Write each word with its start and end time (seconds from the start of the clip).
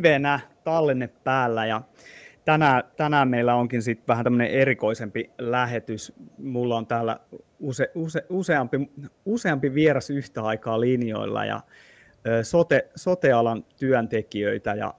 Livenä 0.00 0.40
tallenne 0.64 1.08
päällä 1.24 1.66
ja 1.66 1.82
tänään, 2.44 2.82
tänään 2.96 3.28
meillä 3.28 3.54
onkin 3.54 3.82
sitten 3.82 4.06
vähän 4.08 4.24
tämmöinen 4.24 4.50
erikoisempi 4.50 5.30
lähetys. 5.38 6.12
Mulla 6.38 6.76
on 6.76 6.86
täällä 6.86 7.20
use, 7.58 7.90
use, 7.94 8.26
useampi, 8.28 8.90
useampi 9.24 9.74
vieras 9.74 10.10
yhtä 10.10 10.42
aikaa 10.42 10.80
linjoilla 10.80 11.44
ja 11.44 11.60
sote, 12.42 12.88
sotealan 12.96 13.64
työntekijöitä 13.78 14.74
ja 14.74 14.94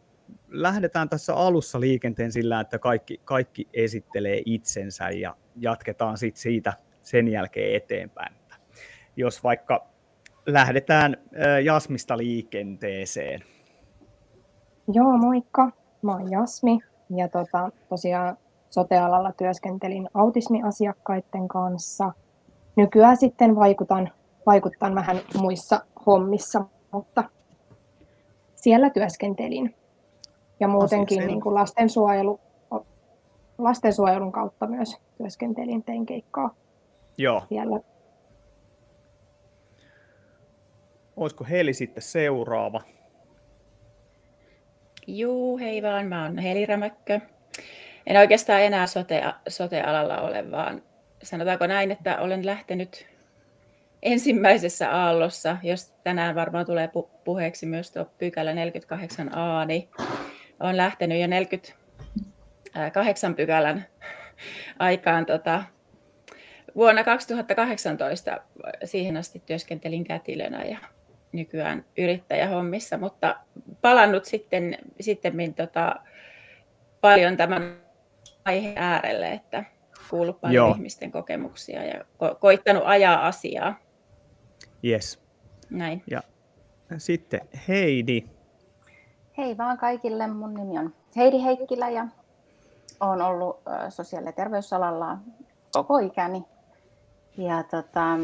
lähdetään 0.50 1.10
tässä 1.10 1.36
alussa 1.36 1.80
liikenteen 1.80 2.32
sillä, 2.32 2.60
että 2.60 2.80
kaikki, 2.80 3.22
kaikki 3.26 3.68
esittelee 3.74 4.41
itsensä 4.46 5.10
ja 5.10 5.36
jatketaan 5.55 6.18
sit 6.18 6.38
siitä 6.38 6.74
sen 7.02 7.27
jälkeen 7.27 7.76
eteenpäin. 7.76 8.36
Jos 9.16 9.44
vaikka 9.44 9.88
lähdetään 10.46 11.18
Jasmista 11.63 12.18
liikenteeseen. 12.18 13.44
Joo, 14.88 15.18
moikka. 15.18 15.71
Mä 16.01 16.12
oon 16.12 16.32
Jasmi 16.32 16.79
ja 17.15 17.27
tota, 17.27 17.70
tosiaan 17.90 18.37
sotealalla 18.70 19.32
työskentelin 19.32 20.10
autismiasiakkaiden 20.13 21.48
kanssa. 21.48 22.13
Nykyään 22.76 23.18
sitten 23.18 23.55
vaikutan, 23.55 24.12
vaikutan 24.46 24.96
vähän 24.96 25.20
muissa 25.41 25.85
hommissa, 26.05 26.65
mutta 26.91 27.23
siellä 28.55 28.90
työskentelin. 28.90 29.76
Ja 30.60 30.68
muutenkin 30.68 31.27
niin 31.27 31.41
kuin 31.41 31.55
lastensuojelu, 31.55 32.40
lastensuojelun 33.57 34.32
kautta 34.32 34.68
myös 34.68 34.98
työskentelin, 35.18 35.84
tein 35.84 36.05
keikkaa 36.05 36.55
Joo. 37.18 37.43
siellä. 37.49 37.79
Olisiko 41.18 41.45
Heli 41.49 41.73
sitten 41.73 42.04
seuraava? 42.04 42.82
Juu, 45.07 45.57
hei 45.57 45.82
vaan, 45.82 46.07
mä 46.07 46.24
oon 46.24 46.38
Heli 46.38 46.66
Rämäkkö. 46.66 47.20
En 48.07 48.18
oikeastaan 48.18 48.62
enää 48.62 48.88
sote, 48.88 49.24
sote-alalla 49.48 50.21
ole, 50.21 50.52
vaan 50.52 50.82
sanotaanko 51.24 51.68
näin, 51.68 51.91
että 51.91 52.20
olen 52.20 52.46
lähtenyt 52.46 53.07
ensimmäisessä 54.04 54.91
aallossa, 54.91 55.57
jos 55.63 55.94
tänään 56.04 56.35
varmaan 56.35 56.66
tulee 56.66 56.90
puheeksi 57.24 57.66
myös 57.66 57.91
tuo 57.91 58.05
pykälä 58.18 58.52
48a, 58.52 59.66
niin 59.68 59.90
olen 60.60 60.77
lähtenyt 60.77 61.22
jo 61.22 61.27
48 61.27 63.35
pykälän 63.35 63.85
aikaan 64.79 65.25
tota, 65.25 65.63
vuonna 66.75 67.03
2018 67.03 68.38
siihen 68.84 69.18
asti 69.18 69.44
työskentelin 69.46 70.03
kätilönä 70.03 70.63
ja 70.63 70.78
nykyään 71.31 71.85
yrittäjähommissa, 71.97 72.97
mutta 72.97 73.35
palannut 73.81 74.25
sitten, 74.25 74.78
sitten 75.00 75.53
tota, 75.53 75.96
paljon 77.01 77.38
tämän 77.38 77.78
aiheen 78.46 78.78
äärelle, 78.78 79.31
että 79.31 79.63
kuullut 80.09 80.41
paljon 80.41 80.56
Joo. 80.56 80.75
ihmisten 80.75 81.11
kokemuksia 81.11 81.83
ja 81.83 82.01
ko- 82.01 82.35
koittanut 82.39 82.83
ajaa 82.85 83.28
asiaa. 83.28 83.75
Yes. 84.85 85.22
Näin. 85.69 86.03
Ja 86.11 86.22
sitten 86.97 87.41
Heidi. 87.67 88.23
Hei 89.38 89.57
vaan 89.57 89.77
kaikille, 89.77 90.27
mun 90.27 90.53
nimi 90.53 90.79
on 90.79 90.94
Heidi 91.16 91.44
Heikkilä 91.44 91.89
ja 91.89 92.07
olen 93.00 93.22
ollut 93.22 93.61
sosiaali- 93.89 94.25
ja 94.25 94.31
terveysalalla 94.31 95.17
koko 95.72 95.97
ikäni. 95.97 96.44
Ja 97.38 97.63
tota, 97.63 98.17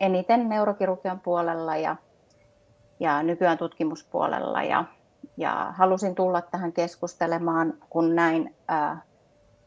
eniten 0.00 0.48
neurokirurgian 0.48 1.20
puolella 1.20 1.76
ja, 1.76 1.96
ja 3.00 3.22
nykyään 3.22 3.58
tutkimuspuolella. 3.58 4.62
Ja, 4.62 4.84
ja 5.36 5.72
halusin 5.76 6.14
tulla 6.14 6.42
tähän 6.42 6.72
keskustelemaan, 6.72 7.74
kun 7.90 8.14
näin 8.14 8.54
ää, 8.68 9.02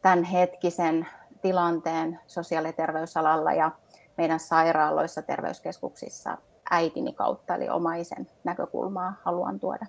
tämän 0.02 0.24
hetkisen 0.24 1.06
tilanteen 1.42 2.18
sosiaali- 2.26 2.68
ja 2.68 2.72
terveysalalla 2.72 3.52
ja 3.52 3.70
meidän 4.16 4.40
sairaaloissa, 4.40 5.22
terveyskeskuksissa 5.22 6.38
äitini 6.70 7.12
kautta, 7.12 7.54
eli 7.54 7.68
omaisen 7.68 8.28
näkökulmaa 8.44 9.20
haluan 9.22 9.60
tuoda 9.60 9.86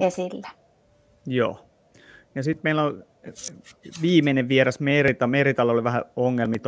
esille. 0.00 0.46
Joo. 1.26 1.58
Ja 2.34 2.42
sitten 2.42 2.60
meillä 2.62 2.82
on 2.82 3.04
viimeinen 4.02 4.48
vieras 4.48 4.80
Merita. 4.80 5.26
Meritalla 5.26 5.72
oli 5.72 5.84
vähän 5.84 6.04
ongelmia 6.16 6.58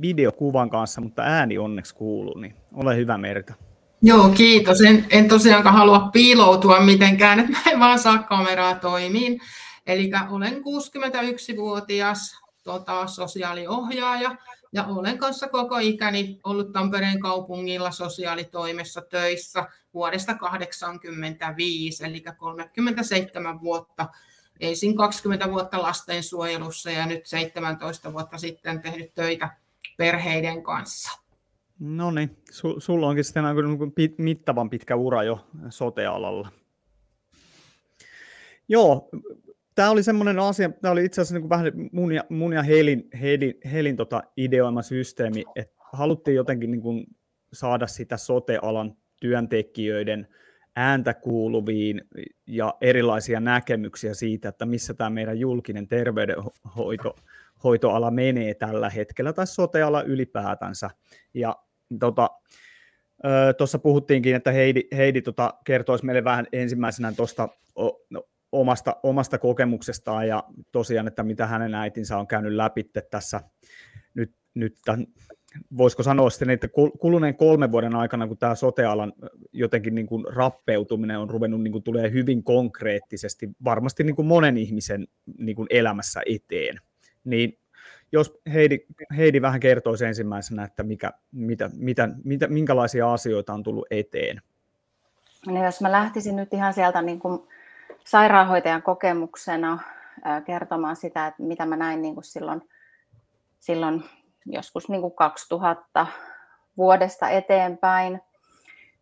videokuvan 0.00 0.70
kanssa, 0.70 1.00
mutta 1.00 1.22
ääni 1.22 1.58
onneksi 1.58 1.94
kuuluu, 1.94 2.38
niin 2.38 2.54
ole 2.74 2.96
hyvä 2.96 3.18
Merita. 3.18 3.54
Joo, 4.02 4.28
kiitos. 4.28 4.80
En, 4.80 5.06
en 5.10 5.28
tosiaankaan 5.28 5.74
halua 5.74 6.08
piiloutua 6.12 6.80
mitenkään, 6.80 7.40
että 7.40 7.52
mä 7.52 7.72
en 7.72 7.80
vaan 7.80 7.98
saa 7.98 8.18
kameraa 8.18 8.74
toimiin. 8.74 9.40
Eli 9.86 10.10
olen 10.30 10.54
61-vuotias 10.54 12.36
tota, 12.62 13.06
sosiaaliohjaaja 13.06 14.36
ja 14.72 14.84
olen 14.84 15.18
kanssa 15.18 15.48
koko 15.48 15.78
ikäni 15.78 16.40
ollut 16.44 16.72
Tampereen 16.72 17.20
kaupungilla 17.20 17.90
sosiaalitoimessa 17.90 19.00
töissä 19.00 19.66
vuodesta 19.94 20.34
1985, 20.34 22.04
eli 22.04 22.24
37 22.36 23.60
vuotta. 23.60 24.08
Ensin 24.60 24.96
20 24.96 25.50
vuotta 25.50 25.82
lastensuojelussa 25.82 26.90
ja 26.90 27.06
nyt 27.06 27.26
17 27.26 28.12
vuotta 28.12 28.38
sitten 28.38 28.82
tehnyt 28.82 29.14
töitä 29.14 29.50
perheiden 29.96 30.62
kanssa. 30.62 31.20
No 31.78 32.10
niin, 32.10 32.36
Su- 32.52 32.80
sulla 32.80 33.08
onkin 33.08 33.24
sitten 33.24 33.44
aika 33.44 33.60
pit- 33.60 34.14
mittavan 34.18 34.70
pitkä 34.70 34.96
ura 34.96 35.22
jo 35.22 35.46
sotealalla. 35.68 36.48
Joo, 38.68 39.08
tämä 39.74 39.90
oli 39.90 40.02
semmoinen 40.02 40.38
asia, 40.38 40.70
tämä 40.70 40.92
oli 40.92 41.04
itse 41.04 41.20
asiassa 41.20 41.38
niin 41.38 41.48
vähän 41.48 41.72
mun 41.92 42.12
ja, 42.12 42.24
mun 42.28 42.52
ja 42.52 42.62
Helin, 42.62 43.08
Helin, 43.20 43.54
Helin 43.72 43.96
tota 43.96 44.22
ideoima 44.36 44.82
systeemi, 44.82 45.44
että 45.56 45.74
haluttiin 45.92 46.34
jotenkin 46.34 46.70
niin 46.70 46.80
kuin 46.80 47.06
saada 47.52 47.86
sitä 47.86 48.16
sotealan 48.16 48.96
työntekijöiden 49.20 50.28
ääntä 50.76 51.14
kuuluviin 51.14 52.02
ja 52.46 52.74
erilaisia 52.80 53.40
näkemyksiä 53.40 54.14
siitä, 54.14 54.48
että 54.48 54.66
missä 54.66 54.94
tämä 54.94 55.10
meidän 55.10 55.38
julkinen 55.38 55.88
terveydenhoito 55.88 57.16
hoitoala 57.64 58.10
menee 58.10 58.54
tällä 58.54 58.90
hetkellä, 58.90 59.32
tai 59.32 59.46
soteala 59.46 60.02
ylipäätänsä. 60.02 60.90
Ja 61.34 61.56
tota, 62.00 62.30
puhuttiinkin, 63.82 64.34
että 64.34 64.52
Heidi, 64.52 64.82
Heidi 64.96 65.22
tota, 65.22 65.54
kertoisi 65.64 66.04
meille 66.04 66.24
vähän 66.24 66.46
ensimmäisenä 66.52 67.12
tuosta 67.12 67.48
no, 68.10 68.22
omasta, 68.52 68.96
omasta 69.02 69.38
kokemuksestaan 69.38 70.28
ja 70.28 70.44
tosiaan, 70.72 71.08
että 71.08 71.22
mitä 71.22 71.46
hänen 71.46 71.74
äitinsä 71.74 72.18
on 72.18 72.26
käynyt 72.26 72.52
läpi 72.52 72.90
tässä 73.10 73.40
nyt, 74.14 74.34
nyt 74.54 74.74
tämän, 74.84 75.06
voisiko 75.78 76.02
sanoa 76.02 76.30
sitten, 76.30 76.50
että 76.50 76.68
kuluneen 77.00 77.36
kolmen 77.36 77.72
vuoden 77.72 77.94
aikana, 77.94 78.26
kun 78.26 78.38
tämä 78.38 78.54
sotealan 78.54 79.12
jotenkin 79.52 79.94
niin 79.94 80.06
kuin 80.06 80.24
rappeutuminen 80.34 81.18
on 81.18 81.30
ruvennut 81.30 81.62
niin 81.62 81.72
kuin 81.72 81.84
tulee 81.84 82.12
hyvin 82.12 82.44
konkreettisesti 82.44 83.48
varmasti 83.64 84.04
niin 84.04 84.16
kuin 84.16 84.26
monen 84.26 84.56
ihmisen 84.56 85.06
niin 85.38 85.56
kuin 85.56 85.66
elämässä 85.70 86.20
eteen, 86.26 86.80
niin 87.24 87.58
jos 88.12 88.40
Heidi, 88.52 88.78
Heidi 89.16 89.42
vähän 89.42 89.60
kertoisi 89.60 90.04
ensimmäisenä, 90.04 90.64
että 90.64 90.82
mikä, 90.82 91.12
mitä, 91.32 91.70
mitä, 91.74 92.08
mitä, 92.24 92.48
minkälaisia 92.48 93.12
asioita 93.12 93.54
on 93.54 93.62
tullut 93.62 93.86
eteen. 93.90 94.42
No 95.46 95.64
jos 95.64 95.80
mä 95.80 95.92
lähtisin 95.92 96.36
nyt 96.36 96.52
ihan 96.52 96.74
sieltä 96.74 97.02
niin 97.02 97.18
kuin 97.18 97.42
sairaanhoitajan 98.04 98.82
kokemuksena 98.82 99.78
kertomaan 100.44 100.96
sitä, 100.96 101.26
että 101.26 101.42
mitä 101.42 101.66
mä 101.66 101.76
näin 101.76 102.02
niin 102.02 102.14
kuin 102.14 102.24
silloin, 102.24 102.62
silloin 103.60 104.04
joskus 104.46 104.88
niin 104.88 105.00
kuin 105.00 105.14
2000 105.14 106.06
vuodesta 106.76 107.28
eteenpäin, 107.28 108.20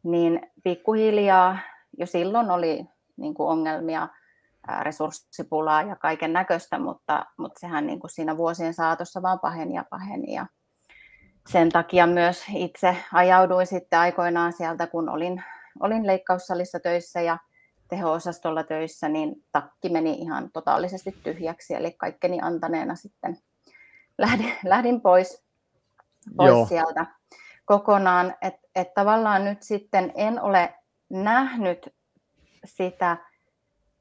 niin 0.02 0.50
pikkuhiljaa 0.64 1.58
jo 1.98 2.06
silloin 2.06 2.50
oli 2.50 2.86
niin 3.16 3.34
kuin 3.34 3.48
ongelmia, 3.48 4.08
resurssipulaa 4.82 5.82
ja 5.82 5.96
kaiken 5.96 6.32
näköistä, 6.32 6.78
mutta, 6.78 7.26
mutta 7.36 7.60
sehän 7.60 7.86
niin 7.86 8.00
kuin 8.00 8.10
siinä 8.10 8.36
vuosien 8.36 8.74
saatossa 8.74 9.22
vaan 9.22 9.40
paheni 9.40 9.74
ja 9.74 9.84
paheni. 9.90 10.34
Ja 10.34 10.46
sen 11.48 11.68
takia 11.68 12.06
myös 12.06 12.44
itse 12.54 12.96
ajauduin 13.12 13.66
sitten 13.66 13.98
aikoinaan 13.98 14.52
sieltä, 14.52 14.86
kun 14.86 15.08
olin, 15.08 15.44
olin 15.80 16.06
leikkaussalissa 16.06 16.80
töissä 16.80 17.20
ja 17.20 17.38
teho-osastolla 17.88 18.62
töissä, 18.64 19.08
niin 19.08 19.34
takki 19.52 19.88
meni 19.88 20.12
ihan 20.12 20.50
totaalisesti 20.52 21.16
tyhjäksi, 21.22 21.74
eli 21.74 21.92
kaikkeni 21.92 22.38
antaneena 22.42 22.96
sitten 22.96 23.38
lähdin, 24.18 24.52
lähdin 24.64 25.00
pois, 25.00 25.44
pois 26.36 26.68
sieltä 26.68 27.06
kokonaan. 27.64 28.34
Että 28.42 28.68
et 28.74 28.94
tavallaan 28.94 29.44
nyt 29.44 29.62
sitten 29.62 30.12
en 30.14 30.40
ole 30.40 30.74
nähnyt 31.10 31.94
sitä, 32.64 33.16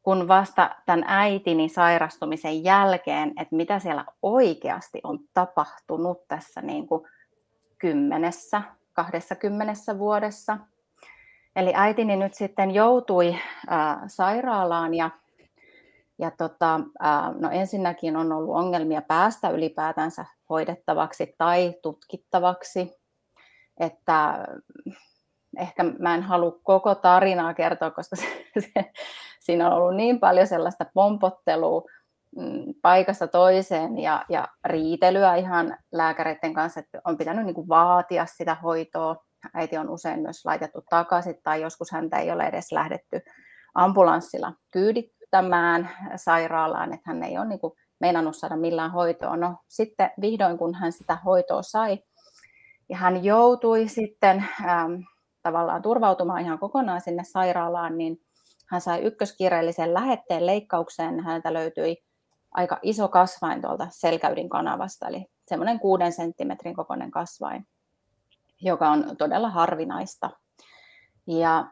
kun 0.04 0.28
vasta 0.28 0.76
tämän 0.86 1.04
äitini 1.08 1.70
sairastumisen 1.70 2.64
jälkeen, 2.64 3.30
että 3.30 3.56
mitä 3.56 3.80
siellä 3.80 4.06
oikeasti 4.22 5.02
on 5.04 5.20
tapahtunut 5.34 6.28
tässä 6.28 6.62
niin 6.62 6.88
kuin 6.88 7.08
kymmenessä, 7.78 8.62
kahdessa 8.94 9.36
kymmenessä 9.36 10.00
vuodessa– 10.00 10.58
Eli 11.56 11.72
äitini 11.76 12.16
nyt 12.16 12.34
sitten 12.34 12.72
joutui 12.72 13.36
äh, 13.72 13.98
sairaalaan 14.08 14.94
ja, 14.94 15.10
ja 16.20 16.32
tota, 16.32 16.80
no 17.40 17.50
ensinnäkin 17.52 18.18
on 18.18 18.32
ollut 18.32 18.56
ongelmia 18.56 19.02
päästä 19.02 19.50
ylipäätänsä 19.50 20.26
hoidettavaksi 20.50 21.36
tai 21.38 21.74
tutkittavaksi. 21.82 22.92
Että 23.80 24.48
ehkä 25.58 25.84
mä 26.00 26.16
en 26.16 26.24
halua 26.24 26.60
koko 26.64 26.96
tarinaa 26.96 27.54
kertoa, 27.54 27.92
koska 27.92 28.16
se, 28.16 28.26
se, 28.60 28.92
siinä 29.40 29.68
on 29.68 29.74
ollut 29.74 29.96
niin 29.96 30.20
paljon 30.20 30.48
sellaista 30.48 30.86
pompottelua 30.94 31.82
mm, 32.36 32.74
paikasta 32.82 33.28
toiseen 33.28 33.98
ja, 33.98 34.26
ja 34.30 34.48
riitelyä 34.66 35.36
ihan 35.36 35.78
lääkäreiden 35.92 36.54
kanssa, 36.54 36.80
että 36.80 37.02
on 37.06 37.18
pitänyt 37.18 37.46
niin 37.46 37.56
kuin 37.56 37.70
vaatia 37.70 38.26
sitä 38.26 38.56
hoitoa. 38.56 39.16
Äiti 39.54 39.78
on 39.78 39.90
usein 39.90 40.20
myös 40.20 40.46
laitettu 40.46 40.84
takaisin 40.90 41.36
tai 41.44 41.62
joskus 41.62 41.92
häntä 41.92 42.18
ei 42.18 42.32
ole 42.32 42.44
edes 42.44 42.72
lähdetty 42.72 43.22
ambulanssilla 43.76 44.54
kyydittämään 45.34 45.90
sairaalaan, 46.16 46.94
että 46.94 47.04
hän 47.10 47.24
ei 47.24 47.38
ole 47.38 47.46
niin 47.48 47.60
meinannut 48.00 48.36
saada 48.36 48.56
millään 48.56 48.92
hoitoa. 48.92 49.38
No 49.38 49.58
sitten 49.68 50.12
vihdoin, 50.22 50.58
kun 50.58 50.76
hän 50.76 50.92
sitä 50.92 51.18
hoitoa 51.26 51.62
sai, 51.62 52.00
ja 52.90 52.98
hän 52.98 53.24
joutui 53.24 53.88
sitten 53.88 54.46
ähm, 54.62 54.94
tavallaan 55.42 55.82
turvautumaan 55.82 56.42
ihan 56.42 56.60
kokonaan 56.60 57.02
sinne 57.02 57.24
sairaalaan, 57.24 57.98
niin 57.98 58.22
hän 58.68 58.82
sai 58.82 59.02
ykköskiireellisen 59.02 59.94
lähetteen 59.94 60.46
leikkaukseen. 60.46 61.20
Häneltä 61.20 61.54
löytyi 61.54 62.04
aika 62.52 62.80
iso 62.82 63.08
kasvain 63.08 63.62
tuolta 63.62 63.88
selkäydin 63.90 64.50
kanavasta, 64.50 65.08
eli 65.08 65.26
semmoinen 65.48 65.80
kuuden 65.80 66.12
senttimetrin 66.12 66.76
kokoinen 66.76 67.12
kasvain, 67.12 67.68
joka 68.62 68.90
on 68.90 69.18
todella 69.18 69.50
harvinaista. 69.50 70.30
Ja 71.28 71.66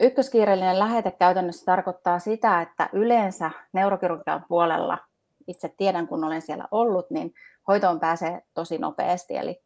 ykköskiireellinen 0.00 0.78
lähete 0.78 1.10
käytännössä 1.10 1.64
tarkoittaa 1.64 2.18
sitä, 2.18 2.62
että 2.62 2.88
yleensä 2.92 3.50
neurokirurgian 3.72 4.44
puolella, 4.48 4.98
itse 5.46 5.74
tiedän 5.76 6.08
kun 6.08 6.24
olen 6.24 6.42
siellä 6.42 6.68
ollut, 6.70 7.10
niin 7.10 7.34
hoitoon 7.68 8.00
pääsee 8.00 8.42
tosi 8.54 8.78
nopeasti, 8.78 9.36
eli 9.36 9.62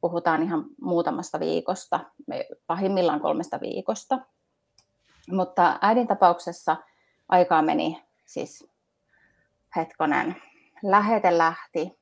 puhutaan 0.00 0.42
ihan 0.42 0.64
muutamasta 0.80 1.40
viikosta, 1.40 2.00
pahimmillaan 2.66 3.20
kolmesta 3.20 3.60
viikosta. 3.60 4.18
Mutta 5.30 5.78
äidin 5.82 6.06
tapauksessa 6.06 6.76
aikaa 7.28 7.62
meni 7.62 8.04
siis 8.26 8.70
hetkonen, 9.76 10.36
lähete 10.82 11.38
lähti 11.38 11.98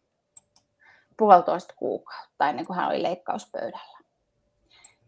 puolitoista 1.16 1.74
kuukautta 1.76 2.48
ennen 2.48 2.66
kuin 2.66 2.76
hän 2.76 2.88
oli 2.88 3.02
leikkauspöydällä. 3.02 3.98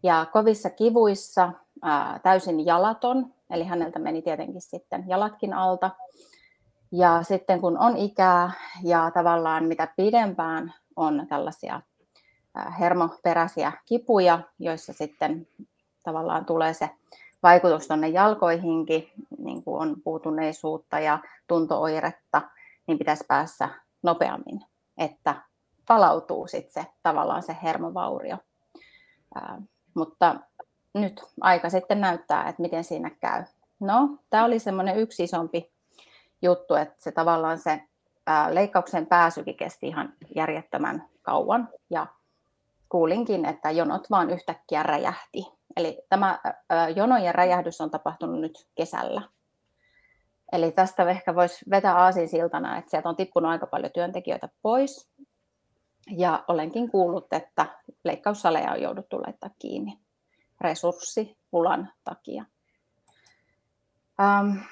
Ja 0.03 0.25
kovissa 0.33 0.69
kivuissa 0.69 1.51
ää, 1.81 2.19
täysin 2.23 2.65
jalaton, 2.65 3.33
eli 3.49 3.63
häneltä 3.63 3.99
meni 3.99 4.21
tietenkin 4.21 4.61
sitten 4.61 5.03
jalatkin 5.07 5.53
alta. 5.53 5.91
Ja 6.91 7.23
sitten 7.23 7.61
kun 7.61 7.77
on 7.77 7.97
ikää 7.97 8.51
ja 8.83 9.11
tavallaan 9.13 9.65
mitä 9.65 9.87
pidempään 9.97 10.73
on 10.95 11.25
tällaisia 11.29 11.81
hermoperäisiä 12.79 13.71
kipuja, 13.85 14.39
joissa 14.59 14.93
sitten 14.93 15.47
tavallaan 16.03 16.45
tulee 16.45 16.73
se 16.73 16.89
vaikutus 17.43 17.87
tuonne 17.87 18.07
jalkoihinkin, 18.07 19.09
niin 19.37 19.63
kuin 19.63 19.81
on 19.81 19.95
puutuneisuutta 20.03 20.99
ja 20.99 21.19
tuntooiretta, 21.47 22.41
niin 22.87 22.97
pitäisi 22.97 23.23
päässä 23.27 23.69
nopeammin, 24.03 24.61
että 24.97 25.35
palautuu 25.87 26.47
sitten 26.47 26.83
se 26.83 26.91
tavallaan 27.03 27.43
se 27.43 27.57
hermovaurio. 27.63 28.37
Ää, 29.35 29.61
mutta 29.93 30.35
nyt 30.93 31.23
aika 31.41 31.69
sitten 31.69 32.01
näyttää, 32.01 32.49
että 32.49 32.61
miten 32.61 32.83
siinä 32.83 33.09
käy. 33.09 33.43
No, 33.79 34.17
tämä 34.29 34.45
oli 34.45 34.59
semmoinen 34.59 34.97
yksi 34.97 35.23
isompi 35.23 35.71
juttu, 36.41 36.75
että 36.75 36.95
se 36.97 37.11
tavallaan 37.11 37.59
se 37.59 37.81
ää, 38.27 38.55
leikkauksen 38.55 39.05
pääsykin 39.07 39.57
kesti 39.57 39.87
ihan 39.87 40.13
järjettömän 40.35 41.05
kauan 41.21 41.69
ja 41.89 42.07
kuulinkin, 42.89 43.45
että 43.45 43.71
jonot 43.71 44.09
vaan 44.11 44.29
yhtäkkiä 44.29 44.83
räjähti. 44.83 45.45
Eli 45.77 46.01
tämä 46.09 46.39
jonojen 46.95 47.35
räjähdys 47.35 47.81
on 47.81 47.91
tapahtunut 47.91 48.41
nyt 48.41 48.67
kesällä. 48.75 49.21
Eli 50.51 50.71
tästä 50.71 51.09
ehkä 51.09 51.35
voisi 51.35 51.65
vetää 51.69 51.97
aasinsiltana, 51.97 52.77
että 52.77 52.91
sieltä 52.91 53.09
on 53.09 53.15
tippunut 53.15 53.51
aika 53.51 53.67
paljon 53.67 53.91
työntekijöitä 53.91 54.49
pois. 54.61 55.11
Ja 56.17 56.43
olenkin 56.47 56.91
kuullut, 56.91 57.33
että 57.33 57.65
leikkaussaleja 58.03 58.71
on 58.71 58.81
jouduttu 58.81 59.21
laittaa 59.21 59.49
kiinni 59.59 59.99
resurssipulan 60.61 61.89
takia. 62.03 62.45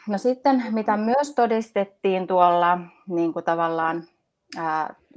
no 0.08 0.18
sitten, 0.18 0.64
mitä 0.72 0.98
myös 0.98 1.34
todistettiin 1.36 2.28
tuolla 2.28 2.80
niin 3.08 3.34
kuin 3.34 3.46
tavallaan 3.46 4.04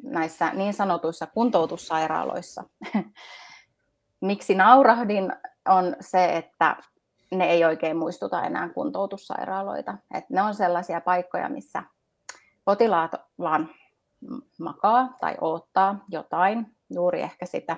näissä 0.03 0.51
niin 0.53 0.75
sanotuissa 0.75 1.27
kuntoutussairaaloissa. 1.27 2.65
Miksi 4.21 4.55
naurahdin 4.55 5.33
on 5.69 5.97
se, 6.01 6.37
että 6.37 6.77
ne 7.31 7.45
ei 7.45 7.65
oikein 7.65 7.97
muistuta 7.97 8.43
enää 8.43 8.69
kuntoutussairaaloita. 8.69 9.99
Et 10.15 10.31
ne 10.31 10.43
on 10.43 10.55
sellaisia 10.55 11.01
paikkoja, 11.01 11.49
missä 11.49 11.83
potilaat 12.65 13.13
vaan 13.39 13.69
makaa 14.61 15.17
tai 15.21 15.37
odottaa 15.41 16.05
jotain, 16.09 16.77
juuri 16.91 17.21
ehkä 17.21 17.47
sitä 17.47 17.77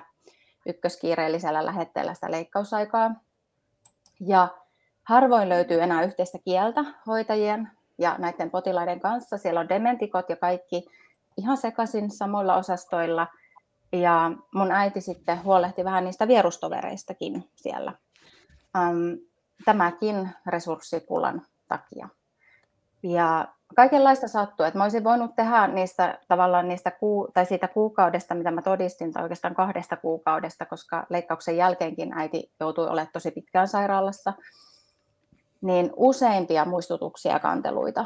ykköskiireellisellä 0.65 1.65
lähetteellä 1.65 2.13
sitä 2.13 2.31
leikkausaikaa. 2.31 3.11
Ja 4.19 4.47
harvoin 5.03 5.49
löytyy 5.49 5.81
enää 5.81 6.03
yhteistä 6.03 6.37
kieltä 6.45 6.85
hoitajien 7.07 7.69
ja 7.97 8.15
näiden 8.17 8.51
potilaiden 8.51 8.99
kanssa. 8.99 9.37
Siellä 9.37 9.59
on 9.59 9.69
dementikot 9.69 10.29
ja 10.29 10.35
kaikki 10.35 10.85
ihan 11.37 11.57
sekaisin 11.57 12.11
samoilla 12.11 12.55
osastoilla. 12.55 13.27
Ja 13.91 14.31
mun 14.53 14.71
äiti 14.71 15.01
sitten 15.01 15.43
huolehti 15.43 15.83
vähän 15.83 16.03
niistä 16.03 16.27
vierustovereistakin 16.27 17.49
siellä. 17.55 17.93
tämäkin 19.65 20.29
resurssipulan 20.47 21.41
takia. 21.67 22.09
Ja 23.03 23.47
kaikenlaista 23.75 24.27
sattuu. 24.27 24.65
Että 24.65 24.77
mä 24.77 24.83
olisin 24.83 25.03
voinut 25.03 25.35
tehdä 25.35 25.67
niistä 25.67 26.19
tavallaan 26.27 26.67
niistä 26.67 26.91
kuu, 26.91 27.27
tai 27.33 27.45
siitä 27.45 27.67
kuukaudesta, 27.67 28.35
mitä 28.35 28.51
mä 28.51 28.61
todistin, 28.61 29.13
tai 29.13 29.23
oikeastaan 29.23 29.55
kahdesta 29.55 29.97
kuukaudesta, 29.97 30.65
koska 30.65 31.05
leikkauksen 31.09 31.57
jälkeenkin 31.57 32.13
äiti 32.13 32.51
joutui 32.59 32.87
olemaan 32.87 33.09
tosi 33.13 33.31
pitkään 33.31 33.67
sairaalassa, 33.67 34.33
niin 35.61 35.91
useimpia 35.95 36.65
muistutuksia 36.65 37.31
ja 37.31 37.39
kanteluita 37.39 38.05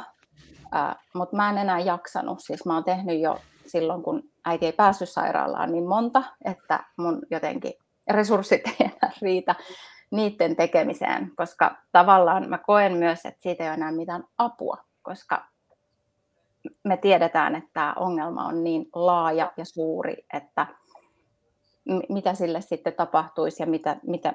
mutta 1.13 1.36
mä 1.36 1.50
en 1.50 1.57
enää 1.57 1.79
jaksanut. 1.79 2.39
Siis 2.39 2.65
mä 2.65 2.74
oon 2.74 2.83
tehnyt 2.83 3.19
jo 3.19 3.39
silloin, 3.67 4.03
kun 4.03 4.24
äiti 4.45 4.65
ei 4.65 4.71
päässyt 4.71 5.09
sairaalaan 5.09 5.71
niin 5.71 5.88
monta, 5.88 6.24
että 6.45 6.83
mun 6.97 7.21
jotenkin 7.31 7.74
resurssit 8.09 8.62
ei 8.67 8.75
enää 8.79 9.12
riitä 9.21 9.55
niiden 10.12 10.55
tekemiseen, 10.55 11.31
koska 11.36 11.77
tavallaan 11.91 12.50
mä 12.50 12.57
koen 12.57 12.97
myös, 12.97 13.25
että 13.25 13.41
siitä 13.41 13.63
ei 13.63 13.69
ole 13.69 13.74
enää 13.74 13.91
mitään 13.91 14.24
apua, 14.38 14.77
koska 15.01 15.45
me 16.84 16.98
tiedetään, 16.98 17.56
että 17.56 17.70
tämä 17.74 17.94
ongelma 17.94 18.48
on 18.48 18.64
niin 18.64 18.86
laaja 18.96 19.52
ja 19.58 19.66
suuri, 19.66 20.16
että 20.34 20.68
mitä 22.10 22.34
sille 22.34 22.62
sitten 22.62 22.94
tapahtuisi 22.94 23.64
ja 23.64 23.68
mitä, 23.68 23.98
mitä, 24.08 24.34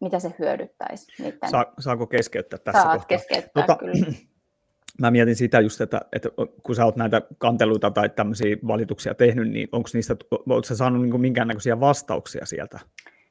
mitä 0.00 0.18
se 0.18 0.34
hyödyttäisi. 0.38 1.22
Niiden... 1.22 1.50
saako 1.78 2.06
keskeyttää 2.06 2.58
tässä 2.58 2.82
Saat 2.82 2.92
kohtaa? 2.92 3.08
keskeyttää, 3.08 3.66
tota, 3.66 3.76
kyllä 3.76 4.06
mä 5.00 5.10
mietin 5.10 5.36
sitä 5.36 5.60
just, 5.60 5.80
että, 5.80 6.00
että 6.12 6.28
kun 6.62 6.74
sä 6.74 6.84
oot 6.84 6.96
näitä 6.96 7.22
kanteluita 7.38 7.90
tai 7.90 8.08
tämmöisiä 8.08 8.56
valituksia 8.66 9.14
tehnyt, 9.14 9.50
niin 9.50 9.68
onko 9.72 9.88
niistä, 9.94 10.16
oletko 10.30 10.62
sä 10.64 10.76
saanut 10.76 11.02
niin 11.02 11.20
minkäännäköisiä 11.20 11.80
vastauksia 11.80 12.46
sieltä? 12.46 12.80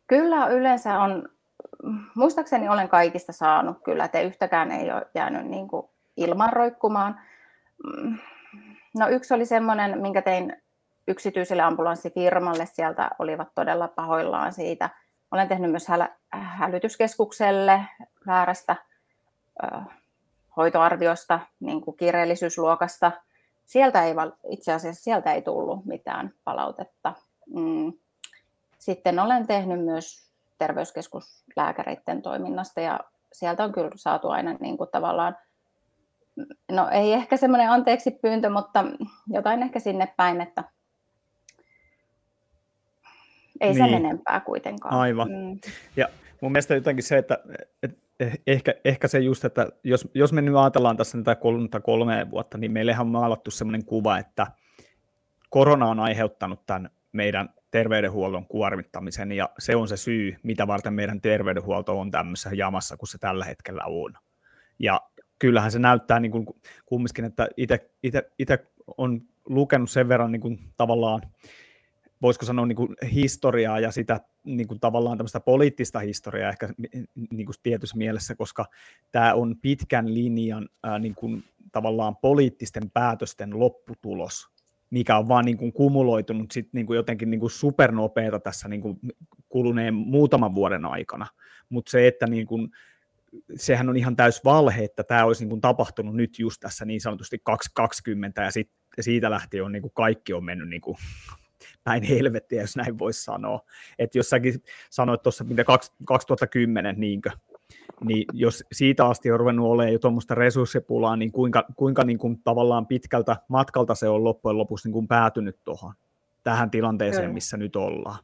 Kyllä 0.08 0.48
yleensä 0.48 1.00
on, 1.00 1.30
muistaakseni 2.16 2.70
olen 2.70 2.90
kaikista 2.90 3.32
saanut 3.32 3.78
kyllä, 3.84 4.06
että 4.06 4.22
yhtäkään 4.22 4.72
ei 4.72 4.92
ole 4.92 5.08
jäänyt 5.16 5.48
niin 5.48 5.68
kuin 5.68 5.86
ilman 6.18 6.54
roikkumaan. 6.54 7.20
Mm, 7.84 8.18
no 8.98 9.10
yksi 9.10 9.34
oli 9.34 9.46
semmoinen, 9.46 10.02
minkä 10.02 10.22
tein 10.22 10.64
yksityiselle 11.08 11.64
ambulanssifirmalle, 11.64 12.66
sieltä 12.66 13.10
olivat 13.20 13.48
todella 13.56 13.88
pahoillaan 13.88 14.54
siitä. 14.54 14.90
Olen 15.32 15.48
tehnyt 15.48 15.72
myös 15.72 15.88
hälytyskeskukselle 16.32 17.82
väärästä 18.28 18.76
hoitoarviosta, 20.58 21.40
niin 21.60 21.82
kuin 21.82 21.98
kiireellisyysluokasta. 21.98 23.12
Sieltä 23.66 24.04
ei, 24.04 24.14
itse 24.50 24.74
asiassa 24.74 25.04
sieltä 25.04 25.34
ei 25.34 25.42
tullut 25.42 25.86
mitään 25.86 26.34
palautetta. 26.44 27.14
Mm. 27.56 27.94
Sitten 28.80 29.20
olen 29.20 29.48
tehnyt 29.48 29.86
myös 29.86 30.30
terveyskeskuslääkäreiden 30.58 32.22
toiminnasta 32.22 32.82
ja 32.82 33.00
sieltä 33.34 33.64
on 33.64 33.72
kyllä 33.72 33.90
saatu 33.96 34.30
aina 34.30 34.54
niin 34.60 34.78
kuin 34.78 34.90
tavallaan, 34.92 35.38
no 36.72 36.90
ei 36.92 37.14
ehkä 37.14 37.38
semmoinen 37.38 37.70
anteeksi 37.70 38.12
pyyntö, 38.12 38.50
mutta 38.50 38.86
jotain 39.28 39.64
ehkä 39.64 39.80
sinne 39.80 40.14
päin, 40.18 40.42
että 40.42 40.64
ei 43.62 43.74
niin. 43.74 43.86
sen 43.86 43.94
enempää 43.94 44.40
kuitenkaan. 44.40 44.96
Aivan. 44.96 45.30
Mm. 45.30 45.60
Ja 45.96 46.10
mun 46.42 46.52
mielestä 46.52 46.76
jotenkin 46.76 47.04
se, 47.04 47.18
että, 47.18 47.38
että 47.84 48.04
ehkä, 48.48 48.76
ehkä 48.86 49.08
se 49.08 49.20
just, 49.20 49.46
että 49.46 49.68
jos, 49.84 50.08
jos 50.14 50.34
me 50.34 50.42
nyt 50.42 50.56
ajatellaan 50.56 50.98
tässä 50.98 51.18
näitä 51.18 51.36
kolme, 51.36 51.68
kolme 51.84 52.32
vuotta, 52.32 52.58
niin 52.58 52.72
meillehän 52.72 53.06
on 53.06 53.12
maalattu 53.12 53.52
sellainen 53.52 53.86
kuva, 53.86 54.18
että 54.18 54.48
korona 55.50 55.88
on 55.88 56.00
aiheuttanut 56.00 56.66
tämän 56.66 56.90
meidän 57.12 57.50
terveydenhuollon 57.72 58.46
kuormittamisen, 58.46 59.32
ja 59.32 59.50
se 59.60 59.76
on 59.76 59.88
se 59.88 59.98
syy, 59.98 60.36
mitä 60.44 60.68
varten 60.68 60.94
meidän 60.94 61.22
terveydenhuolto 61.22 62.00
on 62.00 62.12
tämmöisessä 62.12 62.50
jamassa, 62.54 62.98
kun 62.98 63.08
se 63.08 63.18
tällä 63.18 63.46
hetkellä 63.46 63.84
on. 63.86 64.14
Ja 64.80 65.02
kyllähän 65.44 65.72
se 65.72 65.80
näyttää 65.80 66.20
niin 66.20 66.32
kuin 66.32 66.46
kumminkin, 66.86 67.26
että 67.26 67.48
itse 68.40 68.68
on 68.98 69.22
lukenut 69.46 69.90
sen 69.90 70.10
verran 70.10 70.32
niin 70.32 70.42
kuin 70.42 70.60
tavallaan, 70.78 71.22
voisiko 72.22 72.46
sanoa 72.46 72.66
niin 72.66 72.76
kuin 72.76 72.96
historiaa 73.14 73.80
ja 73.80 73.92
sitä 73.92 74.20
niin 74.44 74.68
kuin 74.68 74.80
tavallaan 74.80 75.18
tämmöistä 75.18 75.40
poliittista 75.40 76.00
historiaa 76.00 76.50
ehkä 76.50 76.70
niin 77.32 77.46
kuin 77.46 77.56
tietyssä 77.64 77.98
mielessä, 77.98 78.36
koska 78.36 78.66
tämä 79.12 79.34
on 79.34 79.56
pitkän 79.62 80.14
linjan 80.14 80.70
ää, 80.84 81.00
niin 81.00 81.16
kuin 81.16 81.44
tavallaan 81.72 82.16
poliittisten 82.16 82.92
päätösten 82.92 83.60
lopputulos, 83.60 84.48
mikä 84.90 85.18
on 85.18 85.28
vaan 85.28 85.46
niin 85.46 85.58
kuin 85.58 85.74
kumuloitunut 85.74 86.52
sit 86.52 86.70
niin 86.74 86.86
kuin 86.86 86.98
jotenkin 86.98 87.30
niin 87.30 87.40
kuin 87.40 87.52
supernopeeta 87.52 88.40
tässä 88.40 88.68
niin 88.68 88.82
kuin 88.82 89.00
kuluneen 89.50 89.94
muutaman 89.94 90.56
vuoden 90.56 90.86
aikana. 90.86 91.28
Mutta 91.70 91.92
se, 91.92 92.08
että 92.08 92.28
niin 92.28 92.48
kuin, 92.48 92.70
sehän 93.56 93.90
on 93.90 93.98
ihan 93.98 94.16
täys 94.16 94.44
valhe, 94.44 94.84
että 94.84 95.04
tämä 95.04 95.26
olisi 95.26 95.44
niin 95.44 95.50
kuin 95.50 95.62
tapahtunut 95.62 96.16
nyt 96.16 96.40
just 96.40 96.60
tässä 96.60 96.86
niin 96.86 97.02
sanotusti 97.02 97.40
2020 97.44 98.44
ja 98.44 98.52
sit, 98.52 98.70
siitä 99.00 99.30
lähtien 99.30 99.64
on 99.64 99.72
niin 99.72 99.82
kuin 99.82 99.94
kaikki 99.94 100.34
on 100.34 100.46
mennyt 100.46 100.70
niin 100.70 100.82
kuin 100.82 100.98
päin 101.84 102.04
helvettiä, 102.04 102.62
jos 102.62 102.76
näin 102.76 103.00
voisi 103.00 103.24
sanoa. 103.24 103.60
Että 104.00 104.18
jos 104.18 104.30
säkin 104.30 104.64
sanoit 104.90 105.22
tuossa, 105.22 105.44
mitä 105.44 105.64
2010, 106.06 106.96
niinkö, 107.00 107.30
niin 108.06 108.26
jos 108.34 108.64
siitä 108.72 109.06
asti 109.08 109.32
on 109.32 109.40
ruvennut 109.40 109.68
olemaan 109.68 109.94
jo 109.94 110.00
tuommoista 110.00 110.36
resurssipulaa, 110.36 111.16
niin 111.16 111.32
kuinka, 111.32 111.66
kuinka 111.76 112.04
niin 112.04 112.18
kuin 112.18 112.42
tavallaan 112.44 112.88
pitkältä 112.88 113.38
matkalta 113.48 113.96
se 113.96 114.10
on 114.10 114.24
loppujen 114.24 114.58
lopuksi 114.58 114.88
niin 114.88 114.94
kuin 114.94 115.08
päätynyt 115.08 115.60
tuohon 115.64 115.94
tähän 116.44 116.72
tilanteeseen, 116.72 117.24
kyllä. 117.24 117.34
missä 117.34 117.58
nyt 117.58 117.76
ollaan. 117.76 118.20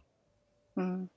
Mm. 0.76 1.10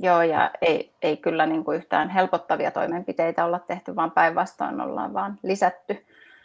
Joo, 0.00 0.22
ja 0.22 0.50
ei, 0.60 0.92
ei 1.02 1.16
kyllä 1.16 1.46
niin 1.46 1.64
kuin 1.64 1.76
yhtään 1.76 2.08
helpottavia 2.08 2.70
toimenpiteitä 2.70 3.44
olla 3.44 3.58
tehty, 3.58 3.96
vaan 3.96 4.10
päinvastoin 4.10 4.80
ollaan 4.80 5.14
vaan 5.14 5.38
lisätty, 5.42 5.96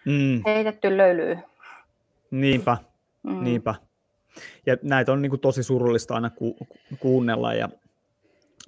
mm. 0.05 0.41
heitetty 0.45 0.97
löylyy. 0.97 1.37
Niinpä, 2.31 2.77
mm. 3.23 3.43
niinpä. 3.43 3.75
Ja 4.65 4.77
näitä 4.83 5.11
on 5.11 5.21
niin 5.21 5.29
kuin 5.29 5.39
tosi 5.39 5.63
surullista 5.63 6.15
aina 6.15 6.29
ku, 6.29 6.57
kuunnella, 6.99 7.53
ja 7.53 7.69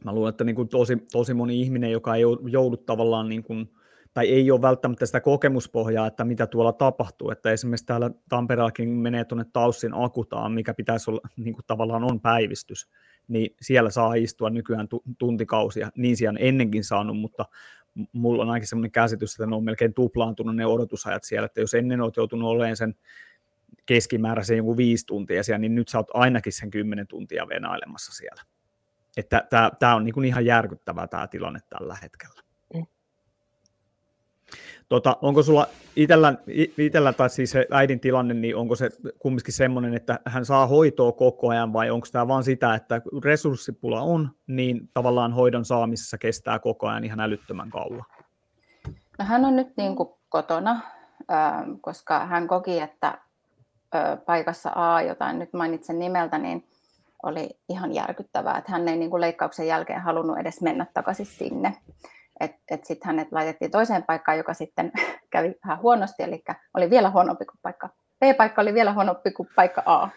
mä 0.04 0.14
luulen, 0.14 0.30
että 0.30 0.44
niin 0.44 0.56
kuin 0.56 0.68
tosi, 0.68 0.98
tosi 1.12 1.34
moni 1.34 1.62
ihminen, 1.62 1.92
joka 1.92 2.16
ei 2.16 2.22
joudu 2.50 2.78
tavallaan, 2.78 3.30
niin 3.30 3.44
kuin, 3.44 3.72
tai 4.14 4.30
ei 4.30 4.52
ole 4.52 4.62
välttämättä 4.62 5.06
sitä 5.06 5.20
kokemuspohjaa, 5.20 6.08
että 6.08 6.24
mitä 6.24 6.48
tuolla 6.48 6.74
tapahtuu, 6.74 7.32
että 7.32 7.52
esimerkiksi 7.52 7.86
täällä 7.86 8.12
Tampereellakin 8.30 8.90
menee 8.90 9.26
tuonne 9.26 9.46
Taussin 9.54 9.94
akutaan, 9.94 10.52
mikä 10.52 10.74
pitäisi 10.74 11.12
olla, 11.12 11.22
niin 11.38 11.54
kuin 11.54 11.66
tavallaan 11.68 12.04
on 12.04 12.22
päivystys, 12.22 12.88
niin 13.32 13.56
siellä 13.62 13.90
saa 13.90 14.14
istua 14.14 14.50
nykyään 14.50 14.88
tuntikausia, 15.18 15.92
niin 15.98 16.18
siellä 16.18 16.40
ennenkin 16.40 16.84
saanut, 16.84 17.18
mutta 17.18 17.46
mulla 18.12 18.44
on 18.44 18.50
ainakin 18.50 18.68
sellainen 18.68 18.92
käsitys, 18.92 19.34
että 19.34 19.46
ne 19.46 19.56
on 19.56 19.64
melkein 19.64 19.94
tuplaantunut 19.94 20.56
ne 20.56 20.66
odotusajat 20.66 21.24
siellä, 21.24 21.46
että 21.46 21.62
jos 21.62 21.74
ennen 21.74 22.02
olet 22.02 22.18
joutunut 22.18 22.50
olemaan 22.50 22.78
sen 22.78 22.96
keskimääräisen 23.86 24.58
joku 24.58 24.78
viisi 24.78 25.06
tuntia 25.06 25.44
siellä, 25.44 25.60
niin 25.60 25.76
nyt 25.76 25.88
sä 25.88 25.98
oot 25.98 26.08
ainakin 26.14 26.54
sen 26.54 26.72
kymmenen 26.72 27.08
tuntia 27.08 27.48
venailemassa 27.48 28.14
siellä. 28.14 28.42
Että 29.18 29.48
tämä 29.80 29.96
on 29.96 30.04
niin 30.04 30.26
ihan 30.26 30.46
järkyttävää 30.46 31.08
tämä 31.08 31.28
tilanne 31.28 31.60
tällä 31.70 31.98
hetkellä. 32.02 32.42
Tota, 34.92 35.18
onko 35.22 35.44
sulla 35.44 35.68
itellä, 35.96 36.34
itellä, 36.78 37.14
tai 37.14 37.30
siis 37.30 37.52
se 37.52 37.68
äidin 37.72 38.00
tilanne, 38.00 38.34
niin 38.34 38.56
onko 38.56 38.76
se 38.76 38.90
kumminkin 39.20 39.54
semmoinen, 39.54 39.94
että 39.94 40.20
hän 40.26 40.46
saa 40.46 40.68
hoitoa 40.68 41.12
koko 41.12 41.50
ajan 41.50 41.74
vai 41.74 41.90
onko 41.90 42.08
tämä 42.12 42.28
vain 42.28 42.44
sitä, 42.44 42.76
että 42.76 43.02
resurssipula 43.24 44.02
on, 44.02 44.30
niin 44.48 44.90
tavallaan 44.94 45.34
hoidon 45.34 45.66
saamisessa 45.66 46.18
kestää 46.18 46.60
koko 46.60 46.88
ajan 46.88 47.04
ihan 47.04 47.20
älyttömän 47.20 47.70
kauan? 47.70 48.04
No 49.20 49.26
hän 49.26 49.46
on 49.46 49.56
nyt 49.56 49.78
niin 49.78 49.96
kuin 49.96 50.10
kotona, 50.30 50.82
koska 51.82 52.26
hän 52.26 52.48
koki, 52.48 52.80
että 52.80 53.18
paikassa 54.26 54.72
A, 54.76 55.02
jota 55.02 55.34
nyt 55.34 55.54
mainitsen 55.54 56.00
nimeltä, 56.00 56.38
niin 56.38 56.68
oli 57.24 57.50
ihan 57.70 57.94
järkyttävää, 57.94 58.58
että 58.58 58.72
hän 58.72 58.88
ei 58.88 58.98
niin 58.98 59.10
kuin 59.10 59.22
leikkauksen 59.22 59.68
jälkeen 59.68 60.02
halunnut 60.02 60.38
edes 60.38 60.62
mennä 60.62 60.86
takaisin 60.94 61.26
sinne. 61.26 61.78
Että 62.42 62.58
et 62.72 62.86
sitten 62.86 63.08
hänet 63.08 63.28
laitettiin 63.32 63.72
toiseen 63.72 64.04
paikkaan, 64.04 64.38
joka 64.38 64.54
sitten 64.54 64.92
kävi 65.34 65.56
vähän 65.66 65.82
huonosti, 65.82 66.24
eli 66.24 66.44
oli 66.74 66.90
vielä 66.90 67.10
huonompi 67.10 67.46
kuin 67.46 67.60
paikka. 67.62 67.90
B-paikka 68.20 68.62
oli 68.62 68.74
vielä 68.74 68.94
huonompi 68.94 69.32
kuin 69.32 69.50
paikka 69.56 69.84
A. 69.86 70.10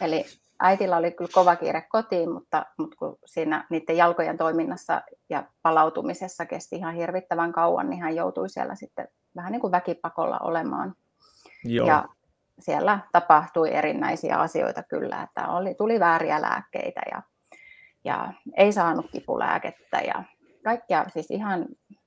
Eli 0.00 0.24
äitillä 0.60 0.96
oli 0.96 1.10
kyllä 1.10 1.30
kova 1.34 1.56
kiire 1.56 1.86
kotiin, 1.88 2.32
mutta, 2.32 2.66
mutta 2.78 2.96
kun 2.96 3.18
siinä 3.24 3.66
niiden 3.70 3.96
jalkojen 3.96 4.36
toiminnassa 4.36 5.02
ja 5.28 5.44
palautumisessa 5.62 6.46
kesti 6.46 6.76
ihan 6.76 6.94
hirvittävän 6.94 7.52
kauan, 7.52 7.90
niin 7.90 8.02
hän 8.02 8.16
joutui 8.16 8.48
siellä 8.48 8.74
sitten 8.74 9.08
vähän 9.36 9.52
niin 9.52 9.60
kuin 9.60 9.70
väkipakolla 9.70 10.38
olemaan. 10.38 10.94
Joo. 11.64 11.86
Ja 11.86 12.04
siellä 12.58 12.98
tapahtui 13.12 13.74
erinäisiä 13.74 14.36
asioita 14.36 14.82
kyllä, 14.82 15.22
että 15.22 15.48
oli, 15.48 15.74
tuli 15.74 16.00
vääriä 16.00 16.42
lääkkeitä 16.42 17.00
ja, 17.10 17.22
ja 18.04 18.32
ei 18.56 18.72
saanut 18.72 19.06
kipulääkettä 19.12 20.00
ja 20.00 20.24
kaikkia 20.66 21.06
siis 21.08 21.30
ihan, 21.30 21.66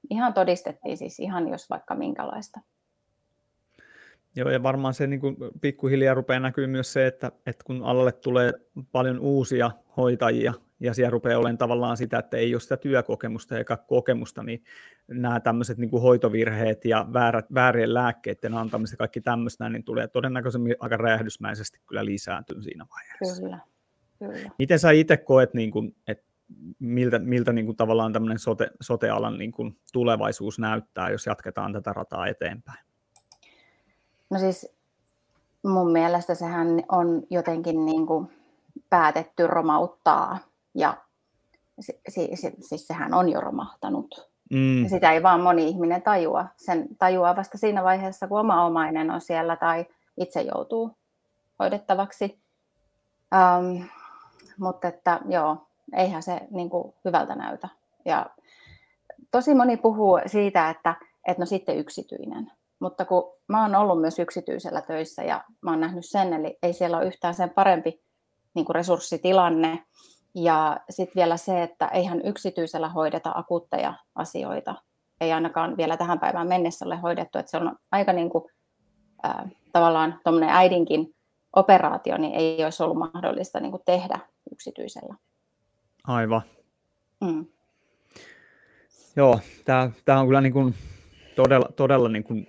ihan 0.10 0.34
todistettiin 0.34 0.98
siis 0.98 1.20
ihan 1.20 1.48
jos 1.48 1.70
vaikka 1.70 1.96
minkälaista. 1.96 2.60
Joo, 4.36 4.50
ja 4.50 4.64
varmaan 4.64 4.94
se 4.94 5.08
niin 5.08 5.20
kuin 5.20 5.36
pikkuhiljaa 5.62 6.14
rupeaa 6.14 6.40
näkyy 6.40 6.68
myös 6.68 6.94
se, 6.94 7.08
että, 7.08 7.32
että 7.46 7.64
kun 7.66 7.84
alalle 7.84 8.12
tulee 8.12 8.54
paljon 8.92 9.20
uusia 9.20 9.72
hoitajia, 9.98 10.54
ja 10.80 10.94
siellä 10.94 11.10
rupeaa 11.10 11.40
olemaan 11.40 11.58
tavallaan 11.58 11.98
sitä, 11.98 12.20
että 12.20 12.38
ei 12.38 12.56
ole 12.56 12.60
sitä 12.60 12.78
työkokemusta 12.78 13.58
eikä 13.58 13.78
kokemusta, 13.78 14.44
niin 14.44 14.64
nämä 15.08 15.40
tämmöiset 15.40 15.78
niin 15.78 15.90
kuin 15.90 16.02
hoitovirheet 16.02 16.86
ja 16.86 17.08
väärät, 17.14 17.46
väärien 17.54 17.94
lääkkeiden 17.94 18.54
antamiset 18.54 18.94
ja 18.94 18.98
kaikki 18.98 19.22
tämmöistä, 19.22 19.70
niin 19.70 19.84
tulee 19.84 20.08
todennäköisesti 20.08 20.76
aika 20.80 20.98
räjähdysmäisesti 20.98 21.80
kyllä 21.88 22.06
lisääntyä 22.06 22.62
siinä 22.62 22.86
vaiheessa. 22.90 23.42
Kyllä, 23.42 23.60
kyllä. 24.20 24.52
Miten 24.60 24.80
sä 24.80 24.92
itse 24.92 25.18
koet, 25.18 25.54
niin 25.54 25.72
kuin, 25.72 25.96
että 26.08 26.29
miltä, 26.80 27.20
miltä 27.20 27.54
niin 27.54 27.66
kuin 27.66 27.78
tavallaan 27.78 28.14
tämmöinen 28.14 28.40
sote, 28.40 28.72
sote-alan 28.82 29.38
niin 29.38 29.52
kuin 29.52 29.78
tulevaisuus 29.94 30.60
näyttää, 30.60 31.10
jos 31.10 31.26
jatketaan 31.26 31.74
tätä 31.74 31.94
rataa 31.94 32.28
eteenpäin? 32.28 32.86
No 34.30 34.40
siis 34.40 34.76
mun 35.66 35.92
mielestä 35.92 36.36
sehän 36.36 36.68
on 36.92 37.24
jotenkin 37.30 37.86
niin 37.86 38.08
kuin 38.08 38.32
päätetty 38.90 39.48
romauttaa 39.48 40.38
ja 40.76 40.98
si, 41.80 42.00
si, 42.08 42.30
si, 42.34 42.52
siis 42.62 42.88
sehän 42.88 43.14
on 43.14 43.30
jo 43.30 43.42
romahtanut. 43.42 44.30
Mm. 44.50 44.88
Sitä 44.90 45.12
ei 45.12 45.24
vaan 45.24 45.42
moni 45.42 45.68
ihminen 45.68 46.02
tajua. 46.02 46.46
Sen 46.58 46.88
tajuaa 47.00 47.36
vasta 47.36 47.58
siinä 47.58 47.84
vaiheessa, 47.84 48.28
kun 48.28 48.40
oma 48.40 48.66
omainen 48.66 49.12
on 49.12 49.22
siellä 49.22 49.56
tai 49.56 49.86
itse 50.18 50.42
joutuu 50.42 50.98
hoidettavaksi. 51.60 52.40
Um, 53.36 53.88
mutta 54.60 54.88
että 54.88 55.20
joo, 55.30 55.69
eihän 55.94 56.24
se 56.24 56.40
niin 56.52 56.70
kuin, 56.70 56.94
hyvältä 57.06 57.36
näytä. 57.36 57.70
Ja 58.06 58.26
tosi 59.32 59.56
moni 59.56 59.78
puhuu 59.78 60.20
siitä, 60.26 60.70
että, 60.70 60.96
että 61.28 61.42
no 61.42 61.46
sitten 61.46 61.78
yksityinen. 61.78 62.52
Mutta 62.80 63.06
kun 63.06 63.34
mä 63.48 63.62
oon 63.62 63.76
ollut 63.76 64.02
myös 64.02 64.20
yksityisellä 64.20 64.82
töissä 64.82 65.24
ja 65.24 65.44
mä 65.62 65.72
oon 65.72 65.80
nähnyt 65.80 66.06
sen, 66.06 66.34
eli 66.34 66.58
ei 66.64 66.74
siellä 66.74 66.98
ole 66.98 67.06
yhtään 67.06 67.34
sen 67.34 67.50
parempi 67.50 68.02
niin 68.54 68.66
kuin 68.66 68.76
resurssitilanne. 68.76 69.84
Ja 70.36 70.80
sitten 70.90 71.16
vielä 71.16 71.38
se, 71.38 71.64
että 71.64 71.88
eihän 71.88 72.22
yksityisellä 72.26 72.90
hoideta 72.90 73.32
akuutteja 73.36 73.94
asioita. 74.16 74.76
Ei 75.22 75.32
ainakaan 75.32 75.78
vielä 75.78 75.98
tähän 75.98 76.20
päivään 76.20 76.48
mennessä 76.48 76.86
ole 76.86 76.98
hoidettu. 76.98 77.38
Että 77.38 77.52
se 77.52 77.58
on 77.58 77.76
aika 77.92 78.14
niin 78.14 78.30
kuin, 78.30 78.44
äh, 79.26 79.36
tavallaan 79.72 80.20
tuommoinen 80.24 80.50
äidinkin 80.50 81.16
operaatio, 81.56 82.18
niin 82.18 82.34
ei 82.34 82.64
olisi 82.64 82.84
ollut 82.84 82.98
mahdollista 82.98 83.60
niin 83.60 83.72
kuin 83.72 83.84
tehdä 83.86 84.20
yksityisellä. 84.52 85.16
Aivan. 86.08 86.42
Mm. 87.22 87.46
Joo, 89.16 89.40
tämä 90.06 90.20
on 90.20 90.28
kyllä 90.28 90.42
niin 90.42 90.54
kuin 90.54 90.76
todella, 91.36 91.70
todella 91.76 92.10
niin 92.10 92.24
kuin 92.24 92.48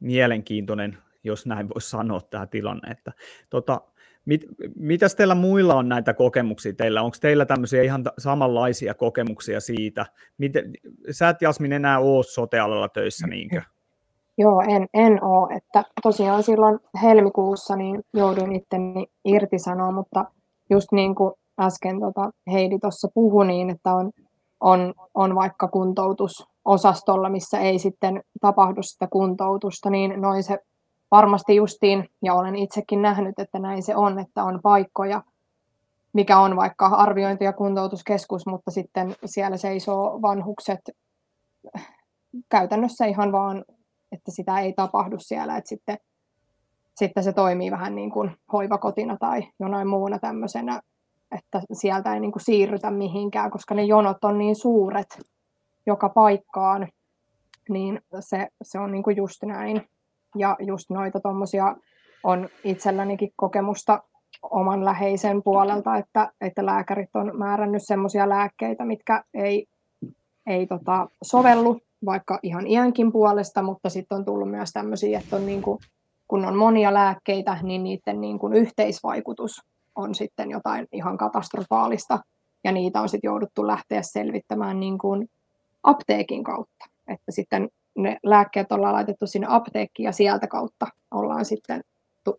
mielenkiintoinen, 0.00 0.98
jos 1.24 1.46
näin 1.46 1.68
voisi 1.68 1.90
sanoa, 1.90 2.20
tämä 2.20 2.46
tilanne. 2.46 2.90
Että, 2.90 3.12
tota, 3.50 3.80
mit, 4.24 4.44
mitäs 4.76 5.14
teillä 5.14 5.34
muilla 5.34 5.74
on 5.74 5.88
näitä 5.88 6.14
kokemuksia 6.14 6.72
teillä? 6.72 7.02
Onko 7.02 7.16
teillä 7.20 7.46
tämmöisiä 7.46 7.82
ihan 7.82 8.04
samanlaisia 8.18 8.94
kokemuksia 8.94 9.60
siitä? 9.60 10.06
Miten, 10.38 10.72
sä 11.10 11.28
et 11.28 11.42
Jasmin 11.42 11.72
enää 11.72 11.98
ole 11.98 12.24
sotealalla 12.24 12.88
töissä, 12.88 13.26
niinkö? 13.26 13.62
Joo, 14.38 14.60
en, 14.60 14.88
en 14.94 15.24
ole. 15.24 15.54
Että 15.56 15.84
tosiaan 16.02 16.42
silloin 16.42 16.78
helmikuussa 17.02 17.76
niin 17.76 18.02
jouduin 18.14 18.54
itteni 18.54 19.06
irtisanoa, 19.24 19.92
mutta 19.92 20.24
just 20.70 20.92
niin 20.92 21.14
kuin 21.14 21.34
äsken 21.60 22.00
tota 22.00 22.30
Heidi 22.52 22.78
tuossa 22.78 23.08
puhui, 23.14 23.46
niin 23.46 23.70
että 23.70 23.94
on, 23.94 24.10
on, 24.60 24.94
on 25.14 25.34
vaikka 25.34 25.68
kuntoutusosastolla, 25.68 27.28
missä 27.28 27.58
ei 27.58 27.78
sitten 27.78 28.22
tapahdu 28.40 28.82
sitä 28.82 29.08
kuntoutusta, 29.10 29.90
niin 29.90 30.20
noin 30.20 30.42
se 30.42 30.58
varmasti 31.10 31.56
justiin, 31.56 32.08
ja 32.22 32.34
olen 32.34 32.56
itsekin 32.56 33.02
nähnyt, 33.02 33.38
että 33.38 33.58
näin 33.58 33.82
se 33.82 33.96
on, 33.96 34.18
että 34.18 34.44
on 34.44 34.60
paikkoja, 34.62 35.22
mikä 36.12 36.38
on 36.38 36.56
vaikka 36.56 36.86
arviointi- 36.86 37.44
ja 37.44 37.52
kuntoutuskeskus, 37.52 38.46
mutta 38.46 38.70
sitten 38.70 39.14
siellä 39.24 39.56
seisoo 39.56 40.22
vanhukset 40.22 40.80
käytännössä 42.48 43.06
ihan 43.06 43.32
vaan, 43.32 43.64
että 44.12 44.30
sitä 44.30 44.60
ei 44.60 44.72
tapahdu 44.72 45.16
siellä, 45.18 45.56
että 45.56 45.68
sitten, 45.68 45.98
sitten 46.94 47.24
se 47.24 47.32
toimii 47.32 47.70
vähän 47.70 47.94
niin 47.94 48.10
kuin 48.10 48.36
hoivakotina 48.52 49.16
tai 49.20 49.48
jonain 49.60 49.88
muuna 49.88 50.18
tämmöisenä, 50.18 50.80
että 51.36 51.60
sieltä 51.72 52.14
ei 52.14 52.20
niin 52.20 52.32
kuin 52.32 52.44
siirrytä 52.44 52.90
mihinkään, 52.90 53.50
koska 53.50 53.74
ne 53.74 53.84
jonot 53.84 54.24
on 54.24 54.38
niin 54.38 54.56
suuret 54.56 55.20
joka 55.86 56.08
paikkaan, 56.08 56.88
niin 57.68 58.00
se, 58.20 58.48
se 58.62 58.78
on 58.78 58.92
niin 58.92 59.02
kuin 59.02 59.16
just 59.16 59.42
näin. 59.42 59.82
Ja 60.36 60.56
just 60.60 60.90
noita 60.90 61.20
tuommoisia 61.20 61.76
on 62.24 62.48
itsellänikin 62.64 63.30
kokemusta 63.36 64.02
oman 64.42 64.84
läheisen 64.84 65.42
puolelta, 65.42 65.96
että, 65.96 66.32
että 66.40 66.66
lääkärit 66.66 67.16
on 67.16 67.38
määrännyt 67.38 67.82
semmoisia 67.84 68.28
lääkkeitä, 68.28 68.84
mitkä 68.84 69.24
ei, 69.34 69.66
ei 70.46 70.66
tota, 70.66 71.08
sovellu 71.22 71.80
vaikka 72.06 72.38
ihan 72.42 72.66
iänkin 72.66 73.12
puolesta, 73.12 73.62
mutta 73.62 73.88
sitten 73.88 74.18
on 74.18 74.24
tullut 74.24 74.50
myös 74.50 74.70
tämmöisiä, 74.72 75.18
että 75.18 75.36
on 75.36 75.46
niin 75.46 75.62
kuin, 75.62 75.78
kun 76.28 76.44
on 76.44 76.56
monia 76.56 76.94
lääkkeitä, 76.94 77.58
niin 77.62 77.84
niiden 77.84 78.20
niin 78.20 78.38
kuin 78.38 78.52
yhteisvaikutus 78.52 79.60
on 79.96 80.14
sitten 80.14 80.50
jotain 80.50 80.86
ihan 80.92 81.16
katastrofaalista, 81.16 82.18
ja 82.64 82.72
niitä 82.72 83.00
on 83.00 83.08
sitten 83.08 83.28
jouduttu 83.28 83.66
lähteä 83.66 84.02
selvittämään 84.02 84.80
niin 84.80 84.98
kuin 84.98 85.28
apteekin 85.82 86.44
kautta. 86.44 86.84
Että 87.08 87.32
sitten 87.32 87.68
ne 87.96 88.18
lääkkeet 88.22 88.72
ollaan 88.72 88.94
laitettu 88.94 89.26
sinne 89.26 89.46
apteekkiin 89.50 90.04
ja 90.04 90.12
sieltä 90.12 90.46
kautta 90.46 90.86
ollaan 91.10 91.44
sitten 91.44 91.80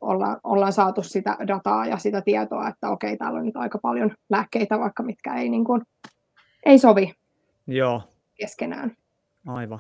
ollaan, 0.01 0.39
ollaan 0.43 0.74
saatu 0.74 1.03
sitä 1.03 1.38
dataa 1.47 1.85
ja 1.85 1.97
sitä 1.97 2.21
tietoa, 2.21 2.67
että 2.67 2.89
okei, 2.89 3.17
täällä 3.17 3.39
on 3.39 3.45
nyt 3.45 3.57
aika 3.57 3.77
paljon 3.81 4.12
lääkkeitä, 4.29 4.79
vaikka 4.79 5.03
mitkä 5.03 5.35
ei, 5.35 5.50
niin 5.50 5.65
kuin, 5.65 5.81
ei 6.65 6.79
sovi 6.79 7.13
Joo. 7.67 8.01
keskenään. 8.35 8.97
Aivan. 9.47 9.79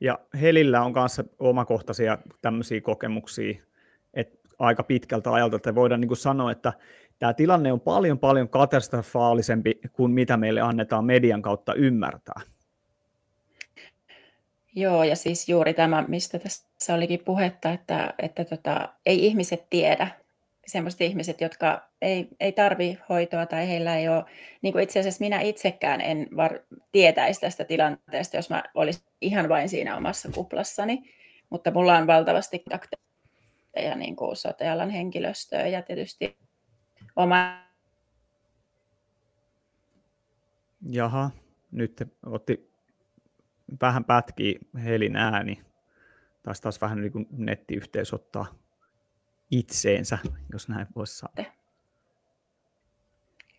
Ja 0.00 0.18
Helillä 0.40 0.82
on 0.82 0.92
kanssa 0.92 1.24
omakohtaisia 1.38 2.18
tämmöisiä 2.42 2.80
kokemuksia, 2.80 3.54
että 4.14 4.38
aika 4.58 4.82
pitkältä 4.82 5.32
ajalta, 5.32 5.56
että 5.56 5.74
voidaan 5.74 6.00
niin 6.00 6.08
kuin 6.08 6.18
sanoa, 6.18 6.52
että 6.52 6.72
tämä 7.18 7.34
tilanne 7.34 7.72
on 7.72 7.80
paljon 7.80 8.18
paljon 8.18 8.48
katastrofaalisempi 8.48 9.80
kuin 9.92 10.12
mitä 10.12 10.36
meille 10.36 10.60
annetaan 10.60 11.04
median 11.04 11.42
kautta 11.42 11.74
ymmärtää. 11.74 12.40
Joo, 14.76 15.04
ja 15.04 15.16
siis 15.16 15.48
juuri 15.48 15.74
tämä, 15.74 16.04
mistä 16.08 16.38
tässä 16.38 16.94
olikin 16.94 17.20
puhetta, 17.24 17.70
että, 17.70 18.14
että 18.18 18.44
tota, 18.44 18.88
ei 19.06 19.26
ihmiset 19.26 19.66
tiedä, 19.70 20.08
semmoiset 20.66 21.00
ihmiset, 21.00 21.40
jotka 21.40 21.88
ei, 22.02 22.28
ei 22.40 22.52
tarvi 22.52 22.98
hoitoa 23.08 23.46
tai 23.46 23.68
heillä 23.68 23.96
ei 23.96 24.08
ole, 24.08 24.24
niin 24.62 24.72
kuin 24.72 24.82
itse 24.82 25.00
asiassa 25.00 25.24
minä 25.24 25.40
itsekään 25.40 26.00
en 26.00 26.28
var, 26.36 26.58
tietäisi 26.92 27.40
tästä 27.40 27.64
tilanteesta, 27.64 28.36
jos 28.36 28.50
mä 28.50 28.62
olisin 28.74 29.02
ihan 29.20 29.48
vain 29.48 29.68
siinä 29.68 29.96
omassa 29.96 30.28
kuplassani, 30.34 31.02
mutta 31.50 31.70
mulla 31.70 31.98
on 31.98 32.06
valtavasti 32.06 32.58
kontakteja 32.58 33.94
niin 33.96 34.16
kuin 34.16 34.36
sote-alan 34.36 34.90
henkilöstöä 34.90 35.66
ja 35.66 35.82
tietysti 35.82 36.36
oma... 37.16 37.64
Jaha, 40.90 41.30
nyt 41.72 42.02
otti 42.26 42.70
vähän 43.80 44.04
pätkii 44.04 44.58
Helin 44.84 45.16
ääni. 45.16 45.62
Taisi 46.42 46.62
taas 46.62 46.80
vähän 46.80 47.00
niin 47.00 47.12
kuin 47.12 47.26
nettiyhteys 47.30 48.12
ottaa 48.12 48.46
itseensä, 49.50 50.18
jos 50.52 50.68
näin 50.68 50.86
voisi 50.96 51.18
sanoa. 51.18 51.52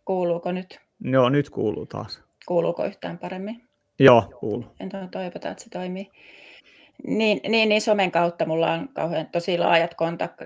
Kuuluuko 0.05 0.51
nyt? 0.51 0.79
Joo, 0.99 1.29
nyt 1.29 1.49
kuuluu 1.49 1.85
taas. 1.85 2.23
Kuuluuko 2.45 2.85
yhtään 2.85 3.17
paremmin? 3.17 3.67
Joo, 3.99 4.33
kuuluu. 4.39 4.75
En 4.79 4.89
toivota, 5.11 5.49
että 5.49 5.63
se 5.63 5.69
toimii. 5.69 6.11
Niin, 7.07 7.39
niin, 7.47 7.69
niin 7.69 7.81
somen 7.81 8.11
kautta 8.11 8.45
mulla 8.45 8.71
on 8.71 8.89
kauhean 8.93 9.27
tosi 9.27 9.57
laajat 9.57 9.95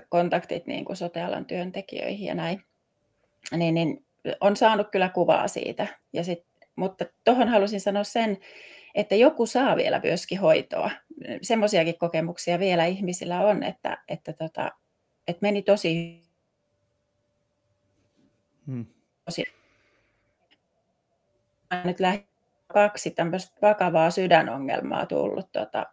kontaktit 0.08 0.66
niin 0.66 0.84
kuin 0.84 0.96
sotealan 0.96 1.44
työntekijöihin 1.44 2.26
ja 2.26 2.34
näin. 2.34 2.64
Niin, 3.56 3.74
niin 3.74 4.04
on 4.40 4.56
saanut 4.56 4.90
kyllä 4.90 5.08
kuvaa 5.08 5.48
siitä. 5.48 5.86
Ja 6.12 6.24
sit, 6.24 6.46
mutta 6.76 7.04
tuohon 7.24 7.48
halusin 7.48 7.80
sanoa 7.80 8.04
sen, 8.04 8.38
että 8.94 9.14
joku 9.14 9.46
saa 9.46 9.76
vielä 9.76 10.00
myöskin 10.04 10.40
hoitoa. 10.40 10.90
Semmoisiakin 11.42 11.98
kokemuksia 11.98 12.58
vielä 12.58 12.86
ihmisillä 12.86 13.40
on, 13.40 13.62
että, 13.62 13.98
että, 14.08 14.32
tota, 14.32 14.70
että 15.28 15.42
meni 15.42 15.62
tosi, 15.62 16.22
hmm. 18.66 18.86
tosi 19.24 19.44
nyt 21.84 22.00
lähi 22.00 22.26
kaksi 22.66 23.10
tämmöistä 23.10 23.56
vakavaa 23.62 24.10
sydänongelmaa 24.10 25.06
tullut 25.06 25.52
tota, 25.52 25.86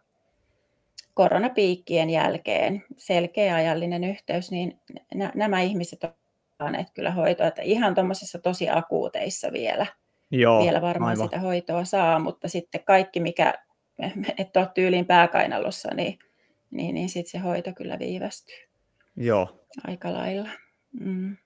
koronapiikkien 1.13 2.09
jälkeen, 2.09 2.83
selkeä 2.97 3.55
ajallinen 3.55 4.03
yhteys, 4.03 4.51
niin 4.51 4.79
nämä 5.35 5.61
ihmiset 5.61 6.03
saaneet 6.57 6.87
kyllä 6.93 7.11
hoitoa, 7.11 7.47
että 7.47 7.61
ihan 7.61 7.95
tuommoisissa 7.95 8.39
tosi 8.39 8.69
akuuteissa 8.69 9.51
vielä– 9.51 9.85
Joo, 10.31 10.63
vielä 10.63 10.81
varmaan 10.81 11.09
aivan. 11.09 11.27
sitä 11.27 11.39
hoitoa 11.39 11.85
saa, 11.85 12.19
mutta 12.19 12.47
sitten 12.47 12.83
kaikki, 12.83 13.19
mikä 13.19 13.53
et 14.37 14.57
ole 14.57 14.69
tyyliin 14.73 15.05
pääkainalossa, 15.05 15.89
niin, 15.95 16.19
niin, 16.71 16.95
niin 16.95 17.09
sitten 17.09 17.31
se 17.31 17.37
hoito 17.37 17.71
kyllä 17.73 17.99
viivästyy. 17.99 18.55
Joo. 19.15 19.65
Aika 19.87 20.13
lailla. 20.13 20.49
Mm. 20.99 21.37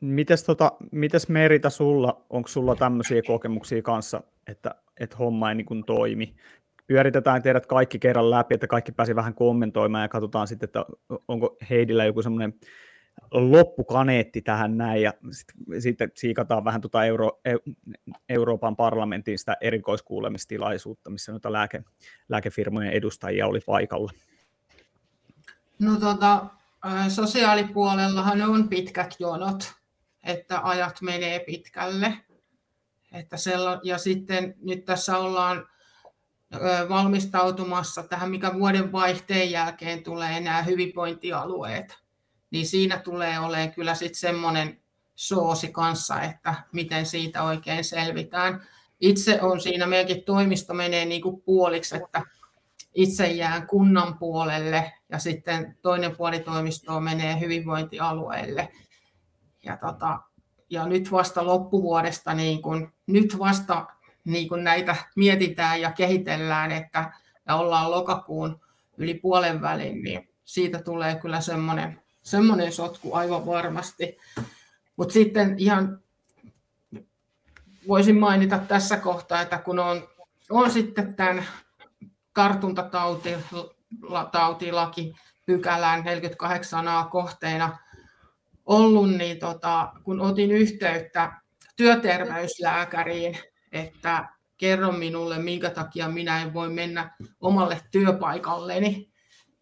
Mites, 0.00 0.44
tota, 0.44 0.72
mites 0.92 1.28
Merita 1.28 1.70
sulla, 1.70 2.24
onko 2.30 2.48
sulla 2.48 2.76
tämmöisiä 2.76 3.22
kokemuksia 3.26 3.82
kanssa, 3.82 4.22
että, 4.46 4.74
että 5.00 5.16
homma 5.16 5.48
ei 5.48 5.54
niin 5.54 5.84
toimi? 5.86 6.34
Pyöritetään 6.86 7.42
teidät 7.42 7.66
kaikki 7.66 7.98
kerran 7.98 8.30
läpi, 8.30 8.54
että 8.54 8.66
kaikki 8.66 8.92
pääsi 8.92 9.16
vähän 9.16 9.34
kommentoimaan 9.34 10.02
ja 10.02 10.08
katsotaan 10.08 10.48
sitten, 10.48 10.66
että 10.66 10.84
onko 11.28 11.56
Heidillä 11.70 12.04
joku 12.04 12.22
semmoinen 12.22 12.54
loppukaneetti 13.32 14.42
tähän 14.42 14.78
näin, 14.78 15.02
ja 15.02 15.12
sitten 15.78 16.08
sit 16.08 16.16
siikataan 16.16 16.64
vähän 16.64 16.80
tuota 16.80 17.04
Euro, 17.04 17.40
Euroopan 18.28 18.76
parlamentin 18.76 19.38
sitä 19.38 19.56
erikoiskuulemistilaisuutta, 19.60 21.10
missä 21.10 21.32
noita 21.32 21.52
lääke, 21.52 21.84
lääkefirmojen 22.28 22.92
edustajia 22.92 23.46
oli 23.46 23.60
paikalla. 23.66 24.12
No 25.78 25.96
tota, 26.00 26.46
sosiaalipuolellahan 27.08 28.42
on 28.42 28.68
pitkät 28.68 29.16
jonot, 29.18 29.72
että 30.24 30.60
ajat 30.62 31.00
menee 31.02 31.40
pitkälle. 31.40 32.18
Että 33.12 33.36
sella, 33.36 33.80
ja 33.82 33.98
sitten 33.98 34.54
nyt 34.62 34.84
tässä 34.84 35.18
ollaan 35.18 35.68
valmistautumassa 36.88 38.02
tähän, 38.02 38.30
mikä 38.30 38.54
vuoden 38.54 38.92
vaihteen 38.92 39.50
jälkeen 39.50 40.02
tulee 40.02 40.40
nämä 40.40 40.62
hyvinvointialueet 40.62 42.01
niin 42.52 42.66
siinä 42.66 42.98
tulee 42.98 43.38
olemaan 43.38 43.72
kyllä 43.72 43.94
sitten 43.94 44.20
semmoinen 44.20 44.80
soosi 45.14 45.68
kanssa, 45.68 46.20
että 46.20 46.54
miten 46.72 47.06
siitä 47.06 47.42
oikein 47.42 47.84
selvitään. 47.84 48.66
Itse 49.00 49.42
on 49.42 49.60
siinä, 49.60 49.86
meidänkin 49.86 50.24
toimisto 50.24 50.74
menee 50.74 51.04
niin 51.04 51.22
kuin 51.22 51.42
puoliksi, 51.42 51.96
että 51.96 52.22
itse 52.94 53.26
jään 53.26 53.66
kunnan 53.66 54.18
puolelle 54.18 54.92
ja 55.08 55.18
sitten 55.18 55.78
toinen 55.82 56.16
puoli 56.16 56.40
toimistoa 56.40 57.00
menee 57.00 57.40
hyvinvointialueelle. 57.40 58.68
Ja, 59.64 59.76
tota, 59.76 60.18
ja 60.70 60.86
nyt 60.86 61.12
vasta 61.12 61.46
loppuvuodesta, 61.46 62.34
niin 62.34 62.62
kun, 62.62 62.92
nyt 63.06 63.38
vasta 63.38 63.86
niin 64.24 64.48
kun 64.48 64.64
näitä 64.64 64.96
mietitään 65.16 65.80
ja 65.80 65.92
kehitellään, 65.92 66.72
että 66.72 67.12
ja 67.48 67.54
ollaan 67.54 67.90
lokakuun 67.90 68.60
yli 68.96 69.14
puolen 69.14 69.60
välin, 69.60 70.02
niin 70.02 70.28
siitä 70.44 70.82
tulee 70.82 71.14
kyllä 71.14 71.40
semmoinen 71.40 72.01
semmoinen 72.22 72.72
sotku 72.72 73.14
aivan 73.14 73.46
varmasti. 73.46 74.18
Mutta 74.96 75.12
sitten 75.12 75.54
ihan 75.58 76.02
voisin 77.88 78.18
mainita 78.18 78.58
tässä 78.58 78.96
kohtaa, 78.96 79.40
että 79.40 79.58
kun 79.58 79.78
on, 79.78 80.08
on 80.50 80.70
sitten 80.70 81.14
tämän 81.14 81.46
tartuntatautilaki 82.34 85.14
pykälän 85.46 86.02
48a 86.02 87.08
kohteena 87.10 87.78
ollut, 88.66 89.10
niin 89.10 89.38
tota, 89.38 89.92
kun 90.04 90.20
otin 90.20 90.50
yhteyttä 90.50 91.32
työterveyslääkäriin, 91.76 93.38
että 93.72 94.28
kerro 94.56 94.92
minulle, 94.92 95.38
minkä 95.38 95.70
takia 95.70 96.08
minä 96.08 96.42
en 96.42 96.54
voi 96.54 96.70
mennä 96.70 97.16
omalle 97.40 97.80
työpaikalleni, 97.90 99.12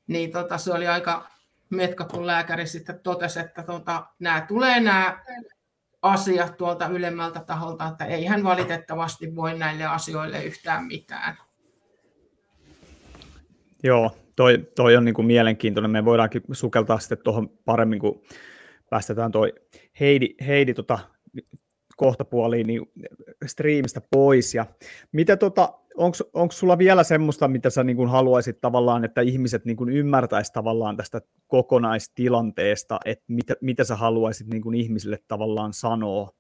niin 0.07 0.33
tota, 0.33 0.59
se 0.59 0.73
oli 0.73 0.89
aika 0.89 1.31
metka, 1.71 2.05
kun 2.05 2.27
lääkäri 2.27 2.67
sitten 2.67 3.01
totesi, 3.01 3.41
että 3.41 3.63
tota, 3.63 4.07
nämä 4.19 4.41
tulee 4.49 4.81
nämä 4.81 5.25
asiat 6.03 6.57
tuolta 6.57 6.87
ylemmältä 6.87 7.41
taholta, 7.41 7.89
että 7.89 8.05
ei 8.05 8.25
hän 8.25 8.45
valitettavasti 8.45 9.37
voi 9.37 9.59
näille 9.59 9.85
asioille 9.85 10.45
yhtään 10.45 10.85
mitään. 10.85 11.37
Joo, 13.83 14.17
toi, 14.37 14.59
toi 14.77 14.97
on 14.97 15.05
niin 15.05 15.15
kuin 15.15 15.27
mielenkiintoinen. 15.27 15.91
Me 15.91 16.05
voidaankin 16.05 16.43
sukeltaa 16.53 16.99
sitten 16.99 17.19
tuohon 17.25 17.51
paremmin, 17.65 17.99
kun 17.99 18.23
päästetään 18.91 19.33
toi 19.33 19.53
Heidi, 20.01 20.35
Heidi 20.47 20.75
tota, 20.75 20.99
kohtapuoliin 21.97 22.67
niin 22.67 22.93
striimistä 23.47 24.01
pois. 24.11 24.55
Ja 24.55 24.67
mitä 25.13 25.37
tota, 25.37 25.80
onko 26.33 26.53
sulla 26.53 26.79
vielä 26.79 27.05
semmoista, 27.05 27.49
mitä 27.49 27.71
sä 27.71 27.85
niin 27.85 27.97
kuin 27.97 28.09
haluaisit 28.09 28.61
tavallaan, 28.61 29.05
että 29.05 29.21
ihmiset 29.21 29.65
niin 29.65 29.77
kuin 29.77 29.91
ymmärtäisi 29.91 30.53
tavallaan 30.53 30.97
tästä 30.97 31.21
kokonaistilanteesta, 31.47 33.01
että 33.05 33.25
mitä, 33.29 33.55
mitä 33.61 33.85
sä 33.85 33.97
haluaisit 33.97 34.47
niin 34.47 34.63
kuin 34.63 34.75
ihmisille 34.75 35.19
tavallaan 35.29 35.73
sanoa 35.73 36.31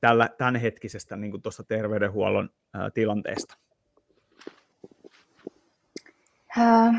tällä, 0.00 0.28
tämänhetkisestä 0.38 1.16
niin 1.16 1.30
kuin 1.30 1.42
tuosta 1.42 1.64
terveydenhuollon 1.64 2.50
ää, 2.74 2.90
tilanteesta? 2.90 3.56
Äh, 6.58 6.94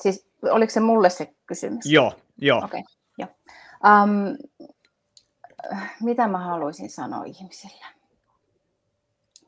siis 0.00 0.28
oliko 0.42 0.70
se 0.70 0.80
mulle 0.80 1.10
se 1.10 1.34
kysymys? 1.46 1.86
Joo, 1.86 2.12
joo. 2.38 2.64
Okay, 2.64 2.82
jo. 3.18 3.26
Um, 3.84 4.36
mitä 6.02 6.28
mä 6.28 6.38
haluaisin 6.38 6.90
sanoa 6.90 7.24
ihmisille? 7.24 7.86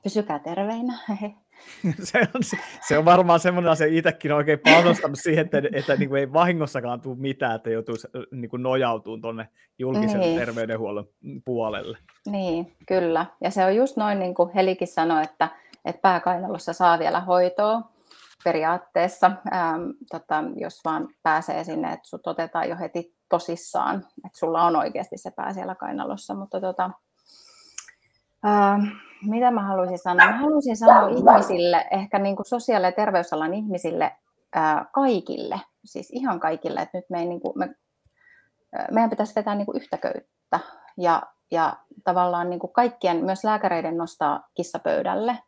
Pysykää 0.02 0.38
terveinä. 0.38 0.98
se, 2.02 2.18
on, 2.34 2.42
se 2.88 2.98
on 2.98 3.04
varmaan 3.04 3.40
semmoinen 3.40 3.72
asia, 3.72 3.86
itsekin 3.86 4.32
on 4.32 4.36
oikein 4.36 4.58
panostanut 4.58 5.18
siihen, 5.22 5.44
että, 5.44 5.62
että 5.72 5.96
niin 5.96 6.08
kuin 6.08 6.20
ei 6.20 6.32
vahingossakaan 6.32 7.00
tule 7.00 7.16
mitään, 7.18 7.56
että 7.56 7.70
joutuisi 7.70 8.08
niin 8.30 8.48
kuin 8.48 8.62
nojautumaan 8.62 9.20
tuonne 9.20 9.48
julkisen 9.78 10.20
niin. 10.20 10.38
terveydenhuollon 10.38 11.08
puolelle. 11.44 11.98
Niin, 12.26 12.72
kyllä. 12.88 13.26
Ja 13.40 13.50
se 13.50 13.64
on 13.64 13.76
just 13.76 13.96
noin, 13.96 14.18
niin 14.18 14.34
kuin 14.34 14.52
Helikin 14.54 14.88
sanoi, 14.88 15.22
että, 15.22 15.48
että 15.84 16.00
pääkainalossa 16.00 16.72
saa 16.72 16.98
vielä 16.98 17.20
hoitoa 17.20 17.82
periaatteessa, 18.44 19.30
ähm, 19.52 19.90
tota, 20.10 20.44
jos 20.56 20.80
vaan 20.84 21.08
pääsee 21.22 21.64
sinne, 21.64 21.92
että 21.92 22.08
sut 22.08 22.26
otetaan 22.26 22.68
jo 22.68 22.76
heti 22.78 23.14
tosissaan, 23.28 23.96
että 24.26 24.38
sulla 24.38 24.62
on 24.62 24.76
oikeasti 24.76 25.18
se 25.18 25.30
pää 25.30 25.52
siellä 25.52 25.74
kainalossa, 25.74 26.34
mutta 26.34 26.60
tota, 26.60 26.90
äh, 28.46 28.81
mitä 29.22 29.51
mä 29.51 29.62
haluaisin 29.62 29.98
sanoa? 29.98 30.27
Mä 30.27 30.38
haluaisin 30.38 30.77
sanoa 30.77 31.09
ihmisille, 31.09 31.87
ehkä 31.90 32.18
niin 32.18 32.37
kuin 32.37 32.46
sosiaali- 32.46 32.87
ja 32.87 32.92
terveysalan 32.92 33.55
ihmisille, 33.55 34.16
äh, 34.57 34.87
kaikille, 34.92 35.61
siis 35.85 36.11
ihan 36.11 36.40
kaikille, 36.40 36.81
että 36.81 36.98
nyt 36.98 37.11
me 37.11 37.18
ei, 37.18 37.27
niin 37.27 37.40
kuin, 37.40 37.53
me, 37.59 37.74
meidän 38.90 39.11
pitäisi 39.11 39.35
vetää 39.35 39.55
niin 39.55 39.66
kuin 39.66 39.77
yhtä 39.77 39.98
köyttä 39.98 40.61
ja, 40.96 41.22
ja 41.51 41.77
tavallaan 42.05 42.51
niin 42.51 42.61
kuin 42.61 42.72
kaikkien, 42.72 43.24
myös 43.24 43.44
lääkäreiden 43.44 43.96
nostaa 43.96 44.48
kissapöydälle. 44.55 45.38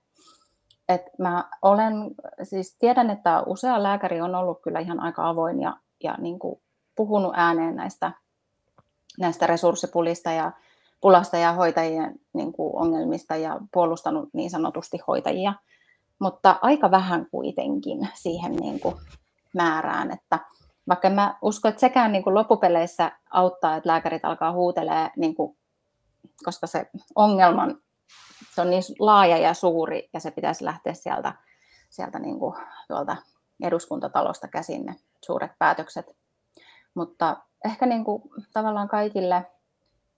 Et 0.89 1.03
mä 1.19 1.51
olen, 1.63 1.95
siis 2.43 2.77
tiedän, 2.79 3.11
että 3.11 3.43
usea 3.47 3.83
lääkäri 3.83 4.21
on 4.21 4.35
ollut 4.35 4.63
kyllä 4.63 4.81
ihan 4.81 5.01
aika 5.01 5.29
avoin 5.29 5.61
ja, 5.61 5.77
ja 6.03 6.15
niin 6.19 6.39
kuin 6.39 6.61
puhunut 6.97 7.33
ääneen 7.37 7.77
näistä, 7.77 8.13
näistä 9.19 9.47
resurssipulista 9.47 10.33
ja 10.33 10.53
pulasta 11.01 11.37
ja 11.37 11.53
hoitajien 11.53 12.15
niin 12.33 12.53
kuin 12.53 12.77
ongelmista 12.77 13.37
ja 13.37 13.61
puolustanut 13.73 14.29
niin 14.33 14.51
sanotusti 14.51 14.99
hoitajia, 15.09 15.55
mutta 16.19 16.59
aika 16.63 16.91
vähän 16.91 17.27
kuitenkin 17.31 18.09
siihen 18.15 18.53
niin 18.53 18.81
kuin 18.81 18.95
määrään, 19.55 20.11
että 20.11 20.39
vaikka 20.89 21.11
mä 21.11 21.39
uskon, 21.43 21.69
että 21.69 21.81
sekään 21.81 22.13
niin 22.13 22.25
kuin 22.25 22.35
loppupeleissä 22.35 23.13
auttaa, 23.31 23.77
että 23.77 23.89
lääkärit 23.89 24.25
alkaa 24.25 24.53
huutelee, 24.53 25.11
niin 25.17 25.35
kuin, 25.35 25.57
koska 26.45 26.67
se 26.67 26.91
ongelman 27.15 27.77
se 28.55 28.61
on 28.61 28.71
niin 28.71 28.83
laaja 28.99 29.39
ja 29.39 29.55
suuri 29.55 30.09
ja 30.13 30.21
se 30.21 30.31
pitäisi 30.31 30.65
lähteä 30.65 30.95
sieltä, 30.95 31.35
sieltä 31.91 32.19
niin 32.19 32.39
kuin 32.39 32.57
tuolta 32.89 33.17
eduskuntatalosta 33.63 34.49
käsin 34.49 34.87
ne 34.87 34.97
suuret 35.25 35.53
päätökset. 35.59 36.17
Mutta 36.95 37.37
ehkä 37.65 37.87
niin 37.87 38.05
kuin 38.05 38.23
tavallaan 38.53 38.89
kaikille 38.89 39.47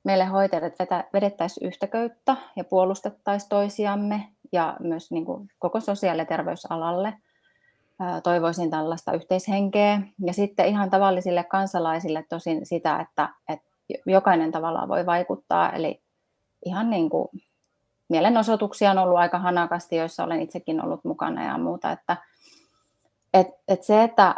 meille 0.05 0.25
hoitajille 0.25 1.05
vedettäisiin 1.13 1.69
yhtä 1.69 1.87
köyttä 1.87 2.37
ja 2.57 2.65
puolustettaisiin 2.65 3.49
toisiamme 3.49 4.29
ja 4.53 4.77
myös 4.81 5.11
niin 5.11 5.25
kuin 5.25 5.49
koko 5.59 5.81
sosiaali- 5.81 6.21
ja 6.21 6.27
terveysalalle. 6.27 7.15
Toivoisin 8.23 8.71
tällaista 8.71 9.13
yhteishenkeä 9.13 10.03
ja 10.25 10.33
sitten 10.33 10.67
ihan 10.67 10.91
tavallisille 10.91 11.45
kansalaisille 11.45 12.25
tosin 12.29 12.67
sitä, 12.67 13.01
että, 13.01 13.29
että 13.49 13.69
jokainen 14.07 14.53
tavallaan 14.53 14.89
voi 14.89 15.07
vaikuttaa, 15.07 15.73
eli 15.73 16.01
ihan 16.65 16.91
niin 16.91 17.11
kuin 17.11 17.29
mielenosoituksia 18.09 18.91
on 18.91 18.99
ollut 18.99 19.19
aika 19.19 19.39
hanakasti, 19.39 19.97
joissa 19.97 20.25
olen 20.25 20.41
itsekin 20.41 20.85
ollut 20.85 21.05
mukana 21.05 21.45
ja 21.45 21.59
muuta, 21.59 21.93
että 21.93 22.17
et, 23.35 23.47
et 23.69 23.83
se, 23.83 24.03
että 24.03 24.35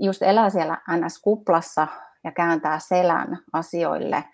just 0.00 0.22
elää 0.22 0.50
siellä 0.50 0.78
NS-kuplassa 0.90 1.86
ja 2.24 2.32
kääntää 2.32 2.78
selän 2.78 3.38
asioille 3.52 4.24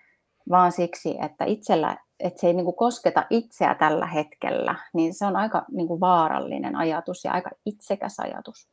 vaan 0.49 0.71
siksi, 0.71 1.17
että 1.21 1.45
itsellä, 1.45 1.97
että 2.19 2.41
se 2.41 2.47
ei 2.47 2.53
niin 2.53 2.65
kuin 2.65 2.75
kosketa 2.75 3.25
itseä 3.29 3.75
tällä 3.75 4.05
hetkellä, 4.05 4.75
niin 4.93 5.13
se 5.13 5.25
on 5.25 5.35
aika 5.35 5.65
niin 5.71 5.87
kuin 5.87 5.99
vaarallinen 5.99 6.75
ajatus 6.75 7.25
ja 7.25 7.31
aika 7.31 7.49
itsekäs 7.65 8.19
ajatus. 8.19 8.69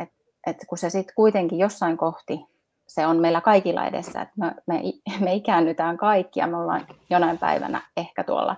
Et, 0.00 0.08
et 0.46 0.56
kun 0.68 0.78
se 0.78 0.90
sitten 0.90 1.14
kuitenkin 1.14 1.58
jossain 1.58 1.96
kohti, 1.96 2.46
se 2.86 3.06
on 3.06 3.16
meillä 3.16 3.40
kaikilla 3.40 3.86
edessä, 3.86 4.22
että 4.22 4.34
me, 4.36 4.54
me, 4.66 4.82
me 5.24 5.34
ikäännytään 5.34 5.96
kaikki 5.96 6.40
ja 6.40 6.46
me 6.46 6.56
ollaan 6.56 6.86
jonain 7.10 7.38
päivänä 7.38 7.82
ehkä 7.96 8.24
tuolla 8.24 8.56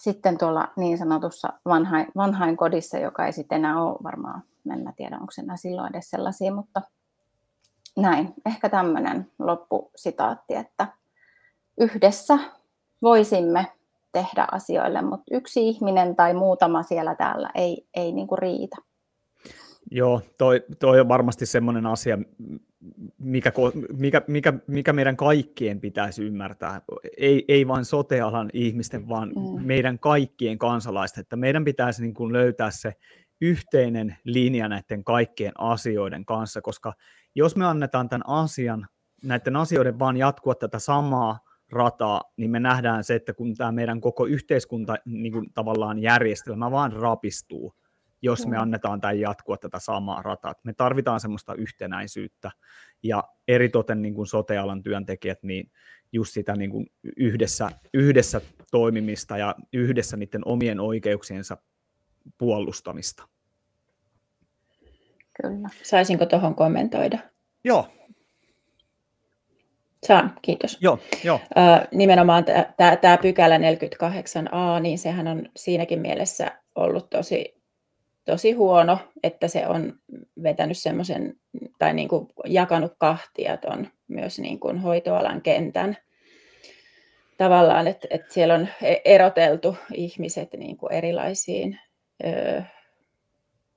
sitten 0.00 0.38
tuolla 0.38 0.68
niin 0.76 0.98
sanotussa 0.98 1.52
vanhain, 1.64 2.06
vanhain 2.16 2.56
kodissa, 2.56 2.98
joka 2.98 3.26
ei 3.26 3.32
sitten 3.32 3.56
enää 3.56 3.82
ole 3.82 3.96
varmaan, 4.02 4.42
en 4.72 4.82
mä 4.82 4.92
tiedä 4.96 5.16
onko 5.16 5.32
enää 5.38 5.56
silloin 5.56 5.94
edes 5.94 6.10
sellaisia, 6.10 6.54
mutta 6.54 6.82
näin. 7.96 8.34
Ehkä 8.46 8.68
tämmöinen 8.68 9.30
loppusitaatti, 9.38 10.54
että 10.54 10.86
yhdessä 11.80 12.38
voisimme 13.02 13.66
tehdä 14.12 14.46
asioille, 14.52 15.02
mutta 15.02 15.24
yksi 15.30 15.68
ihminen 15.68 16.16
tai 16.16 16.34
muutama 16.34 16.82
siellä 16.82 17.14
täällä 17.14 17.50
ei, 17.54 17.86
ei 17.94 18.12
niin 18.12 18.26
kuin 18.26 18.38
riitä. 18.38 18.76
Joo, 19.90 20.22
toi, 20.38 20.64
toi 20.78 21.00
on 21.00 21.08
varmasti 21.08 21.46
semmoinen 21.46 21.86
asia, 21.86 22.18
mikä, 23.18 23.52
mikä, 23.92 24.22
mikä, 24.28 24.52
mikä 24.66 24.92
meidän 24.92 25.16
kaikkien 25.16 25.80
pitäisi 25.80 26.24
ymmärtää. 26.24 26.80
Ei, 27.16 27.44
ei 27.48 27.68
vain 27.68 27.84
sotealan 27.84 28.50
ihmisten, 28.52 29.08
vaan 29.08 29.28
mm. 29.28 29.66
meidän 29.66 29.98
kaikkien 29.98 30.58
kansalaisten. 30.58 31.20
Että 31.22 31.36
meidän 31.36 31.64
pitäisi 31.64 32.02
niin 32.02 32.14
kuin 32.14 32.32
löytää 32.32 32.70
se 32.70 32.92
yhteinen 33.40 34.16
linja 34.24 34.68
näiden 34.68 35.04
kaikkien 35.04 35.52
asioiden 35.58 36.24
kanssa, 36.24 36.60
koska 36.60 36.92
jos 37.34 37.56
me 37.56 37.66
annetaan 37.66 38.08
tämän 38.08 38.28
asian, 38.28 38.86
näiden 39.22 39.56
asioiden 39.56 39.98
vaan 39.98 40.16
jatkua 40.16 40.54
tätä 40.54 40.78
samaa 40.78 41.38
rataa, 41.72 42.22
niin 42.36 42.50
me 42.50 42.60
nähdään 42.60 43.04
se, 43.04 43.14
että 43.14 43.34
kun 43.34 43.54
tämä 43.54 43.72
meidän 43.72 44.00
koko 44.00 44.26
yhteiskunta 44.26 44.96
niin 45.04 45.32
kuin 45.32 45.52
tavallaan 45.54 45.98
järjestelmä 45.98 46.70
vaan 46.70 46.92
rapistuu, 46.92 47.74
jos 48.22 48.46
me 48.46 48.56
mm. 48.56 48.62
annetaan 48.62 49.00
tämän 49.00 49.20
jatkua 49.20 49.56
tätä 49.56 49.78
samaa 49.78 50.22
rataa. 50.22 50.54
Me 50.64 50.72
tarvitaan 50.72 51.20
semmoista 51.20 51.54
yhtenäisyyttä 51.54 52.50
ja 53.02 53.24
eritoten 53.48 54.02
niin 54.02 54.14
kuin 54.14 54.26
sotealan 54.26 54.82
työntekijät, 54.82 55.42
niin 55.42 55.70
just 56.12 56.32
sitä 56.32 56.56
niin 56.56 56.70
kuin 56.70 56.86
yhdessä, 57.16 57.70
yhdessä 57.94 58.40
toimimista 58.70 59.38
ja 59.38 59.54
yhdessä 59.72 60.16
niiden 60.16 60.42
omien 60.44 60.80
oikeuksiensa 60.80 61.56
puolustamista. 62.38 63.28
Kyllä. 65.42 65.68
Saisinko 65.82 66.26
tuohon 66.26 66.54
kommentoida? 66.54 67.18
Joo. 67.64 67.88
Saan, 70.06 70.32
kiitos. 70.42 70.78
Joo, 70.80 70.98
joo. 71.24 71.40
Äh, 71.58 71.88
nimenomaan 71.92 72.44
tämä 73.00 73.18
pykälä 73.22 73.58
48a, 73.58 74.80
niin 74.80 74.98
sehän 74.98 75.28
on 75.28 75.48
siinäkin 75.56 76.00
mielessä 76.00 76.60
ollut 76.74 77.10
tosi 77.10 77.60
tosi 78.24 78.52
huono, 78.52 78.98
että 79.22 79.48
se 79.48 79.66
on 79.66 79.94
vetänyt 80.42 80.78
semmoisen 80.78 81.34
tai 81.78 81.94
niin 81.94 82.08
kuin 82.08 82.28
jakanut 82.46 82.92
kahtia 82.98 83.56
ton 83.56 83.88
myös 84.08 84.38
niin 84.38 84.60
kuin 84.60 84.78
hoitoalan 84.78 85.42
kentän 85.42 85.96
tavallaan, 87.36 87.86
että, 87.86 88.08
että 88.10 88.34
siellä 88.34 88.54
on 88.54 88.68
e-, 88.82 88.96
eroteltu 89.04 89.76
ihmiset 89.94 90.48
niin 90.56 90.76
kuin 90.76 90.92
erilaisiin 90.92 91.78
ö, 92.24 92.62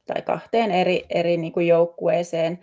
tai 0.05 0.21
kahteen 0.21 0.71
eri, 0.71 1.05
eri 1.09 1.37
niin 1.37 1.53
kuin 1.53 1.67
joukkueeseen. 1.67 2.59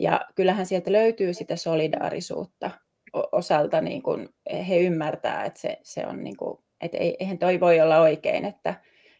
Ja 0.00 0.20
kyllähän 0.34 0.66
sieltä 0.66 0.92
löytyy 0.92 1.34
sitä 1.34 1.56
solidaarisuutta 1.56 2.70
osalta, 3.32 3.80
niin 3.80 4.02
kuin 4.02 4.28
he 4.68 4.78
ymmärtää, 4.78 5.44
että 5.44 5.60
se, 5.60 5.78
se 5.82 6.06
on, 6.06 6.24
niin 6.24 6.36
kuin, 6.36 6.58
että 6.80 6.98
eihän 6.98 7.38
toi 7.38 7.60
voi 7.60 7.80
olla 7.80 8.00
oikein, 8.00 8.44
että, 8.44 8.74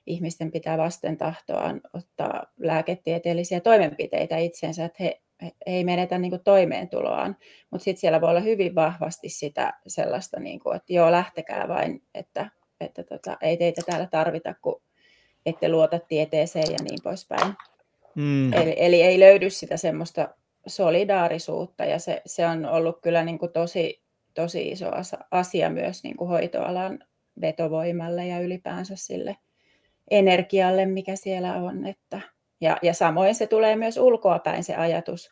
ihmisten 0.07 0.51
pitää 0.51 0.79
vasten 0.79 1.17
tahtoaan 1.17 1.81
ottaa 1.93 2.47
lääketieteellisiä 2.59 3.61
toimenpiteitä 3.61 4.37
itsensä, 4.37 4.85
että 4.85 5.03
he, 5.05 5.21
ei 5.67 5.85
menetä 5.85 6.19
niin 6.19 6.31
kuin 6.31 6.45
toimeentuloaan. 6.45 7.37
Mutta 7.71 7.85
sitten 7.85 8.01
siellä 8.01 8.21
voi 8.21 8.31
olla 8.31 8.41
hyvin 8.41 8.75
vahvasti 8.75 9.29
sitä 9.29 9.73
sellaista, 9.87 10.41
niin 10.41 10.61
kuin, 10.61 10.77
että 10.77 10.93
joo, 10.93 11.11
lähtekää 11.11 11.69
vain, 11.69 12.03
että, 12.15 12.51
että 12.81 13.03
tota, 13.03 13.37
ei 13.41 13.57
teitä 13.57 13.83
täällä 13.87 14.07
tarvita, 14.07 14.55
kun 14.63 14.83
ette 15.47 15.69
luota 15.69 15.99
tieteeseen 15.99 16.73
ja 16.73 16.79
niin 16.85 16.99
poispäin. 17.05 17.55
Mm. 18.15 18.53
Eli, 18.53 18.75
eli 18.77 19.03
ei 19.03 19.21
löydy 19.21 19.51
sitä 19.51 19.77
semmoista 19.77 20.29
solidaarisuutta 20.67 21.85
ja 21.85 21.99
se, 21.99 22.23
se 22.27 22.47
on 22.47 22.67
ollut 22.67 23.01
kyllä 23.03 23.25
niin 23.25 23.39
kuin 23.39 23.53
tosi, 23.53 24.03
tosi 24.35 24.69
iso 24.69 24.91
asia 25.31 25.71
myös 25.71 26.03
niin 26.03 26.17
kuin 26.17 26.29
hoitoalan 26.29 26.99
vetovoimalle 27.41 28.27
ja 28.27 28.41
ylipäänsä 28.41 28.97
sille 28.97 29.37
energialle, 30.11 30.87
mikä 30.87 31.17
siellä 31.17 31.55
on. 31.55 31.87
Että, 31.87 32.21
ja, 32.61 32.77
ja 32.83 32.95
samoin 32.95 33.35
se 33.35 33.47
tulee 33.47 33.77
myös 33.77 33.97
ulkoapäin 33.97 34.65
se 34.65 34.75
ajatus, 34.75 35.31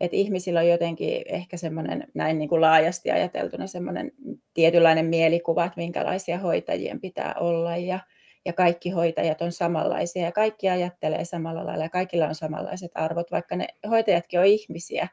että 0.00 0.16
ihmisillä 0.16 0.60
on 0.60 0.68
jotenkin 0.68 1.22
ehkä 1.26 1.56
semmoinen 1.56 2.06
näin 2.14 2.38
niin 2.38 2.48
kuin 2.48 2.60
laajasti 2.60 3.10
ajateltuna 3.10 3.66
semmoinen 3.66 4.12
tietynlainen 4.54 5.06
mielikuva, 5.06 5.64
että 5.64 5.80
minkälaisia 5.80 6.38
hoitajien 6.38 7.00
pitää 7.00 7.34
olla 7.40 7.76
ja, 7.76 8.00
ja 8.46 8.52
kaikki 8.52 8.90
hoitajat 8.90 9.42
on 9.42 9.52
samanlaisia 9.52 10.24
ja 10.24 10.32
kaikki 10.32 10.68
ajattelee 10.68 11.24
samalla 11.24 11.66
lailla 11.66 11.84
ja 11.84 11.90
kaikilla 11.90 12.26
on 12.26 12.34
samanlaiset 12.34 12.90
arvot, 12.94 13.30
vaikka 13.30 13.56
ne 13.56 13.66
hoitajatkin 13.90 14.40
on 14.40 14.46
ihmisiä 14.46 15.08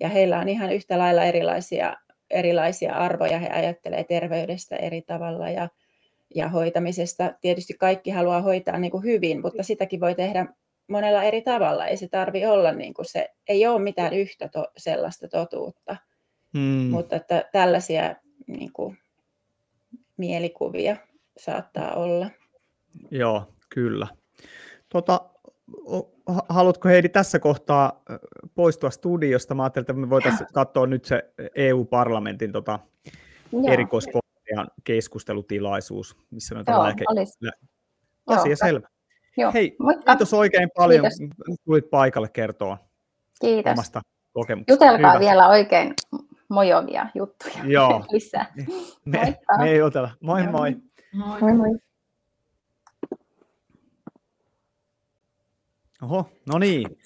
ja 0.00 0.08
heillä 0.08 0.38
on 0.38 0.48
ihan 0.48 0.72
yhtä 0.72 0.98
lailla 0.98 1.24
erilaisia, 1.24 1.96
erilaisia 2.30 2.94
arvoja, 2.94 3.38
he 3.38 3.48
ajattelee 3.48 4.04
terveydestä 4.04 4.76
eri 4.76 5.02
tavalla 5.02 5.50
ja, 5.50 5.68
ja 6.34 6.48
hoitamisesta. 6.48 7.32
Tietysti 7.40 7.74
kaikki 7.74 8.10
haluaa 8.10 8.42
hoitaa 8.42 8.78
niin 8.78 8.90
kuin 8.90 9.04
hyvin, 9.04 9.42
mutta 9.42 9.62
sitäkin 9.62 10.00
voi 10.00 10.14
tehdä 10.14 10.46
monella 10.88 11.22
eri 11.22 11.42
tavalla. 11.42 11.86
Ei 11.86 11.96
se 11.96 12.08
tarvi 12.08 12.46
olla 12.46 12.72
niin 12.72 12.94
kuin 12.94 13.06
se, 13.06 13.28
ei 13.48 13.66
ole 13.66 13.82
mitään 13.82 14.12
yhtä 14.12 14.48
to, 14.48 14.66
sellaista 14.76 15.28
totuutta, 15.28 15.96
hmm. 16.54 16.90
mutta 16.90 17.16
että 17.16 17.48
tällaisia 17.52 18.16
niin 18.46 18.72
kuin, 18.72 18.98
mielikuvia 20.16 20.96
saattaa 21.38 21.94
olla. 21.94 22.30
Joo, 23.10 23.54
kyllä. 23.68 24.06
Tota, 24.88 25.20
haluatko 26.48 26.88
Heidi 26.88 27.08
tässä 27.08 27.38
kohtaa 27.38 28.02
poistua 28.54 28.90
studiosta? 28.90 29.54
Mä 29.54 29.62
ajattelin, 29.62 29.82
että 29.82 29.92
me 29.92 30.10
voitaisiin 30.10 30.46
katsoa 30.54 30.86
nyt 30.86 31.04
se 31.04 31.32
EU-parlamentin 31.54 32.52
tota, 32.52 32.78
erikoiskomitean 33.72 34.68
keskustelutilaisuus, 34.84 36.16
missä 36.30 36.58
on 36.58 36.64
tällä 36.64 36.94
asia 38.26 38.50
Joo, 38.50 38.56
selvä. 38.56 38.88
Joo, 39.36 39.52
Hei, 39.52 39.76
moikka. 39.78 40.12
kiitos 40.12 40.34
oikein 40.34 40.68
paljon, 40.76 41.06
kiitos. 41.18 41.56
tulit 41.64 41.90
paikalle 41.90 42.28
kertoa 42.28 42.78
kiitos. 43.40 43.72
omasta 43.72 44.00
kokemuksesta. 44.32 44.84
Jutelkaa 44.84 45.10
Hyvä. 45.10 45.20
vielä 45.20 45.48
oikein 45.48 45.94
mojovia 46.48 47.06
juttuja 47.14 47.54
Joo. 47.64 48.04
lisää. 48.12 48.52
Me, 49.04 49.38
me 49.58 49.70
ei 49.70 49.82
otella. 49.82 50.10
Moi 50.20 50.46
moi. 50.46 50.76
Moi 51.12 51.40
moi. 51.40 51.52
moi. 51.52 51.78
Oho, 56.06 56.30
no 56.52 56.58
niin. 56.58 56.98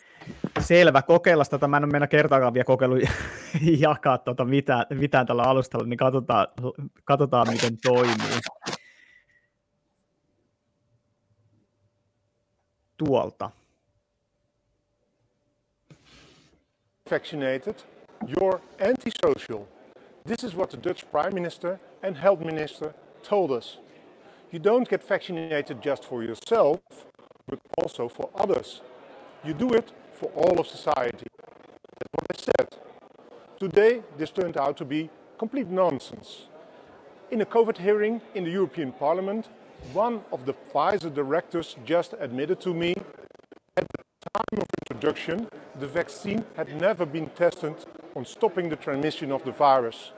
Selvä, 0.61 1.03
kokeilla 1.03 1.45
tätä. 1.45 1.69
Mä 1.69 1.77
en 1.77 1.85
ole 1.85 1.93
mennä 1.93 2.07
kertaakaan 2.07 2.55
vielä 2.55 2.65
kokeilu 2.65 2.95
jakaa 3.89 4.19
tuota 4.19 4.45
mitään, 4.45 4.87
mitään 4.91 5.27
tällä 5.27 5.43
alustalla, 5.43 5.87
niin 5.87 5.97
katsotaan, 5.97 6.47
katsotaan 7.05 7.49
miten 7.51 7.79
toimii. 7.83 8.41
Tuolta. 12.97 13.51
Vaccinated, 17.11 17.75
you're 18.27 18.61
antisocial. 18.89 19.65
This 20.27 20.45
is 20.45 20.57
what 20.57 20.71
the 20.71 20.79
Dutch 20.89 21.05
Prime 21.11 21.35
Minister 21.35 21.79
and 22.03 22.17
Health 22.17 22.45
Minister 22.45 22.93
told 23.29 23.51
us. 23.51 23.81
You 24.53 24.61
don't 24.63 24.89
get 24.89 25.09
vaccinated 25.11 25.77
just 25.85 26.05
for 26.05 26.23
yourself, 26.23 26.81
but 27.47 27.59
also 27.83 28.09
for 28.09 28.29
others. 28.35 28.83
You 29.43 29.55
do 29.55 29.73
it 29.73 29.91
for 30.13 30.31
all 30.35 30.61
of 30.61 30.67
society. 30.67 31.27
That's 31.39 32.13
what 32.13 32.27
I 32.31 32.37
said. 32.37 32.69
Today, 33.59 34.03
this 34.19 34.31
turned 34.31 34.59
out 34.59 34.77
to 34.77 34.85
be 34.85 35.09
complete 35.39 35.69
nonsense. 35.69 36.49
In 37.31 37.41
a 37.41 37.47
COVID 37.47 37.79
hearing 37.79 38.21
in 38.35 38.45
the 38.45 38.51
European 38.51 38.93
Parliament, 38.93 39.49
one 39.95 40.23
of 40.31 40.45
the 40.45 40.53
Pfizer 40.53 41.13
directors 41.13 41.77
just 41.87 42.15
admitted 42.21 42.61
to 42.61 42.75
me 42.75 42.95
at 43.79 43.87
the 43.89 44.05
time 44.35 44.61
of 44.61 44.67
introduction, 44.83 45.49
the 45.79 45.87
vaccine 45.87 46.45
had 46.55 46.79
never 46.79 47.07
been 47.07 47.31
tested 47.31 47.75
on 48.15 48.27
stopping 48.27 48.69
the 48.69 48.77
transmission 48.77 49.33
of 49.33 49.43
the 49.45 49.53
virus. 49.53 50.13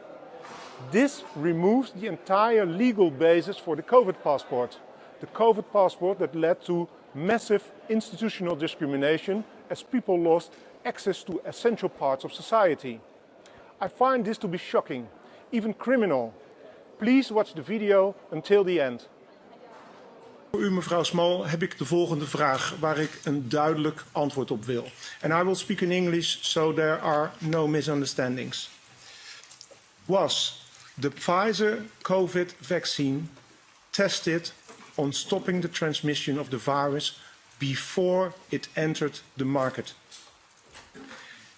This 0.90 1.22
removes 1.37 1.92
the 1.92 2.08
entire 2.08 2.66
legal 2.66 3.11
basis 3.11 3.56
for 3.56 3.76
the 3.76 3.82
COVID 3.85 4.16
passport. 4.24 4.78
The 5.20 5.28
COVID 5.28 5.66
passport 5.72 6.18
that 6.18 6.35
led 6.35 6.61
to 6.62 6.88
massive 7.14 7.62
institutional 7.88 8.57
discrimination 8.57 9.44
as 9.70 9.83
people 9.83 10.18
lost 10.18 10.53
access 10.85 11.22
to 11.25 11.40
essential 11.44 11.88
parts 11.88 12.25
of 12.25 12.33
society. 12.33 13.01
I 13.81 13.88
find 13.88 14.25
this 14.25 14.38
to 14.38 14.48
be 14.48 14.59
shocking, 14.59 15.09
even 15.51 15.75
criminal. 15.75 16.33
Please 16.98 17.35
watch 17.35 17.55
the 17.55 17.62
video 17.62 18.14
until 18.31 18.64
the 18.64 18.81
end. 18.81 19.09
Voor 20.51 20.61
u, 20.61 20.70
mevrouw 20.70 21.03
Small, 21.03 21.42
heb 21.44 21.62
ik 21.62 21.79
de 21.79 21.85
volgende 21.85 22.27
vraag 22.27 22.77
waar 22.81 22.98
ik 22.98 23.20
een 23.25 23.48
duidelijk 23.48 24.05
antwoord 24.12 24.51
op 24.51 24.64
wil. 24.64 24.85
And 25.22 25.33
I 25.33 25.42
will 25.44 25.55
speak 25.55 25.81
in 25.81 25.90
English 25.90 26.37
so 26.40 26.72
there 26.72 26.98
are 26.98 27.31
no 27.38 27.66
misunderstandings. 27.66 28.70
Was 30.05 30.62
the 31.01 31.11
Pfizer 31.11 31.79
COVID 32.03 32.55
vaccine 32.61 33.20
tested 33.90 34.53
on 34.96 35.12
stopping 35.12 35.61
the 35.61 35.68
transmission 35.68 36.38
of 36.38 36.50
the 36.50 36.59
virus 36.59 37.18
before 37.59 38.35
it 38.50 38.68
entered 38.76 39.20
the 39.37 39.44
market? 39.44 39.94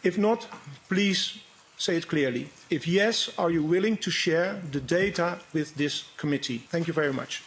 If 0.02 0.18
not, 0.18 0.46
please 0.88 1.38
say 1.78 1.96
it 1.96 2.08
clearly. 2.08 2.50
If 2.70 2.86
yes, 2.86 3.30
are 3.38 3.50
you 3.50 3.62
willing 3.62 3.96
to 3.98 4.10
share 4.10 4.60
the 4.70 4.80
data 4.80 5.38
with 5.52 5.74
this 5.76 6.04
committee? 6.16 6.58
Thank 6.68 6.86
you 6.86 6.92
very 6.92 7.12
much. 7.12 7.42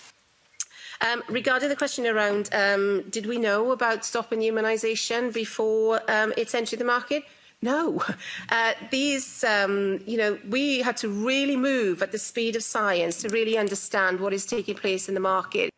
Um, 1.02 1.24
regarding 1.30 1.70
the 1.70 1.76
question 1.76 2.08
around 2.08 2.50
um, 2.54 3.04
did 3.10 3.28
we 3.28 3.38
know 3.38 3.72
about 3.72 4.04
stopping 4.04 4.40
humanisation 4.40 5.32
before 5.32 6.02
um, 6.10 6.34
it's 6.36 6.56
entered 6.56 6.80
the 6.80 6.86
market? 6.86 7.24
No, 7.62 8.04
uh, 8.50 8.74
these, 8.92 9.44
um, 9.44 10.00
you 10.06 10.18
know, 10.18 10.38
we 10.50 10.80
had 10.80 10.98
to 10.98 11.10
really 11.10 11.56
move 11.56 12.02
at 12.02 12.12
the 12.12 12.20
speed 12.20 12.56
of 12.56 12.64
science 12.64 13.18
to 13.22 13.30
really 13.30 13.58
understand 13.58 14.20
what 14.20 14.34
is 14.34 14.46
taking 14.46 14.76
place 14.76 15.08
in 15.08 15.14
the 15.14 15.20
market. 15.20 15.72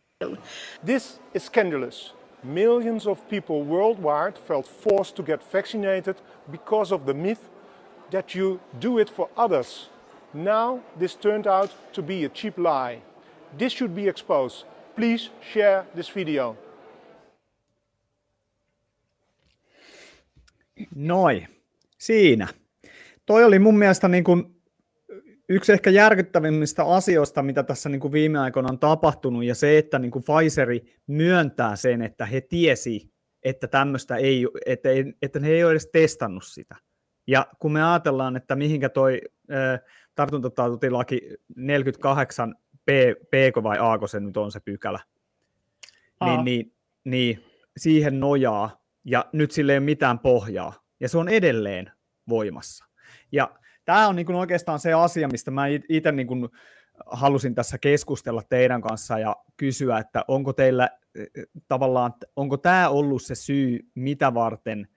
This 0.83 1.19
is 1.33 1.43
scandalous. 1.43 2.11
Millions 2.43 3.07
of 3.07 3.29
people 3.29 3.63
worldwide 3.63 4.37
felt 4.37 4.67
forced 4.67 5.15
to 5.15 5.23
get 5.23 5.41
vaccinated 5.53 6.15
because 6.51 6.91
of 6.91 7.05
the 7.05 7.13
myth 7.13 7.49
that 8.11 8.35
you 8.35 8.59
do 8.81 8.99
it 8.99 9.09
for 9.09 9.29
others. 9.37 9.89
Now 10.33 10.79
this 10.99 11.15
turned 11.15 11.47
out 11.47 11.69
to 11.93 12.01
be 12.01 12.25
a 12.25 12.29
cheap 12.29 12.57
lie. 12.57 13.01
This 13.57 13.71
should 13.71 13.95
be 13.95 14.09
exposed. 14.09 14.65
Please 14.95 15.29
share 15.53 15.85
this 15.95 16.15
video. 16.15 16.57
Noi, 20.95 21.47
siinä. 21.97 22.47
Toi 23.25 23.43
oli 23.43 23.59
mun 23.59 23.77
mielestä 23.77 24.07
niin 24.07 24.23
kuin 24.23 24.55
yksi 25.49 25.73
ehkä 25.73 25.89
järkyttävimmistä 25.89 26.85
asioista, 26.85 27.43
mitä 27.43 27.63
tässä 27.63 27.89
niin 27.89 27.99
kuin 27.99 28.11
viime 28.11 28.39
aikoina 28.39 28.69
on 28.69 28.79
tapahtunut, 28.79 29.43
ja 29.43 29.55
se, 29.55 29.77
että 29.77 29.99
niin 29.99 30.11
kuin 30.11 30.23
Pfizeri 30.23 30.95
myöntää 31.07 31.75
sen, 31.75 32.01
että 32.01 32.25
he 32.25 32.41
tiesi, 32.41 33.13
että 33.43 33.67
tämmöistä 33.67 34.15
ei, 34.15 34.47
että, 34.65 34.89
ei, 34.89 35.13
että 35.21 35.39
he 35.39 35.51
ei 35.51 35.63
ole 35.63 35.71
edes 35.71 35.89
testannut 35.91 36.43
sitä. 36.45 36.75
Ja 37.27 37.47
kun 37.59 37.71
me 37.73 37.83
ajatellaan, 37.83 38.35
että 38.35 38.55
mihinkä 38.55 38.89
toi 38.89 39.21
äh, 39.51 39.79
tartuntatautilaki 40.15 41.21
48 41.55 42.55
P, 42.85 42.89
P 43.31 43.63
vai 43.63 43.77
A, 43.79 44.07
se 44.07 44.19
nyt 44.19 44.37
on 44.37 44.51
se 44.51 44.59
pykälä, 44.59 44.99
niin, 46.25 46.45
niin, 46.45 46.73
niin 47.03 47.45
siihen 47.77 48.19
nojaa, 48.19 48.81
ja 49.05 49.25
nyt 49.33 49.51
sille 49.51 49.71
ei 49.71 49.77
ole 49.77 49.85
mitään 49.85 50.19
pohjaa, 50.19 50.73
ja 50.99 51.09
se 51.09 51.17
on 51.17 51.29
edelleen 51.29 51.91
voimassa. 52.29 52.85
Ja 53.31 53.58
tämä 53.89 54.07
on 54.07 54.15
niin 54.15 54.25
kuin 54.25 54.35
oikeastaan 54.35 54.79
se 54.79 54.93
asia, 54.93 55.27
mistä 55.27 55.51
mä 55.51 55.63
itse 55.89 56.11
niin 56.11 56.27
kuin 56.27 56.49
halusin 57.05 57.55
tässä 57.55 57.77
keskustella 57.77 58.43
teidän 58.49 58.81
kanssa 58.81 59.19
ja 59.19 59.35
kysyä, 59.57 59.97
että 59.97 60.25
onko 60.27 60.53
teillä 60.53 60.89
e, 61.15 61.21
e, 61.21 61.43
tavallaan, 61.67 62.13
onko 62.35 62.57
tämä 62.57 62.89
ollut 62.89 63.21
se 63.21 63.35
syy, 63.35 63.79
mitä 63.95 64.33
varten 64.33 64.87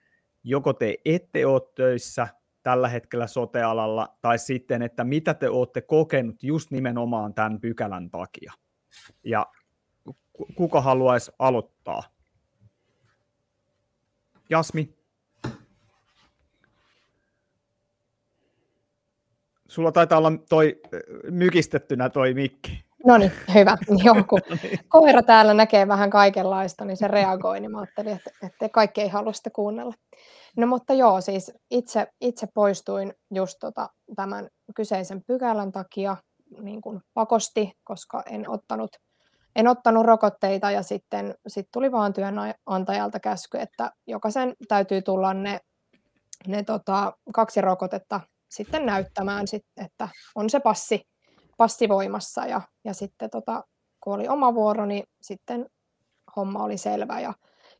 joko 0.43 0.73
te 0.73 0.97
ette 1.05 1.45
ole 1.45 1.61
töissä 1.75 2.27
tällä 2.63 2.87
hetkellä 2.87 3.27
sotealalla, 3.27 4.17
tai 4.21 4.39
sitten, 4.39 4.81
että 4.81 5.03
mitä 5.03 5.33
te 5.33 5.49
olette 5.49 5.81
kokenut 5.81 6.43
just 6.43 6.71
nimenomaan 6.71 7.33
tämän 7.33 7.61
pykälän 7.61 8.09
takia. 8.09 8.53
Ja 9.23 9.45
kuka 10.55 10.81
haluaisi 10.81 11.31
aloittaa? 11.39 12.03
Jasmi? 14.49 15.02
Sulla 19.73 19.91
taitaa 19.91 20.17
olla 20.17 20.31
toi 20.49 20.81
mykistettynä 21.31 22.09
toi 22.09 22.33
mikki. 22.33 22.83
No 23.05 23.17
niin, 23.17 23.31
hyvä. 23.53 23.77
Joku 24.05 24.39
koira 24.87 25.23
täällä 25.23 25.53
näkee 25.53 25.87
vähän 25.87 26.09
kaikenlaista, 26.09 26.85
niin 26.85 26.97
se 26.97 27.07
reagoi, 27.07 27.59
niin 27.59 27.71
mä 27.71 27.79
ajattelin, 27.79 28.13
että, 28.13 28.31
että 28.43 28.69
kaikki 28.69 29.01
ei 29.01 29.09
halua 29.09 29.33
sitä 29.33 29.49
kuunnella. 29.49 29.93
No 30.57 30.67
mutta 30.67 30.93
joo, 30.93 31.21
siis 31.21 31.51
itse, 31.71 32.07
itse 32.21 32.47
poistuin 32.53 33.13
just 33.33 33.57
tota, 33.59 33.89
tämän 34.15 34.47
kyseisen 34.75 35.23
pykälän 35.27 35.71
takia 35.71 36.17
niin 36.61 36.81
kuin 36.81 37.01
pakosti, 37.13 37.71
koska 37.83 38.23
en 38.29 38.49
ottanut, 38.49 38.91
en 39.55 39.67
ottanut 39.67 40.05
rokotteita 40.05 40.71
ja 40.71 40.83
sitten 40.83 41.35
sit 41.47 41.67
tuli 41.73 41.91
vaan 41.91 42.13
työnantajalta 42.13 43.19
käsky, 43.19 43.57
että 43.57 43.91
jokaisen 44.07 44.53
täytyy 44.67 45.01
tulla 45.01 45.33
ne, 45.33 45.59
ne 46.47 46.63
tota, 46.63 47.13
kaksi 47.33 47.61
rokotetta 47.61 48.19
sitten 48.55 48.85
näyttämään, 48.85 49.45
että 49.77 50.09
on 50.35 50.49
se 50.49 50.59
passi, 50.59 51.01
passi 51.57 51.89
voimassa. 51.89 52.45
Ja, 52.45 52.61
ja 52.85 52.93
sitten 52.93 53.29
tota, 53.29 53.63
kun 54.03 54.13
oli 54.13 54.27
oma 54.27 54.53
vuoro, 54.53 54.85
niin 54.85 55.03
sitten 55.21 55.65
homma 56.35 56.63
oli 56.63 56.77
selvä. 56.77 57.19
Ja 57.19 57.33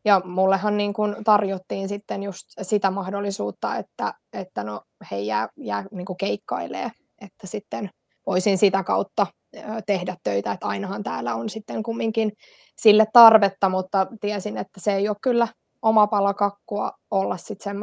ja 0.05 0.21
mullehan 0.25 0.77
niin 0.77 0.93
kuin 0.93 1.15
tarjottiin 1.23 1.89
sitten 1.89 2.23
just 2.23 2.47
sitä 2.61 2.91
mahdollisuutta, 2.91 3.75
että, 3.75 4.13
että 4.33 4.63
no 4.63 4.81
he 5.11 5.19
jää, 5.19 5.49
jää 5.57 5.85
niin 5.91 6.05
keikkailee, 6.19 6.91
että 7.21 7.47
sitten 7.47 7.89
voisin 8.25 8.57
sitä 8.57 8.83
kautta 8.83 9.27
tehdä 9.85 10.15
töitä, 10.23 10.51
että 10.51 10.67
ainahan 10.67 11.03
täällä 11.03 11.35
on 11.35 11.49
sitten 11.49 11.83
kumminkin 11.83 12.31
sille 12.81 13.07
tarvetta, 13.13 13.69
mutta 13.69 14.07
tiesin, 14.21 14.57
että 14.57 14.79
se 14.79 14.93
ei 14.95 15.09
ole 15.09 15.17
kyllä 15.21 15.47
oma 15.81 16.07
pala 16.07 16.33
kakkua 16.33 16.91
olla 17.11 17.37
sitten 17.37 17.75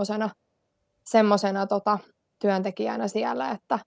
semmoisena 1.05 1.66
tota, 1.66 1.98
työntekijänä 2.40 3.09
siellä, 3.09 3.50
että, 3.50 3.79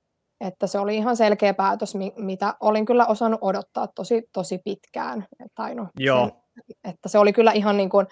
että 0.42 0.68
se 0.68 0.80
oli 0.80 0.96
ihan 0.96 1.18
selkeä 1.18 1.54
päätös, 1.54 1.94
mitä 2.18 2.56
olin 2.60 2.86
kyllä 2.86 3.06
osannut 3.06 3.39
odottaa 3.44 3.88
tosi, 3.96 4.24
tosi 4.34 4.60
pitkään. 4.66 5.26
Tai 5.56 5.76
no, 5.76 5.88
Joo. 6.00 6.26
Sen, 6.26 6.44
että 6.84 7.10
se 7.10 7.18
oli 7.20 7.34
kyllä 7.34 7.52
ihan, 7.52 7.78
niin 7.78 7.89
kuin, 7.89 8.08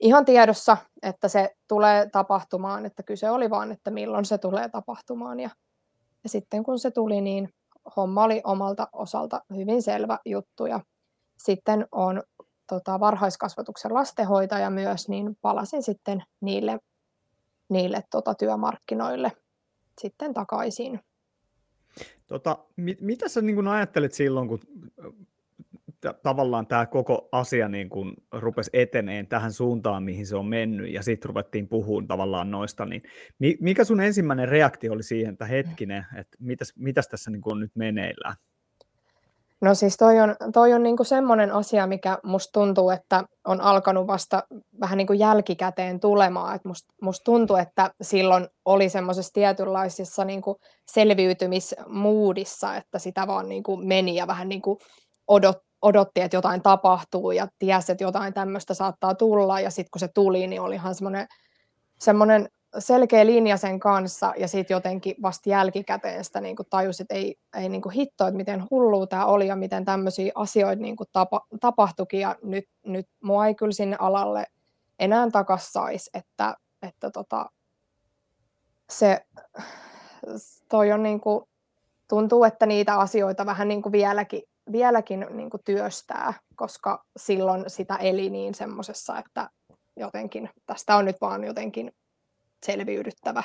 ihan 0.00 0.24
tiedossa, 0.24 0.76
että 1.02 1.28
se 1.28 1.54
tulee 1.68 2.10
tapahtumaan, 2.10 2.86
että 2.86 3.02
kyse 3.02 3.30
oli 3.30 3.50
vaan, 3.50 3.72
että 3.72 3.90
milloin 3.90 4.24
se 4.24 4.38
tulee 4.38 4.68
tapahtumaan. 4.68 5.40
Ja, 5.40 5.50
ja 6.24 6.28
sitten 6.28 6.64
kun 6.64 6.78
se 6.78 6.90
tuli, 6.90 7.20
niin 7.20 7.48
homma 7.96 8.24
oli 8.24 8.40
omalta 8.44 8.88
osalta 8.92 9.40
hyvin 9.56 9.82
selvä 9.82 10.18
juttu. 10.26 10.66
Ja 10.66 10.80
sitten 11.38 11.86
on 11.92 12.22
tota, 12.68 13.00
varhaiskasvatuksen 13.00 13.94
lastenhoitaja 13.94 14.70
myös, 14.70 15.08
niin 15.08 15.36
palasin 15.42 15.82
sitten 15.82 16.22
niille, 16.40 16.78
niille 17.70 18.04
tota, 18.10 18.34
työmarkkinoille 18.34 19.32
sitten 20.00 20.34
takaisin. 20.34 21.00
Tota, 22.26 22.58
mit, 22.76 23.00
mitä 23.00 23.28
sä 23.28 23.42
niin 23.42 23.68
ajattelet 23.68 24.12
silloin, 24.12 24.48
kun 24.48 24.60
tavallaan 26.22 26.66
tämä 26.66 26.86
koko 26.86 27.28
asia 27.32 27.68
niin 27.68 27.88
kun 27.88 28.14
rupesi 28.32 28.70
eteneen 28.72 29.26
tähän 29.26 29.52
suuntaan, 29.52 30.02
mihin 30.02 30.26
se 30.26 30.36
on 30.36 30.46
mennyt, 30.46 30.92
ja 30.92 31.02
sitten 31.02 31.28
ruvettiin 31.28 31.68
puhumaan 31.68 32.06
tavallaan 32.06 32.50
noista, 32.50 32.86
niin 32.86 33.02
mikä 33.60 33.84
sun 33.84 34.00
ensimmäinen 34.00 34.48
reaktio 34.48 34.92
oli 34.92 35.02
siihen, 35.02 35.32
että 35.32 35.46
hetkinen, 35.46 36.06
että 36.16 36.36
mitäs, 36.40 36.72
mitäs 36.76 37.08
tässä 37.08 37.30
niin 37.30 37.42
on 37.44 37.60
nyt 37.60 37.72
meneillään? 37.74 38.36
No 39.62 39.74
siis 39.74 39.96
toi 39.96 40.20
on, 40.20 40.36
toi 40.52 40.72
on 40.72 40.82
niinku 40.82 41.04
semmoinen 41.04 41.52
asia, 41.52 41.86
mikä 41.86 42.18
musta 42.22 42.52
tuntuu, 42.52 42.90
että 42.90 43.24
on 43.46 43.60
alkanut 43.60 44.06
vasta 44.06 44.42
vähän 44.80 44.96
niin 44.96 45.06
kuin 45.06 45.18
jälkikäteen 45.18 46.00
tulemaan. 46.00 46.56
Et 46.56 46.64
musta 46.64 46.94
must 47.02 47.24
tuntuu, 47.24 47.56
että 47.56 47.90
silloin 48.02 48.48
oli 48.64 48.88
semmoisessa 48.88 49.32
tietynlaisessa 49.32 50.24
niinku 50.24 50.56
selviytymismuudissa, 50.90 52.76
että 52.76 52.98
sitä 52.98 53.26
vaan 53.26 53.48
niinku 53.48 53.76
meni 53.76 54.14
ja 54.14 54.26
vähän 54.26 54.48
niinku 54.48 54.78
odot, 55.28 55.58
odotti, 55.82 56.20
että 56.20 56.36
jotain 56.36 56.62
tapahtuu 56.62 57.30
ja 57.30 57.48
tiesi, 57.58 57.92
että 57.92 58.04
jotain 58.04 58.34
tämmöistä 58.34 58.74
saattaa 58.74 59.14
tulla. 59.14 59.60
Ja 59.60 59.70
sitten 59.70 59.90
kun 59.90 60.00
se 60.00 60.08
tuli, 60.14 60.46
niin 60.46 60.60
olihan 60.60 60.94
semmoinen, 60.94 61.26
semmoinen 61.98 62.48
selkeä 62.78 63.26
linja 63.26 63.56
sen 63.56 63.80
kanssa 63.80 64.32
ja 64.36 64.48
sitten 64.48 64.74
jotenkin 64.74 65.14
vasta 65.22 65.50
jälkikäteen 65.50 66.24
sitä 66.24 66.40
niin 66.40 66.56
tajusi, 66.70 67.02
että 67.02 67.14
ei, 67.14 67.36
ei 67.56 67.68
niin 67.68 67.82
kuin 67.82 67.92
hitto, 67.92 68.26
että 68.26 68.36
miten 68.36 68.64
hullu 68.70 69.06
tämä 69.06 69.26
oli 69.26 69.46
ja 69.46 69.56
miten 69.56 69.84
tämmöisiä 69.84 70.32
asioita 70.34 70.82
niin 70.82 70.96
kuin 70.96 71.08
tapa, 71.12 71.46
tapahtuikin. 71.60 72.20
Ja 72.20 72.36
nyt, 72.42 72.64
nyt 72.86 73.08
mua 73.22 73.46
ei 73.46 73.54
kyllä 73.54 73.72
sinne 73.72 73.96
alalle 74.00 74.46
enää 74.98 75.30
takas 75.30 75.72
saisi, 75.72 76.10
että, 76.14 76.56
että 76.82 77.10
tota, 77.10 77.50
se 78.90 79.26
toi 80.68 80.92
on 80.92 81.02
niin 81.02 81.20
kuin, 81.20 81.44
tuntuu, 82.08 82.44
että 82.44 82.66
niitä 82.66 82.96
asioita 82.96 83.46
vähän 83.46 83.68
niin 83.68 83.82
kuin 83.82 83.92
vieläkin 83.92 84.42
vieläkin 84.72 85.26
niin 85.30 85.50
kuin 85.50 85.60
työstää, 85.64 86.34
koska 86.56 87.04
silloin 87.16 87.64
sitä 87.66 87.96
eli 87.96 88.30
niin 88.30 88.54
semmoisessa, 88.54 89.18
että 89.18 89.50
jotenkin 89.96 90.50
tästä 90.66 90.96
on 90.96 91.04
nyt 91.04 91.20
vaan 91.20 91.44
jotenkin 91.44 91.92
selviydyttävä. 92.66 93.42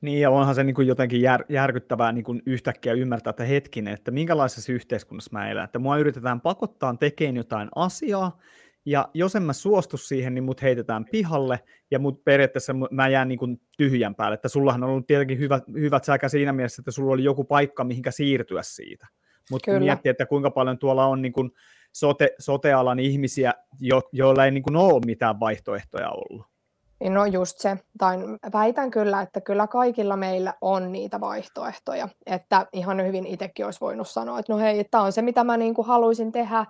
Niin, 0.00 0.20
ja 0.20 0.30
onhan 0.30 0.54
se 0.54 0.64
niin 0.64 0.74
kuin 0.74 0.88
jotenkin 0.88 1.22
jär, 1.22 1.44
järkyttävää 1.48 2.12
niin 2.12 2.24
kuin 2.24 2.42
yhtäkkiä 2.46 2.92
ymmärtää, 2.92 3.30
että 3.30 3.44
hetkinen, 3.44 3.94
että 3.94 4.10
minkälaisessa 4.10 4.72
yhteiskunnassa 4.72 5.30
mä 5.32 5.50
elän, 5.50 5.64
että 5.64 5.78
mua 5.78 5.96
yritetään 5.96 6.40
pakottaa 6.40 6.94
tekemään 7.00 7.36
jotain 7.36 7.68
asiaa, 7.74 8.38
ja 8.86 9.08
jos 9.14 9.36
en 9.36 9.42
mä 9.42 9.52
suostu 9.52 9.96
siihen, 9.96 10.34
niin 10.34 10.44
mut 10.44 10.62
heitetään 10.62 11.04
pihalle, 11.04 11.60
ja 11.90 11.98
mut 11.98 12.24
periaatteessa 12.24 12.72
mä 12.90 13.08
jään 13.08 13.28
niin 13.28 13.38
kuin 13.38 13.60
tyhjän 13.76 14.14
päälle, 14.14 14.34
että 14.34 14.48
sullahan 14.48 14.84
on 14.84 14.90
ollut 14.90 15.06
tietenkin 15.06 15.38
hyvät, 15.38 15.64
hyvät 15.78 16.04
säkä 16.04 16.28
siinä 16.28 16.52
mielessä, 16.52 16.80
että 16.80 16.90
sulla 16.90 17.12
oli 17.12 17.24
joku 17.24 17.44
paikka, 17.44 17.84
mihinkä 17.84 18.10
siirtyä 18.10 18.62
siitä. 18.62 19.06
Mutta 19.50 19.70
kun 19.70 19.80
miettii, 19.80 20.10
että 20.10 20.26
kuinka 20.26 20.50
paljon 20.50 20.78
tuolla 20.78 21.06
on 21.06 21.22
niin 21.22 21.32
kuin 21.32 21.50
sote, 21.92 22.30
sotealan 22.38 22.98
ihmisiä, 22.98 23.54
jo, 23.80 24.02
joilla 24.12 24.44
ei 24.44 24.50
niin 24.50 24.62
kuin 24.62 24.76
ole 24.76 25.00
mitään 25.06 25.40
vaihtoehtoja 25.40 26.10
ollut. 26.10 26.51
Niin 27.02 27.14
no 27.14 27.26
just 27.26 27.58
se, 27.58 27.76
tai 27.98 28.18
väitän 28.52 28.90
kyllä, 28.90 29.22
että 29.22 29.40
kyllä 29.40 29.66
kaikilla 29.66 30.16
meillä 30.16 30.54
on 30.60 30.92
niitä 30.92 31.20
vaihtoehtoja, 31.20 32.08
että 32.26 32.66
ihan 32.72 33.06
hyvin 33.06 33.26
itsekin 33.26 33.64
olisi 33.64 33.80
voinut 33.80 34.08
sanoa, 34.08 34.38
että 34.38 34.52
no 34.52 34.58
hei, 34.58 34.84
tämä 34.84 35.04
on 35.04 35.12
se, 35.12 35.22
mitä 35.22 35.44
mä 35.44 35.56
niin 35.56 35.74
kuin 35.74 35.86
haluaisin 35.86 36.32
tehdä, 36.32 36.66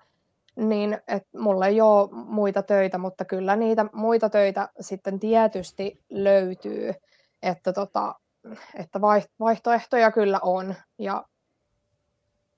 niin 0.56 0.98
että 1.08 1.38
mulla 1.38 1.66
ei 1.66 1.80
ole 1.80 2.08
muita 2.12 2.62
töitä, 2.62 2.98
mutta 2.98 3.24
kyllä 3.24 3.56
niitä 3.56 3.86
muita 3.92 4.30
töitä 4.30 4.68
sitten 4.80 5.20
tietysti 5.20 6.00
löytyy, 6.10 6.94
että, 7.42 7.72
tota, 7.72 8.14
että 8.74 9.00
vaihtoehtoja 9.40 10.10
kyllä 10.10 10.40
on, 10.42 10.74
ja 10.98 11.24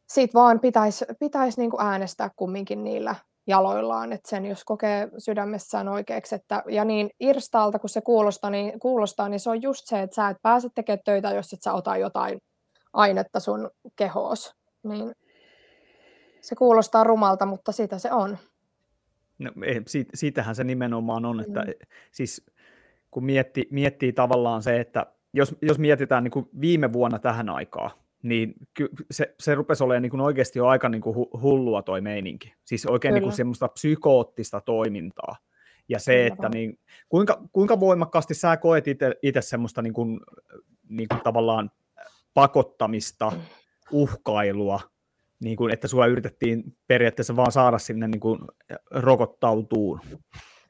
sitten 0.09 0.41
vaan 0.41 0.61
pitäisi 0.61 1.05
pitäis 1.19 1.59
niinku 1.59 1.77
äänestää 1.81 2.31
kumminkin 2.37 2.85
niillä 2.85 3.15
jaloillaan, 3.47 4.13
että 4.13 4.31
sen 4.31 4.47
jos 4.47 4.65
kokee 4.65 5.09
sydämessään 5.19 5.89
oikeaksi, 5.89 6.35
että, 6.35 6.63
ja 6.69 6.85
niin 6.85 7.11
irstaalta 7.21 7.79
kun 7.79 7.89
se 7.89 8.01
kuulostaa 8.01 8.51
niin, 8.51 8.81
kuulostaa, 8.81 9.29
niin 9.29 9.41
se 9.41 9.51
on 9.51 9.63
just 9.63 9.87
se, 9.87 10.03
että 10.03 10.15
sä 10.15 10.29
et 10.29 10.37
pääse 10.43 10.69
tekemään 10.75 11.03
töitä, 11.05 11.31
jos 11.31 11.53
et 11.53 11.63
sä 11.63 11.73
ota 11.73 11.97
jotain 11.97 12.39
ainetta 12.93 13.41
sun 13.41 13.71
kehoos, 13.97 14.55
niin 14.83 15.13
se 16.41 16.55
kuulostaa 16.55 17.05
rumalta, 17.05 17.47
mutta 17.47 17.73
sitä 17.73 17.99
se 17.99 18.13
on. 18.13 18.39
No, 19.39 19.51
siitä, 19.87 20.11
siitähän 20.15 20.55
se 20.55 20.65
nimenomaan 20.65 21.25
on, 21.25 21.41
että 21.41 21.61
mm. 21.61 21.73
siis 22.13 22.47
kun 23.11 23.25
miettii, 23.25 23.69
miettii 23.71 24.13
tavallaan 24.13 24.63
se, 24.63 24.81
että 24.81 25.07
jos, 25.33 25.57
jos 25.63 25.79
mietitään 25.79 26.25
niin 26.25 26.33
kuin 26.33 26.49
viime 26.61 26.93
vuonna 26.93 27.19
tähän 27.19 27.49
aikaan, 27.49 27.91
niin 28.25 28.55
se, 29.11 29.35
se 29.41 29.55
rupesi 29.55 29.85
olemaan 29.85 30.03
niin 30.03 30.11
kuin 30.11 30.21
oikeasti 30.21 30.59
jo 30.59 30.67
aika 30.67 30.89
niin 30.89 31.01
kuin 31.03 31.17
hullua 31.43 31.83
toi 31.83 32.01
meininki. 32.01 32.55
Siis 32.65 32.87
oikein 32.87 33.15
niin 33.15 33.23
kuin 33.23 33.33
semmoista 33.33 33.69
psykoottista 33.69 34.61
toimintaa. 34.61 35.37
Ja 35.89 35.99
se, 35.99 36.13
Kyllä 36.13 36.27
että 36.27 36.49
niin, 36.49 36.79
kuinka, 37.09 37.43
kuinka 37.53 37.81
voimakkaasti 37.81 38.35
sä 38.35 38.57
koet 38.57 38.85
itse 39.23 39.41
semmoista 39.41 39.83
niin 39.83 39.93
kuin, 39.93 40.21
niin 40.89 41.09
kuin 41.09 41.21
tavallaan 41.21 41.71
pakottamista, 42.35 43.33
uhkailua, 43.91 44.81
niin 45.41 45.57
kuin, 45.57 45.73
että 45.73 45.89
sua 45.89 46.07
yritettiin 46.07 46.77
periaatteessa 46.87 47.37
vaan 47.37 47.53
saada 47.53 47.79
sinne 47.79 48.09
niin 48.09 48.21
kuin 48.21 48.41
rokottautuun? 48.91 50.01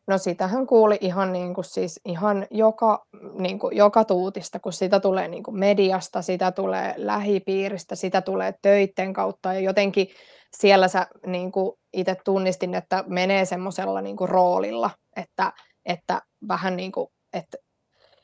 No 0.07 0.19
sitähän 0.19 0.67
kuuli 0.67 0.99
ihan, 1.01 1.33
niin 1.33 1.55
kuin, 1.55 1.65
siis 1.65 2.01
ihan 2.05 2.47
joka, 2.51 3.07
niin 3.39 3.59
kuin, 3.59 3.77
joka 3.77 4.05
tuutista, 4.05 4.61
kun 4.61 4.73
sitä 4.73 5.01
tulee 5.01 5.29
niin 5.29 5.43
kuin 5.43 5.59
mediasta, 5.59 6.23
sitä 6.23 6.53
tulee 6.53 6.95
lähipiiristä, 6.97 7.95
sitä 7.95 8.21
tulee 8.21 8.55
töitten 8.63 9.13
kautta. 9.13 9.53
Ja 9.53 9.61
jotenkin 9.61 10.09
siellä 10.57 10.89
sä 10.89 11.07
niin 11.27 11.53
kuin 11.53 11.73
itse 11.93 12.17
tunnistin, 12.25 12.75
että 12.75 13.05
menee 13.07 13.45
semmoisella 13.45 14.01
niin 14.01 14.17
kuin 14.17 14.29
roolilla, 14.29 14.91
että, 15.17 15.53
että 15.87 16.23
vähän 16.49 16.77
niin 16.77 16.93
kuin, 16.93 17.09
että, 17.33 17.59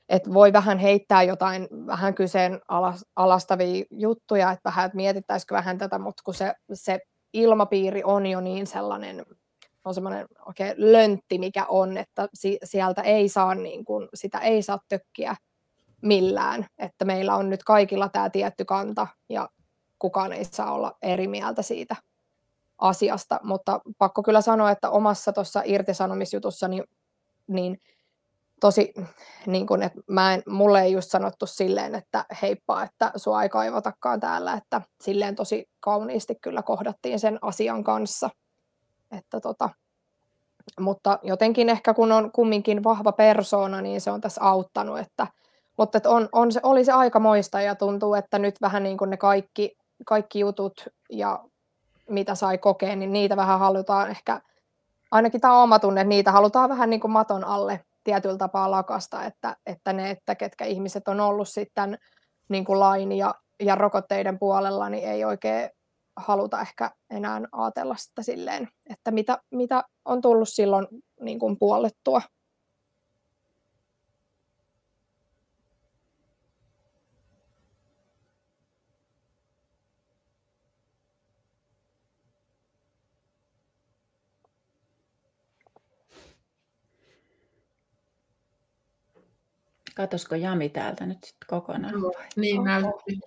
että 0.09 0.35
voi 0.35 0.53
vähän 0.53 0.79
heittää 0.79 1.23
jotain 1.23 1.69
vähän 1.87 2.15
kyseen 2.15 2.61
alastavia 3.17 3.85
juttuja, 3.91 4.51
että 4.51 4.69
vähän, 4.71 4.87
että 4.87 4.97
mietittäisikö 4.97 5.55
vähän 5.55 5.79
tätä, 5.79 5.99
mutta 5.99 6.23
kun 6.25 6.35
se, 6.35 6.55
se 6.73 6.99
ilmapiiri 7.33 8.03
on 8.05 8.27
jo 8.27 8.41
niin 8.41 8.67
sellainen 8.67 9.27
on 9.85 9.95
semmoinen 9.95 10.27
oikein 10.47 10.75
löntti, 10.77 11.39
mikä 11.39 11.67
on, 11.69 11.97
että 11.97 12.29
si- 12.35 12.59
sieltä 12.65 13.03
ei 13.03 13.29
saa, 13.29 13.55
niin 13.55 13.85
kuin, 13.85 14.09
sitä 14.15 14.39
ei 14.39 14.63
saa 14.63 14.79
tökkiä 14.89 15.37
millään, 16.03 16.67
että 16.79 17.05
meillä 17.05 17.37
on 17.37 17.51
nyt 17.51 17.65
kaikilla 17.65 18.09
tämä 18.09 18.31
tietty 18.31 18.65
kanta 18.65 19.07
ja 19.29 19.49
kukaan 19.99 20.33
ei 20.33 20.45
saa 20.45 20.73
olla 20.73 20.97
eri 21.03 21.29
mieltä 21.29 21.63
siitä 21.63 21.97
asiasta, 22.79 23.41
mutta 23.43 23.81
pakko 23.99 24.23
kyllä 24.23 24.41
sanoa, 24.41 24.71
että 24.71 24.91
omassa 24.91 25.33
tuossa 25.33 25.63
irtisanomisjutussa 25.65 26.69
niin, 26.69 26.85
niin 27.47 27.79
tosi, 28.61 28.95
niin 29.47 29.67
kun, 29.67 29.83
että 29.83 30.01
mä 30.07 30.35
en, 30.35 30.43
mulle 30.47 30.83
ei 30.83 30.93
just 30.93 31.11
sanottu 31.11 31.47
silleen, 31.47 31.95
että 31.95 32.25
heippa, 32.43 32.83
että 32.83 33.13
sua 33.17 33.43
ei 33.43 33.49
kaivatakaan 33.49 34.21
täällä, 34.21 34.53
että 34.53 34.81
silleen 35.01 35.37
tosi 35.37 35.69
kauniisti 35.81 36.35
kyllä 36.35 36.63
kohdattiin 36.63 37.21
sen 37.21 37.39
asian 37.43 37.85
kanssa. 37.85 38.31
Että 39.11 39.41
tota, 39.41 39.71
mutta 40.81 41.19
jotenkin 41.23 41.69
ehkä 41.69 41.95
kun 41.95 42.13
on 42.13 42.33
kumminkin 42.33 42.85
vahva 42.85 43.13
persoona, 43.13 43.81
niin 43.81 44.01
se 44.01 44.11
on 44.11 44.21
tässä 44.21 44.41
auttanut, 44.43 44.99
että, 44.99 45.27
mutta 45.77 45.99
että 45.99 46.11
on, 46.11 46.29
on 46.33 46.53
se, 46.53 46.61
oli 46.63 46.85
se 46.85 46.93
aika 46.93 47.21
moista 47.21 47.61
ja 47.61 47.75
tuntuu, 47.75 48.15
että 48.15 48.39
nyt 48.39 48.55
vähän 48.61 48.83
niin 48.83 48.99
kuin 48.99 49.11
ne 49.11 49.17
kaikki, 49.17 49.77
kaikki 50.07 50.41
jutut 50.41 50.89
ja 51.11 51.45
mitä 52.09 52.35
sai 52.35 52.59
kokea, 52.59 52.97
niin 52.97 53.13
niitä 53.13 53.37
vähän 53.37 53.59
halutaan 53.59 54.11
ehkä, 54.11 54.41
ainakin 55.11 55.41
tämä 55.41 55.63
oma 55.63 55.79
tunne, 55.79 56.01
että 56.01 56.09
niitä 56.09 56.33
halutaan 56.33 56.69
vähän 56.69 56.91
niin 56.91 57.01
kuin 57.01 57.11
maton 57.11 57.45
alle 57.45 57.85
tietyllä 58.05 58.39
tapaa 58.39 58.71
lakasta, 58.71 59.25
että, 59.25 59.57
että 59.67 59.93
ne, 59.93 60.11
että 60.11 60.35
ketkä 60.35 60.65
ihmiset 60.65 61.09
on 61.09 61.21
ollut 61.21 61.49
sitten 61.49 61.99
niin 62.49 62.65
kuin 62.65 62.81
lain 62.81 63.13
ja, 63.13 63.35
ja 63.61 63.75
rokotteiden 63.75 64.39
puolella, 64.39 64.89
niin 64.89 65.09
ei 65.09 65.25
oikein 65.25 65.71
haluta 66.21 66.61
ehkä 66.61 66.91
enää 67.11 67.41
ajatella 67.53 67.97
sitä 67.97 68.23
silleen, 68.23 68.69
että 68.91 69.11
mitä, 69.11 69.39
mitä 69.51 69.85
on 70.05 70.21
tullut 70.21 70.49
silloin 70.49 70.87
niin 71.21 71.39
kuin 71.39 71.59
puolettua. 71.59 72.23
Katosko 89.97 90.35
Jami 90.35 90.69
täältä 90.69 91.07
nyt 91.07 91.25
sitten 91.25 91.47
kokonaan? 91.49 91.93
Joo, 92.01 92.13
niin 92.37 92.65
näytti. 92.65 93.19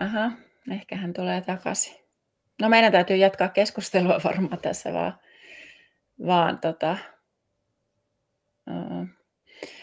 Aha, 0.00 0.30
ehkä 0.70 0.96
hän 0.96 1.12
tulee 1.12 1.40
takaisin. 1.40 1.96
No 2.60 2.68
meidän 2.68 2.92
täytyy 2.92 3.16
jatkaa 3.16 3.48
keskustelua 3.48 4.20
varmaan 4.28 4.60
tässä 4.62 4.92
vaan. 4.92 5.18
vaan 6.26 6.58
tota, 6.58 6.96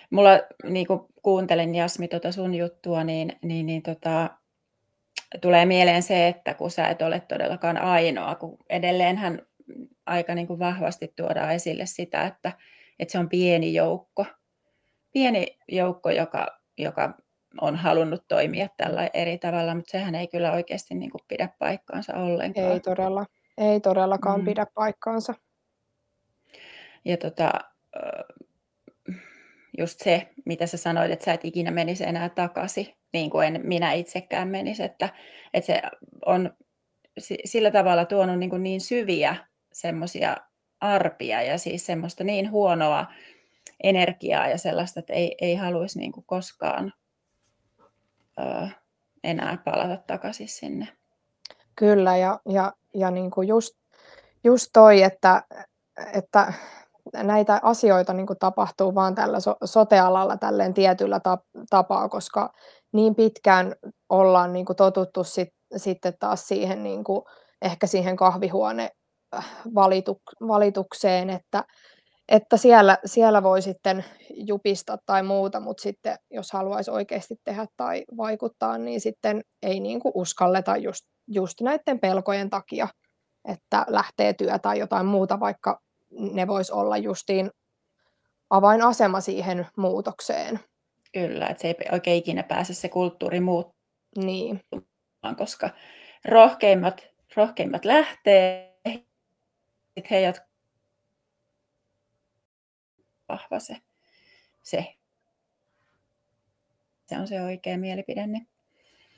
mulla, 0.10 0.30
niin 0.64 0.88
kuin 0.88 1.00
kuuntelin 1.22 1.76
Jasmi 1.76 2.08
tota 2.08 2.32
sun 2.32 2.56
juttua, 2.56 3.04
niin, 3.04 3.40
niin, 3.42 3.66
niin 3.66 3.84
tota, 3.84 4.30
tulee 5.42 5.66
mieleen 5.66 6.04
se, 6.04 6.28
että 6.28 6.54
kun 6.54 6.72
sä 6.72 6.88
et 6.88 7.02
ole 7.02 7.20
todellakaan 7.20 7.78
ainoa, 7.78 8.36
kun 8.36 8.58
edelleenhän 8.70 9.42
aika 10.06 10.36
niin 10.36 10.48
kuin 10.48 10.60
vahvasti 10.60 11.14
tuodaan 11.16 11.54
esille 11.54 11.86
sitä, 11.86 12.26
että, 12.26 12.52
että 13.00 13.12
se 13.12 13.20
on 13.20 13.30
pieni 13.30 13.74
joukko, 13.74 14.26
pieni 15.14 15.58
joukko, 15.68 16.10
joka, 16.10 16.60
joka 16.78 17.18
on 17.62 17.76
halunnut 17.76 18.28
toimia 18.28 18.68
tällä 18.78 19.10
eri 19.14 19.38
tavalla, 19.38 19.76
mutta 19.76 19.92
sehän 19.92 20.16
ei 20.16 20.28
kyllä 20.28 20.52
oikeasti 20.52 20.96
niin 20.96 21.12
kuin 21.12 21.22
pidä 21.28 21.50
paikkaansa 21.60 22.14
ollenkaan. 22.14 22.72
Ei 22.72 22.80
todella, 22.80 23.26
ei 23.58 23.80
todellakaan 23.80 24.40
mm. 24.40 24.46
pidä 24.46 24.66
paikkaansa. 24.74 25.34
Ja 27.06 27.18
tota, 27.18 27.52
just 29.78 30.00
se, 30.00 30.28
mitä 30.46 30.66
sä 30.66 30.78
sanoit, 30.78 31.12
että 31.12 31.26
sä 31.26 31.34
et 31.34 31.46
ikinä 31.46 31.72
menisi 31.72 32.04
enää 32.04 32.30
takaisin, 32.30 32.88
niin 33.14 33.30
kuin 33.30 33.48
en 33.48 33.62
minä 33.64 33.94
itsekään 33.94 34.48
menisi, 34.48 34.84
että, 34.84 35.10
että 35.54 35.66
se 35.66 35.82
on 36.26 36.54
sillä 37.46 37.72
tavalla 37.72 38.06
tuonut 38.06 38.40
niin, 38.40 38.50
kuin 38.50 38.64
niin 38.64 38.82
syviä 38.82 39.36
semmoisia 39.74 40.38
arpia 40.82 41.42
ja 41.42 41.58
siis 41.58 41.86
semmoista 41.86 42.24
niin 42.24 42.52
huonoa 42.52 43.06
energiaa 43.84 44.48
ja 44.48 44.58
sellaista, 44.58 45.00
että 45.00 45.14
ei, 45.14 45.36
ei 45.42 45.56
haluaisi 45.56 46.00
niin 46.00 46.12
kuin 46.12 46.26
koskaan 46.26 46.94
enää 49.24 49.58
palata 49.66 49.98
takaisin 50.08 50.48
sinne. 50.48 50.88
Kyllä, 51.76 52.18
ja, 52.18 52.40
ja, 52.50 52.74
ja 52.94 53.12
niin 53.12 53.32
kuin 53.32 53.48
just, 53.48 53.74
just 54.44 54.70
toi, 54.74 55.04
että, 55.04 55.44
että 56.14 56.54
näitä 57.14 57.60
asioita 57.64 58.14
niin 58.14 58.28
kuin 58.28 58.40
tapahtuu 58.40 58.96
vaan 58.96 59.16
tällä 59.16 59.40
so- 59.40 59.58
sotealalla 59.64 60.38
tälleen 60.38 60.74
tietyllä 60.74 61.22
tapaa, 61.70 62.10
koska 62.10 62.54
niin 62.92 63.16
pitkään 63.16 63.76
ollaan 64.10 64.54
niin 64.54 64.66
kuin 64.66 64.76
totuttu 64.76 65.24
sit, 65.24 65.50
sitten 65.78 66.14
taas 66.20 66.48
siihen 66.48 66.84
niin 66.84 67.04
kuin, 67.04 67.22
ehkä 67.62 67.88
siihen 67.88 68.16
kahvihuone 68.16 68.92
äh, 69.36 69.46
valitukseen, 70.48 71.30
että, 71.30 71.64
että 72.30 72.58
siellä, 72.58 72.98
siellä 73.06 73.44
voi 73.44 73.62
sitten 73.62 74.06
jupista 74.30 74.98
tai 75.06 75.24
muuta, 75.24 75.60
mutta 75.60 75.84
sitten 75.84 76.18
jos 76.32 76.52
haluaisi 76.52 76.92
oikeasti 76.92 77.36
tehdä 77.44 77.66
tai 77.78 78.06
vaikuttaa, 78.18 78.78
niin 78.78 79.02
sitten 79.02 79.42
ei 79.64 79.80
niin 79.80 80.00
kuin 80.00 80.12
uskalleta 80.16 80.78
just, 80.78 81.06
just 81.28 81.62
näiden 81.62 82.00
pelkojen 82.00 82.50
takia, 82.50 82.88
että 83.46 83.86
lähtee 83.88 84.34
työ 84.34 84.60
tai 84.60 84.80
jotain 84.80 85.06
muuta, 85.06 85.40
vaikka 85.40 85.82
ne 86.10 86.48
vois 86.48 86.72
olla 86.72 86.98
justiin 86.98 87.52
avainasema 88.50 89.22
siihen 89.22 89.68
muutokseen. 89.78 90.60
Kyllä, 91.14 91.48
että 91.48 91.62
se 91.62 91.68
ei 91.68 91.76
oikein 91.92 92.18
ikinä 92.18 92.44
pääse 92.44 92.74
se 92.74 92.90
kulttuuri 92.90 93.40
muuttumaan, 93.40 93.78
niin. 94.16 94.62
koska 95.38 95.70
rohkeimmat, 96.26 97.08
rohkeimmat 97.36 97.86
lähtee, 97.86 98.80
he, 100.10 100.22
jotka 100.22 100.47
vahva 103.30 103.60
se, 103.60 103.78
se, 104.64 104.96
se 107.06 107.18
on 107.18 107.28
se 107.28 107.42
oikea 107.42 107.78
mielipide. 107.78 108.28
Niin 108.28 108.48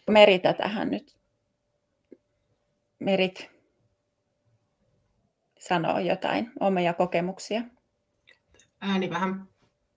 meritä 0.10 0.54
tähän 0.54 0.90
nyt. 0.90 1.20
Merit 3.00 3.52
sanoo 5.60 6.00
jotain 6.00 6.52
omia 6.60 6.94
kokemuksia. 6.94 7.62
Ääni 8.82 9.10
vähän 9.10 9.48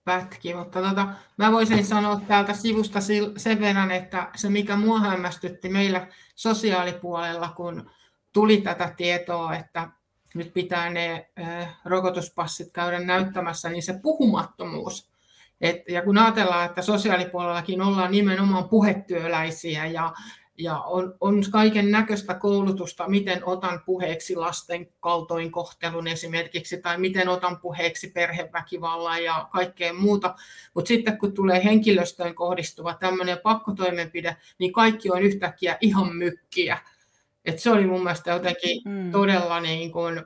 pätki, 0.03 0.53
mutta 0.53 0.81
tota, 0.81 1.07
mä 1.37 1.51
voisin 1.51 1.85
sanoa 1.85 2.21
täältä 2.27 2.53
sivusta 2.53 2.99
sen 3.37 3.59
verran, 3.59 3.91
että 3.91 4.29
se 4.35 4.49
mikä 4.49 4.75
mua 4.75 4.99
hämmästytti 4.99 5.69
meillä 5.69 6.07
sosiaalipuolella, 6.35 7.49
kun 7.55 7.91
tuli 8.33 8.61
tätä 8.61 8.93
tietoa, 8.97 9.55
että 9.55 9.89
nyt 10.33 10.53
pitää 10.53 10.89
ne 10.89 11.29
rokotuspassit 11.85 12.73
käydä 12.73 12.99
näyttämässä, 12.99 13.69
niin 13.69 13.83
se 13.83 13.99
puhumattomuus. 14.01 15.13
Et, 15.61 15.89
ja 15.89 16.01
kun 16.01 16.17
ajatellaan, 16.17 16.65
että 16.65 16.81
sosiaalipuolellakin 16.81 17.81
ollaan 17.81 18.11
nimenomaan 18.11 18.69
puhetyöläisiä 18.69 19.85
ja, 19.85 20.13
ja 20.57 20.79
on, 20.79 21.15
on 21.19 21.43
kaiken 21.51 21.91
näköistä 21.91 22.33
koulutusta, 22.33 23.07
miten 23.07 23.45
otan 23.45 23.81
puheeksi 23.85 24.35
lasten 24.35 24.87
kaltoinkohtelun 24.99 26.07
esimerkiksi, 26.07 26.81
tai 26.81 26.97
miten 26.97 27.29
otan 27.29 27.59
puheeksi 27.59 28.11
perheväkivallan 28.11 29.23
ja 29.23 29.47
kaikkea 29.51 29.93
muuta. 29.93 30.35
Mutta 30.73 30.87
sitten 30.87 31.17
kun 31.17 31.33
tulee 31.33 31.63
henkilöstöön 31.63 32.35
kohdistuva 32.35 32.93
tämmöinen 32.93 33.37
pakkotoimenpide, 33.43 34.37
niin 34.57 34.73
kaikki 34.73 35.11
on 35.11 35.21
yhtäkkiä 35.21 35.77
ihan 35.81 36.15
mykkiä. 36.15 36.77
Et 37.45 37.59
se 37.59 37.71
oli 37.71 37.85
mun 37.85 38.03
mielestä 38.03 38.31
jotenkin 38.31 38.81
mm. 38.85 39.11
todella 39.11 39.59
niin 39.59 39.91
kuin, 39.91 40.21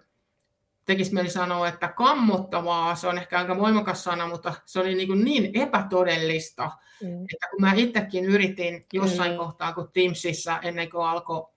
tekisi 0.85 1.13
mieli 1.13 1.29
sanoa, 1.29 1.67
että 1.67 1.87
kammottavaa, 1.87 2.95
se 2.95 3.07
on 3.07 3.17
ehkä 3.17 3.39
aika 3.39 3.57
voimakas 3.57 4.03
sana, 4.03 4.27
mutta 4.27 4.53
se 4.65 4.79
oli 4.79 4.95
niin, 4.95 5.07
kuin 5.07 5.23
niin 5.23 5.51
epätodellista, 5.53 6.71
mm. 7.03 7.23
että 7.33 7.47
kun 7.51 7.61
mä 7.61 7.73
itsekin 7.75 8.25
yritin 8.25 8.85
jossain 8.93 9.31
mm. 9.31 9.37
kohtaa, 9.37 9.73
kun 9.73 9.89
Teamsissa 9.93 10.59
ennen 10.59 10.89
kuin 10.89 11.07
alkoi 11.07 11.47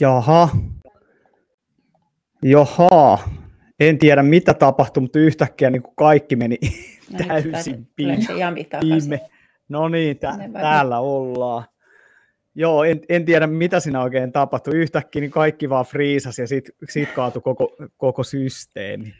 Jaha. 0.00 0.48
Jaha. 2.42 3.18
En 3.80 3.98
tiedä 3.98 4.22
mitä 4.22 4.54
tapahtui, 4.54 5.00
mutta 5.00 5.18
yhtäkkiä 5.18 5.70
niin 5.70 5.82
kuin 5.82 5.96
kaikki 5.96 6.36
meni 6.36 6.58
no, 7.10 7.18
täysin 7.28 7.88
pime. 7.96 8.18
No 9.68 9.88
niin, 9.88 10.18
tä- 10.18 10.38
täällä 10.52 10.98
ollaan. 11.00 11.64
Joo, 12.58 12.84
en, 12.84 13.00
en 13.08 13.24
tiedä 13.24 13.46
mitä 13.46 13.80
siinä 13.80 14.02
oikein 14.02 14.32
tapahtui. 14.32 14.74
Yhtäkkiä 14.74 15.20
niin 15.20 15.30
kaikki 15.30 15.70
vaan 15.70 15.84
friisasi 15.84 16.42
ja 16.42 16.46
sitten 16.46 16.74
sit 16.88 17.12
kaatui 17.12 17.42
koko, 17.42 17.76
koko 17.96 18.22
systeemi. 18.22 19.14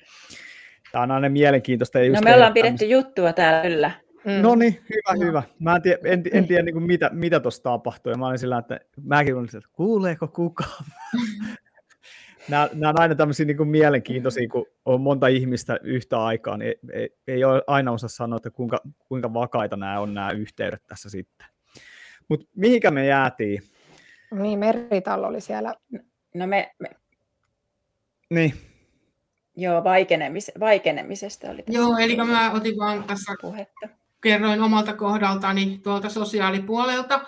Tämä 0.92 1.02
on 1.02 1.10
aina 1.10 1.28
mielenkiintoista. 1.28 1.98
no 1.98 2.20
me 2.24 2.34
ollaan 2.34 2.52
pidetty 2.52 2.84
juttua 2.84 3.32
täällä 3.32 3.62
kyllä. 3.62 3.90
Mm. 4.24 4.42
No 4.42 4.54
niin, 4.54 4.80
hyvä, 4.90 5.24
no. 5.24 5.26
hyvä. 5.26 5.42
Mä 5.58 5.76
en 5.76 5.82
tiedä, 5.82 5.98
en, 6.04 6.22
en 6.32 6.46
tiedä 6.46 6.62
niin 6.62 6.72
kuin 6.72 6.86
mitä, 6.86 7.10
mitä 7.12 7.40
tuossa 7.40 7.62
tapahtui. 7.62 8.14
Mä 8.14 8.26
olin 8.26 8.38
sillä, 8.38 8.58
että 8.58 8.80
mäkin 9.02 9.36
olin 9.36 9.56
että 9.56 9.68
kuuleeko 9.72 10.28
kukaan. 10.28 10.84
nämä, 12.48 12.68
nämä 12.74 12.90
on 12.90 13.00
aina 13.00 13.14
tämmöisiä 13.14 13.46
niin 13.46 13.56
kuin 13.56 13.68
mielenkiintoisia, 13.68 14.48
kun 14.48 14.66
on 14.84 15.00
monta 15.00 15.26
ihmistä 15.26 15.78
yhtä 15.82 16.24
aikaa, 16.24 16.56
niin 16.56 16.68
ei, 16.68 16.76
ei, 16.92 17.10
ei 17.26 17.44
ole 17.44 17.62
aina 17.66 17.92
osaa 17.92 18.08
sanoa, 18.08 18.36
että 18.36 18.50
kuinka, 18.50 18.80
kuinka 19.08 19.34
vakaita 19.34 19.76
nämä 19.76 20.00
on 20.00 20.14
nämä 20.14 20.30
yhteydet 20.30 20.82
tässä 20.86 21.10
sitten. 21.10 21.57
Mutta 22.28 22.46
mihinkä 22.56 22.90
me 22.90 23.06
jäätiin? 23.06 23.62
Niin, 24.30 24.58
Meritallo 24.58 25.26
oli 25.26 25.40
siellä. 25.40 25.74
No 26.34 26.46
me, 26.46 26.74
me 26.78 26.90
Niin, 28.30 28.54
joo, 29.56 29.84
vaikenemis, 29.84 30.50
vaikenemisesta 30.60 31.50
oli 31.50 31.62
tässä 31.62 31.78
Joo, 31.78 31.96
eli 31.96 32.16
mä 32.16 32.52
otin 32.52 32.78
vaan 32.78 33.04
tässä 33.04 33.32
puhetta. 33.40 33.88
kerroin 34.20 34.62
omalta 34.62 34.92
kohdaltani 34.92 35.80
tuolta 35.82 36.08
sosiaalipuolelta, 36.08 37.20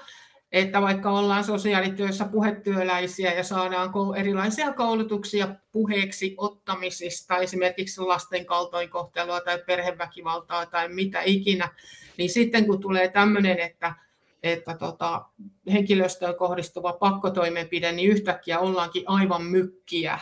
että 0.53 0.81
vaikka 0.81 1.11
ollaan 1.11 1.45
sosiaalityössä 1.45 2.25
puhetyöläisiä 2.25 3.33
ja 3.33 3.45
saadaan 3.45 3.91
erilaisia 4.17 4.73
koulutuksia 4.73 5.49
puheeksi 5.73 6.35
ottamisista, 6.37 7.37
esimerkiksi 7.37 8.01
lasten 8.01 8.47
kaltoinkohtelua 8.47 9.41
tai 9.41 9.63
perheväkivaltaa 9.67 10.67
tai 10.67 10.89
mitä 10.89 11.23
ikinä, 11.25 11.69
niin 12.17 12.31
sitten 12.31 12.67
kun 12.67 12.81
tulee 12.81 13.09
tämmöinen, 13.09 13.59
että, 13.59 13.95
että 14.43 14.75
tota, 14.75 15.25
henkilöstöön 15.73 16.35
kohdistuva 16.35 16.93
pakkotoimenpide, 16.93 17.93
niin 17.93 18.11
yhtäkkiä 18.11 18.59
ollaankin 18.59 19.03
aivan 19.07 19.43
mykkiä. 19.43 20.19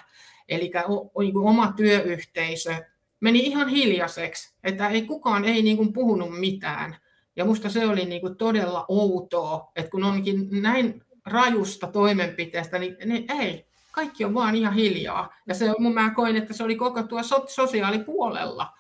Eli 0.49 0.71
niin 1.21 1.39
oma 1.39 1.73
työyhteisö 1.77 2.75
meni 3.21 3.39
ihan 3.39 3.69
hiljaiseksi, 3.69 4.55
että 4.65 4.89
ei 4.89 5.03
kukaan 5.03 5.45
ei 5.45 5.63
niin 5.63 5.77
kuin 5.77 5.93
puhunut 5.93 6.41
mitään. 6.41 6.97
Ja 7.37 7.45
musta 7.45 7.71
se 7.71 7.87
oli 7.87 8.05
niin 8.05 8.21
kuin 8.21 8.37
todella 8.37 8.85
outoa, 8.89 9.73
että 9.77 9.91
kun 9.91 10.05
onkin 10.05 10.49
näin 10.63 11.03
rajusta 11.27 11.87
toimenpiteestä, 11.87 12.79
niin 12.79 12.97
ne, 13.05 13.25
ei, 13.41 13.67
kaikki 13.93 14.25
on 14.25 14.35
vaan 14.35 14.55
ihan 14.55 14.75
hiljaa. 14.75 15.35
Ja 15.47 15.55
se, 15.55 15.75
mä 15.95 16.11
koin, 16.11 16.37
että 16.37 16.53
se 16.53 16.65
oli 16.65 16.77
koko 16.77 17.03
tuo 17.03 17.21
sosiaalipuolella. 17.49 18.73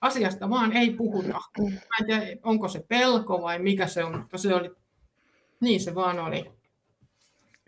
Asiasta 0.00 0.50
vaan 0.50 0.72
ei 0.72 0.90
puhuta. 0.90 1.40
Mä 1.58 1.96
en 2.00 2.06
tiedä, 2.06 2.40
onko 2.42 2.68
se 2.68 2.84
pelko 2.88 3.42
vai 3.42 3.58
mikä 3.58 3.86
se 3.86 4.04
on, 4.04 4.18
mutta 4.18 4.38
se 4.38 4.54
oli, 4.54 4.70
niin 5.60 5.80
se 5.80 5.94
vaan 5.94 6.18
oli. 6.18 6.52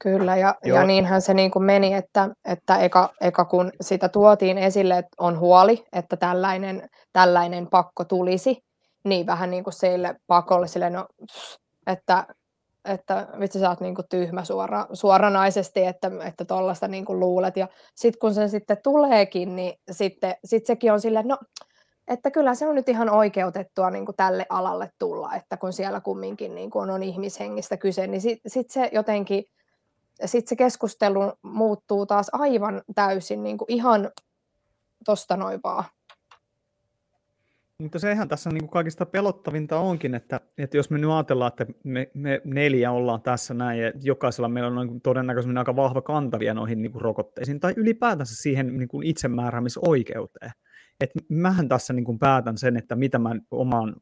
Kyllä, 0.02 0.36
ja, 0.36 0.54
ja 0.64 0.84
niinhän 0.84 1.22
se 1.22 1.34
niin 1.34 1.50
kuin 1.50 1.64
meni, 1.64 1.94
että, 1.94 2.28
että 2.44 2.78
eka, 2.78 3.12
eka 3.20 3.44
kun 3.44 3.72
sitä 3.80 4.08
tuotiin 4.08 4.58
esille, 4.58 4.98
että 4.98 5.16
on 5.18 5.38
huoli, 5.38 5.84
että 5.92 6.16
tällainen, 6.16 6.88
tällainen 7.12 7.66
pakko 7.66 8.04
tulisi, 8.04 8.64
niin 9.04 9.26
vähän 9.26 9.50
niin 9.50 9.64
kuin 9.64 9.74
sille 9.74 10.14
pakollisille, 10.26 10.90
no, 10.90 11.06
että, 11.86 12.26
että 12.84 13.28
vitsi 13.40 13.60
sä 13.60 13.68
oot 13.68 13.80
niin 13.80 13.94
kuin 13.94 14.06
tyhmä 14.10 14.44
suora, 14.44 14.86
suoranaisesti, 14.92 15.84
että 15.84 16.10
että 16.24 16.44
tuollaista 16.44 16.88
niin 16.88 17.04
kuin 17.04 17.20
luulet. 17.20 17.56
Ja 17.56 17.68
sitten 17.94 18.18
kun 18.18 18.34
se 18.34 18.48
sitten 18.48 18.76
tuleekin, 18.82 19.56
niin 19.56 19.74
sitten 19.90 20.34
sit 20.44 20.66
sekin 20.66 20.92
on 20.92 21.00
silleen, 21.00 21.28
no 21.28 21.38
että 22.10 22.30
kyllä 22.30 22.54
se 22.54 22.66
on 22.66 22.74
nyt 22.74 22.88
ihan 22.88 23.10
oikeutettua 23.10 23.90
niin 23.90 24.06
kuin 24.06 24.16
tälle 24.16 24.46
alalle 24.48 24.90
tulla, 24.98 25.34
että 25.34 25.56
kun 25.56 25.72
siellä 25.72 26.00
kumminkin 26.00 26.54
niin 26.54 26.70
kuin 26.70 26.90
on 26.90 27.02
ihmishengistä 27.02 27.76
kyse, 27.76 28.06
niin 28.06 28.20
sitten 28.20 28.50
sit 28.50 28.70
se 28.70 28.90
jotenkin 28.92 29.44
sitten 30.24 30.48
se 30.48 30.56
keskustelu 30.56 31.32
muuttuu 31.42 32.06
taas 32.06 32.30
aivan 32.32 32.82
täysin 32.94 33.42
niin 33.42 33.58
kuin 33.58 33.72
ihan 33.72 34.10
tosta 35.04 35.36
noin 35.36 35.60
vaan. 35.64 35.84
Mutta 37.78 37.98
sehän 37.98 38.28
tässä 38.28 38.50
niin 38.50 38.60
kuin 38.60 38.70
kaikista 38.70 39.06
pelottavinta 39.06 39.78
onkin, 39.78 40.14
että, 40.14 40.40
että 40.58 40.76
jos 40.76 40.90
me 40.90 40.98
nyt 40.98 41.10
ajatellaan, 41.10 41.48
että 41.48 41.66
me, 41.84 42.10
me 42.14 42.40
neljä 42.44 42.92
ollaan 42.92 43.22
tässä 43.22 43.54
näin, 43.54 43.80
ja 43.80 43.92
jokaisella 44.02 44.48
meillä 44.48 44.80
on 44.80 44.86
niin 44.86 45.00
todennäköisesti 45.00 45.58
aika 45.58 45.76
vahva 45.76 46.02
kantavia 46.02 46.54
noihin 46.54 46.82
niin 46.82 46.92
kuin 46.92 47.02
rokotteisiin, 47.02 47.60
tai 47.60 47.74
ylipäätänsä 47.76 48.34
siihen 48.42 48.78
niin 48.78 48.88
kuin 48.88 49.06
itsemääräämisoikeuteen. 49.06 50.52
Että 51.00 51.18
mähän 51.28 51.68
tässä 51.68 51.92
niin 51.92 52.04
kuin 52.04 52.18
päätän 52.18 52.58
sen, 52.58 52.76
että 52.76 52.96
mitä 52.96 53.18
mä 53.18 53.30
omaan 53.50 53.96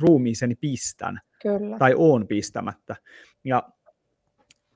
ruumiiseni 0.00 0.54
pistän, 0.54 1.20
Kyllä. 1.42 1.78
tai 1.78 1.94
oon 1.96 2.26
pistämättä. 2.26 2.96
Ja 3.44 3.68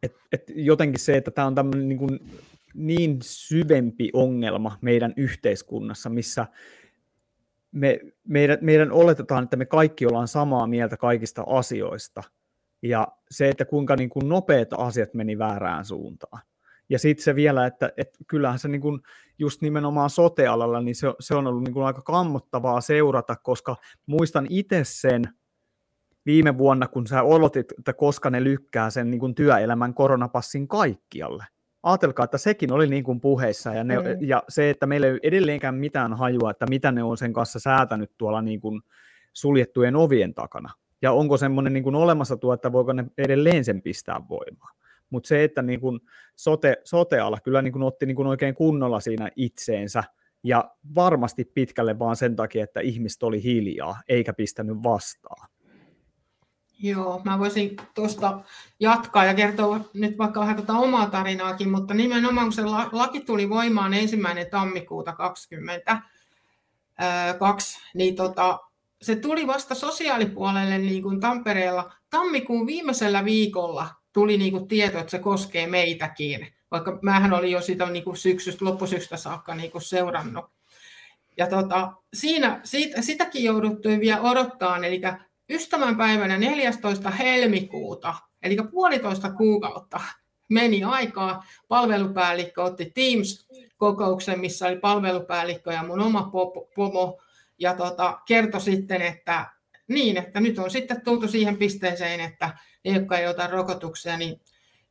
et, 0.02 0.12
et 0.32 0.42
jotenkin 0.54 1.00
se, 1.00 1.16
että 1.16 1.30
tämä 1.30 1.46
on 1.46 1.54
tämmöinen 1.54 1.88
niin, 1.88 1.98
kuin 1.98 2.20
niin 2.74 3.18
syvempi 3.22 4.10
ongelma 4.12 4.78
meidän 4.80 5.14
yhteiskunnassa, 5.16 6.10
missä 6.10 6.46
me, 7.72 8.00
meidän, 8.28 8.58
meidän 8.60 8.92
oletetaan, 8.92 9.44
että 9.44 9.56
me 9.56 9.66
kaikki 9.66 10.06
ollaan 10.06 10.28
samaa 10.28 10.66
mieltä 10.66 10.96
kaikista 10.96 11.44
asioista. 11.46 12.22
Ja 12.82 13.08
se, 13.30 13.48
että 13.48 13.64
kuinka 13.64 13.96
niin 13.96 14.10
kuin 14.10 14.28
nopeat 14.28 14.68
asiat 14.72 15.14
meni 15.14 15.38
väärään 15.38 15.84
suuntaan. 15.84 16.42
Ja 16.88 16.98
sitten 16.98 17.24
se 17.24 17.34
vielä, 17.34 17.66
että, 17.66 17.92
että 17.96 18.18
kyllähän 18.26 18.58
se 18.58 18.68
niin 18.68 18.80
kuin 18.80 19.00
just 19.38 19.62
nimenomaan 19.62 20.10
sotealalla, 20.10 20.80
niin 20.80 20.94
se, 20.94 21.06
se 21.20 21.34
on 21.34 21.46
ollut 21.46 21.64
niin 21.64 21.74
kuin 21.74 21.86
aika 21.86 22.02
kammottavaa 22.02 22.80
seurata, 22.80 23.36
koska 23.36 23.76
muistan 24.06 24.46
itse 24.50 24.80
sen, 24.84 25.22
viime 26.26 26.58
vuonna, 26.58 26.88
kun 26.88 27.06
sä 27.06 27.22
olotit, 27.22 27.72
että 27.78 27.92
koska 27.92 28.30
ne 28.30 28.44
lykkää 28.44 28.90
sen 28.90 29.10
niin 29.10 29.18
kuin 29.20 29.34
työelämän 29.34 29.94
koronapassin 29.94 30.68
kaikkialle. 30.68 31.44
Ajatelkaa, 31.82 32.24
että 32.24 32.38
sekin 32.38 32.72
oli 32.72 32.86
niin 32.86 33.04
kuin 33.04 33.20
puheissa 33.20 33.74
ja, 33.74 33.84
ne, 33.84 33.96
mm. 33.96 34.04
ja 34.20 34.42
se, 34.48 34.70
että 34.70 34.86
meillä 34.86 35.06
ei 35.06 35.18
edelleenkään 35.22 35.74
mitään 35.74 36.14
hajua, 36.14 36.50
että 36.50 36.66
mitä 36.66 36.92
ne 36.92 37.02
on 37.02 37.16
sen 37.16 37.32
kanssa 37.32 37.58
säätänyt 37.58 38.10
tuolla 38.18 38.42
niin 38.42 38.60
kuin 38.60 38.82
suljettujen 39.32 39.96
ovien 39.96 40.34
takana. 40.34 40.70
Ja 41.02 41.12
onko 41.12 41.36
semmoinen 41.36 41.72
niin 41.72 41.84
kuin 41.84 41.94
olemassa 41.94 42.36
tuo, 42.36 42.54
että 42.54 42.72
voiko 42.72 42.92
ne 42.92 43.04
edelleen 43.18 43.64
sen 43.64 43.82
pistää 43.82 44.20
voimaan. 44.28 44.76
Mutta 45.14 45.28
se, 45.28 45.44
että 45.44 45.62
niin 45.62 45.80
kuin 45.80 46.00
sote, 46.36 46.76
sote-ala 46.84 47.40
kyllä 47.40 47.62
niin 47.62 47.72
kuin 47.72 47.82
otti 47.82 48.06
niin 48.06 48.16
kuin 48.16 48.28
oikein 48.28 48.54
kunnolla 48.54 49.00
siinä 49.00 49.30
itseensä, 49.36 50.04
ja 50.44 50.70
varmasti 50.94 51.44
pitkälle 51.44 51.98
vaan 51.98 52.16
sen 52.16 52.36
takia, 52.36 52.64
että 52.64 52.80
ihmiset 52.80 53.22
oli 53.22 53.42
hiljaa, 53.42 54.00
eikä 54.08 54.32
pistänyt 54.32 54.76
vastaan. 54.82 55.48
Joo, 56.78 57.20
mä 57.24 57.38
voisin 57.38 57.76
tuosta 57.94 58.40
jatkaa 58.80 59.24
ja 59.24 59.34
kertoa 59.34 59.80
nyt 59.94 60.18
vaikka 60.18 60.40
vähän 60.40 60.56
tuota 60.56 60.72
omaa 60.72 61.10
tarinaakin, 61.10 61.70
mutta 61.70 61.94
nimenomaan 61.94 62.46
kun 62.46 62.52
se 62.52 62.62
laki 62.92 63.20
tuli 63.20 63.50
voimaan 63.50 63.94
ensimmäinen 63.94 64.50
tammikuuta 64.50 65.12
2022, 65.12 67.78
niin 67.94 68.16
tota, 68.16 68.58
se 69.02 69.16
tuli 69.16 69.46
vasta 69.46 69.74
sosiaalipuolelle 69.74 70.78
niin 70.78 71.02
kuin 71.02 71.20
Tampereella 71.20 71.92
tammikuun 72.10 72.66
viimeisellä 72.66 73.24
viikolla 73.24 73.88
tuli 74.14 74.38
niin 74.38 74.52
kuin 74.52 74.68
tieto, 74.68 74.98
että 74.98 75.10
se 75.10 75.18
koskee 75.18 75.66
meitäkin, 75.66 76.54
vaikka 76.70 76.98
mähän 77.02 77.32
olin 77.32 77.50
jo 77.50 77.60
sitä 77.60 77.86
niin 77.86 78.04
kuin 78.04 78.16
syksystä, 78.16 78.64
loppusyksystä 78.64 79.16
saakka 79.16 79.54
niin 79.54 79.70
kuin 79.70 79.82
seurannut. 79.82 80.44
Ja 81.36 81.46
tota, 81.46 81.92
siinä, 82.14 82.60
siitä, 82.64 83.02
sitäkin 83.02 83.44
jouduttiin 83.44 84.00
vielä 84.00 84.20
odottaa, 84.20 84.76
eli 84.76 85.00
ystävänpäivänä 85.50 86.38
14. 86.38 87.10
helmikuuta, 87.10 88.14
eli 88.42 88.56
puolitoista 88.70 89.30
kuukautta 89.30 90.00
meni 90.48 90.84
aikaa. 90.84 91.44
Palvelupäällikkö 91.68 92.62
otti 92.62 92.92
Teams-kokouksen, 92.94 94.40
missä 94.40 94.66
oli 94.66 94.76
palvelupäällikkö 94.76 95.72
ja 95.72 95.82
mun 95.82 96.00
oma 96.00 96.30
pomo, 96.76 97.20
ja 97.58 97.74
tota, 97.74 98.20
kertoi 98.26 98.60
sitten, 98.60 99.02
että 99.02 99.46
niin, 99.88 100.16
että 100.16 100.40
nyt 100.40 100.58
on 100.58 100.70
sitten 100.70 101.00
tultu 101.04 101.28
siihen 101.28 101.56
pisteeseen, 101.56 102.20
että 102.20 102.50
ne, 102.84 102.90
jotka 102.90 103.18
ei 103.18 103.26
ota 103.26 103.46
rokotuksia, 103.46 104.16
niin 104.16 104.40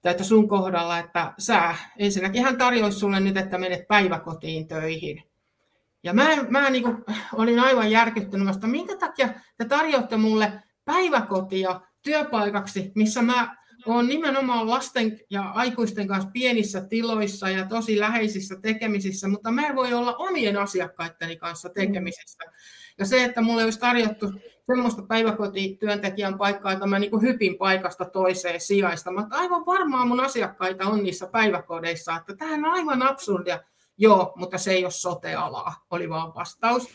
tai 0.02 0.12
että 0.12 0.24
sun 0.24 0.48
kohdalla, 0.48 1.00
että 1.00 1.34
sä, 1.40 1.76
ensinnäkin 1.98 2.44
hän 2.44 2.58
tarjoisi 2.58 3.00
sulle 3.00 3.20
nyt, 3.20 3.38
että 3.38 3.58
menet 3.58 3.88
päiväkotiin 3.88 4.68
töihin. 4.68 5.24
Ja 6.04 6.14
mä, 6.14 6.30
mä 6.50 6.70
niin 6.70 6.84
kuin, 6.84 6.98
olin 7.34 7.60
aivan 7.60 7.92
järkyttynyt 7.92 8.48
vasta, 8.48 8.68
minkä 8.68 8.98
takia 8.98 9.30
te 9.58 9.66
tarjoatte 9.66 10.18
mulle 10.18 10.54
päiväkotia 10.86 11.82
työpaikaksi, 12.02 12.92
missä 12.96 13.22
mä 13.22 13.56
olen 13.86 14.08
nimenomaan 14.08 14.70
lasten 14.70 15.20
ja 15.30 15.42
aikuisten 15.42 16.08
kanssa 16.08 16.30
pienissä 16.34 16.82
tiloissa 16.82 17.50
ja 17.50 17.66
tosi 17.66 18.00
läheisissä 18.00 18.56
tekemisissä, 18.62 19.28
mutta 19.28 19.52
mä 19.52 19.68
en 19.68 19.76
voi 19.76 19.94
olla 19.94 20.16
omien 20.16 20.58
asiakkaitteni 20.58 21.36
kanssa 21.36 21.70
tekemisissä. 21.70 22.44
Ja 23.00 23.06
se, 23.06 23.24
että 23.24 23.42
mulle 23.42 23.64
olisi 23.64 23.80
tarjottu 23.80 24.32
semmoista 24.66 25.02
päiväkotityöntekijän 25.02 26.38
paikkaa, 26.38 26.72
että 26.72 26.88
mä 26.88 27.00
niin 27.00 27.22
hypin 27.22 27.58
paikasta 27.58 28.06
toiseen 28.06 28.62
sijaista. 28.62 29.12
Mutta 29.12 29.36
aivan 29.36 29.66
varmaan 29.66 30.08
mun 30.08 30.20
asiakkaita 30.20 30.86
on 30.86 31.04
niissä 31.04 31.28
päiväkodeissa, 31.28 32.16
että 32.16 32.36
tämähän 32.36 32.66
on 32.66 32.72
aivan 32.72 33.02
absurdia. 33.02 33.60
Joo, 33.98 34.34
mutta 34.36 34.58
se 34.58 34.72
ei 34.72 34.86
ole 34.86 34.92
sote-alaa, 34.92 35.86
oli 35.92 36.10
vaan 36.10 36.36
vastaus. 36.36 36.88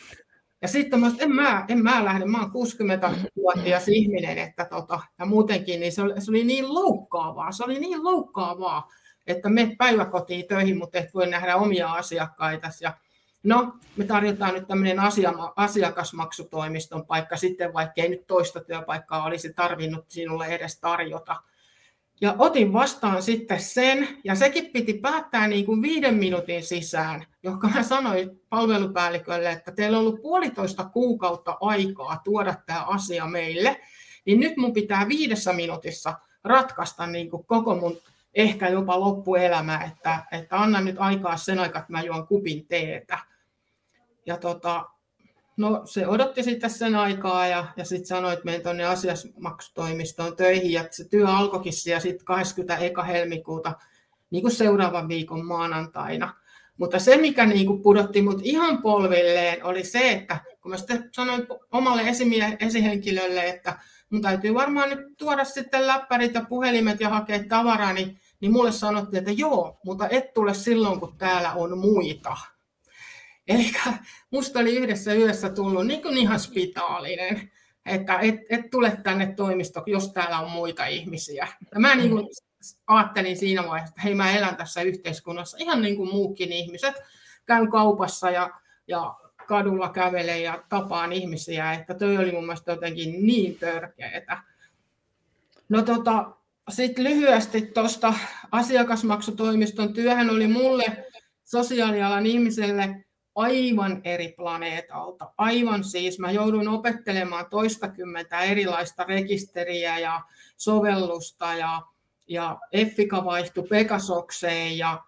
Ja 0.63 0.69
sitten 0.69 1.01
mä, 1.01 1.13
en 1.19 1.35
mä, 1.35 1.65
en 1.69 1.83
mä 1.83 2.05
lähde, 2.05 2.25
mä 2.25 2.39
oon 2.41 2.51
60-vuotias 2.51 3.89
ihminen, 3.89 4.39
että 4.39 4.65
tota, 4.65 5.01
ja 5.19 5.27
muutenkin, 5.27 5.81
niin 5.81 5.93
se 5.93 6.03
oli, 6.03 6.21
se 6.21 6.31
oli 6.31 6.45
niin 6.45 6.75
loukkaavaa, 6.75 7.53
se 7.53 7.65
oli 7.65 7.81
niin 7.81 8.05
loukkaavaa, 8.05 8.89
että 9.27 9.49
me 9.49 9.75
päiväkotiin 9.79 10.47
töihin, 10.49 10.79
mutta 10.79 10.99
et 10.99 11.15
voi 11.15 11.27
nähdä 11.27 11.57
omia 11.57 11.93
asiakkaita. 11.93 12.69
Ja 12.81 12.93
no, 13.43 13.73
me 13.97 14.05
tarjotaan 14.05 14.55
nyt 14.55 14.69
tämmöinen 14.69 15.01
asia, 15.01 15.33
asiakasmaksutoimiston 15.57 17.07
paikka 17.07 17.37
sitten, 17.37 17.73
vaikka 17.73 18.03
ei 18.03 18.09
nyt 18.09 18.27
toista 18.27 18.61
työpaikkaa 18.61 19.25
olisi 19.25 19.53
tarvinnut 19.53 20.05
sinulle 20.09 20.47
edes 20.47 20.81
tarjota. 20.81 21.37
Ja 22.21 22.35
otin 22.39 22.73
vastaan 22.73 23.23
sitten 23.23 23.61
sen, 23.61 24.09
ja 24.25 24.35
sekin 24.35 24.67
piti 24.67 24.95
päättää 24.95 25.49
niin 25.49 25.67
kuin 25.67 25.83
viiden 25.83 26.15
minuutin 26.15 26.63
sisään, 26.63 27.27
joka 27.43 27.69
mä 27.69 27.83
sanoin 27.83 28.41
palvelupäällikölle, 28.49 29.51
että 29.51 29.73
teillä 29.73 29.99
on 29.99 30.01
ollut 30.01 30.23
puolitoista 30.23 30.85
kuukautta 30.85 31.57
aikaa 31.61 32.21
tuoda 32.25 32.55
tämä 32.67 32.85
asia 32.85 33.27
meille, 33.27 33.81
niin 34.25 34.41
nyt 34.41 34.57
mun 34.57 34.73
pitää 34.73 35.09
viidessä 35.09 35.53
minuutissa 35.53 36.15
ratkaista 36.45 37.07
niin 37.07 37.31
kuin 37.31 37.45
koko 37.45 37.75
mun 37.75 37.99
ehkä 38.35 38.69
jopa 38.69 39.01
loppuelämä, 39.01 39.85
että, 39.85 40.23
että 40.33 40.61
anna 40.61 40.81
nyt 40.81 40.97
aikaa 40.99 41.37
sen 41.37 41.59
aikaa, 41.59 41.81
että 41.81 41.93
mä 41.93 42.03
juon 42.03 42.27
kupin 42.27 42.67
teetä. 42.67 43.19
Ja 44.29 44.37
tota, 44.37 44.85
no 45.57 45.83
se 45.85 46.07
odotti 46.07 46.43
sitten 46.43 46.71
sen 46.71 46.97
aikaa 46.97 47.47
ja, 47.47 47.67
ja 47.77 47.85
sitten 47.85 48.07
sanoi, 48.07 48.33
että 48.33 48.45
menen 48.45 48.63
tuonne 48.63 48.85
asiasmaksutoimistoon 48.85 50.37
töihin 50.37 50.73
ja 50.73 50.85
se 50.91 51.09
työ 51.09 51.29
alkoikin 51.29 51.73
siellä 51.73 52.01
sitten 52.01 52.25
21. 52.25 53.03
helmikuuta 53.07 53.73
niin 54.31 54.43
kuin 54.43 54.53
seuraavan 54.53 55.09
viikon 55.09 55.47
maanantaina. 55.47 56.35
Mutta 56.77 56.99
se, 56.99 57.17
mikä 57.17 57.47
niin 57.47 57.67
kuin 57.67 57.83
pudotti 57.83 58.23
mut 58.23 58.41
ihan 58.43 58.83
polvilleen, 58.83 59.65
oli 59.65 59.85
se, 59.85 60.13
että 60.13 60.41
kun 60.63 60.71
mä 60.71 60.77
sitten 60.77 61.09
sanoin 61.13 61.47
omalle 61.73 62.03
esimie- 62.03 62.57
esihenkilölle, 62.61 63.49
että 63.49 63.79
mun 64.11 64.23
täytyy 64.23 64.55
varmaan 64.55 64.91
nyt 64.91 65.01
tuoda 65.19 65.45
sitten 65.45 65.87
läppärit 65.87 66.35
ja 66.35 66.45
puhelimet 66.49 67.01
ja 67.01 67.09
hakea 67.09 67.45
tavaraa, 67.49 67.93
niin, 67.93 68.21
niin 68.41 68.53
mulle 68.53 68.73
sanottiin, 68.73 69.19
että 69.19 69.33
joo, 69.33 69.79
mutta 69.85 70.09
et 70.09 70.35
tule 70.35 70.55
silloin, 70.55 71.01
kun 71.01 71.15
täällä 71.19 71.53
on 71.53 71.79
muita. 71.79 72.37
Eli 73.49 73.73
musta 74.31 74.59
oli 74.59 74.77
yhdessä 74.77 75.15
yössä 75.15 75.49
tullut 75.51 75.87
niin 75.87 76.03
kuin 76.03 76.19
ihan 76.19 76.41
spitaalinen, 76.41 77.51
että 77.87 78.19
et, 78.19 78.35
et 78.51 78.71
tule 78.71 78.99
tänne 79.03 79.35
toimistoon, 79.37 79.91
jos 79.91 80.13
täällä 80.13 80.39
on 80.41 80.51
muita 80.51 80.87
ihmisiä. 80.87 81.49
Ja 81.75 81.81
mä 81.81 81.95
niin 81.95 82.11
kuin 82.11 82.29
ajattelin 82.87 83.37
siinä 83.37 83.67
vaiheessa, 83.67 83.93
että 83.93 84.03
hei 84.03 84.15
mä 84.15 84.37
elän 84.37 84.57
tässä 84.57 84.83
yhteiskunnassa 84.83 85.57
ihan 85.61 85.83
niin 85.83 85.97
kuin 85.97 86.11
muukin 86.11 86.53
ihmiset. 86.53 86.95
Käyn 87.47 87.71
kaupassa 87.71 88.31
ja, 88.31 88.51
ja 88.89 89.15
kadulla 89.47 89.89
kävelen 89.89 90.43
ja 90.43 90.65
tapaan 90.69 91.13
ihmisiä, 91.13 91.73
että 91.73 91.95
toi 91.95 92.17
oli 92.17 92.33
mun 92.33 92.47
mielestä 92.47 92.73
jotenkin 92.73 93.27
niin 93.27 93.59
törkeetä. 93.59 94.43
No 95.69 95.83
tota, 95.83 96.31
sitten 96.69 97.05
lyhyesti 97.05 97.63
tuosta 97.63 98.15
asiakasmaksutoimiston 98.53 99.93
työhän 99.93 100.31
oli 100.31 100.47
mulle 100.49 100.85
sosiaalialan 101.45 102.27
ihmiselle 102.27 103.05
aivan 103.39 104.01
eri 104.05 104.35
planeetalta. 104.37 105.33
Aivan 105.39 105.85
siis. 105.85 106.19
Mä 106.19 106.31
joudun 106.31 106.69
opettelemaan 106.69 107.47
toistakymmentä 107.51 108.41
erilaista 108.41 109.05
rekisteriä 109.05 109.99
ja 109.99 110.21
sovellusta 110.57 111.55
ja, 111.55 111.83
ja 112.29 112.59
Effika 112.73 113.25
vaihtui 113.25 113.67
Pegasokseen 113.69 114.79
ja, 114.79 115.05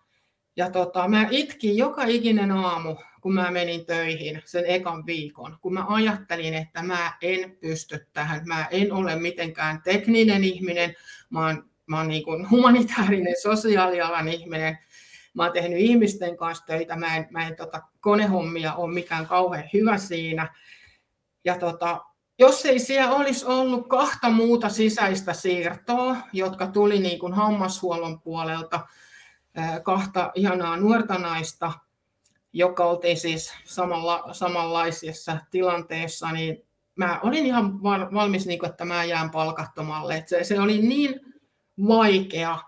ja 0.57 0.70
tota, 0.70 1.09
mä 1.09 1.28
itkin 1.31 1.76
joka 1.76 2.05
ikinen 2.05 2.51
aamu, 2.51 2.97
kun 3.20 3.35
mä 3.35 3.51
menin 3.51 3.87
töihin 3.87 4.43
sen 4.45 4.64
ekan 4.66 5.07
viikon, 5.07 5.59
kun 5.61 5.74
mä 5.74 5.85
ajattelin, 5.89 6.55
että 6.55 6.83
mä 6.83 7.12
en 7.22 7.57
pysty 7.61 8.07
tähän, 8.12 8.43
mä 8.47 8.68
en 8.70 8.93
ole 8.93 9.16
mitenkään 9.16 9.83
tekninen 9.83 10.45
ihminen, 10.45 10.95
mä 11.31 11.47
oon, 11.47 11.70
mä 11.87 11.97
oon 11.99 12.09
niin 12.09 12.24
kuin 12.24 12.51
humanitaarinen 12.51 13.35
sosiaalialan 13.43 14.28
ihminen, 14.28 14.78
Mä 15.35 15.43
oon 15.43 15.53
tehnyt 15.53 15.78
ihmisten 15.78 16.37
kanssa 16.37 16.66
töitä, 16.66 16.97
mä 16.97 17.16
en, 17.16 17.26
mä 17.31 17.47
en 17.47 17.57
tota, 17.57 17.83
konehommia 18.01 18.74
ole 18.74 18.95
mikään 18.95 19.26
kauhean 19.26 19.68
hyvä 19.72 19.99
siinä. 19.99 20.55
Ja 21.45 21.59
tota, 21.59 22.01
jos 22.39 22.66
ei 22.66 22.78
siellä 22.78 23.16
olisi 23.16 23.47
ollut 23.47 23.89
kahta 23.89 24.31
muuta 24.31 24.68
sisäistä 24.68 25.33
siirtoa, 25.33 26.16
jotka 26.33 26.66
tuli 26.66 26.99
niin 26.99 27.18
kuin 27.18 27.33
hammashuollon 27.33 28.20
puolelta, 28.20 28.87
kahta 29.83 30.31
ihanaa 30.35 30.76
nuorta 30.76 31.18
naista, 31.18 31.72
joka 32.53 32.85
oltiin 32.85 33.16
siis 33.16 33.53
samalla, 33.64 34.35
samanlaisessa 34.35 35.39
tilanteessa, 35.51 36.33
niin 36.33 36.66
mä 36.95 37.20
olin 37.22 37.47
ihan 37.47 37.83
valmis, 37.83 38.47
niin 38.47 38.59
kuin, 38.59 38.70
että 38.70 38.85
mä 38.85 39.05
jään 39.05 39.31
palkattomalle. 39.31 40.24
Se, 40.26 40.45
se 40.45 40.61
oli 40.61 40.78
niin 40.78 41.20
vaikea 41.89 42.59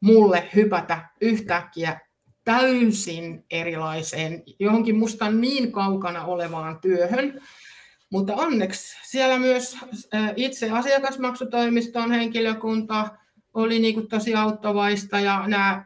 mulle 0.00 0.48
hypätä 0.54 1.08
yhtäkkiä 1.20 2.00
täysin 2.44 3.44
erilaiseen, 3.50 4.42
johonkin 4.58 4.96
musta 4.96 5.30
niin 5.30 5.72
kaukana 5.72 6.24
olevaan 6.24 6.80
työhön. 6.80 7.40
Mutta 8.10 8.34
onneksi 8.34 8.96
siellä 9.02 9.38
myös 9.38 9.76
itse 10.36 10.70
asiakasmaksutoimiston 10.70 12.12
henkilökunta 12.12 13.08
oli 13.54 13.78
niin 13.78 13.94
kuin 13.94 14.08
tosi 14.08 14.34
auttavaista 14.34 15.20
ja 15.20 15.44
nämä, 15.46 15.84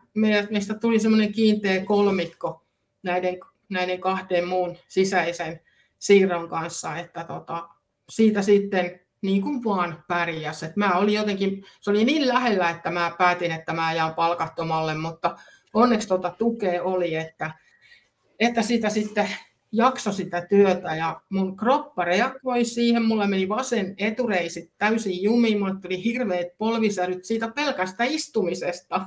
meistä 0.51 0.75
tuli 0.75 1.01
semmoinen 1.01 1.33
kiinteä 1.33 1.85
kolmikko 1.85 2.67
näiden, 3.03 3.39
näiden 3.69 4.01
kahden 4.01 4.49
muun 4.49 4.77
sisäisen 4.89 5.61
siirron 5.99 6.49
kanssa, 6.49 6.97
että 6.97 7.25
tota, 7.25 7.69
siitä 8.09 8.43
sitten 8.43 9.01
niin 9.23 9.43
kuin 9.43 9.65
vaan 9.65 10.05
pärjäs. 10.09 10.65
Mä 10.77 10.93
olin 10.93 11.15
jotenkin, 11.15 11.65
se 11.81 11.91
oli 11.91 12.05
niin 12.05 12.29
lähellä, 12.29 12.71
että 12.71 12.91
mä 12.91 13.15
päätin, 13.19 13.53
että 13.53 13.73
mä 13.73 13.93
jään 13.93 14.15
palkattomalle, 14.15 14.95
mutta 14.95 15.37
onneksi 15.75 16.09
tuota 16.09 16.35
tukea 16.39 16.83
oli, 16.83 17.15
että, 17.15 17.51
että 18.41 18.63
sitä 18.63 18.91
sitten 18.91 19.29
jakso 19.73 20.13
sitä 20.13 20.47
työtä 20.47 20.95
ja 20.95 21.21
mun 21.29 21.57
kroppa 21.57 22.05
reagoi 22.05 22.65
siihen, 22.65 23.05
mulla 23.05 23.27
meni 23.27 23.49
vasen 23.49 23.95
etureisi 23.99 24.73
täysin 24.79 25.23
jumiin, 25.23 25.59
mulle 25.59 25.75
tuli 25.83 26.05
hirveät 26.05 26.49
polvisäryt 26.59 27.25
siitä 27.25 27.49
pelkästä 27.49 28.05
istumisesta. 28.05 29.07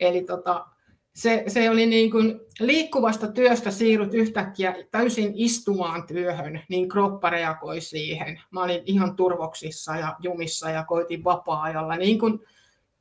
Eli 0.00 0.24
tota, 0.24 0.66
se, 1.14 1.44
se 1.46 1.70
oli 1.70 1.86
niin 1.86 2.10
kuin 2.10 2.40
liikkuvasta 2.60 3.32
työstä 3.32 3.70
siirryt 3.70 4.14
yhtäkkiä 4.14 4.74
täysin 4.90 5.32
istuvaan 5.34 6.06
työhön, 6.06 6.60
niin 6.68 6.88
kroppa 6.88 7.30
reagoi 7.30 7.80
siihen. 7.80 8.40
Mä 8.50 8.62
olin 8.62 8.82
ihan 8.84 9.16
turvoksissa 9.16 9.96
ja 9.96 10.16
jumissa 10.22 10.70
ja 10.70 10.84
koitin 10.84 11.24
vapaa-ajalla 11.24 11.96
niin 11.96 12.18
kuin 12.18 12.38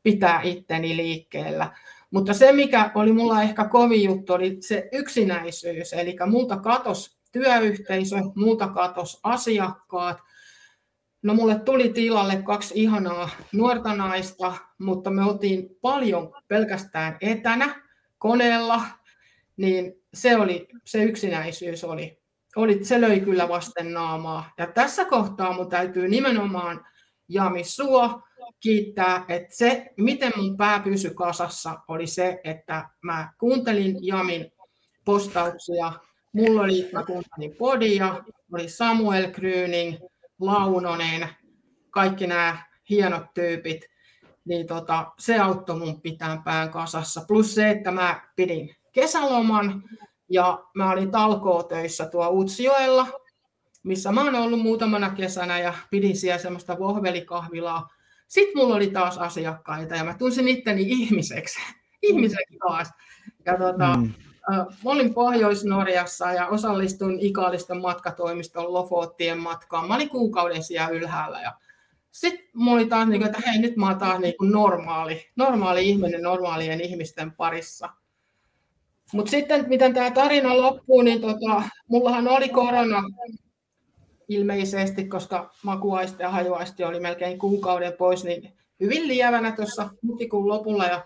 pitää 0.04 0.42
itteni 0.42 0.98
liikkeellä. 0.98 1.76
Mutta 2.12 2.34
se, 2.34 2.51
mikä 2.51 2.91
oli 2.95 3.14
mulla 3.14 3.41
ehkä 3.41 3.66
kovin 3.66 4.03
juttu, 4.03 4.34
oli 4.34 4.57
se 4.59 4.89
yksinäisyys. 4.91 5.93
Eli 5.93 6.16
multa 6.30 6.57
katos 6.57 7.18
työyhteisö, 7.32 8.16
multa 8.36 8.68
katos 8.68 9.20
asiakkaat. 9.24 10.18
No 11.22 11.34
mulle 11.34 11.59
tuli 11.59 11.89
tilalle 11.89 12.41
kaksi 12.41 12.74
ihanaa 12.76 13.30
nuorta 13.53 13.95
naista, 13.95 14.53
mutta 14.78 15.09
me 15.09 15.24
oltiin 15.24 15.70
paljon 15.82 16.34
pelkästään 16.47 17.18
etänä 17.22 17.82
koneella, 18.18 18.82
niin 19.57 19.93
se, 20.14 20.36
oli, 20.38 20.68
se 20.86 21.03
yksinäisyys 21.03 21.84
oli, 21.84 22.22
oli, 22.55 22.86
se 22.86 23.01
löi 23.01 23.20
kyllä 23.20 23.49
vasten 23.49 23.93
naamaa. 23.93 24.53
Ja 24.57 24.68
tässä 24.68 25.05
kohtaa 25.05 25.53
mun 25.53 25.70
täytyy 25.70 26.07
nimenomaan 26.07 26.86
Jami 27.30 27.64
sua 27.64 28.24
kiittää, 28.62 29.26
että 29.28 29.55
se, 29.55 29.93
miten 29.97 30.32
mun 30.38 30.57
pää 30.57 30.80
pysyi 30.80 31.12
kasassa, 31.14 31.80
oli 31.88 32.07
se, 32.07 32.41
että 32.43 32.89
mä 33.01 33.34
kuuntelin 33.39 33.97
Jamin 34.01 34.51
postauksia. 35.05 35.93
Mulla 36.34 36.62
oli, 36.62 36.89
mä 36.93 37.03
kuuntelin 37.05 37.55
Podia, 37.57 38.24
oli 38.53 38.70
Samuel 38.70 39.32
Gröning, 39.32 39.97
Launonen, 40.39 41.30
kaikki 41.89 42.28
nämä 42.28 42.57
hienot 42.89 43.34
tyypit, 43.34 43.82
niin 44.45 44.68
tota, 44.68 45.12
se 45.20 45.39
auttoi 45.39 45.80
mun 45.80 46.01
pitää 46.01 46.41
pään 46.45 46.70
kasassa. 46.70 47.22
Plus 47.28 47.55
se, 47.55 47.70
että 47.70 47.91
mä 47.91 48.22
pidin 48.36 48.76
kesäloman 48.91 49.84
ja 50.30 50.64
mä 50.76 50.91
olin 50.91 51.12
talkootöissä 51.12 52.05
tuo 52.05 52.30
Utsjoella, 52.30 53.07
missä 53.84 54.12
mä 54.12 54.24
oon 54.24 54.36
ollut 54.36 54.59
muutamana 54.59 55.09
kesänä 55.09 55.59
ja 55.59 55.74
pidin 55.89 56.18
siellä 56.18 56.38
semmoista 56.38 56.80
vohvelikahvilaa 56.80 57.88
sitten 58.32 58.62
mulla 58.62 58.76
oli 58.76 58.88
taas 58.88 59.18
asiakkaita 59.18 59.96
ja 59.96 60.04
mä 60.04 60.14
tunsin 60.14 60.48
itteni 60.48 60.82
ihmiseksi, 60.82 61.60
ihmiseksi 62.10 62.58
taas. 62.68 62.92
Ja 63.46 63.58
tota, 63.58 63.98
mm. 63.98 64.14
äh, 64.52 64.66
olin 64.86 65.14
Pohjois-Norjassa 65.14 66.32
ja 66.32 66.48
osallistuin 66.48 67.20
Ikaalisten 67.20 67.82
matkatoimiston 67.82 68.74
Lofottien 68.74 69.38
matkaan. 69.38 69.88
Mä 69.88 69.96
olin 69.96 70.10
kuukauden 70.10 70.64
siellä 70.64 70.90
ylhäällä 70.90 71.42
ja 71.42 71.54
sitten 72.12 72.46
mulla 72.54 72.78
oli 72.78 72.86
taas, 72.86 73.08
niin 73.08 73.22
kuin, 73.22 73.30
että 73.36 73.50
hei 73.50 73.62
nyt 73.62 73.76
mä 73.76 73.88
oon 73.88 74.00
taas 74.00 74.20
niin 74.20 74.38
kuin 74.38 74.52
normaali, 74.52 75.26
normaali 75.36 75.90
ihminen 75.90 76.22
normaalien 76.22 76.82
ihmisten 76.82 77.32
parissa. 77.32 77.90
Mutta 79.14 79.30
sitten, 79.30 79.66
miten 79.70 79.94
tämä 79.94 80.12
tarina 80.12 80.58
loppuu, 80.58 81.02
niin 81.02 81.22
tota, 81.22 81.64
mullahan 81.88 82.28
oli 82.28 82.50
korona 82.50 83.04
ilmeisesti, 84.32 85.06
koska 85.06 85.52
makuaisti 85.64 86.24
ja 86.24 86.30
hajuaisti 86.30 86.84
oli 86.84 87.00
melkein 87.00 87.40
kuukauden 87.40 87.94
pois, 87.94 88.24
niin 88.24 88.54
hyvin 88.80 89.08
lievänä 89.08 89.52
tuossa 89.52 89.90
huhtikuun 90.08 90.48
lopulla 90.48 90.86
ja 90.86 91.06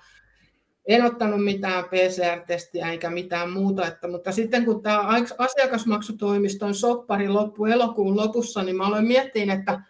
en 0.88 1.06
ottanut 1.06 1.44
mitään 1.44 1.84
PCR-testiä 1.84 2.92
eikä 2.92 3.10
mitään 3.10 3.52
muuta, 3.52 3.88
että, 3.88 4.08
mutta 4.08 4.32
sitten 4.32 4.66
kun 4.66 4.84
tämä 4.84 5.08
asiakasmaksutoimiston 5.38 6.76
soppari 6.76 7.30
loppui 7.30 7.72
elokuun 7.72 8.18
lopussa, 8.18 8.64
niin 8.64 8.76
mä 8.76 8.88
aloin 8.88 9.08
miettiä, 9.08 9.54
että 9.54 9.82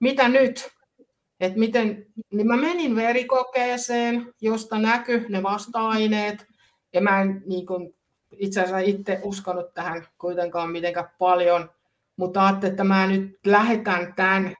mitä 0.00 0.28
nyt? 0.28 0.78
että 1.40 1.58
miten, 1.58 2.06
niin 2.30 2.46
mä 2.46 2.56
menin 2.56 2.96
verikokeeseen, 2.96 4.34
josta 4.40 4.78
näkyi 4.78 5.26
ne 5.28 5.42
vasta-aineet, 5.42 6.46
ja 6.92 7.00
mä 7.00 7.20
en 7.20 7.42
niin 7.46 7.66
kuin, 7.66 7.94
itse 8.32 8.60
asiassa 8.60 8.78
itse 8.78 9.20
uskonut 9.22 9.74
tähän 9.74 10.06
kuitenkaan 10.18 10.70
mitenkään 10.70 11.10
paljon, 11.18 11.70
mutta 12.18 12.46
ajattelin, 12.46 12.72
että 12.72 12.84
mä 12.84 13.06
nyt 13.06 13.38
lähetän 13.46 14.14
tämän 14.16 14.54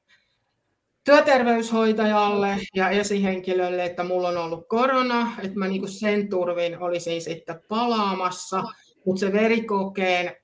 työterveyshoitajalle 1.04 2.56
ja 2.74 2.88
esihenkilölle, 2.88 3.84
että 3.84 4.04
mulla 4.04 4.28
on 4.28 4.36
ollut 4.36 4.68
korona, 4.68 5.32
että 5.44 5.58
mä 5.58 5.68
niin 5.68 5.88
sen 5.88 6.28
turvin 6.28 6.78
olisin 6.78 7.22
sitten 7.22 7.60
palaamassa, 7.68 8.64
mutta 9.04 9.20
se 9.20 9.32
verikokeen 9.32 10.36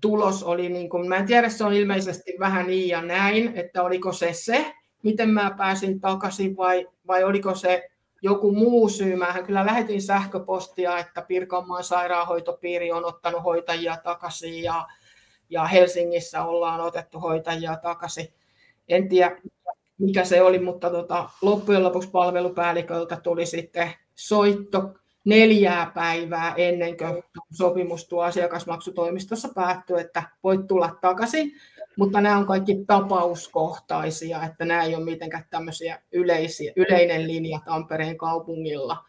tulos 0.00 0.42
oli, 0.42 0.68
niin 0.68 0.88
mä 1.08 1.16
en 1.16 1.26
tiedä, 1.26 1.48
se 1.48 1.64
on 1.64 1.72
ilmeisesti 1.72 2.32
vähän 2.38 2.66
niin 2.66 2.88
ja 2.88 3.02
näin, 3.02 3.52
että 3.54 3.82
oliko 3.82 4.12
se 4.12 4.32
se, 4.32 4.74
miten 5.02 5.30
mä 5.30 5.54
pääsin 5.58 6.00
takaisin 6.00 6.56
vai, 6.56 6.86
vai 7.06 7.24
oliko 7.24 7.54
se 7.54 7.88
joku 8.22 8.52
muu 8.52 8.88
syy. 8.88 9.16
Mähän 9.16 9.46
kyllä 9.46 9.66
lähetin 9.66 10.02
sähköpostia, 10.02 10.98
että 10.98 11.22
Pirkanmaan 11.22 11.84
sairaanhoitopiiri 11.84 12.92
on 12.92 13.04
ottanut 13.04 13.44
hoitajia 13.44 13.96
takaisin 14.04 14.62
ja, 14.62 14.86
ja 15.52 15.64
Helsingissä 15.64 16.44
ollaan 16.44 16.80
otettu 16.80 17.20
hoitajia 17.20 17.76
takaisin. 17.76 18.28
En 18.88 19.08
tiedä, 19.08 19.36
mikä 19.98 20.24
se 20.24 20.42
oli, 20.42 20.58
mutta 20.58 20.90
tota, 20.90 21.30
loppujen 21.42 21.82
lopuksi 21.82 22.10
palvelupäälliköltä 22.10 23.16
tuli 23.16 23.46
sitten 23.46 23.92
soitto 24.14 24.94
neljää 25.24 25.90
päivää 25.94 26.54
ennen 26.56 26.96
kuin 26.96 27.22
sopimus 27.52 28.08
tuo 28.08 28.22
asiakasmaksutoimistossa 28.22 29.48
päättyy, 29.54 29.98
että 29.98 30.22
voit 30.42 30.66
tulla 30.66 30.98
takaisin. 31.00 31.52
Mutta 31.96 32.20
nämä 32.20 32.38
on 32.38 32.46
kaikki 32.46 32.84
tapauskohtaisia, 32.86 34.42
että 34.42 34.64
nämä 34.64 34.82
ei 34.82 34.94
ole 34.94 35.04
mitenkään 35.04 35.44
tämmöisiä 35.50 36.02
yleisiä, 36.12 36.72
yleinen 36.76 37.26
linja 37.28 37.60
Tampereen 37.64 38.18
kaupungilla. 38.18 39.04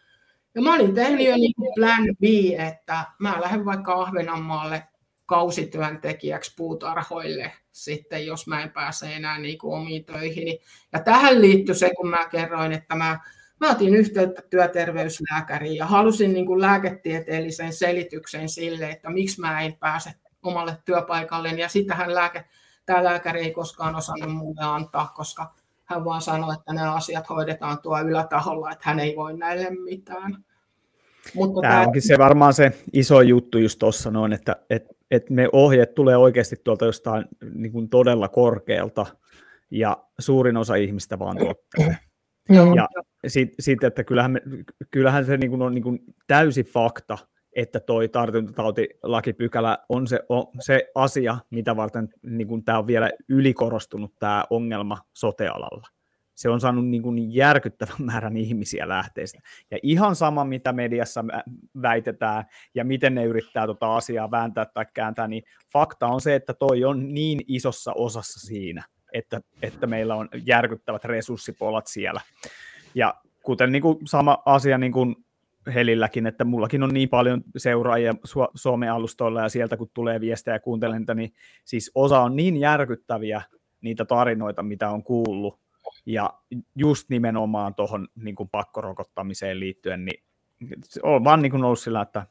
Ja 0.55 0.61
mä 0.61 0.75
olin 0.75 0.93
tehnyt 0.93 1.27
jo 1.27 1.35
niin 1.35 1.53
plan 1.75 2.03
B, 2.19 2.23
että 2.69 3.03
mä 3.19 3.41
lähden 3.41 3.65
vaikka 3.65 3.93
Ahvenanmaalle 3.93 4.83
kausityöntekijäksi 5.25 6.53
puutarhoille 6.57 7.51
sitten, 7.71 8.25
jos 8.25 8.47
mä 8.47 8.63
en 8.63 8.71
pääse 8.71 9.15
enää 9.15 9.39
niin 9.39 9.57
kuin 9.57 9.75
omiin 9.75 10.05
töihin. 10.05 10.59
Ja 10.93 10.99
tähän 10.99 11.41
liittyy 11.41 11.75
se, 11.75 11.91
kun 11.97 12.09
mä 12.09 12.27
kerroin, 12.29 12.71
että 12.71 12.95
mä, 12.95 13.19
mä 13.59 13.71
otin 13.71 13.95
yhteyttä 13.95 14.41
työterveyslääkäriin 14.49 15.75
ja 15.75 15.85
halusin 15.85 16.33
niin 16.33 16.45
kuin 16.45 16.61
lääketieteellisen 16.61 17.73
selityksen 17.73 18.49
sille, 18.49 18.89
että 18.89 19.09
miksi 19.09 19.41
mä 19.41 19.61
en 19.61 19.77
pääse 19.79 20.13
omalle 20.43 20.77
työpaikalle. 20.85 21.49
Ja 21.49 21.69
sitähän 21.69 22.15
lääke, 22.15 22.45
tämä 22.85 23.03
lääkäri 23.03 23.39
ei 23.39 23.51
koskaan 23.51 23.95
osannut 23.95 24.31
mulle 24.31 24.61
antaa, 24.63 25.13
koska 25.15 25.53
hän 25.85 26.05
vaan 26.05 26.21
sanoi, 26.21 26.53
että 26.53 26.73
nämä 26.73 26.93
asiat 26.93 27.29
hoidetaan 27.29 27.79
tuo 27.81 28.01
ylätaholla, 28.01 28.71
että 28.71 28.83
hän 28.85 28.99
ei 28.99 29.15
voi 29.15 29.37
näille 29.37 29.69
mitään. 29.69 30.43
Mutta 31.35 31.61
tämä, 31.61 31.73
tämä 31.73 31.85
onkin 31.85 32.01
se 32.01 32.17
varmaan 32.17 32.53
se 32.53 32.71
iso 32.93 33.21
juttu 33.21 33.57
just 33.57 33.79
tuossa 33.79 34.11
noin, 34.11 34.33
että, 34.33 34.55
että, 34.69 34.93
että 35.15 35.33
me 35.33 35.49
ohjeet 35.51 35.95
tulee 35.95 36.17
oikeasti 36.17 36.55
tuolta 36.63 36.85
jostain 36.85 37.25
niin 37.53 37.71
kuin 37.71 37.89
todella 37.89 38.27
korkealta 38.27 39.05
ja 39.71 39.97
suurin 40.19 40.57
osa 40.57 40.75
ihmistä 40.75 41.19
vaan 41.19 41.37
tuottelee. 41.37 41.97
Ja 42.75 42.87
sit, 43.59 43.83
että 43.83 44.03
kyllähän, 44.03 44.31
me, 44.31 44.41
kyllähän 44.91 45.25
se 45.25 45.37
niin 45.37 45.49
kuin 45.49 45.61
on 45.61 45.73
niin 45.73 45.83
kuin 45.83 45.99
täysi 46.27 46.63
fakta, 46.63 47.17
että 47.55 47.79
toi 47.79 48.09
tartuntatautilakipykälä 48.09 49.77
on 49.89 50.07
se, 50.07 50.19
on 50.29 50.45
se 50.59 50.91
asia, 50.95 51.37
mitä 51.49 51.75
varten 51.75 52.09
niin 52.21 52.47
kuin 52.47 52.63
tämä 52.63 52.79
on 52.79 52.87
vielä 52.87 53.11
ylikorostunut 53.29 54.13
tämä 54.19 54.43
ongelma 54.49 54.97
sotealalla. 55.13 55.87
Se 56.35 56.49
on 56.49 56.61
saanut 56.61 56.87
niin 56.87 57.03
kuin 57.03 57.33
järkyttävän 57.33 57.95
määrän 57.99 58.37
ihmisiä 58.37 58.87
lähteistä. 58.87 59.39
Ja 59.71 59.77
ihan 59.83 60.15
sama, 60.15 60.45
mitä 60.45 60.73
mediassa 60.73 61.25
väitetään 61.81 62.43
ja 62.75 62.85
miten 62.85 63.15
ne 63.15 63.25
yrittää 63.25 63.65
tuota 63.65 63.95
asiaa 63.95 64.31
vääntää 64.31 64.65
tai 64.65 64.85
kääntää, 64.93 65.27
niin 65.27 65.43
fakta 65.73 66.07
on 66.07 66.21
se, 66.21 66.35
että 66.35 66.53
toi 66.53 66.83
on 66.85 67.13
niin 67.13 67.41
isossa 67.47 67.93
osassa 67.93 68.47
siinä, 68.47 68.83
että, 69.13 69.41
että 69.61 69.87
meillä 69.87 70.15
on 70.15 70.29
järkyttävät 70.45 71.05
resurssipolat 71.05 71.87
siellä. 71.87 72.21
Ja 72.95 73.13
kuten 73.43 73.71
niin 73.71 73.81
kuin 73.81 73.97
sama 74.07 74.43
asia 74.45 74.77
niin 74.77 74.91
kuin 74.91 75.15
Helilläkin, 75.73 76.27
että 76.27 76.45
mullakin 76.45 76.83
on 76.83 76.93
niin 76.93 77.09
paljon 77.09 77.43
seuraajia 77.57 78.13
Suomen 78.55 78.91
alustoilla 78.91 79.41
ja 79.41 79.49
sieltä 79.49 79.77
kun 79.77 79.89
tulee 79.93 80.21
viestejä 80.21 80.55
ja 80.55 80.59
kuuntelen 80.59 81.05
niin 81.15 81.33
siis 81.65 81.91
osa 81.95 82.19
on 82.19 82.35
niin 82.35 82.57
järkyttäviä 82.57 83.41
niitä 83.81 84.05
tarinoita, 84.05 84.63
mitä 84.63 84.89
on 84.89 85.03
kuullut, 85.03 85.59
ja 86.05 86.33
just 86.75 87.09
nimenomaan 87.09 87.75
tuohon 87.75 88.07
niin 88.15 88.35
pakkorokottamiseen 88.51 89.59
liittyen, 89.59 90.05
niin 90.05 90.23
on 91.03 91.23
vaan 91.23 91.41
niin 91.41 91.51
kuin 91.51 91.63
ollut 91.63 91.79
sillä, 91.79 92.01
että 92.01 92.27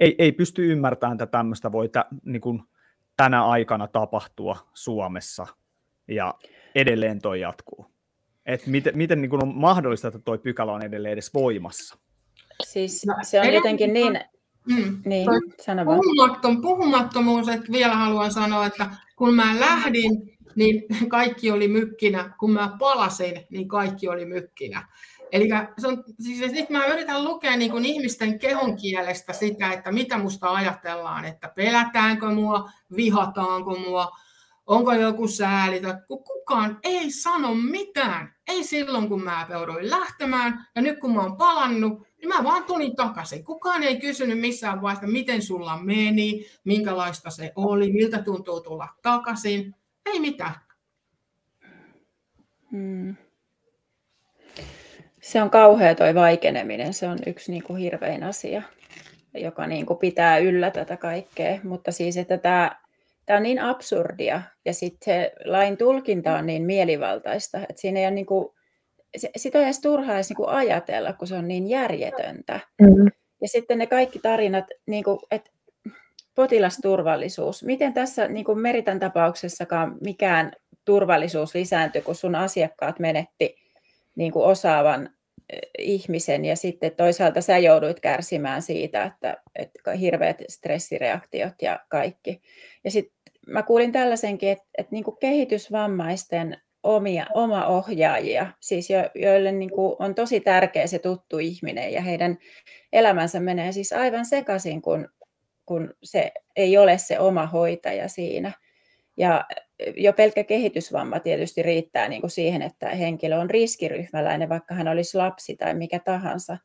ei, 0.00 0.14
ei 0.18 0.32
pysty 0.32 0.72
ymmärtämään, 0.72 1.14
että 1.14 1.26
tämmöistä 1.26 1.72
voi 1.72 1.88
tä, 1.88 2.04
niin 2.24 2.40
kuin 2.40 2.62
tänä 3.16 3.44
aikana 3.44 3.88
tapahtua 3.88 4.56
Suomessa, 4.74 5.46
ja 6.08 6.34
edelleen 6.74 7.22
toi 7.22 7.40
jatkuu. 7.40 7.86
Et 8.46 8.66
miten 8.66 8.96
miten 8.96 9.20
niin 9.22 9.30
kuin 9.30 9.44
on 9.44 9.56
mahdollista, 9.56 10.08
että 10.08 10.18
toi 10.18 10.38
pykälä 10.38 10.72
on 10.72 10.82
edelleen 10.82 11.12
edes 11.12 11.34
voimassa? 11.34 11.98
Siis 12.64 13.06
no, 13.06 13.14
se 13.22 13.40
on 13.40 13.52
jotenkin 13.52 13.92
niin... 13.92 14.20
Mm. 14.70 15.02
Niin, 15.04 15.26
sano 15.62 15.84
Puhumattom, 15.84 16.62
puhumattomuus, 16.62 17.48
että 17.48 17.72
vielä 17.72 17.96
haluan 17.96 18.32
sanoa, 18.32 18.66
että 18.66 18.90
kun 19.16 19.34
mä 19.34 19.60
lähdin, 19.60 20.10
niin 20.54 20.82
kaikki 21.08 21.50
oli 21.50 21.68
mykkinä. 21.68 22.34
Kun 22.38 22.52
mä 22.52 22.76
palasin, 22.78 23.46
niin 23.50 23.68
kaikki 23.68 24.08
oli 24.08 24.24
mykkinä. 24.24 24.88
Eli 25.32 25.48
se 25.78 25.88
on, 25.88 26.04
siis 26.20 26.52
nyt 26.52 26.70
mä 26.70 26.86
yritän 26.86 27.24
lukea 27.24 27.56
niin 27.56 27.70
kuin 27.70 27.84
ihmisten 27.84 28.38
kehon 28.38 28.76
kielestä 28.76 29.32
sitä, 29.32 29.72
että 29.72 29.92
mitä 29.92 30.18
musta 30.18 30.50
ajatellaan, 30.50 31.24
että 31.24 31.52
pelätäänkö 31.56 32.26
mua, 32.26 32.70
vihataanko 32.96 33.76
mua, 33.78 34.08
onko 34.66 34.92
joku 34.92 35.28
sääli, 35.28 35.80
kun 36.06 36.24
kukaan 36.24 36.78
ei 36.82 37.10
sano 37.10 37.54
mitään. 37.54 38.34
Ei 38.48 38.64
silloin, 38.64 39.08
kun 39.08 39.24
mä 39.24 39.46
jouduin 39.50 39.90
lähtemään, 39.90 40.66
ja 40.74 40.82
nyt 40.82 40.98
kun 40.98 41.14
mä 41.14 41.20
oon 41.20 41.36
palannut, 41.36 42.02
niin 42.18 42.28
mä 42.28 42.44
vaan 42.44 42.64
tulin 42.64 42.96
takaisin. 42.96 43.44
Kukaan 43.44 43.82
ei 43.82 44.00
kysynyt 44.00 44.40
missään 44.40 44.82
vaiheessa, 44.82 45.06
miten 45.06 45.42
sulla 45.42 45.76
meni, 45.76 46.46
minkälaista 46.64 47.30
se 47.30 47.52
oli, 47.56 47.92
miltä 47.92 48.22
tuntuu 48.22 48.60
tulla 48.60 48.88
takaisin. 49.02 49.74
Ei 50.06 50.20
mitään. 50.20 50.54
Hmm. 52.70 53.16
Se 55.20 55.42
on 55.42 55.50
kauhea 55.50 55.94
toi 55.94 56.14
vaikeneminen, 56.14 56.94
se 56.94 57.08
on 57.08 57.18
yksi 57.26 57.52
niin 57.52 57.62
kuin 57.62 57.78
hirvein 57.78 58.22
asia, 58.22 58.62
joka 59.34 59.66
niin 59.66 59.86
kuin 59.86 59.98
pitää 59.98 60.38
yllä 60.38 60.70
tätä 60.70 60.96
kaikkea. 60.96 61.58
Mutta 61.62 61.92
siis, 61.92 62.16
että 62.16 62.38
tämä, 62.38 62.76
tämä 63.26 63.36
on 63.36 63.42
niin 63.42 63.60
absurdia 63.60 64.42
ja 64.64 64.74
sitten 64.74 65.14
se 65.14 65.32
lain 65.44 65.76
tulkinta 65.76 66.36
on 66.36 66.46
niin 66.46 66.62
mielivaltaista, 66.62 67.58
että 67.58 67.80
siinä 67.80 68.00
ei 68.00 68.06
ole 68.06 68.14
niin 68.14 68.26
kuin, 68.26 68.48
sitä 69.36 69.58
on 69.58 69.64
edes 69.64 69.80
turhaa 69.80 70.14
edes 70.14 70.28
niin 70.28 70.36
kuin 70.36 70.48
ajatella, 70.48 71.12
kun 71.12 71.28
se 71.28 71.34
on 71.34 71.48
niin 71.48 71.68
järjetöntä. 71.68 72.60
Mm-hmm. 72.82 73.10
Ja 73.42 73.48
sitten 73.48 73.78
ne 73.78 73.86
kaikki 73.86 74.18
tarinat, 74.18 74.64
niin 74.86 75.04
kuin, 75.04 75.18
että 75.30 75.50
potilasturvallisuus. 76.40 77.64
Miten 77.64 77.94
tässä 77.94 78.28
niin 78.28 78.44
kuin 78.44 78.58
Meritän 78.58 78.98
tapauksessakaan 78.98 79.96
mikään 80.00 80.52
turvallisuus 80.84 81.54
lisääntyi, 81.54 82.02
kun 82.02 82.14
sun 82.14 82.34
asiakkaat 82.34 82.98
menetti 82.98 83.56
niin 84.16 84.32
kuin 84.32 84.44
osaavan 84.44 85.10
ihmisen 85.78 86.44
ja 86.44 86.56
sitten 86.56 86.92
toisaalta 86.96 87.40
sä 87.40 87.58
jouduit 87.58 88.00
kärsimään 88.00 88.62
siitä, 88.62 89.04
että, 89.04 89.36
että 89.56 89.92
hirveät 89.92 90.42
stressireaktiot 90.48 91.54
ja 91.62 91.80
kaikki. 91.88 92.40
Ja 92.84 92.90
sitten 92.90 93.14
mä 93.46 93.62
kuulin 93.62 93.92
tällaisenkin, 93.92 94.48
että, 94.48 94.64
että 94.78 94.92
niin 94.92 95.04
kuin 95.04 95.16
kehitysvammaisten 95.20 96.56
omia, 96.82 97.26
oma 97.34 97.66
ohjaajia, 97.66 98.46
siis 98.60 98.90
jo, 98.90 98.98
joille 99.14 99.52
niin 99.52 99.70
kuin 99.70 99.96
on 99.98 100.14
tosi 100.14 100.40
tärkeä 100.40 100.86
se 100.86 100.98
tuttu 100.98 101.38
ihminen 101.38 101.92
ja 101.92 102.00
heidän 102.00 102.38
elämänsä 102.92 103.40
menee 103.40 103.72
siis 103.72 103.92
aivan 103.92 104.24
sekaisin, 104.24 104.82
kun 104.82 105.08
kun 105.70 105.94
se 106.02 106.32
ei 106.56 106.78
ole 106.78 106.98
se 106.98 107.18
oma 107.18 107.46
hoitaja 107.46 108.08
siinä. 108.08 108.52
Ja 109.16 109.44
jo 109.96 110.12
pelkkä 110.12 110.44
kehitysvamma 110.44 111.20
tietysti 111.20 111.62
riittää 111.62 112.08
niin 112.08 112.20
kuin 112.20 112.30
siihen, 112.30 112.62
että 112.62 112.88
henkilö 112.88 113.38
on 113.38 113.50
riskiryhmäläinen, 113.50 114.48
vaikka 114.48 114.74
hän 114.74 114.88
olisi 114.88 115.16
lapsi 115.16 115.56
tai 115.56 115.74
mikä 115.74 115.98
tahansa, 115.98 116.58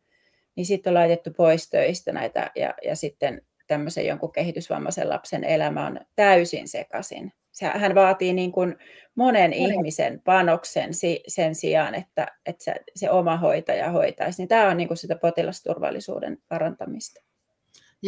niin 0.56 0.66
sitten 0.66 0.92
on 0.92 0.94
laitettu 0.94 1.32
pois 1.38 1.70
töistä 1.70 2.12
näitä 2.12 2.52
ja, 2.56 2.74
ja 2.84 2.96
sitten 2.96 3.42
tämmöisen 3.68 4.08
jonkun 4.08 4.32
kehitysvammaisen 4.32 5.10
lapsen 5.10 5.44
elämä 5.44 5.88
on 5.88 6.00
täysin 6.16 6.68
sekaisin. 6.68 7.34
Hän 7.62 7.96
vaatii 7.96 8.34
niin 8.34 8.52
kuin 8.52 8.76
monen 9.16 9.54
ihmisen 9.54 10.22
panoksen 10.24 10.90
sen 11.28 11.56
sijaan, 11.56 11.96
että, 11.96 12.28
että 12.46 12.64
se, 12.64 12.76
se 12.96 13.12
oma 13.12 13.38
hoitaja 13.38 13.92
hoitaisi. 13.92 14.42
Niin 14.42 14.48
tämä 14.48 14.70
on 14.70 14.78
niin 14.78 14.88
kuin 14.88 14.98
sitä 14.98 15.16
potilasturvallisuuden 15.16 16.38
parantamista. 16.48 17.35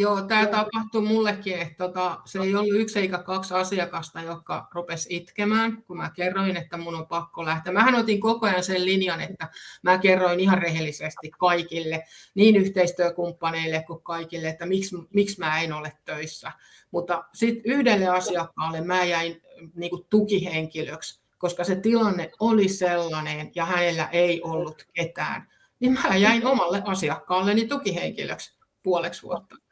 Joo, 0.00 0.22
tämä 0.22 0.46
tapahtui 0.46 1.02
mullekin, 1.02 1.58
että 1.58 1.86
tota, 1.86 2.20
se 2.24 2.38
ei 2.38 2.54
ollut 2.54 2.80
yksi 2.80 2.98
eikä 2.98 3.18
kaksi 3.18 3.54
asiakasta, 3.54 4.20
jotka 4.20 4.68
rupes 4.74 5.06
itkemään, 5.10 5.82
kun 5.82 5.96
mä 5.96 6.10
kerroin, 6.10 6.56
että 6.56 6.76
mun 6.76 6.94
on 6.94 7.06
pakko 7.06 7.44
lähteä. 7.44 7.72
Mähän 7.72 7.94
otin 7.94 8.20
koko 8.20 8.46
ajan 8.46 8.64
sen 8.64 8.84
linjan, 8.84 9.20
että 9.20 9.48
mä 9.82 9.98
kerroin 9.98 10.40
ihan 10.40 10.58
rehellisesti 10.58 11.30
kaikille, 11.38 12.04
niin 12.34 12.56
yhteistyökumppaneille 12.56 13.84
kuin 13.86 14.02
kaikille, 14.02 14.48
että 14.48 14.66
miksi, 14.66 14.96
miksi 15.14 15.38
mä 15.38 15.60
en 15.60 15.72
ole 15.72 15.92
töissä. 16.04 16.52
Mutta 16.90 17.24
sitten 17.34 17.72
yhdelle 17.72 18.08
asiakkaalle 18.08 18.80
mä 18.80 19.04
jäin 19.04 19.42
niin 19.74 19.90
kuin 19.90 20.06
tukihenkilöksi, 20.10 21.20
koska 21.38 21.64
se 21.64 21.76
tilanne 21.76 22.30
oli 22.40 22.68
sellainen 22.68 23.50
ja 23.54 23.64
hänellä 23.64 24.08
ei 24.12 24.42
ollut 24.42 24.86
ketään. 24.92 25.48
Niin 25.80 25.92
mä 25.92 26.16
jäin 26.16 26.46
omalle 26.46 26.82
asiakkaalleni 26.84 27.66
tukihenkilöksi 27.66 28.58
puoleksi 28.82 29.22
vuotta. 29.22 29.67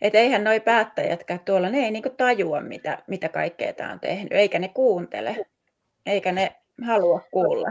Et 0.00 0.14
eihän 0.14 0.44
noi 0.44 0.60
päättäjätkään 0.60 1.40
tuolla, 1.40 1.70
ne 1.70 1.78
ei 1.78 1.90
niinku 1.90 2.10
tajua, 2.10 2.60
mitä, 2.60 3.02
mitä 3.06 3.28
kaikkea 3.28 3.72
tämä 3.72 3.92
on 3.92 4.00
tehnyt, 4.00 4.32
eikä 4.32 4.58
ne 4.58 4.68
kuuntele, 4.68 5.46
eikä 6.06 6.32
ne 6.32 6.56
halua 6.86 7.20
kuulla. 7.30 7.68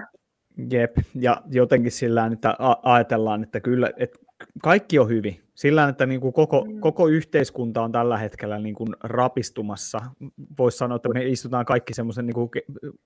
Jep, 0.71 0.97
ja 1.15 1.41
jotenkin 1.51 1.91
sillä 1.91 2.29
että 2.33 2.55
ajatellaan, 2.83 3.43
että 3.43 3.59
kyllä, 3.59 3.91
että 3.97 4.19
kaikki 4.63 4.99
on 4.99 5.09
hyvin. 5.09 5.41
Sillä 5.55 5.89
että 5.89 6.05
niin 6.05 6.21
kuin 6.21 6.33
koko, 6.33 6.65
mm. 6.65 6.79
koko 6.79 7.07
yhteiskunta 7.07 7.81
on 7.81 7.91
tällä 7.91 8.17
hetkellä 8.17 8.59
niin 8.59 8.75
kuin 8.75 8.89
rapistumassa. 9.03 9.99
Voisi 10.57 10.77
sanoa, 10.77 10.95
että 10.95 11.09
me 11.09 11.25
istutaan 11.25 11.65
kaikki 11.65 11.93
semmoisen 11.93 12.25
niin 12.25 12.49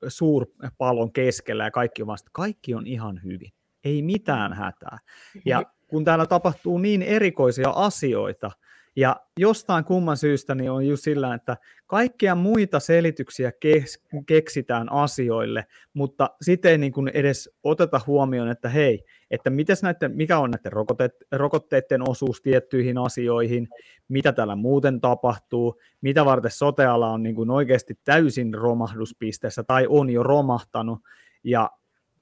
suurpallon 0.08 1.14
keskellä 1.14 1.64
ja 1.64 1.72
kaikki 1.72 2.02
on 2.02 2.08
vasta, 2.08 2.30
kaikki 2.34 2.76
on 2.76 2.88
ihan 2.88 3.20
hyvin. 3.24 3.52
Ei 3.84 4.02
mitään 4.02 4.54
hätää. 4.54 4.98
Ja 5.46 5.64
kun 5.88 6.06
täällä 6.06 6.26
tapahtuu 6.26 6.78
niin 6.78 7.02
erikoisia 7.02 7.70
asioita, 7.70 8.52
ja 9.00 9.16
jostain 9.40 9.86
kumman 9.86 10.18
syystä 10.18 10.56
niin 10.56 10.72
on 10.72 10.88
just 10.88 11.04
sillä, 11.04 11.34
että 11.34 11.58
kaikkia 11.88 12.36
muita 12.36 12.80
selityksiä 12.80 13.52
kes- 13.52 14.04
keksitään 14.26 14.92
asioille, 14.92 15.66
mutta 15.94 16.30
sitten 16.42 16.72
ei 16.72 16.78
niin 16.78 16.92
kuin 16.92 17.08
edes 17.14 17.50
oteta 17.64 18.02
huomioon, 18.08 18.50
että 18.50 18.70
hei, 18.70 19.04
että 19.32 19.50
mitäs 19.50 19.84
näiden, 19.84 20.16
mikä 20.16 20.40
on 20.40 20.52
näiden 20.52 20.72
rokotteiden, 20.72 21.18
rokotteiden 21.32 22.10
osuus 22.10 22.42
tiettyihin 22.42 22.98
asioihin, 22.98 23.68
mitä 24.08 24.32
täällä 24.32 24.56
muuten 24.56 25.02
tapahtuu, 25.02 25.80
mitä 26.02 26.26
varten 26.26 26.52
soteala 26.52 27.10
on 27.10 27.24
niin 27.24 27.36
kuin 27.36 27.50
oikeasti 27.50 28.00
täysin 28.04 28.54
romahduspisteessä 28.54 29.64
tai 29.64 29.86
on 29.90 30.10
jo 30.10 30.24
romahtanut, 30.24 31.00
ja 31.44 31.70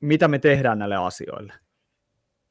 mitä 0.02 0.28
me 0.28 0.40
tehdään 0.40 0.80
näille 0.80 0.96
asioille 0.96 1.54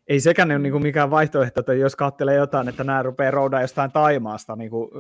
ei 0.09 0.21
sekään 0.21 0.51
ole 0.51 0.59
niin 0.59 0.83
mikään 0.83 1.11
vaihtoehto, 1.11 1.61
että 1.61 1.75
jos 1.75 1.97
katselee 1.97 2.35
jotain, 2.35 2.69
että 2.69 2.85
nämä 2.85 3.03
rupeaa 3.03 3.31
roudaa 3.31 3.61
jostain 3.61 3.93
Taimaasta 3.93 4.57
niin 4.57 4.71
kuin 4.71 4.91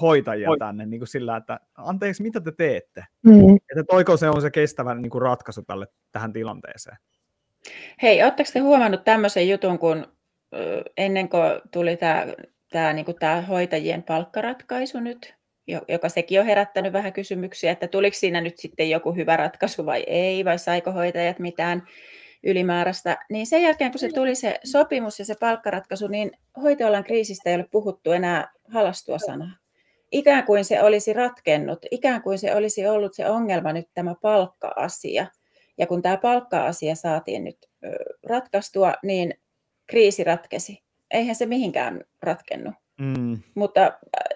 hoitajia 0.00 0.48
Hoi. 0.48 0.58
tänne 0.58 0.86
niin 0.86 1.00
kuin 1.00 1.08
sillä, 1.08 1.36
että 1.36 1.60
anteeksi, 1.74 2.22
mitä 2.22 2.40
te 2.40 2.52
teette? 2.52 3.04
Mm. 3.22 3.56
Että 3.56 3.84
toiko 3.88 4.16
se 4.16 4.28
on 4.28 4.42
se 4.42 4.50
kestävä 4.50 4.94
niin 4.94 5.10
kuin 5.10 5.22
ratkaisu 5.22 5.62
tälle, 5.62 5.86
tähän 6.12 6.32
tilanteeseen? 6.32 6.96
Hei, 8.02 8.22
oletteko 8.22 8.50
te 8.52 8.58
huomannut 8.58 9.04
tämmöisen 9.04 9.48
jutun, 9.48 9.78
kun 9.78 10.06
ennen 10.96 11.28
kuin 11.28 11.42
tuli 11.72 11.96
tämä, 11.96 12.26
tämä, 12.70 12.92
niin 12.92 13.04
kuin 13.04 13.16
tämä 13.20 13.40
hoitajien 13.40 14.02
palkkaratkaisu 14.02 15.00
nyt, 15.00 15.34
joka 15.88 16.08
sekin 16.08 16.40
on 16.40 16.46
herättänyt 16.46 16.92
vähän 16.92 17.12
kysymyksiä, 17.12 17.72
että 17.72 17.88
tuliko 17.88 18.16
siinä 18.16 18.40
nyt 18.40 18.58
sitten 18.58 18.90
joku 18.90 19.12
hyvä 19.12 19.36
ratkaisu 19.36 19.86
vai 19.86 20.04
ei, 20.06 20.44
vai 20.44 20.58
saiko 20.58 20.92
hoitajat 20.92 21.38
mitään 21.38 21.82
ylimääräistä, 22.42 23.18
niin 23.30 23.46
sen 23.46 23.62
jälkeen 23.62 23.90
kun 23.90 23.98
se 23.98 24.08
tuli 24.08 24.34
se 24.34 24.60
sopimus 24.64 25.18
ja 25.18 25.24
se 25.24 25.34
palkkaratkaisu, 25.40 26.06
niin 26.06 26.30
hoitoalan 26.62 27.04
kriisistä 27.04 27.50
ei 27.50 27.56
ole 27.56 27.66
puhuttu 27.70 28.12
enää 28.12 28.52
halastua 28.68 29.18
sanaa. 29.18 29.56
Ikään 30.12 30.44
kuin 30.44 30.64
se 30.64 30.82
olisi 30.82 31.12
ratkennut, 31.12 31.78
ikään 31.90 32.22
kuin 32.22 32.38
se 32.38 32.54
olisi 32.54 32.86
ollut 32.86 33.14
se 33.14 33.30
ongelma 33.30 33.72
nyt 33.72 33.88
tämä 33.94 34.14
palkka-asia. 34.22 35.26
Ja 35.78 35.86
kun 35.86 36.02
tämä 36.02 36.16
palkka-asia 36.16 36.94
saatiin 36.94 37.44
nyt 37.44 37.68
ratkaistua, 38.26 38.94
niin 39.02 39.34
kriisi 39.86 40.24
ratkesi. 40.24 40.82
Eihän 41.10 41.34
se 41.34 41.46
mihinkään 41.46 42.04
ratkennut. 42.22 42.74
Mm. 43.00 43.38
Mutta 43.54 43.92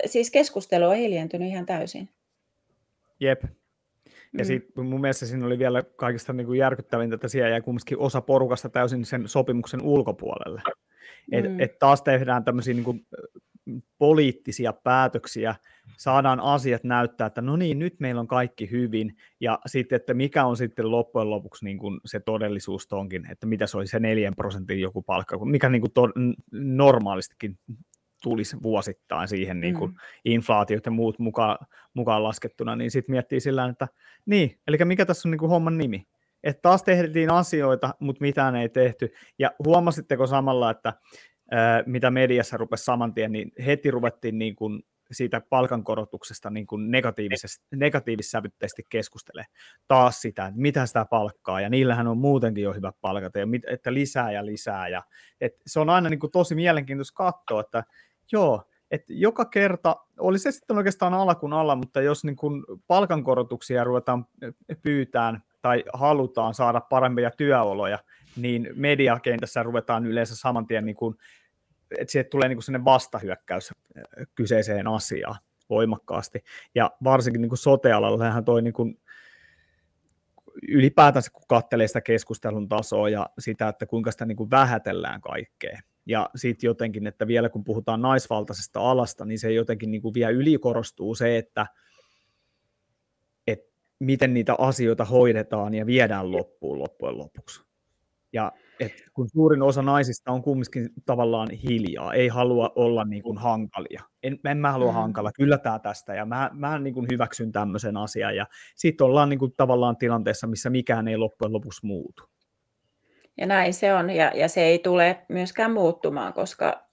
siis 0.06 0.30
keskustelu 0.30 0.84
on 0.84 0.96
hiljentynyt 0.96 1.48
ihan 1.48 1.66
täysin. 1.66 2.08
Jep, 3.20 3.44
ja 4.38 4.44
mm. 4.44 4.46
sitten 4.46 4.86
mun 4.86 5.00
mielestä 5.00 5.26
siinä 5.26 5.46
oli 5.46 5.58
vielä 5.58 5.82
kaikista 5.82 6.32
niin 6.32 6.46
kuin 6.46 6.58
järkyttävintä, 6.58 7.14
että 7.14 7.28
siellä 7.28 7.50
jäi 7.50 7.60
kumminkin 7.60 7.98
osa 7.98 8.20
porukasta 8.20 8.68
täysin 8.68 9.04
sen 9.04 9.28
sopimuksen 9.28 9.82
ulkopuolelle. 9.82 10.62
Et, 11.32 11.44
mm. 11.44 11.60
et 11.60 11.78
taas 11.78 12.02
tehdään 12.02 12.44
tämmöisiä 12.44 12.74
niin 12.74 12.84
kuin, 12.84 13.06
poliittisia 13.98 14.72
päätöksiä, 14.72 15.54
saadaan 15.96 16.40
asiat 16.40 16.84
näyttää, 16.84 17.26
että 17.26 17.40
no 17.40 17.56
niin, 17.56 17.78
nyt 17.78 18.00
meillä 18.00 18.20
on 18.20 18.26
kaikki 18.26 18.70
hyvin, 18.70 19.16
ja 19.40 19.58
sitten, 19.66 19.96
että 19.96 20.14
mikä 20.14 20.44
on 20.44 20.56
sitten 20.56 20.90
loppujen 20.90 21.30
lopuksi 21.30 21.64
niin 21.64 21.78
kuin 21.78 22.00
se 22.04 22.20
todellisuus 22.20 22.86
tonkin, 22.86 23.30
että 23.30 23.46
mitä 23.46 23.66
se 23.66 23.76
oli 23.76 23.86
se 23.86 24.00
neljän 24.00 24.34
prosentin 24.36 24.80
joku 24.80 25.02
palkka, 25.02 25.44
mikä 25.44 25.68
niin 25.68 25.82
kuin 25.82 25.92
to, 25.92 26.02
normaalistikin 26.52 27.58
tulisi 28.24 28.56
vuosittain 28.62 29.28
siihen 29.28 29.60
niin 29.60 29.74
kuin 29.74 29.90
mm. 29.90 29.96
inflaatiot 30.24 30.86
ja 30.86 30.92
muut 30.92 31.18
mukaan, 31.18 31.66
mukaan 31.94 32.22
laskettuna, 32.22 32.76
niin 32.76 32.90
sitten 32.90 33.12
miettii 33.12 33.40
sillä 33.40 33.64
että 33.64 33.88
niin, 34.26 34.60
eli 34.66 34.76
mikä 34.84 35.06
tässä 35.06 35.28
on 35.28 35.30
niin 35.30 35.38
kuin 35.38 35.50
homman 35.50 35.78
nimi? 35.78 36.06
Että 36.42 36.62
taas 36.62 36.82
tehtiin 36.82 37.30
asioita, 37.30 37.94
mutta 37.98 38.20
mitään 38.20 38.56
ei 38.56 38.68
tehty. 38.68 39.12
Ja 39.38 39.50
huomasitteko 39.64 40.26
samalla, 40.26 40.70
että 40.70 40.92
ää, 41.50 41.82
mitä 41.86 42.10
mediassa 42.10 42.56
rupesi 42.56 42.84
saman 42.84 43.14
tien, 43.14 43.32
niin 43.32 43.52
heti 43.66 43.90
ruvettiin 43.90 44.38
niin 44.38 44.56
kuin 44.56 44.82
siitä 45.12 45.40
palkankorotuksesta 45.50 46.50
niin 46.50 46.66
kuin 46.66 46.90
negatiivissävytteisesti 47.72 48.82
keskustelee 48.88 49.44
taas 49.88 50.20
sitä, 50.20 50.46
että 50.46 50.60
mitä 50.60 50.86
sitä 50.86 51.06
palkkaa, 51.10 51.60
ja 51.60 51.70
niillähän 51.70 52.06
on 52.06 52.18
muutenkin 52.18 52.64
jo 52.64 52.72
hyvä 52.72 52.92
palkat, 53.00 53.34
ja 53.34 53.46
mit, 53.46 53.62
että 53.66 53.94
lisää 53.94 54.32
ja 54.32 54.46
lisää, 54.46 54.88
ja 54.88 55.02
että 55.40 55.62
se 55.66 55.80
on 55.80 55.90
aina 55.90 56.10
niin 56.10 56.20
kuin 56.20 56.32
tosi 56.32 56.54
mielenkiintoista 56.54 57.16
katsoa, 57.16 57.60
että 57.60 57.84
Joo, 58.32 58.62
että 58.90 59.12
joka 59.12 59.44
kerta, 59.44 59.96
oli 60.18 60.38
se 60.38 60.52
sitten 60.52 60.76
oikeastaan 60.76 61.14
alkuun 61.14 61.52
alla, 61.52 61.76
mutta 61.76 62.00
jos 62.00 62.24
niin 62.24 62.36
kun 62.36 62.64
palkankorotuksia 62.86 63.84
ruvetaan 63.84 64.26
pyytään 64.82 65.42
tai 65.62 65.84
halutaan 65.92 66.54
saada 66.54 66.80
parempia 66.80 67.30
työoloja, 67.30 67.98
niin 68.36 68.68
mediakentässä 68.74 69.62
ruvetaan 69.62 70.06
yleensä 70.06 70.36
saman 70.36 70.66
tien, 70.66 70.86
niin 70.86 70.96
kun, 70.96 71.16
että 71.98 72.12
sieltä 72.12 72.30
tulee 72.30 72.48
niin 72.48 72.62
sellainen 72.62 72.84
vastahyökkäys 72.84 73.72
kyseiseen 74.34 74.86
asiaan 74.86 75.36
voimakkaasti. 75.70 76.44
Ja 76.74 76.90
varsinkin 77.04 77.42
niin 77.42 77.56
sote-alalla 77.56 78.42
toi 78.42 78.62
niin 78.62 78.74
kun, 78.74 78.98
ylipäätänsä, 80.68 81.30
kun 81.30 81.42
katselee 81.48 81.86
sitä 81.86 82.00
keskustelun 82.00 82.68
tasoa 82.68 83.08
ja 83.08 83.26
sitä, 83.38 83.68
että 83.68 83.86
kuinka 83.86 84.10
sitä 84.10 84.24
niin 84.24 84.36
kuin 84.36 84.50
vähätellään 84.50 85.20
kaikkea, 85.20 85.80
ja 86.06 86.30
sitten 86.36 86.68
jotenkin, 86.68 87.06
että 87.06 87.26
vielä 87.26 87.48
kun 87.48 87.64
puhutaan 87.64 88.02
naisvaltaisesta 88.02 88.80
alasta, 88.80 89.24
niin 89.24 89.38
se 89.38 89.52
jotenkin 89.52 89.90
niin 89.90 90.02
kuin 90.02 90.14
vielä 90.14 90.30
ylikorostuu 90.30 91.14
se, 91.14 91.38
että, 91.38 91.66
että 93.46 93.72
miten 93.98 94.34
niitä 94.34 94.54
asioita 94.58 95.04
hoidetaan 95.04 95.74
ja 95.74 95.86
viedään 95.86 96.32
loppuun 96.32 96.78
loppujen 96.78 97.18
lopuksi. 97.18 97.64
Ja 98.32 98.52
että 98.80 99.02
kun 99.12 99.28
suurin 99.28 99.62
osa 99.62 99.82
naisista 99.82 100.32
on 100.32 100.42
kumminkin 100.42 100.88
tavallaan 101.06 101.50
hiljaa, 101.50 102.12
ei 102.12 102.28
halua 102.28 102.72
olla 102.76 103.04
niin 103.04 103.22
kuin 103.22 103.38
hankalia. 103.38 104.02
En, 104.22 104.38
en 104.44 104.58
mä 104.58 104.72
halua 104.72 104.90
mm. 104.90 104.94
hankala, 104.94 105.32
kyllä 105.32 105.58
tämä 105.58 105.78
tästä, 105.78 106.14
ja 106.14 106.26
mä, 106.26 106.50
mä 106.52 106.78
niin 106.78 106.94
kuin 106.94 107.06
hyväksyn 107.12 107.52
tämmöisen 107.52 107.96
asian, 107.96 108.36
ja 108.36 108.46
sitten 108.74 109.04
ollaan 109.04 109.28
niin 109.28 109.38
kuin 109.38 109.52
tavallaan 109.56 109.96
tilanteessa, 109.96 110.46
missä 110.46 110.70
mikään 110.70 111.08
ei 111.08 111.16
loppujen 111.16 111.52
lopuksi 111.52 111.86
muutu. 111.86 112.22
Ja 113.36 113.46
näin 113.46 113.74
se 113.74 113.94
on, 113.94 114.10
ja, 114.10 114.32
ja 114.34 114.48
se 114.48 114.62
ei 114.62 114.78
tule 114.78 115.18
myöskään 115.28 115.72
muuttumaan, 115.72 116.32
koska 116.32 116.84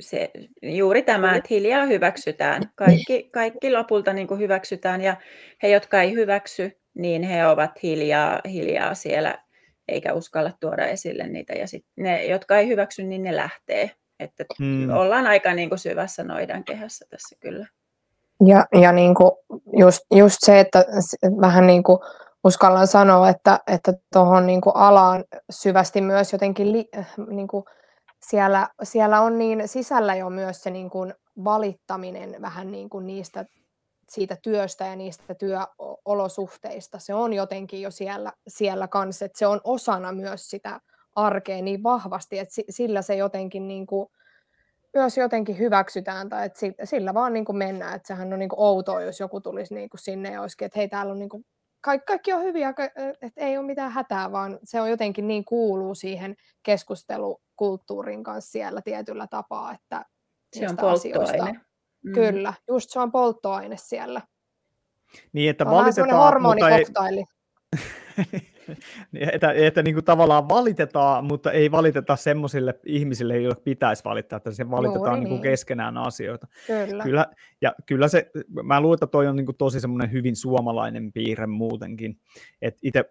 se, 0.00 0.30
juuri 0.62 1.02
tämä, 1.02 1.36
että 1.36 1.48
hiljaa 1.50 1.86
hyväksytään. 1.86 2.62
Kaikki, 2.74 3.30
kaikki 3.32 3.72
lopulta 3.72 4.12
niin 4.12 4.28
kuin 4.28 4.40
hyväksytään, 4.40 5.00
ja 5.00 5.16
he, 5.62 5.68
jotka 5.68 6.02
ei 6.02 6.12
hyväksy, 6.12 6.78
niin 6.94 7.22
he 7.22 7.46
ovat 7.46 7.82
hiljaa, 7.82 8.40
hiljaa 8.44 8.94
siellä, 8.94 9.38
eikä 9.88 10.12
uskalla 10.12 10.52
tuoda 10.60 10.86
esille 10.86 11.26
niitä. 11.26 11.52
Ja 11.52 11.66
sit 11.66 11.84
ne, 11.96 12.24
jotka 12.24 12.58
ei 12.58 12.68
hyväksy, 12.68 13.02
niin 13.02 13.22
ne 13.22 13.36
lähtee. 13.36 13.90
Että 14.20 14.44
hmm. 14.58 14.90
ollaan 14.90 15.26
aika 15.26 15.54
niin 15.54 15.68
kuin 15.68 15.78
syvässä 15.78 16.24
noidan 16.24 16.64
kehässä 16.64 17.06
tässä 17.10 17.36
kyllä. 17.40 17.66
Ja, 18.46 18.66
ja 18.80 18.92
niin 18.92 19.14
kuin 19.14 19.30
just, 19.78 20.00
just 20.14 20.38
se, 20.40 20.60
että 20.60 20.84
vähän 21.40 21.66
niin 21.66 21.82
kuin 21.82 21.98
uskallan 22.44 22.86
sanoa, 22.86 23.28
että 23.28 23.60
että 23.66 23.92
niin 24.46 24.60
alaan 24.74 25.24
syvästi 25.50 26.00
myös 26.00 26.32
jotenkin 26.32 26.72
li, 26.72 26.88
niin 27.30 27.48
kuin 27.48 27.64
siellä, 28.28 28.68
siellä 28.82 29.20
on 29.20 29.38
niin 29.38 29.68
sisällä 29.68 30.14
jo 30.14 30.30
myös 30.30 30.62
se 30.62 30.70
niin 30.70 30.90
kuin 30.90 31.14
valittaminen 31.44 32.36
vähän 32.42 32.70
niin 32.70 32.90
kuin 32.90 33.06
niistä 33.06 33.44
siitä 34.08 34.36
työstä 34.42 34.86
ja 34.86 34.96
niistä 34.96 35.34
työolosuhteista. 35.34 36.98
Se 36.98 37.14
on 37.14 37.32
jotenkin 37.32 37.82
jo 37.82 37.90
siellä, 37.90 38.32
siellä 38.48 38.88
kanssa, 38.88 39.24
että 39.24 39.38
se 39.38 39.46
on 39.46 39.60
osana 39.64 40.12
myös 40.12 40.50
sitä 40.50 40.80
arkeen 41.16 41.64
niin 41.64 41.82
vahvasti, 41.82 42.38
että 42.38 42.54
sillä 42.70 43.02
se 43.02 43.16
jotenkin 43.16 43.68
niin 43.68 43.86
kuin, 43.86 44.08
myös 44.94 45.18
jotenkin 45.18 45.58
hyväksytään 45.58 46.28
tai 46.28 46.46
että 46.46 46.60
sillä 46.84 47.14
vaan 47.14 47.32
niin 47.32 47.44
kuin 47.44 47.56
mennään, 47.56 47.96
että 47.96 48.08
sehän 48.08 48.32
on 48.32 48.38
niin 48.38 48.48
kuin 48.48 48.60
outoa, 48.60 49.02
jos 49.02 49.20
joku 49.20 49.40
tulisi 49.40 49.74
niin 49.74 49.90
kuin 49.90 50.00
sinne 50.00 50.32
ja 50.32 50.42
olisikin, 50.42 50.66
että 50.66 50.78
hei 50.78 50.88
täällä 50.88 51.12
on 51.12 51.18
niin 51.18 51.28
kuin, 51.28 51.44
kaikki, 51.88 52.06
kaikki 52.06 52.32
on 52.32 52.42
hyviä, 52.42 52.74
että 53.22 53.40
ei 53.40 53.58
ole 53.58 53.66
mitään 53.66 53.92
hätää, 53.92 54.32
vaan 54.32 54.58
se 54.64 54.80
on 54.80 54.90
jotenkin 54.90 55.28
niin 55.28 55.44
kuuluu 55.44 55.94
siihen 55.94 56.36
keskustelukulttuurin 56.62 58.24
kanssa 58.24 58.50
siellä 58.50 58.82
tietyllä 58.82 59.26
tapaa, 59.26 59.72
että 59.72 60.04
se 60.56 60.68
on 60.68 60.76
polttoaine. 60.76 61.60
Mm. 62.04 62.12
Kyllä, 62.12 62.54
just 62.68 62.90
se 62.90 63.00
on 63.00 63.12
polttoaine 63.12 63.76
siellä. 63.76 64.22
Niin, 65.32 65.50
että 65.50 65.66
valitetaan, 65.66 66.42
mutta 66.42 66.68
ei... 66.68 67.24
Niin, 69.12 69.34
että, 69.34 69.52
että 69.52 69.82
niin 69.82 69.94
kuin 69.94 70.04
tavallaan 70.04 70.48
valitetaan, 70.48 71.24
mutta 71.24 71.52
ei 71.52 71.70
valiteta 71.70 72.16
semmoisille 72.16 72.80
ihmisille, 72.86 73.36
joille 73.36 73.60
pitäisi 73.64 74.04
valittaa, 74.04 74.36
että 74.36 74.50
se 74.50 74.70
valitetaan 74.70 75.20
niin 75.20 75.28
kuin 75.28 75.42
niin. 75.42 75.50
keskenään 75.50 75.96
asioita. 75.96 76.46
Kyllä. 76.66 77.04
kyllä. 77.04 77.26
Ja 77.60 77.74
kyllä 77.86 78.08
se, 78.08 78.30
mä 78.62 78.80
luulen, 78.80 78.96
että 78.96 79.06
toi 79.06 79.26
on 79.26 79.36
niin 79.36 79.46
kuin 79.46 79.56
tosi 79.56 79.80
semmoinen 79.80 80.12
hyvin 80.12 80.36
suomalainen 80.36 81.12
piirre 81.12 81.46
muutenkin. 81.46 82.20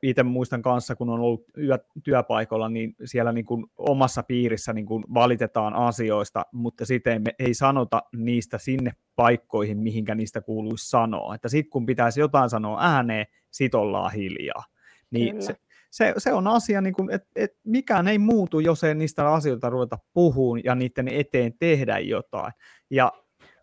Itse 0.01 0.23
muistan 0.23 0.61
kanssa, 0.61 0.95
kun 0.95 1.09
on 1.09 1.19
ollut 1.19 1.45
yö, 1.57 1.79
työpaikalla, 2.03 2.69
niin 2.69 2.95
siellä 3.05 3.31
niin 3.31 3.45
kuin 3.45 3.65
omassa 3.77 4.23
piirissä 4.23 4.73
niin 4.73 4.85
kuin 4.85 5.03
valitetaan 5.13 5.73
asioista, 5.73 6.45
mutta 6.51 6.85
sitten 6.85 7.23
ei, 7.27 7.47
ei 7.47 7.53
sanota 7.53 8.03
niistä 8.15 8.57
sinne 8.57 8.91
paikkoihin, 9.15 9.77
mihinkä 9.77 10.15
niistä 10.15 10.41
kuuluisi 10.41 10.89
sanoa. 10.89 11.35
Että 11.35 11.49
sitten 11.49 11.69
kun 11.69 11.85
pitäisi 11.85 12.19
jotain 12.19 12.49
sanoa 12.49 12.81
ääneen, 12.81 13.25
sit 13.51 13.75
ollaan 13.75 14.13
hiljaa. 14.13 14.63
Niin 15.11 15.43
se, 15.43 15.55
se, 15.91 16.13
se 16.17 16.33
on 16.33 16.47
asia, 16.47 16.81
niin 16.81 16.93
kuin, 16.93 17.11
että, 17.11 17.27
että 17.35 17.59
mikään 17.63 18.07
ei 18.07 18.17
muutu, 18.17 18.59
jos 18.59 18.83
ei 18.83 18.95
niistä 18.95 19.33
asioita 19.33 19.69
ruveta 19.69 19.97
puhumaan 20.13 20.61
ja 20.63 20.75
niiden 20.75 21.07
eteen 21.07 21.53
tehdä 21.59 21.99
jotain. 21.99 22.53
Ja 22.89 23.11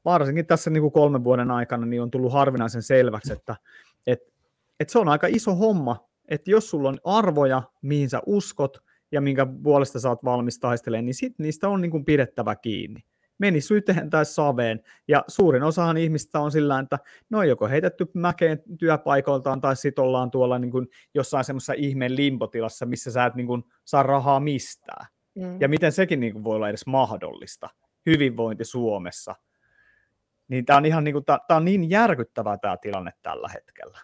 varsinkin 0.04 0.46
tässä 0.46 0.70
niin 0.70 0.80
kuin 0.80 0.92
kolmen 0.92 1.24
vuoden 1.24 1.50
aikana 1.50 1.86
niin 1.86 2.02
on 2.02 2.10
tullut 2.10 2.32
harvinaisen 2.32 2.82
selväksi, 2.82 3.32
että, 3.32 3.56
että, 4.06 4.32
että 4.80 4.92
se 4.92 4.98
on 4.98 5.08
aika 5.08 5.26
iso 5.26 5.54
homma, 5.54 6.08
että 6.28 6.50
jos 6.50 6.70
sulla 6.70 6.88
on 6.88 6.98
arvoja, 7.04 7.62
mihin 7.82 8.10
sä 8.10 8.20
uskot 8.26 8.78
ja 9.12 9.20
minkä 9.20 9.46
puolesta 9.62 10.00
sä 10.00 10.08
oot 10.08 10.24
valmis 10.24 10.58
taistelemaan, 10.58 11.04
niin 11.04 11.14
sit 11.14 11.38
niistä 11.38 11.68
on 11.68 11.80
niin 11.80 11.90
kuin 11.90 12.04
pidettävä 12.04 12.56
kiinni 12.56 13.00
meni 13.38 13.60
syteen 13.60 14.10
tai 14.10 14.24
saveen. 14.24 14.80
Ja 15.08 15.24
suurin 15.28 15.62
osahan 15.62 15.96
ihmistä 15.96 16.40
on 16.40 16.52
sillä, 16.52 16.78
että 16.78 16.98
no 17.30 17.38
on 17.38 17.48
joko 17.48 17.68
heitetty 17.68 18.06
mäkeen 18.14 18.62
työpaikoiltaan 18.78 19.60
tai 19.60 19.76
sitten 19.76 20.04
ollaan 20.04 20.30
tuolla 20.30 20.58
niin 20.58 20.70
kuin 20.70 20.88
jossain 21.14 21.44
semmoisessa 21.44 21.72
ihmeen 21.76 22.16
limpotilassa, 22.16 22.86
missä 22.86 23.10
sä 23.10 23.24
et 23.24 23.34
niin 23.34 23.46
kuin 23.46 23.62
saa 23.84 24.02
rahaa 24.02 24.40
mistään. 24.40 25.06
Mm. 25.34 25.60
Ja 25.60 25.68
miten 25.68 25.92
sekin 25.92 26.20
niin 26.20 26.32
kuin 26.32 26.44
voi 26.44 26.56
olla 26.56 26.68
edes 26.68 26.86
mahdollista 26.86 27.68
hyvinvointi 28.06 28.64
Suomessa. 28.64 29.34
Niin 30.48 30.64
tämä 30.64 30.76
on, 30.76 30.86
ihan 30.86 31.04
niin 31.04 31.12
kuin, 31.12 31.24
tää, 31.24 31.38
tää 31.48 31.56
on 31.56 31.64
niin 31.64 31.90
järkyttävä 31.90 32.58
tämä 32.58 32.76
tilanne 32.76 33.10
tällä 33.22 33.48
hetkellä. 33.48 33.98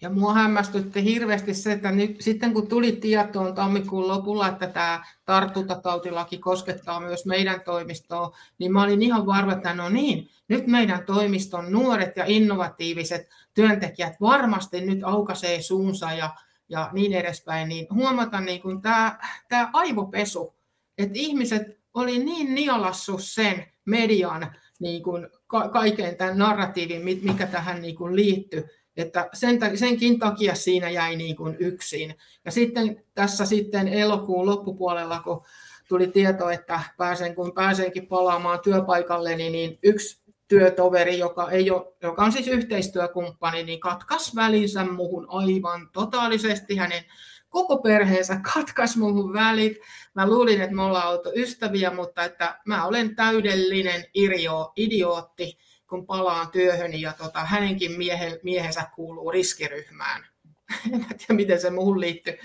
Ja 0.00 0.10
mua 0.10 0.34
hämmästytti 0.34 1.04
hirveästi 1.04 1.54
se, 1.54 1.72
että 1.72 1.92
nyt, 1.92 2.16
sitten 2.20 2.52
kun 2.52 2.68
tuli 2.68 2.92
tietoon 2.92 3.54
tammikuun 3.54 4.08
lopulla, 4.08 4.48
että 4.48 4.66
tämä 4.66 5.04
tartuntatautilaki 5.24 6.38
koskettaa 6.38 7.00
myös 7.00 7.26
meidän 7.26 7.60
toimistoa, 7.60 8.36
niin 8.58 8.72
mä 8.72 8.82
olin 8.82 9.02
ihan 9.02 9.26
varma, 9.26 9.52
että 9.52 9.74
no 9.74 9.88
niin, 9.88 10.28
nyt 10.48 10.66
meidän 10.66 11.06
toimiston 11.06 11.72
nuoret 11.72 12.16
ja 12.16 12.24
innovatiiviset 12.26 13.28
työntekijät 13.54 14.20
varmasti 14.20 14.80
nyt 14.80 14.98
aukaisee 15.02 15.62
suunsa 15.62 16.12
ja, 16.12 16.30
ja 16.68 16.90
niin 16.92 17.12
edespäin, 17.12 17.68
niin 17.68 17.86
huomata 17.94 18.40
niin 18.40 18.62
kuin 18.62 18.82
tämä, 18.82 19.18
tämä 19.48 19.70
aivopesu, 19.72 20.54
että 20.98 21.18
ihmiset 21.18 21.62
oli 21.94 22.18
niin 22.18 22.54
nialassu 22.54 23.18
sen 23.18 23.66
median 23.84 24.56
niin 24.78 25.02
kuin 25.02 25.28
kaiken 25.72 26.16
tämän 26.16 26.38
narratiivin, 26.38 27.04
mikä 27.22 27.46
tähän 27.46 27.82
niin 27.82 27.96
kuin 27.96 28.16
liittyy, 28.16 28.64
että 28.98 29.28
sen, 29.32 29.78
senkin 29.78 30.18
takia 30.18 30.54
siinä 30.54 30.90
jäi 30.90 31.16
niin 31.16 31.36
kuin 31.36 31.56
yksin. 31.58 32.14
Ja 32.44 32.50
sitten 32.50 33.04
tässä 33.14 33.46
sitten 33.46 33.88
elokuun 33.88 34.46
loppupuolella, 34.46 35.20
kun 35.20 35.44
tuli 35.88 36.06
tieto, 36.06 36.50
että 36.50 36.80
pääsen, 36.96 37.34
kun 37.34 37.52
pääsenkin 37.54 38.06
palaamaan 38.06 38.60
työpaikalle, 38.60 39.36
niin, 39.36 39.52
niin 39.52 39.78
yksi 39.82 40.22
työtoveri, 40.48 41.18
joka, 41.18 41.50
ei 41.50 41.70
ole, 41.70 41.92
joka 42.02 42.24
on 42.24 42.32
siis 42.32 42.48
yhteistyökumppani, 42.48 43.62
niin 43.62 43.80
katkas 43.80 44.36
välinsä 44.36 44.84
muuhun 44.84 45.26
aivan 45.28 45.88
totaalisesti. 45.92 46.76
Hänen 46.76 47.04
koko 47.48 47.76
perheensä 47.78 48.40
katkas 48.54 48.96
muuhun 48.96 49.32
välit. 49.32 49.78
Mä 50.14 50.28
luulin, 50.28 50.60
että 50.60 50.76
me 50.76 50.82
ollaan 50.82 51.10
oltu 51.10 51.32
ystäviä, 51.36 51.90
mutta 51.90 52.24
että 52.24 52.60
mä 52.64 52.86
olen 52.86 53.16
täydellinen 53.16 54.04
irio, 54.14 54.72
idiootti 54.76 55.58
kun 55.88 56.06
palaan 56.06 56.48
työhön 56.48 57.00
ja 57.00 57.12
tota, 57.12 57.44
hänenkin 57.44 57.92
miehen, 57.92 58.38
miehensä 58.42 58.86
kuuluu 58.94 59.30
riskiryhmään. 59.30 60.26
en 60.92 61.00
tiedä, 61.00 61.34
miten 61.34 61.60
se 61.60 61.70
muuhun 61.70 62.00
liittyy. 62.00 62.38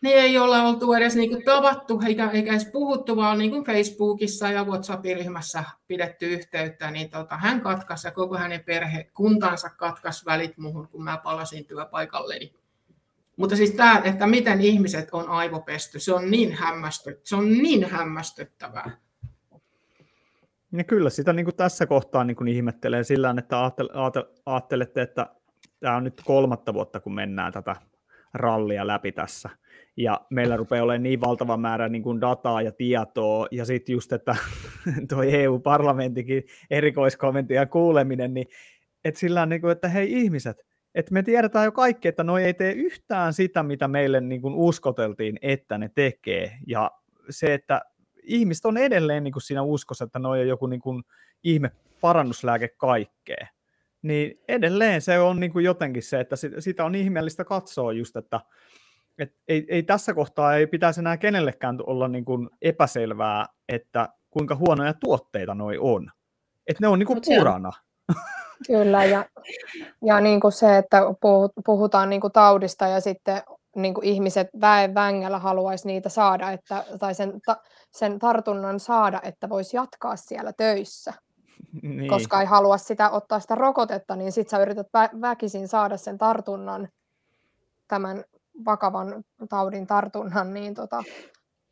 Ne 0.00 0.10
ei 0.10 0.38
olla 0.38 0.62
oltu 0.62 0.92
edes 0.92 1.16
niin 1.16 1.30
kuin 1.30 1.44
tavattu 1.44 2.00
eikä, 2.06 2.30
eikä 2.30 2.50
edes 2.50 2.68
puhuttu, 2.72 3.16
vaan 3.16 3.38
niin 3.38 3.50
kuin 3.50 3.64
Facebookissa 3.64 4.50
ja 4.50 4.64
WhatsApp-ryhmässä 4.64 5.64
pidetty 5.88 6.26
yhteyttä, 6.26 6.90
niin 6.90 7.10
tota, 7.10 7.36
hän 7.36 7.60
katkaisi 7.60 8.06
ja 8.06 8.10
koko 8.10 8.36
hänen 8.36 8.64
perhe, 8.64 9.10
kuntansa 9.14 9.70
katkaisi 9.70 10.26
välit 10.26 10.58
muuhun, 10.58 10.88
kun 10.88 11.04
mä 11.04 11.20
palasin 11.24 11.64
työpaikalleni. 11.64 12.52
Mutta 13.36 13.56
siis 13.56 13.70
tämä, 13.70 14.02
että 14.04 14.26
miten 14.26 14.60
ihmiset 14.60 15.08
on 15.12 15.28
aivopesty, 15.28 16.00
se 16.00 16.14
on 16.14 16.30
niin, 16.30 16.52
hämmästy, 16.52 17.20
se 17.24 17.36
on 17.36 17.52
niin 17.52 17.84
hämmästyttävää. 17.84 18.90
Ja 20.72 20.84
kyllä 20.84 21.10
sitä 21.10 21.32
niin 21.32 21.44
kuin 21.44 21.56
tässä 21.56 21.86
kohtaa 21.86 22.24
niin 22.24 22.36
kuin 22.36 22.48
ihmettelee 22.48 23.04
sillä 23.04 23.34
että 23.38 23.56
ajattelette, 24.46 25.02
että 25.02 25.26
tämä 25.80 25.96
on 25.96 26.04
nyt 26.04 26.22
kolmatta 26.24 26.74
vuotta, 26.74 27.00
kun 27.00 27.14
mennään 27.14 27.52
tätä 27.52 27.76
rallia 28.34 28.86
läpi 28.86 29.12
tässä. 29.12 29.50
Ja 29.96 30.20
meillä 30.30 30.56
rupeaa 30.56 30.84
olemaan 30.84 31.02
niin 31.02 31.20
valtava 31.20 31.56
määrä 31.56 31.88
niin 31.88 32.02
kuin 32.02 32.20
dataa 32.20 32.62
ja 32.62 32.72
tietoa, 32.72 33.46
ja 33.50 33.64
sitten 33.64 33.92
just, 33.92 34.12
että 34.12 34.36
tuo 35.10 35.22
EU-parlamentikin 35.22 36.42
erikoiskommentti 36.70 37.54
ja 37.54 37.66
kuuleminen, 37.66 38.34
niin 38.34 38.46
että 39.04 39.20
sillä 39.20 39.46
niin 39.46 39.60
kuin, 39.60 39.72
että 39.72 39.88
hei 39.88 40.20
ihmiset, 40.20 40.66
että 40.94 41.14
me 41.14 41.22
tiedetään 41.22 41.64
jo 41.64 41.72
kaikki, 41.72 42.08
että 42.08 42.24
noi 42.24 42.44
ei 42.44 42.54
tee 42.54 42.72
yhtään 42.72 43.32
sitä, 43.32 43.62
mitä 43.62 43.88
meille 43.88 44.20
niin 44.20 44.42
kuin 44.42 44.54
uskoteltiin, 44.54 45.38
että 45.42 45.78
ne 45.78 45.90
tekee. 45.94 46.58
Ja 46.66 46.90
se, 47.30 47.54
että 47.54 47.80
ihmiset 48.22 48.66
on 48.66 48.76
edelleen 48.76 49.24
niin 49.24 49.32
kuin 49.32 49.42
siinä 49.42 49.62
uskossa, 49.62 50.04
että 50.04 50.18
ne 50.18 50.28
on 50.28 50.48
joku 50.48 50.66
niin 50.66 50.80
kuin 50.80 51.02
ihme 51.44 51.70
parannuslääke 52.00 52.68
kaikkeen. 52.68 53.48
Niin 54.02 54.40
edelleen 54.48 55.02
se 55.02 55.18
on 55.18 55.40
niin 55.40 55.52
kuin 55.52 55.64
jotenkin 55.64 56.02
se, 56.02 56.20
että 56.20 56.36
sitä 56.58 56.84
on 56.84 56.94
ihmeellistä 56.94 57.44
katsoa 57.44 57.92
just, 57.92 58.16
että 58.16 58.40
et 59.18 59.34
ei, 59.48 59.66
ei 59.68 59.82
tässä 59.82 60.14
kohtaa 60.14 60.56
ei 60.56 60.66
pitäisi 60.66 61.00
enää 61.00 61.16
kenellekään 61.16 61.78
olla 61.86 62.08
niin 62.08 62.24
kuin 62.24 62.50
epäselvää, 62.62 63.46
että 63.68 64.08
kuinka 64.30 64.56
huonoja 64.56 64.94
tuotteita 64.94 65.54
noi 65.54 65.78
on. 65.80 66.10
Että 66.66 66.84
ne 66.84 66.88
on 66.88 66.98
niin 66.98 67.06
kuin 67.06 67.20
purana. 67.26 67.72
Kyllä, 68.66 69.04
ja, 69.04 69.24
ja 70.04 70.20
niin 70.20 70.40
kuin 70.40 70.52
se, 70.52 70.78
että 70.78 71.02
puhutaan 71.66 72.10
niin 72.10 72.20
kuin 72.20 72.32
taudista 72.32 72.88
ja 72.88 73.00
sitten 73.00 73.42
niin 73.76 73.94
kuin 73.94 74.04
ihmiset 74.04 74.48
väen 74.60 74.94
vängällä 74.94 75.38
haluaisi 75.38 75.86
niitä 75.86 76.08
saada, 76.08 76.50
että, 76.50 76.84
tai 76.98 77.14
sen, 77.14 77.40
ta, 77.46 77.56
sen 77.90 78.18
tartunnan 78.18 78.80
saada, 78.80 79.20
että 79.22 79.48
voisi 79.48 79.76
jatkaa 79.76 80.16
siellä 80.16 80.52
töissä. 80.52 81.12
Niin. 81.82 82.08
Koska 82.08 82.40
ei 82.40 82.46
halua 82.46 82.78
sitä 82.78 83.10
ottaa 83.10 83.40
sitä 83.40 83.54
rokotetta, 83.54 84.16
niin 84.16 84.32
sitten 84.32 84.50
sä 84.50 84.62
yrität 84.62 84.86
vä- 84.86 85.20
väkisin 85.20 85.68
saada 85.68 85.96
sen 85.96 86.18
tartunnan, 86.18 86.88
tämän 87.88 88.24
vakavan 88.64 89.24
taudin 89.48 89.86
tartunnan, 89.86 90.54
niin 90.54 90.74
tota, 90.74 91.02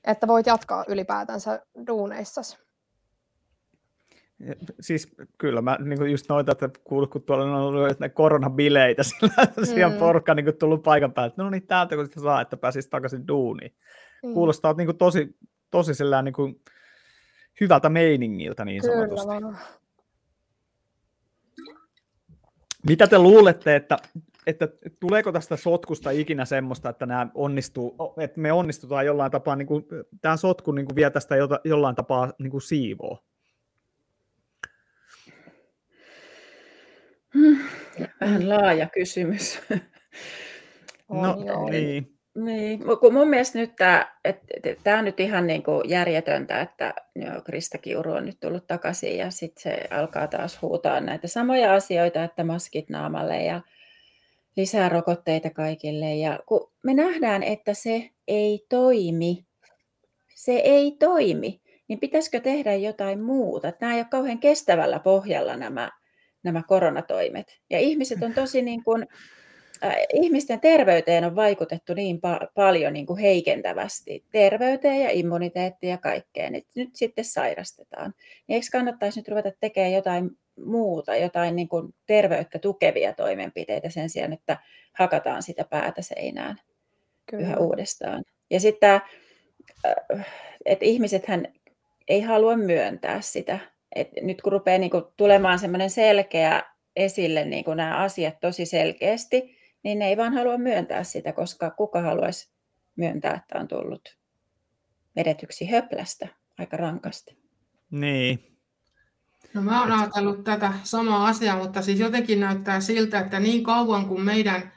että 0.05 0.27
voit 0.27 0.47
jatkaa 0.47 0.85
ylipäätänsä 0.89 1.63
duuneissasi. 1.87 2.59
Siis 4.81 5.17
kyllä 5.39 5.63
mä 5.63 5.79
niin 5.81 6.11
just 6.11 6.29
noita, 6.29 6.53
että 6.53 6.71
kuullut, 6.85 7.11
kun 7.11 7.23
tuolla 7.23 7.45
on 7.45 7.55
ollut 7.55 8.01
ne 8.01 8.09
koronabileitä, 8.09 9.03
sillä 9.65 9.87
mm. 9.89 9.93
on 9.93 9.99
porukka 9.99 10.35
niin 10.35 10.59
tullut 10.59 10.83
paikan 10.83 11.13
päälle, 11.13 11.29
että 11.29 11.43
no 11.43 11.51
niin 11.51 11.67
täältä 11.67 11.97
kun 11.97 12.07
sitä 12.07 12.21
saa, 12.21 12.41
että 12.41 12.57
pääsisi 12.57 12.91
takaisin 12.91 13.29
duuniin. 13.29 13.75
Mm. 14.23 14.35
Kuulostaa 14.35 14.73
niin 14.73 14.87
kuin 14.87 14.99
tosi, 14.99 15.37
tosi 15.71 15.95
sellään 15.95 16.25
niin 16.25 16.33
kuin 16.33 16.61
hyvältä 17.61 17.89
meiningiltä 17.89 18.65
niin 18.65 18.83
kyllä, 18.83 18.95
sanotusti. 18.95 19.27
Vaan. 19.27 19.59
Mitä 22.89 23.07
te 23.07 23.19
luulette, 23.19 23.77
että, 23.77 23.97
että 24.47 24.69
tuleeko 25.01 25.33
tästä 25.33 25.57
sotkusta 25.57 26.11
ikinä 26.11 26.45
semmoista, 26.45 26.89
että, 26.89 27.07
nämä 27.07 27.27
onnistuu, 27.35 27.97
että 28.21 28.41
me 28.41 28.53
onnistutaan 28.53 29.07
jollain 29.07 29.33
tapaa, 29.33 29.57
niin 29.57 29.67
kuin, 29.67 29.85
tämä 30.21 30.37
sotku 30.37 30.73
niin 30.73 30.87
kuin 30.87 30.97
vie 30.97 31.11
tästä 31.11 31.35
jollain 31.65 31.97
tapaa 31.97 32.33
niin 32.39 32.51
kuin 32.51 32.63
siivoo? 32.63 33.25
Vähän 38.21 38.49
laaja 38.49 38.89
kysymys. 38.89 39.59
No 41.09 41.37
niin. 41.71 42.16
Niin, 42.37 42.81
mun 43.13 43.29
mielestä 43.29 43.59
nyt 43.59 43.77
tämä, 43.77 44.13
tämä 44.85 44.99
on 44.99 45.05
nyt 45.05 45.21
ihan 45.21 45.47
niin 45.47 45.63
kuin 45.63 45.91
järjetöntä, 45.91 46.61
että 46.61 46.95
Krista 47.45 47.79
Kiuru 47.79 48.13
on 48.13 48.27
nyt 48.27 48.41
tullut 48.41 48.67
takaisin 48.67 49.19
ja 49.19 49.31
sitten 49.31 49.63
se 49.63 49.85
alkaa 49.91 50.27
taas 50.27 50.63
huutaa 50.63 51.01
näitä 51.01 51.29
samoja 51.29 51.75
asioita, 51.75 52.25
että 52.25 52.45
maskit 52.45 52.91
naamalle 52.91 53.45
ja 53.45 53.61
lisää 54.57 54.89
rokotteita 54.89 55.51
kaikille. 55.51 56.15
Ja 56.15 56.39
kun 56.47 56.73
me 56.83 56.95
nähdään, 56.95 57.43
että 57.43 57.75
se 57.75 58.11
ei 58.29 58.67
toimi, 58.69 59.47
se 60.35 60.53
ei 60.53 60.97
toimi, 60.99 61.61
niin 61.89 62.01
pitäisikö 62.01 62.41
tehdä 62.41 62.75
jotain 62.75 63.21
muuta? 63.21 63.73
Nämä 63.81 63.93
ei 63.95 64.01
ole 64.01 64.07
kauhean 64.11 64.39
kestävällä 64.39 64.99
pohjalla 64.99 65.57
nämä, 65.57 65.91
nämä 66.43 66.63
koronatoimet. 66.69 67.61
Ja 67.71 67.79
ihmiset 67.79 68.23
on 68.23 68.35
tosi 68.35 68.63
niin 68.63 68.85
kuin, 68.85 69.07
ihmisten 70.13 70.61
terveyteen 70.61 71.25
on 71.25 71.37
vaikutettu 71.37 71.95
niin 71.95 72.17
pa- 72.17 72.51
paljon 72.55 72.93
niin 72.93 73.07
kuin 73.07 73.19
heikentävästi. 73.19 74.25
Terveyteen 74.31 75.01
ja 75.01 75.11
immuniteettiin 75.11 75.91
ja 75.91 75.99
kaikkeen. 75.99 76.53
Nyt, 76.53 76.67
nyt 76.75 76.97
sitten 76.97 77.25
sairastetaan. 77.25 78.15
Niin 78.47 78.55
eikö 78.55 78.67
kannattaisi 78.73 79.21
nyt 79.21 79.29
ruveta 79.29 79.51
tekemään 79.61 79.93
jotain 79.93 80.31
muuta, 80.65 81.17
jotain 81.17 81.57
niin 81.57 81.69
kuin 81.69 81.95
terveyttä 82.07 82.59
tukevia 82.59 83.13
toimenpiteitä 83.13 83.91
sen 83.91 84.11
sijaan, 84.11 84.33
että 84.33 84.57
hakataan 84.93 85.43
sitä 85.43 85.65
päätä 85.71 86.03
seinään 86.03 86.57
Kyllä. 87.27 87.43
yhä 87.43 87.57
uudestaan. 87.57 88.25
Ja 88.51 88.61
sitten 88.61 89.01
äh, 89.87 90.27
että 90.65 90.85
ihmisethän 90.85 91.47
ei 92.09 92.21
halua 92.21 92.57
myöntää 92.57 93.21
sitä. 93.21 93.59
Et 93.95 94.09
nyt 94.23 94.43
kun 94.43 94.53
rupeaa 94.53 94.79
niin 94.79 94.91
kuin 94.91 95.05
tulemaan 95.17 95.59
semmoinen 95.59 95.91
selkeä 95.91 96.63
esille 96.97 97.45
niin 97.45 97.65
kuin 97.65 97.77
nämä 97.77 97.97
asiat 97.97 98.35
tosi 98.41 98.67
selkeästi, 98.67 99.56
niin 99.83 99.99
ne 99.99 100.09
ei 100.09 100.17
vaan 100.17 100.35
halua 100.35 100.59
myöntää 100.59 101.05
sitä, 101.05 101.33
koska 101.33 101.71
kuka 101.71 102.01
haluaisi 102.01 102.51
myöntää, 102.97 103.35
että 103.35 103.59
on 103.59 103.69
tullut 103.69 104.17
vedetyksi 105.17 105.71
höplästä 105.71 106.29
aika 106.59 106.77
rankasti. 106.77 107.39
Niin, 107.91 108.57
No 109.57 109.63
mä 109.63 109.81
oon 109.81 109.93
ajatellut 109.93 110.45
tätä 110.45 110.73
samaa 110.83 111.27
asiaa, 111.27 111.57
mutta 111.57 111.83
siis 111.83 112.01
jotenkin 112.01 112.41
näyttää 112.41 112.81
siltä, 112.81 113.21
että 113.21 113.41
niin 113.41 113.63
kauan 113.65 114.07
kuin 114.07 114.21
meidän 114.21 114.73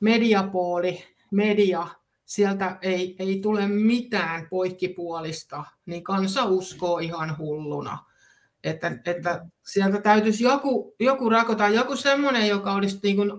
mediapooli, 0.00 1.04
media, 1.32 1.86
sieltä 2.24 2.78
ei, 2.82 3.16
ei 3.18 3.40
tule 3.40 3.66
mitään 3.66 4.46
poikkipuolista, 4.50 5.64
niin 5.86 6.04
kansa 6.04 6.44
uskoo 6.44 6.98
ihan 6.98 7.38
hulluna. 7.38 7.98
Että, 8.64 8.98
että 9.06 9.46
sieltä 9.66 10.00
täytyisi 10.00 10.44
joku, 10.44 10.94
joku 11.00 11.28
rakota, 11.28 11.68
joku 11.68 11.96
semmoinen, 11.96 12.48
joka 12.48 12.72
olisi 12.72 12.98
niin 13.02 13.16
kuin 13.16 13.30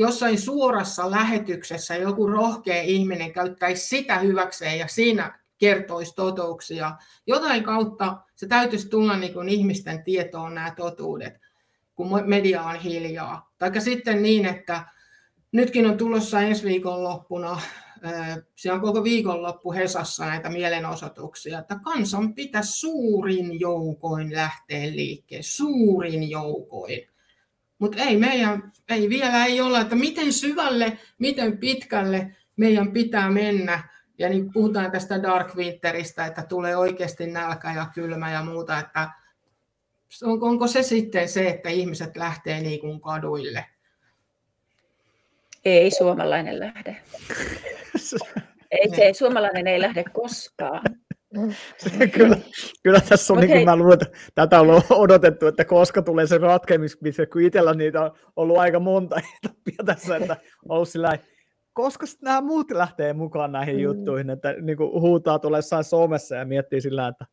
jossain 0.00 0.40
suorassa 0.40 1.10
lähetyksessä, 1.10 1.96
joku 1.96 2.26
rohkea 2.26 2.82
ihminen 2.82 3.32
käyttäisi 3.32 3.88
sitä 3.88 4.18
hyväkseen 4.18 4.78
ja 4.78 4.88
siinä 4.88 5.40
kertoisi 5.58 6.14
totuuksia. 6.14 6.92
Jotain 7.26 7.62
kautta 7.62 8.16
se 8.34 8.46
täytyisi 8.46 8.88
tulla 8.88 9.16
niin 9.16 9.32
kuin 9.32 9.48
ihmisten 9.48 10.04
tietoon 10.04 10.54
nämä 10.54 10.74
totuudet, 10.76 11.34
kun 11.94 12.22
media 12.24 12.62
on 12.62 12.76
hiljaa. 12.76 13.52
Tai 13.58 13.80
sitten 13.80 14.22
niin, 14.22 14.46
että 14.46 14.84
nytkin 15.52 15.86
on 15.86 15.96
tulossa 15.96 16.40
ensi 16.40 16.64
viikonloppuna, 16.64 17.60
siellä 18.56 18.74
on 18.74 18.80
koko 18.80 19.04
viikonloppu 19.04 19.72
Hesassa 19.72 20.26
näitä 20.26 20.48
mielenosoituksia, 20.48 21.58
että 21.58 21.80
kansan 21.84 22.34
pitäisi 22.34 22.72
suurin 22.72 23.60
joukoin 23.60 24.34
lähteä 24.34 24.86
liikkeelle, 24.86 25.42
suurin 25.42 26.30
joukoin. 26.30 27.10
Mutta 27.80 28.02
ei 28.02 28.16
meidän, 28.16 28.72
ei 28.88 29.08
vielä 29.08 29.46
ei 29.46 29.60
olla, 29.60 29.80
että 29.80 29.96
miten 29.96 30.32
syvälle, 30.32 30.98
miten 31.18 31.58
pitkälle 31.58 32.36
meidän 32.56 32.92
pitää 32.92 33.30
mennä, 33.30 33.88
ja 34.18 34.28
niin 34.28 34.52
puhutaan 34.52 34.90
tästä 34.90 35.22
Dark 35.22 35.56
Winteristä, 35.56 36.26
että 36.26 36.42
tulee 36.42 36.76
oikeasti 36.76 37.26
nälkä 37.26 37.72
ja 37.72 37.86
kylmä 37.94 38.30
ja 38.30 38.42
muuta, 38.42 38.78
että 38.78 39.10
onko 40.22 40.66
se 40.66 40.82
sitten 40.82 41.28
se, 41.28 41.48
että 41.48 41.68
ihmiset 41.68 42.16
lähtee 42.16 42.60
niin 42.60 42.80
kuin 42.80 43.00
kaduille? 43.00 43.66
Ei 45.64 45.90
suomalainen 45.90 46.60
lähde. 46.60 46.96
Ei 48.70 48.88
se, 48.96 49.12
suomalainen 49.18 49.66
ei 49.66 49.80
lähde 49.80 50.04
koskaan. 50.12 50.82
kyllä, 52.16 52.36
kyllä 52.82 53.00
tässä 53.00 53.32
on, 53.32 53.38
okay. 53.38 53.48
niin 53.48 53.58
kuin 53.58 53.64
mä 53.64 53.76
luulen, 53.76 53.98
tätä 54.34 54.60
on 54.60 54.82
odotettu, 54.90 55.46
että 55.46 55.64
koska 55.64 56.02
tulee 56.02 56.26
se 56.26 56.38
ratkeamismise, 56.38 57.26
kun 57.26 57.42
itsellä 57.42 57.74
niitä 57.74 58.02
on 58.02 58.10
ollut 58.36 58.58
aika 58.58 58.80
monta 58.80 59.20
etappia 59.44 59.84
tässä, 59.86 60.16
että 60.16 60.36
on 60.68 60.76
ollut 60.76 60.88
sillä 60.88 61.18
koska 61.72 62.06
nämä 62.22 62.40
muut 62.40 62.70
lähtee 62.70 63.12
mukaan 63.12 63.52
näihin 63.52 63.76
mm. 63.76 63.82
juttuihin, 63.82 64.30
että 64.30 64.52
niin 64.60 64.76
kuin 64.76 65.00
huutaa 65.00 65.38
tulee 65.38 65.60
somessa 65.82 66.36
ja 66.36 66.44
miettii 66.44 66.80
sillä, 66.80 67.08
että 67.08 67.26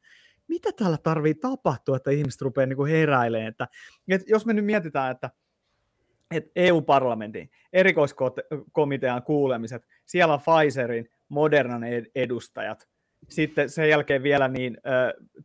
mitä 0.48 0.70
täällä 0.72 0.98
tarvii 1.04 1.36
tapahtua, 1.36 1.98
että 1.98 2.12
ihmiset 2.12 2.42
rupeaa 2.42 2.66
niin 2.66 2.88
heräilemään. 2.88 3.48
Että, 3.48 3.68
että 4.10 4.32
jos 4.32 4.46
me 4.46 4.54
nyt 4.54 4.66
mietitään, 4.66 5.12
että, 5.12 5.30
että 6.32 6.52
EU-parlamentin 6.56 7.50
erikoiskomitean 7.74 9.24
kuulemiset, 9.24 9.84
siellä 10.06 10.34
on 10.34 10.40
Pfizerin, 10.40 11.10
Modernan 11.30 11.84
edustajat, 12.16 12.88
sitten 13.30 13.70
sen 13.70 13.90
jälkeen 13.90 14.24
vielä 14.24 14.48
niin 14.48 14.78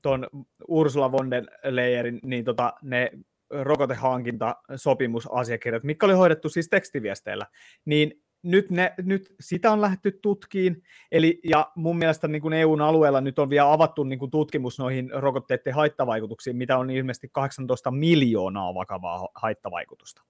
tuon 0.02 0.26
Ursula 0.68 1.12
von 1.12 1.30
der 1.30 1.44
Leyerin 1.64 2.20
niin 2.22 2.44
tota, 2.44 2.72
ne 2.82 3.10
rokotehankintasopimusasiakirjat, 3.50 5.84
mitkä 5.84 6.06
oli 6.06 6.14
hoidettu 6.14 6.48
siis 6.48 6.68
tekstiviesteillä, 6.68 7.46
niin 7.84 8.22
nyt, 8.42 8.70
ne, 8.70 8.94
nyt 9.02 9.34
sitä 9.40 9.72
on 9.72 9.80
lähdetty 9.80 10.18
tutkiin, 10.22 10.82
eli, 11.12 11.40
ja 11.44 11.72
mun 11.74 11.98
mielestä 11.98 12.28
niin 12.28 12.42
kuin 12.42 12.54
EUn 12.54 12.80
alueella 12.80 13.20
nyt 13.20 13.38
on 13.38 13.50
vielä 13.50 13.72
avattu 13.72 14.04
niin 14.04 14.18
kuin 14.18 14.30
tutkimus 14.30 14.78
noihin 14.78 15.10
rokotteiden 15.14 15.74
haittavaikutuksiin, 15.74 16.56
mitä 16.56 16.78
on 16.78 16.90
ilmeisesti 16.90 17.28
18 17.32 17.90
miljoonaa 17.90 18.74
vakavaa 18.74 19.28
haittavaikutusta. 19.34 20.22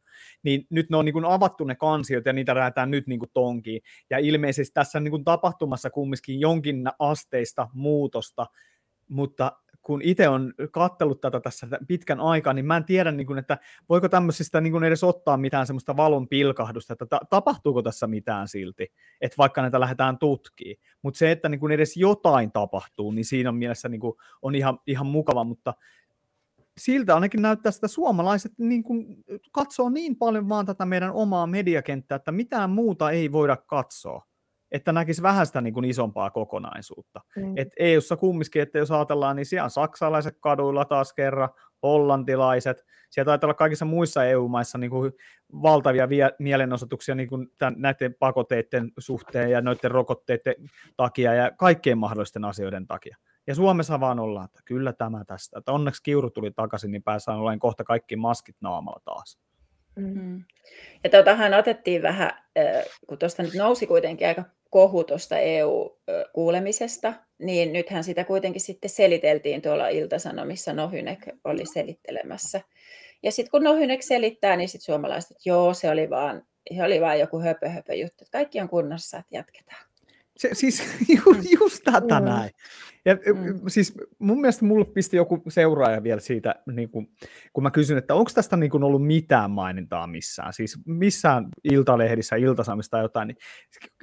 Niin 0.43 0.67
nyt 0.71 0.91
ne 0.91 0.97
on 0.97 1.05
niin 1.05 1.13
kuin 1.13 1.25
avattu 1.25 1.65
ne 1.65 1.75
kansiot 1.75 2.27
ja 2.27 2.33
niitä 2.33 2.55
räätään 2.55 2.91
nyt 2.91 3.07
niin 3.07 3.19
kuin 3.19 3.31
tonkiin, 3.35 3.83
ja 4.11 4.19
ilmeisesti 4.19 4.75
tässä 4.75 4.99
on 4.99 5.05
niin 5.05 5.13
kuin 5.13 5.25
tapahtumassa 5.25 5.91
kumminkin 5.91 6.41
jonkin 6.41 6.85
asteista 6.99 7.69
muutosta, 7.73 8.47
mutta 9.09 9.53
kun 9.83 10.03
itse 10.03 10.29
on 10.29 10.55
kattellut 10.71 11.21
tätä 11.21 11.41
tässä 11.41 11.67
pitkän 11.89 12.21
aikaa, 12.21 12.53
niin 12.53 12.67
mä 12.67 12.77
en 12.77 12.85
tiedä, 12.85 13.13
niin 13.13 13.27
kuin, 13.27 13.39
että 13.39 13.59
voiko 13.89 14.09
tämmöisistä 14.09 14.61
niin 14.61 14.73
kuin 14.73 14.85
edes 14.85 15.05
ottaa 15.05 15.37
mitään 15.37 15.67
semmoista 15.67 15.97
valon 15.97 16.29
pilkahdusta, 16.29 16.93
että 16.93 17.07
ta- 17.07 17.21
tapahtuuko 17.31 17.83
tässä 17.83 18.07
mitään 18.07 18.49
silti, 18.49 18.93
että 19.21 19.37
vaikka 19.39 19.63
näitä 19.63 19.81
lähdetään 19.81 20.19
tutkimaan. 20.19 20.77
Mutta 21.03 21.19
se, 21.19 21.31
että 21.31 21.49
niin 21.49 21.61
kuin 21.61 21.73
edes 21.73 21.97
jotain 21.97 22.53
tapahtuu, 22.53 23.11
niin 23.11 23.25
siinä 23.25 23.49
on 23.49 23.57
mielessä 23.57 23.89
niin 23.89 24.01
kuin, 24.01 24.15
on 24.43 24.55
ihan, 24.55 24.79
ihan 24.87 25.07
mukava, 25.07 25.45
mutta 25.45 25.75
siltä 26.79 27.15
ainakin 27.15 27.43
näyttää, 27.43 27.71
että 27.71 27.89
suomalaiset 27.89 28.53
niin 28.59 28.83
kuin, 28.83 29.25
katsoo 29.53 29.91
niin 29.91 30.17
paljon 30.17 30.49
vaan 30.49 30.67
tätä 30.67 30.87
meidän 30.87 31.13
omaa 31.13 31.47
mediakenttää, 31.47 32.17
että 32.17 32.33
mitään 32.33 32.71
muuta 32.71 33.11
ei 33.11 33.33
voida 33.33 33.57
katsoa 33.57 34.32
että 34.73 34.93
näkisi 34.93 35.23
vähän 35.23 35.47
sitä 35.47 35.61
niin 35.61 35.75
kuin 35.75 35.85
isompaa 35.85 36.31
kokonaisuutta. 36.31 37.21
Mm. 37.37 37.53
Et 37.57 37.69
EU-ssa 37.79 38.17
kumminkin, 38.17 38.63
että 38.63 38.79
jos 38.79 38.91
ajatellaan, 38.91 39.37
niin 39.37 39.47
siellä 39.47 39.65
on 39.65 39.71
saksalaiset 39.71 40.37
kaduilla 40.41 40.85
taas 40.85 41.13
kerran, 41.13 41.49
hollantilaiset, 41.83 42.85
siellä 43.11 43.31
taitaa 43.31 43.47
olla 43.47 43.55
kaikissa 43.55 43.85
muissa 43.85 44.25
EU-maissa 44.25 44.79
niin 44.79 44.91
kuin 44.91 45.13
valtavia 45.63 46.09
vie- 46.09 46.35
mielenosoituksia 46.39 47.15
niin 47.15 47.29
kuin 47.29 47.49
tämän, 47.59 47.75
näiden 47.77 48.15
pakotteiden 48.19 48.93
suhteen 48.99 49.51
ja 49.51 49.61
noiden 49.61 49.91
rokotteiden 49.91 50.55
takia 50.97 51.35
ja 51.35 51.51
kaikkien 51.51 51.99
mahdollisten 51.99 52.45
asioiden 52.45 52.87
takia. 52.87 53.17
Ja 53.47 53.55
Suomessa 53.55 54.01
vaan 54.01 54.19
ollaan, 54.19 54.45
että 54.45 54.61
kyllä 54.65 54.93
tämä 54.93 55.25
tästä. 55.25 55.59
Että 55.59 55.73
onneksi 55.73 56.03
Kiuru 56.03 56.31
tuli 56.31 56.51
takaisin, 56.51 56.91
niin 56.91 57.03
pääsään 57.03 57.39
olemaan 57.39 57.59
kohta 57.59 57.85
kaikki 57.85 58.17
maskit 58.17 58.57
naamalla 58.61 59.01
taas. 59.05 59.39
Mm. 59.97 60.45
Ja 61.05 61.11
tuotahan 61.11 61.55
otettiin 61.55 62.03
vähän, 62.03 62.33
kun 63.07 63.19
tuosta 63.19 63.43
nyt 63.43 63.55
nousi 63.55 63.87
kuitenkin 63.87 64.29
aika 64.29 64.45
kohu 64.73 65.05
tuosta 65.05 65.39
EU-kuulemisesta, 65.39 67.15
niin 67.39 67.73
nythän 67.73 68.05
sitä 68.05 68.25
kuitenkin 68.25 68.61
sitten 68.61 68.91
seliteltiin 68.91 69.63
tuolla 69.63 69.89
Iltasanomissa, 69.89 70.73
Nohynek 70.73 71.19
oli 71.45 71.67
selittelemässä. 71.67 72.61
Ja 73.23 73.33
sitten 73.33 73.51
kun 73.51 73.65
Nohynek 73.65 74.03
selittää, 74.03 74.57
niin 74.57 74.69
sitten 74.69 74.85
suomalaiset, 74.85 75.31
että 75.31 75.43
joo, 75.45 75.75
se 75.75 75.91
oli 75.91 76.11
vaan, 76.11 76.43
se 76.77 76.85
oli 76.85 77.01
vaan 77.01 77.21
joku 77.21 77.41
höpö, 77.41 77.69
höpö 77.69 77.95
juttu, 77.95 78.25
että 78.25 78.39
kaikki 78.39 78.61
on 78.61 78.69
kunnossa, 78.69 79.19
että 79.19 79.37
jatketaan. 79.37 79.92
Se, 80.37 80.51
siis 80.53 80.83
ju, 81.17 81.37
just 81.61 81.85
tätä 81.85 82.21
mm. 82.21 82.27
näin. 82.27 82.51
Ja 83.05 83.15
mm. 83.15 83.61
siis 83.69 83.95
mun 84.19 84.41
mielestä 84.41 84.65
mulle 84.65 84.85
pisti 84.85 85.17
joku 85.17 85.43
seuraaja 85.49 86.03
vielä 86.03 86.21
siitä, 86.21 86.55
niin 86.73 86.91
kun, 86.91 87.09
kun 87.53 87.63
mä 87.63 87.71
kysyn, 87.71 87.99
että 87.99 88.15
onko 88.15 88.31
tästä 88.35 88.57
niin 88.57 88.71
kun 88.71 88.85
ollut 88.85 89.07
mitään 89.07 89.51
mainintaa 89.51 90.07
missään, 90.07 90.53
siis 90.53 90.79
missään 90.87 91.49
iltalehdissä, 91.65 92.37
iltasamista 92.37 92.91
tai 92.91 93.05
jotain, 93.05 93.29
niin 93.29 93.37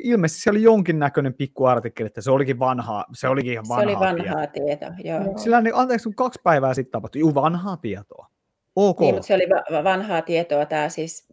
ilmeisesti 0.04 0.42
se 0.42 0.50
oli 0.50 0.64
jonkinnäköinen 0.64 1.34
pikku 1.34 1.66
artikkeli, 1.66 2.08
että 2.08 2.22
se 2.22 2.32
olikin 2.32 2.60
vanhaa, 2.60 3.06
se 3.14 3.28
olikin 3.28 3.52
ihan 3.52 3.66
vanhaa, 3.70 3.86
se 3.86 4.08
oli 4.08 4.18
vanhaa 4.18 4.48
tietoa. 4.48 4.90
joo. 5.04 5.38
Sillä 5.38 5.62
niin, 5.62 5.76
anteeksi, 5.76 6.10
kaksi 6.16 6.40
päivää 6.44 6.74
sitten 6.74 6.92
tapahtui, 6.92 7.20
juu, 7.20 7.36
vanhaa 7.36 7.78
tietoa. 7.78 8.28
Ok. 8.76 9.00
Niin, 9.00 9.16
mutta 9.16 9.28
se 9.28 9.34
oli 9.34 9.50
vanhaa 9.84 10.22
tietoa 10.22 10.66
tämä 10.66 10.90
siis, 10.90 11.28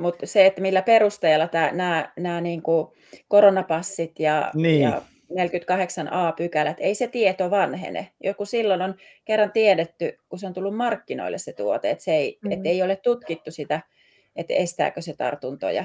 mutta 0.00 0.26
se, 0.26 0.46
että 0.46 0.60
millä 0.60 0.82
perusteella 0.82 1.48
tämä, 1.48 1.70
nämä, 1.72 2.12
nämä 2.18 2.40
niin 2.40 2.62
kuin 2.62 2.86
koronapassit 3.28 4.20
ja, 4.20 4.50
Niin. 4.54 4.82
ja 4.82 5.02
48a-pykälät, 5.30 6.76
ei 6.80 6.94
se 6.94 7.08
tieto 7.08 7.50
vanhene. 7.50 8.08
Joku 8.24 8.44
silloin 8.44 8.82
on 8.82 8.94
kerran 9.24 9.52
tiedetty, 9.52 10.18
kun 10.28 10.38
se 10.38 10.46
on 10.46 10.52
tullut 10.54 10.76
markkinoille 10.76 11.38
se 11.38 11.52
tuote, 11.52 11.90
että, 11.90 12.04
se 12.04 12.14
ei, 12.14 12.38
Mm. 12.44 12.52
että 12.52 12.68
ei 12.68 12.82
ole 12.82 12.96
tutkittu 12.96 13.50
sitä, 13.50 13.80
että 14.36 14.54
estääkö 14.54 15.00
se 15.02 15.14
tartuntoja. 15.16 15.84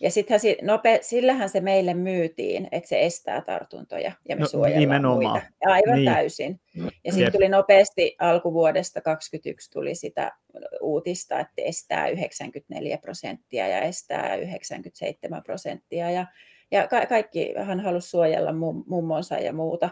Ja 0.00 0.10
sittenhän 0.10 0.40
si- 0.40 0.58
nope, 0.62 0.98
sillähän 1.02 1.48
se 1.48 1.60
meille 1.60 1.94
myytiin, 1.94 2.68
että 2.72 2.88
se 2.88 3.04
estää 3.04 3.40
tartuntoja 3.40 4.12
ja 4.28 4.36
me 4.36 4.40
No, 4.40 4.46
suojellaan 4.46 4.80
nimenomaan. 4.80 5.40
muita. 5.42 5.46
Aivan 5.66 5.94
Niin. 5.94 6.12
täysin. 6.14 6.60
Ja 6.74 6.84
Jep. 7.04 7.14
sitten 7.14 7.32
tuli 7.32 7.48
nopeasti 7.48 8.16
alkuvuodesta 8.18 9.00
2021 9.00 9.70
tuli 9.70 9.94
sitä 9.94 10.32
uutista, 10.80 11.40
että 11.40 11.62
estää 11.62 12.08
94 12.08 12.98
prosenttia 12.98 13.68
ja 13.68 13.80
estää 13.80 14.36
97 14.36 15.42
prosenttia. 15.42 16.10
Ja, 16.10 16.26
ja 16.70 16.88
ka- 16.88 17.06
kaikki 17.06 17.54
hän 17.64 17.80
halusi 17.80 18.08
suojella 18.08 18.50
mum- 18.50 18.84
mummonsa 18.86 19.34
ja 19.38 19.52
muuta. 19.52 19.90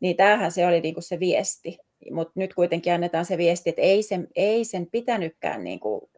Niin 0.00 0.16
tämähän 0.16 0.52
se 0.52 0.66
oli 0.66 0.80
niinku 0.80 1.00
se 1.00 1.20
viesti. 1.20 1.78
Mutta 2.12 2.32
nyt 2.36 2.54
kuitenkin 2.54 2.92
annetaan 2.92 3.24
se 3.24 3.38
viesti, 3.38 3.70
että 3.70 3.82
ei 3.82 4.02
sen, 4.02 4.28
ei 4.36 4.64
sen 4.64 4.86
pitänytkään 4.92 5.64
niinku 5.64 6.10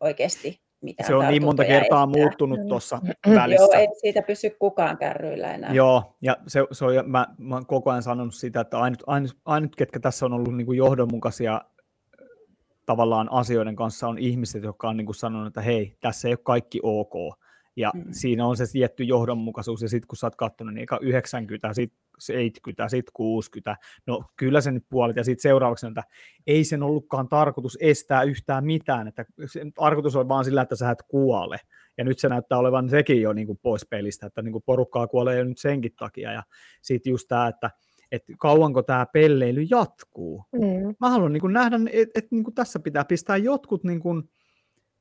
oikeasti 0.00 0.60
mitään 0.82 1.06
Se 1.06 1.14
on 1.14 1.28
niin 1.28 1.44
monta 1.44 1.64
kertaa 1.64 2.04
estää. 2.04 2.20
muuttunut 2.20 2.68
tuossa 2.68 3.00
Joo, 3.26 3.36
välissä. 3.36 3.78
ei 3.78 3.88
siitä 4.00 4.22
pysy 4.22 4.50
kukaan 4.50 4.98
kärryillä 4.98 5.54
enää. 5.54 5.72
Joo, 5.72 6.16
ja 6.22 6.36
se, 6.46 6.66
se 6.72 6.84
on, 6.84 6.92
mä, 7.06 7.26
mä 7.38 7.54
oon 7.54 7.66
koko 7.66 7.90
ajan 7.90 8.02
sanonut 8.02 8.34
sitä, 8.34 8.60
että 8.60 8.78
ainut, 8.78 9.02
ainut, 9.06 9.36
ainut 9.44 9.76
ketkä 9.76 10.00
tässä 10.00 10.26
on 10.26 10.32
ollut 10.32 10.56
niin 10.56 10.66
kuin 10.66 10.78
johdonmukaisia 10.78 11.60
tavallaan 12.86 13.32
asioiden 13.32 13.76
kanssa 13.76 14.08
on 14.08 14.18
ihmiset, 14.18 14.62
jotka 14.62 14.88
on 14.88 14.96
niin 14.96 15.06
kuin 15.06 15.16
sanonut, 15.16 15.46
että 15.46 15.60
hei, 15.60 15.96
tässä 16.00 16.28
ei 16.28 16.32
ole 16.32 16.38
kaikki 16.42 16.80
ok. 16.82 17.41
Ja 17.76 17.90
Mm. 17.94 18.04
siinä 18.10 18.46
on 18.46 18.56
se 18.56 18.64
tietty 18.72 19.04
johdonmukaisuus, 19.04 19.82
ja 19.82 19.88
sitten 19.88 20.08
kun 20.08 20.16
sä 20.16 20.26
oot 20.26 20.36
katsonut, 20.36 20.74
niin 20.74 20.82
eka 20.82 20.98
90, 21.02 21.72
sitten 21.72 21.98
70, 22.18 22.88
sitten 22.88 23.12
60, 23.12 23.76
no 24.06 24.24
kyllä 24.36 24.60
se 24.60 24.72
nyt 24.72 24.84
puolet, 24.90 25.16
ja 25.16 25.24
sitten 25.24 25.42
seuraavaksi, 25.42 25.86
että 25.86 26.02
ei 26.46 26.64
sen 26.64 26.82
ollutkaan 26.82 27.28
tarkoitus 27.28 27.78
estää 27.80 28.22
yhtään 28.22 28.64
mitään, 28.64 29.08
että 29.08 29.24
sen 29.46 29.72
tarkoitus 29.72 30.16
on 30.16 30.28
vaan 30.28 30.44
sillä, 30.44 30.62
että 30.62 30.76
sä 30.76 30.90
et 30.90 31.02
kuole. 31.08 31.56
Ja 31.98 32.04
nyt 32.04 32.18
se 32.18 32.28
näyttää 32.28 32.58
olevan 32.58 32.88
sekin 32.88 33.22
jo 33.22 33.32
niin 33.32 33.46
kuin 33.46 33.58
pois 33.62 33.86
pelistä, 33.90 34.26
että 34.26 34.42
niin 34.42 34.52
kuin 34.52 34.64
porukkaa 34.66 35.06
kuolee 35.06 35.38
jo 35.38 35.44
nyt 35.44 35.58
senkin 35.58 35.92
takia. 35.98 36.32
Ja 36.32 36.42
sitten 36.82 37.10
just 37.10 37.28
tämä, 37.28 37.48
että, 37.48 37.70
että 38.12 38.32
kauanko 38.38 38.82
tämä 38.82 39.06
pelleily 39.12 39.62
jatkuu. 39.70 40.44
Mm. 40.52 40.94
Mä 41.00 41.10
haluan 41.10 41.32
niin 41.32 41.40
kuin 41.40 41.52
nähdä, 41.52 41.76
että, 41.92 42.18
että 42.18 42.28
niin 42.30 42.44
kuin 42.44 42.54
tässä 42.54 42.78
pitää 42.80 43.04
pistää 43.04 43.36
jotkut 43.36 43.84
niin 43.84 44.00
kuin 44.00 44.22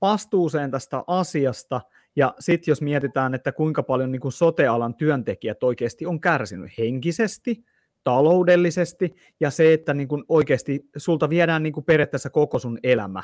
vastuuseen 0.01 0.71
tästä 0.71 1.03
asiasta, 1.07 1.81
ja 2.15 2.33
sitten 2.39 2.71
jos 2.71 2.81
mietitään, 2.81 3.33
että 3.33 3.51
kuinka 3.51 3.83
paljon 3.83 4.11
niin 4.11 4.19
kuin 4.19 4.31
sote-alan 4.31 4.95
työntekijät 4.95 5.63
oikeasti 5.63 6.05
on 6.05 6.21
kärsinyt 6.21 6.71
henkisesti, 6.77 7.63
taloudellisesti, 8.03 9.15
ja 9.39 9.51
se, 9.51 9.73
että 9.73 9.93
niin 9.93 10.07
kuin 10.07 10.23
oikeasti 10.29 10.89
sulta 10.97 11.29
viedään 11.29 11.63
niin 11.63 11.73
kuin 11.73 11.83
periaatteessa 11.83 12.29
koko 12.29 12.59
sun 12.59 12.79
elämä. 12.83 13.23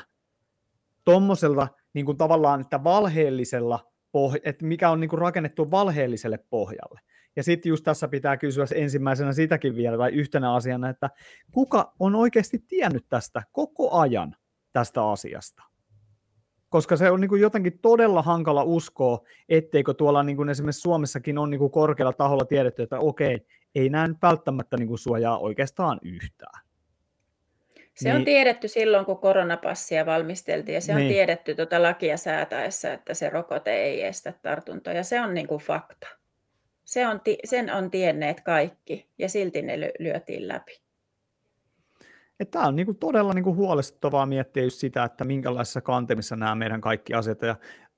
Tuommoisella 1.04 1.68
niin 1.94 2.06
kuin 2.06 2.18
tavallaan, 2.18 2.60
että 2.60 2.84
valheellisella, 2.84 3.92
poh- 4.16 4.40
että 4.44 4.64
mikä 4.64 4.90
on 4.90 5.00
niin 5.00 5.08
kuin 5.08 5.20
rakennettu 5.20 5.70
valheelliselle 5.70 6.38
pohjalle. 6.50 7.00
Ja 7.36 7.42
sitten 7.42 7.70
just 7.70 7.84
tässä 7.84 8.08
pitää 8.08 8.36
kysyä 8.36 8.66
ensimmäisenä 8.74 9.32
sitäkin 9.32 9.76
vielä, 9.76 9.96
tai 9.96 10.10
yhtenä 10.10 10.54
asiana, 10.54 10.88
että 10.88 11.10
kuka 11.50 11.94
on 11.98 12.14
oikeasti 12.14 12.64
tiennyt 12.68 13.06
tästä 13.08 13.42
koko 13.52 13.90
ajan 13.90 14.36
tästä 14.72 15.10
asiasta? 15.10 15.62
Koska 16.68 16.96
se 16.96 17.10
on 17.10 17.20
niin 17.20 17.28
kuin 17.28 17.42
jotenkin 17.42 17.78
todella 17.78 18.22
hankala 18.22 18.62
uskoa, 18.62 19.24
etteikö 19.48 19.94
tuolla 19.94 20.22
niin 20.22 20.36
kuin 20.36 20.48
esimerkiksi 20.48 20.80
Suomessakin 20.80 21.38
on 21.38 21.50
niin 21.50 21.58
kuin 21.58 21.70
korkealla 21.70 22.12
taholla 22.12 22.44
tiedetty, 22.44 22.82
että 22.82 22.98
okei, 22.98 23.46
ei 23.74 23.88
nyt 23.88 24.16
välttämättä 24.22 24.76
niin 24.76 24.88
kuin 24.88 24.98
suojaa 24.98 25.38
oikeastaan 25.38 25.98
yhtään. 26.02 26.60
Se 27.94 28.08
on 28.10 28.14
Niin- 28.16 28.24
tiedetty 28.24 28.68
silloin, 28.68 29.04
kun 29.06 29.18
koronapassia 29.18 30.06
valmisteltiin, 30.06 30.74
ja 30.74 30.80
se 30.80 30.92
on 30.92 30.98
Niin. 30.98 31.12
tiedetty 31.12 31.54
tuota 31.54 31.82
lakia 31.82 32.16
säätäessä, 32.16 32.92
että 32.92 33.14
se 33.14 33.30
rokote 33.30 33.70
ei 33.74 34.04
estä 34.04 34.32
tartuntoja. 34.42 35.04
Se 35.04 35.20
on 35.20 35.34
niin 35.34 35.46
kuin 35.46 35.60
fakta. 35.60 36.08
Se 36.84 37.06
on, 37.06 37.20
sen 37.44 37.74
on 37.74 37.90
tienneet 37.90 38.40
kaikki, 38.40 39.08
ja 39.18 39.28
silti 39.28 39.62
ne 39.62 39.76
ly- 39.76 39.92
lyötiin 39.98 40.48
läpi. 40.48 40.80
Tämä 42.50 42.66
on 42.66 42.76
niinku 42.76 42.94
todella 42.94 43.32
niinku 43.32 43.54
huolestuttavaa 43.54 44.26
miettiä 44.26 44.62
just 44.62 44.78
sitä, 44.78 45.04
että 45.04 45.24
minkälaisissa 45.24 45.80
kantemissa 45.80 46.36
nämä 46.36 46.54
meidän 46.54 46.80
kaikki 46.80 47.14
asiat. 47.14 47.42
Ja 47.42 47.56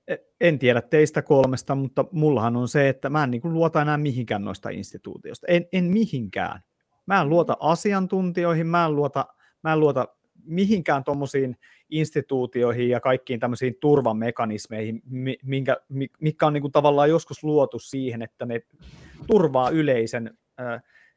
e- 0.08 0.16
en 0.40 0.58
tiedä 0.58 0.82
teistä 0.82 1.22
kolmesta, 1.22 1.74
mutta 1.74 2.04
mullahan 2.12 2.56
on 2.56 2.68
se, 2.68 2.88
että 2.88 3.10
mä 3.10 3.24
en 3.24 3.30
niinku 3.30 3.52
luota 3.52 3.82
enää 3.82 3.98
mihinkään 3.98 4.44
noista 4.44 4.70
instituutioista. 4.70 5.46
En, 5.46 5.66
en 5.72 5.84
mihinkään. 5.84 6.60
Mä 7.06 7.20
en 7.20 7.28
luota 7.28 7.56
asiantuntijoihin, 7.60 8.66
mä 8.66 8.84
en 8.84 8.96
luota, 8.96 9.26
mä 9.62 9.72
en 9.72 9.80
luota 9.80 10.08
mihinkään 10.44 11.04
tuommoisiin 11.04 11.56
instituutioihin 11.90 12.88
ja 12.88 13.00
kaikkiin 13.00 13.40
tämmöisiin 13.40 13.74
turvamekanismeihin, 13.80 15.02
mi- 15.04 15.38
minkä, 15.42 15.76
mi- 15.88 16.10
mitkä 16.20 16.46
on 16.46 16.52
niinku 16.52 16.68
tavallaan 16.68 17.10
joskus 17.10 17.44
luotu 17.44 17.78
siihen, 17.78 18.22
että 18.22 18.46
ne 18.46 18.60
turvaa 19.26 19.70
yleisen, 19.70 20.38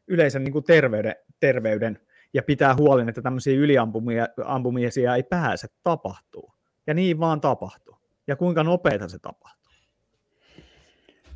yleisen 0.08 0.44
niinku 0.44 0.62
terveyden, 0.62 1.16
terveyden 1.40 2.00
ja 2.34 2.44
pitää 2.44 2.76
huolen, 2.76 3.10
että 3.10 3.22
tämmöisiä 3.22 3.54
yliampumisia 3.54 5.16
ei 5.16 5.24
pääse 5.24 5.68
tapahtuu. 5.84 6.54
Ja 6.88 6.94
niin 6.94 7.20
vaan 7.20 7.42
tapahtuu. 7.42 7.98
Ja 8.28 8.36
kuinka 8.36 8.64
nopeita 8.64 9.08
se 9.08 9.20
tapahtuu. 9.20 9.72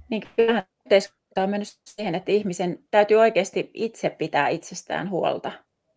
Niin 0.09 0.23
kyllähän 0.35 0.63
yhteiskunta 0.85 1.43
on 1.43 1.49
mennyt 1.49 1.67
siihen, 1.83 2.15
että 2.15 2.31
ihmisen 2.31 2.79
täytyy 2.91 3.17
oikeasti 3.17 3.71
itse 3.73 4.09
pitää 4.09 4.47
itsestään 4.47 5.09
huolta. 5.09 5.51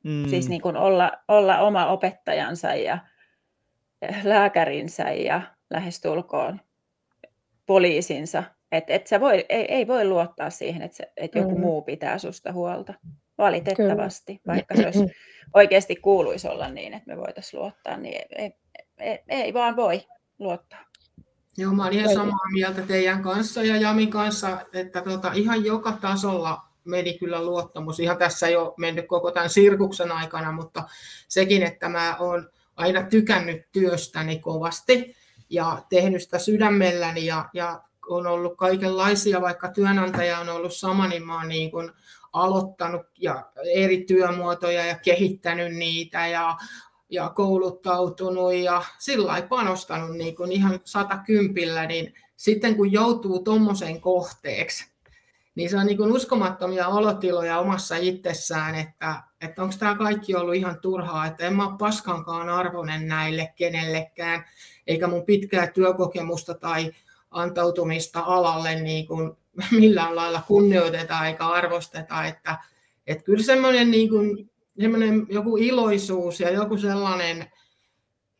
Mm, 0.05 0.29
Siis 0.29 0.49
niin 0.49 0.61
kuin 0.61 0.77
olla, 0.77 1.13
olla 1.29 1.59
oma 1.59 1.87
opettajansa 1.87 2.75
ja 2.75 2.99
lääkärinsä 4.25 5.11
ja 5.11 5.43
lähestulkoon 5.71 6.61
poliisinsa. 7.67 8.43
Et, 8.73 8.85
et 8.89 9.07
sä 9.07 9.21
voi, 9.21 9.45
ei, 9.49 9.65
ei 9.75 9.87
voi 9.87 10.05
luottaa 10.05 10.51
siihen, 10.51 10.83
että, 10.83 10.97
se, 10.97 11.13
että 11.17 11.39
joku 11.39 11.55
Mm. 11.55 11.61
muu 11.61 11.83
pitää 11.83 12.19
susta 12.19 12.53
huolta. 12.53 12.95
Valitettavasti, 13.41 14.41
vaikka 14.47 14.77
se 14.77 14.85
olisi 14.85 15.07
oikeasti 15.55 15.97
kuuluisi 15.97 16.49
olla 16.49 16.69
niin, 16.69 16.95
että 16.95 17.15
me 17.15 17.17
voitaisiin 17.17 17.61
luottaa, 17.61 17.97
niin 17.97 18.23
ei, 18.31 18.53
ei, 18.99 19.19
ei 19.29 19.55
vaan 19.55 19.77
voi 19.77 20.03
luottaa. 20.39 20.85
Joo, 21.57 21.73
mä 21.73 21.83
olen 21.83 21.99
ihan 21.99 22.15
samaa 22.15 22.51
mieltä 22.53 22.83
teidän 22.83 23.23
kanssa 23.23 23.63
ja 23.63 23.77
Jamin 23.77 24.11
kanssa, 24.11 24.61
että 24.73 25.03
tota, 25.03 25.33
ihan 25.35 25.65
joka 25.65 25.93
tasolla 25.93 26.61
meni 26.85 27.19
kyllä 27.19 27.45
luottamus. 27.45 28.01
Ihan 28.01 28.17
tässä 28.17 28.47
ei 28.47 28.57
ole 28.57 28.75
mennyt 28.77 29.07
koko 29.09 29.31
tämän 29.31 29.51
sirkuksen 29.51 30.13
aikana, 30.13 30.53
mutta 30.53 30.85
sekin, 31.29 31.63
että 31.63 31.89
mä 31.89 32.17
oon 32.19 32.51
aina 32.77 33.03
tykännyt 33.03 33.63
työstäni 33.73 34.39
kovasti 34.39 35.17
ja 35.51 35.83
tehnyt 35.89 36.23
sitä 36.23 36.39
sydämelläni 36.39 37.27
ja, 37.27 37.49
ja 37.55 37.83
on 38.09 38.27
ollut 38.27 38.57
kaikenlaisia, 38.57 39.41
vaikka 39.41 39.69
työnantaja 39.69 40.39
on 40.39 40.49
ollut 40.49 40.75
sama, 40.75 41.09
niin 41.09 41.27
mä 41.27 41.39
oon 41.39 41.49
niin 41.49 41.71
kuin 41.71 41.93
aloittanut 42.33 43.07
ja 43.19 43.51
eri 43.75 44.05
työmuotoja 44.05 44.87
ja 44.87 44.99
kehittänyt 44.99 45.75
niitä 45.77 46.27
ja 46.27 46.57
ja 47.11 47.29
kouluttautunut 47.29 48.55
ja 48.55 48.83
sillä 48.99 49.43
panostanut 49.49 50.17
niin 50.17 50.37
kuin 50.37 50.53
ihan 50.53 50.81
satakympillä, 50.85 51.87
niin 51.87 52.15
sitten 52.37 52.77
kun 52.77 52.93
joutuu 52.93 53.43
tuommoisen 53.43 54.01
kohteeksi, 54.01 54.91
niin 55.55 55.71
se 55.71 55.77
on 55.77 55.87
niin 55.87 55.97
kuin 55.97 56.13
uskomattomia 56.13 56.89
olotiloja 56.89 57.59
omassa 57.59 57.97
itsessään, 57.97 58.75
että, 58.75 59.23
että 59.41 59.63
onko 59.63 59.75
tämä 59.79 59.95
kaikki 59.95 60.35
ollut 60.35 60.55
ihan 60.55 60.81
turhaa, 60.81 61.27
että 61.27 61.47
en 61.47 61.57
mä 61.57 61.69
ole 61.69 61.79
paskankaan 61.79 62.49
arvoinen 62.49 63.09
näille 63.09 63.53
kenellekään, 63.57 64.45
eikä 64.87 65.09
mun 65.09 65.25
pitkää 65.25 65.67
työkokemusta 65.67 66.55
tai 66.55 66.93
antautumista 67.31 68.21
alalle 68.21 68.75
niin 68.75 69.07
kuin 69.07 69.37
millään 69.81 70.17
lailla 70.17 70.43
kunnioiteta 70.47 71.27
eikä 71.27 71.47
arvosteta, 71.47 72.25
että, 72.25 72.59
että 73.07 73.25
kyllä 73.25 73.43
semmoinen 73.43 73.91
niin 73.91 74.09
kuin 74.09 74.51
semmoinen 74.81 75.27
joku 75.29 75.57
iloisuus 75.57 76.41
ja 76.41 76.51
joku 76.51 76.77
sellainen, 76.77 77.51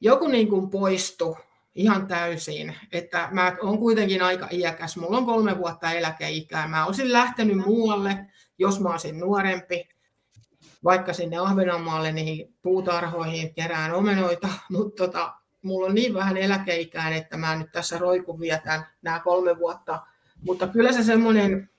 joku 0.01 0.29
niin 0.29 0.49
kuin 0.49 0.71
poistu 0.71 1.39
ihan 1.75 2.07
täysin, 2.07 2.75
että 2.93 3.29
mä 3.33 3.57
oon 3.63 3.79
kuitenkin 3.79 4.23
aika 4.23 4.49
iäkäs, 4.51 4.97
mulla 4.97 5.17
on 5.17 5.27
kolme 5.27 5.59
vuotta 5.59 5.93
eläkeikää, 5.93 6.69
mä 6.69 6.87
olisin 6.87 7.13
lähtenyt 7.13 7.57
muualle, 7.57 8.27
jos 8.59 8.81
mä 8.81 8.91
olisin 8.91 9.21
nuorempi, 9.21 9.89
vaikka 10.85 11.13
sinne 11.13 11.37
Ahvenanmaalle 11.37 12.13
niihin 12.13 12.55
puutarhoihin 12.63 13.55
kerään 13.55 13.95
omenoita, 13.95 14.49
mutta 14.71 15.07
tota, 15.07 15.35
mulla 15.63 15.87
on 15.87 15.95
niin 15.95 16.15
vähän 16.15 16.37
eläkeikää, 16.37 17.11
että 17.11 17.37
mä 17.37 17.57
nyt 17.57 17.73
tässä 17.73 17.99
roikun 17.99 18.41
vietän 18.41 18.87
nämä 19.03 19.21
kolme 19.21 19.59
vuotta, 19.59 19.99
mutta 20.47 20.69
kyllä 20.69 20.93
se 20.93 21.03
semmoinen, 21.03 21.71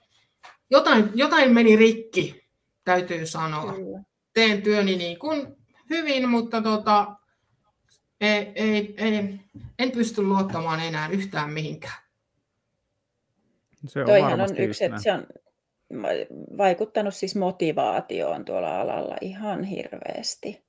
jotain, 0.70 1.10
jotain 1.16 1.54
meni 1.54 1.76
rikki, 1.76 2.48
täytyy 2.84 3.26
sanoa 3.26 3.76
teen 4.34 4.62
työni 4.62 4.96
niin 4.96 5.20
kuin 5.20 5.56
hyvin, 5.90 6.30
mutta 6.30 6.62
tota, 6.62 7.16
ei, 8.22 8.52
ei, 8.56 8.94
ei, 8.98 9.40
en 9.80 9.92
pysty 9.92 10.22
luottamaan 10.22 10.80
enää 10.80 11.10
yhtään 11.10 11.52
mihinkään. 11.52 12.02
Se 13.88 14.00
on 14.00 14.06
Toihan 14.06 14.42
on 14.42 14.58
yksi, 14.58 14.84
että 14.86 15.02
se 15.02 15.12
on 15.12 15.28
vaikuttanut 16.58 17.16
siis 17.16 17.36
motivaatioon 17.36 18.46
tuolla 18.46 18.82
alalla 18.82 19.16
ihan 19.22 19.64
hirveästi. 19.64 20.64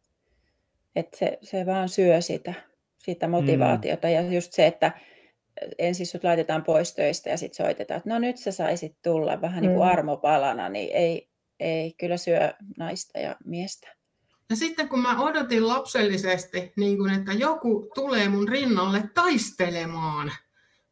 Että 0.96 1.18
se, 1.18 1.38
se 1.42 1.66
vaan 1.66 1.88
syö 1.88 2.20
sitä, 2.20 2.54
sitä 2.98 3.28
motivaatiota. 3.28 4.08
Mm. 4.08 4.14
Ja 4.14 4.22
just 4.22 4.52
se, 4.52 4.66
että 4.66 4.92
ensin 5.78 6.06
sut 6.06 6.24
laitetaan 6.24 6.64
pois 6.64 6.94
töistä 6.94 7.30
ja 7.30 7.36
sitten 7.36 7.66
soitetaan, 7.66 7.98
että 7.98 8.10
no 8.10 8.18
nyt 8.18 8.36
sä 8.36 8.52
saisit 8.52 8.96
tulla 9.02 9.40
vähän 9.40 9.62
mm. 9.62 9.68
niin 9.68 9.76
kuin 9.76 9.86
mm. 9.86 9.92
armopalana, 9.92 10.68
niin 10.68 10.90
ei, 10.92 11.28
ei 11.60 11.94
kyllä 12.00 12.16
syö 12.16 12.52
naista 12.78 13.18
ja 13.18 13.36
miestä. 13.44 13.88
Ja 14.50 14.56
sitten 14.56 14.88
kun 14.88 15.00
mä 15.00 15.20
odotin 15.20 15.68
lapsellisesti, 15.68 16.72
niin 16.76 16.98
kun, 16.98 17.10
että 17.10 17.32
joku 17.32 17.90
tulee 17.94 18.28
mun 18.28 18.48
rinnalle 18.48 19.10
taistelemaan, 19.14 20.32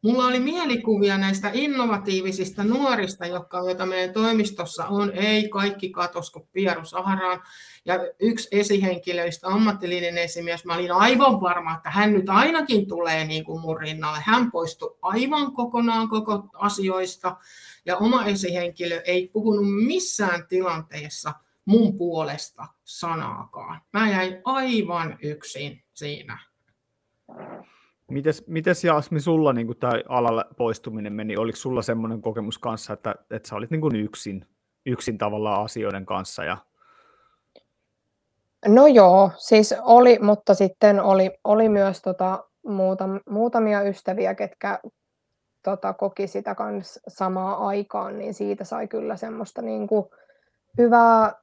Mulla 0.01 0.27
oli 0.27 0.39
mielikuvia 0.39 1.17
näistä 1.17 1.51
innovatiivisista 1.53 2.63
nuorista, 2.63 3.25
jotka, 3.25 3.57
joita 3.57 3.85
meidän 3.85 4.13
toimistossa 4.13 4.85
on. 4.85 5.11
Ei 5.11 5.49
kaikki 5.49 5.89
katosko 5.89 6.39
Pieru 6.51 6.85
Saharaan. 6.85 7.43
Ja 7.85 7.95
yksi 8.19 8.47
esihenkilöistä, 8.51 9.47
ammatillinen 9.47 10.17
esimies, 10.17 10.65
mä 10.65 10.75
olin 10.75 10.91
aivan 10.91 11.41
varma, 11.41 11.75
että 11.75 11.89
hän 11.89 12.13
nyt 12.13 12.29
ainakin 12.29 12.87
tulee 12.87 13.25
niin 13.25 13.43
kuin 13.43 13.61
mun 13.61 13.79
rinnalle. 13.79 14.19
Hän 14.25 14.51
poistui 14.51 14.97
aivan 15.01 15.51
kokonaan 15.51 16.09
koko 16.09 16.49
asioista. 16.53 17.37
Ja 17.85 17.97
oma 17.97 18.25
esihenkilö 18.25 19.01
ei 19.05 19.27
puhunut 19.33 19.85
missään 19.85 20.47
tilanteessa 20.47 21.33
mun 21.65 21.97
puolesta 21.97 22.67
sanaakaan. 22.83 23.81
Mä 23.93 24.09
jäin 24.09 24.41
aivan 24.45 25.17
yksin 25.21 25.83
siinä. 25.93 26.39
Mites, 28.11 28.47
mites 28.47 28.83
Jasmi, 28.83 29.19
sulla 29.19 29.53
niin 29.53 29.77
tämä 29.79 29.93
alalle 30.09 30.45
poistuminen 30.57 31.13
meni? 31.13 31.37
Oliko 31.37 31.55
sulla 31.55 31.81
semmoinen 31.81 32.21
kokemus 32.21 32.57
kanssa, 32.57 32.93
että, 32.93 33.15
että 33.31 33.49
sä 33.49 33.55
olit 33.55 33.71
niin 33.71 33.81
kuin 33.81 33.95
yksin, 33.95 34.45
yksin 34.85 35.17
tavallaan 35.17 35.63
asioiden 35.63 36.05
kanssa? 36.05 36.43
Ja... 36.43 36.57
No 38.67 38.87
joo, 38.87 39.31
siis 39.37 39.75
oli, 39.81 40.19
mutta 40.21 40.53
sitten 40.53 41.01
oli, 41.01 41.31
oli 41.43 41.69
myös 41.69 42.01
tota, 42.01 42.43
muutam, 42.67 43.19
muutamia 43.29 43.81
ystäviä, 43.81 44.35
ketkä 44.35 44.79
tota, 45.63 45.93
koki 45.93 46.27
sitä 46.27 46.55
kans 46.55 46.99
samaa 47.07 47.67
aikaan, 47.67 48.19
niin 48.19 48.33
siitä 48.33 48.63
sai 48.63 48.87
kyllä 48.87 49.15
semmoista 49.15 49.61
niin 49.61 49.87
kuin 49.87 50.05
hyvää, 50.77 51.33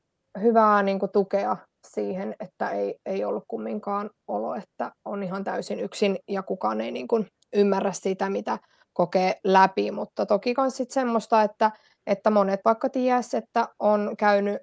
hyvää 0.43 0.82
niin 0.82 0.99
kuin 0.99 1.12
tukea 1.12 1.57
siihen, 1.87 2.35
että 2.41 2.71
ei, 2.71 2.99
ei 3.07 3.25
ollut 3.25 3.45
kumminkaan 3.49 4.11
olo, 4.29 4.55
että 4.55 4.93
on 5.05 5.23
ihan 5.23 5.45
täysin 5.45 5.81
yksin 5.81 6.19
ja 6.29 6.43
kukaan 6.43 6.81
ei 6.81 6.93
niin 6.93 7.09
kuin 7.09 7.27
ymmärrä 7.53 7.93
sitä, 7.93 8.31
mitä 8.31 8.59
kokee 8.93 9.41
läpi, 9.45 9.91
mutta 9.91 10.27
toki 10.27 10.55
myös 10.59 10.77
sit 10.77 10.91
semmoista, 10.91 11.43
että, 11.43 11.71
että 12.07 12.31
monet 12.31 12.61
vaikka 12.65 12.89
ties, 12.89 13.35
että 13.35 13.69
on 13.79 14.15
käynyt 14.19 14.59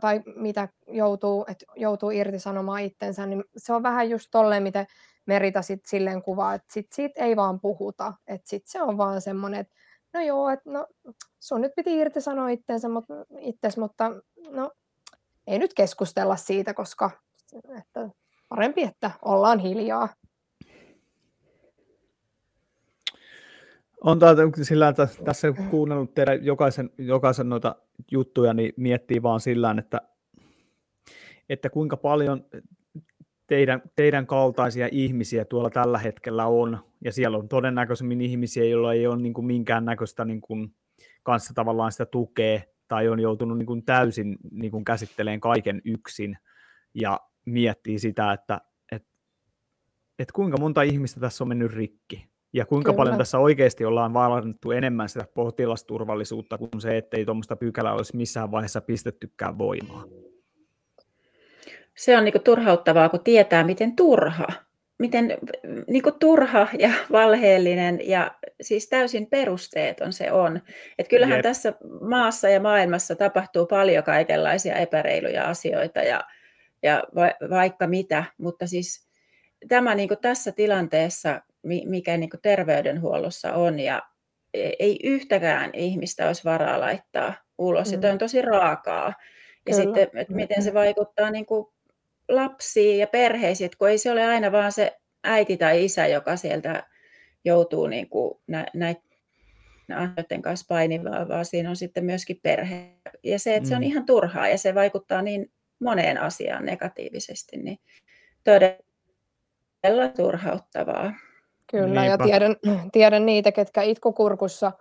tai 0.00 0.22
mitä 0.36 0.68
joutuu, 0.88 1.44
että 1.48 1.64
joutuu 1.76 2.10
irtisanomaan 2.10 2.82
itsensä, 2.82 3.26
niin 3.26 3.44
se 3.56 3.72
on 3.72 3.82
vähän 3.82 4.10
just 4.10 4.28
tolleen, 4.30 4.62
miten 4.62 4.86
Merita 5.26 5.62
sit 5.62 5.80
silleen 5.86 6.22
kuvaa, 6.22 6.54
että 6.54 6.72
sit 6.72 6.86
siitä 6.92 7.24
ei 7.24 7.36
vaan 7.36 7.60
puhuta, 7.60 8.12
että 8.26 8.48
sit 8.48 8.62
se 8.66 8.82
on 8.82 8.98
vaan 8.98 9.20
semmoinen, 9.20 9.60
että 9.60 9.74
no 10.14 10.20
joo, 10.20 10.48
että 10.48 10.70
no 10.70 10.86
sun 11.40 11.60
nyt 11.60 11.72
piti 11.76 11.98
irtisanoa 11.98 12.48
itsensä, 12.48 12.88
mutta, 12.88 13.14
itses, 13.38 13.76
mutta 13.76 14.10
no 14.50 14.70
ei 15.46 15.58
nyt 15.58 15.74
keskustella 15.74 16.36
siitä, 16.36 16.74
koska 16.74 17.10
että 17.78 18.08
parempi, 18.48 18.82
että 18.82 19.10
ollaan 19.22 19.58
hiljaa. 19.58 20.08
On 24.00 24.18
täältä 24.18 24.42
sillä, 24.62 24.88
että 24.88 25.08
tässä 25.24 25.52
kuunnellut 25.70 26.14
teidän 26.14 26.44
jokaisen, 26.44 26.90
jokaisen 26.98 27.48
noita 27.48 27.76
juttuja, 28.10 28.54
niin 28.54 28.72
miettii 28.76 29.22
vaan 29.22 29.40
sillä 29.40 29.74
että, 29.78 30.00
että 31.48 31.70
kuinka 31.70 31.96
paljon 31.96 32.46
teidän, 33.46 33.82
teidän 33.96 34.26
kaltaisia 34.26 34.88
ihmisiä 34.92 35.44
tuolla 35.44 35.70
tällä 35.70 35.98
hetkellä 35.98 36.46
on, 36.46 36.78
ja 37.04 37.12
siellä 37.12 37.38
on 37.38 37.48
todennäköisemmin 37.48 38.20
ihmisiä, 38.20 38.64
joilla 38.64 38.92
ei 38.92 39.06
ole 39.06 39.16
niin 39.16 39.34
kuin 39.34 39.46
minkään 39.46 39.84
näköistä 39.84 40.24
niin 40.24 40.40
kuin 40.40 40.74
kanssa 41.22 41.54
tavallaan 41.54 41.92
sitä 41.92 42.06
tukea, 42.06 42.60
tai 42.88 43.08
on 43.08 43.20
joutunut 43.20 43.58
niin 43.58 43.66
kuin 43.66 43.84
täysin 43.84 44.36
niin 44.50 44.70
kuin 44.70 44.84
käsittelemään 44.84 45.40
kaiken 45.40 45.82
yksin 45.84 46.38
ja 46.94 47.20
miettii 47.44 47.98
sitä, 47.98 48.32
että 48.32 48.60
et, 48.92 49.06
et 50.18 50.32
kuinka 50.32 50.56
monta 50.56 50.82
ihmistä 50.82 51.20
tässä 51.20 51.44
on 51.44 51.48
mennyt 51.48 51.72
rikki 51.72 52.28
ja 52.52 52.66
kuinka 52.66 52.90
Kyllä. 52.92 52.96
paljon 52.96 53.18
tässä 53.18 53.38
oikeasti 53.38 53.84
ollaan 53.84 54.14
vaarannettu 54.14 54.70
enemmän 54.70 55.08
sitä 55.08 55.26
potilasturvallisuutta 55.34 56.58
kuin 56.58 56.80
se, 56.80 56.96
ettei 56.96 57.24
tuommoista 57.24 57.56
pykälää 57.56 57.94
olisi 57.94 58.16
missään 58.16 58.50
vaiheessa 58.50 58.80
pistettykään 58.80 59.58
voimaan. 59.58 60.08
Se 61.96 62.18
on 62.18 62.24
niin 62.24 62.42
turhauttavaa, 62.44 63.08
kun 63.08 63.24
tietää, 63.24 63.64
miten 63.64 63.96
turha 63.96 64.46
miten 64.98 65.38
niin 65.88 66.02
kuin 66.02 66.18
turha 66.18 66.68
ja 66.78 66.90
valheellinen 67.12 67.98
ja 68.08 68.34
siis 68.60 68.88
täysin 68.88 69.26
perusteeton 69.26 70.12
se 70.12 70.32
on. 70.32 70.60
Et 70.98 71.08
kyllähän 71.08 71.36
Jep. 71.36 71.42
tässä 71.42 71.72
maassa 72.00 72.48
ja 72.48 72.60
maailmassa 72.60 73.16
tapahtuu 73.16 73.66
paljon 73.66 74.04
kaikenlaisia 74.04 74.74
epäreiluja 74.76 75.44
asioita 75.44 76.00
ja, 76.00 76.24
ja 76.82 77.02
va, 77.14 77.48
vaikka 77.50 77.86
mitä, 77.86 78.24
mutta 78.38 78.66
siis 78.66 79.08
tämä 79.68 79.94
niin 79.94 80.08
kuin 80.08 80.20
tässä 80.20 80.52
tilanteessa, 80.52 81.40
mikä 81.62 82.16
niin 82.16 82.30
kuin 82.30 82.40
terveydenhuollossa 82.42 83.52
on 83.52 83.80
ja 83.80 84.02
e, 84.54 84.70
ei 84.78 84.98
yhtäkään 85.04 85.70
ihmistä 85.72 86.26
olisi 86.26 86.44
varaa 86.44 86.80
laittaa 86.80 87.34
ulos. 87.58 87.92
Mm. 87.92 88.02
Ja 88.02 88.12
on 88.12 88.18
tosi 88.18 88.42
raakaa. 88.42 89.06
Ja 89.06 89.14
Kyllä. 89.64 89.76
sitten, 89.76 90.20
että 90.20 90.34
miten 90.34 90.62
se 90.62 90.74
vaikuttaa 90.74 91.30
niin 91.30 91.46
kuin 91.46 91.73
lapsiin 92.28 92.98
ja 92.98 93.06
perheisiin, 93.06 93.70
kun 93.78 93.88
ei 93.88 93.98
se 93.98 94.10
ole 94.10 94.24
aina 94.24 94.52
vaan 94.52 94.72
se 94.72 94.96
äiti 95.24 95.56
tai 95.56 95.84
isä, 95.84 96.06
joka 96.06 96.36
sieltä 96.36 96.86
joutuu 97.44 97.86
niin 97.86 98.08
kuin 98.08 98.40
nä- 98.46 98.66
näiden 98.74 99.02
asioiden 99.96 100.42
kanssa 100.42 100.66
painivaa, 100.68 101.28
vaan 101.28 101.44
siinä 101.44 101.70
on 101.70 101.76
sitten 101.76 102.04
myöskin 102.04 102.40
perhe. 102.42 102.90
Ja 103.22 103.38
se, 103.38 103.54
että 103.54 103.68
se 103.68 103.74
on 103.74 103.80
mm. 103.80 103.86
ihan 103.86 104.06
turhaa 104.06 104.48
ja 104.48 104.58
se 104.58 104.74
vaikuttaa 104.74 105.22
niin 105.22 105.52
moneen 105.80 106.20
asiaan 106.20 106.64
negatiivisesti, 106.64 107.56
niin 107.56 107.78
todella 108.44 110.08
turhauttavaa. 110.16 111.12
Kyllä, 111.70 111.86
Niinpä. 111.86 112.04
ja 112.04 112.18
tiedän, 112.18 112.56
tiedän 112.92 113.26
niitä, 113.26 113.52
ketkä 113.52 113.82
itkukurkussa 113.82 114.72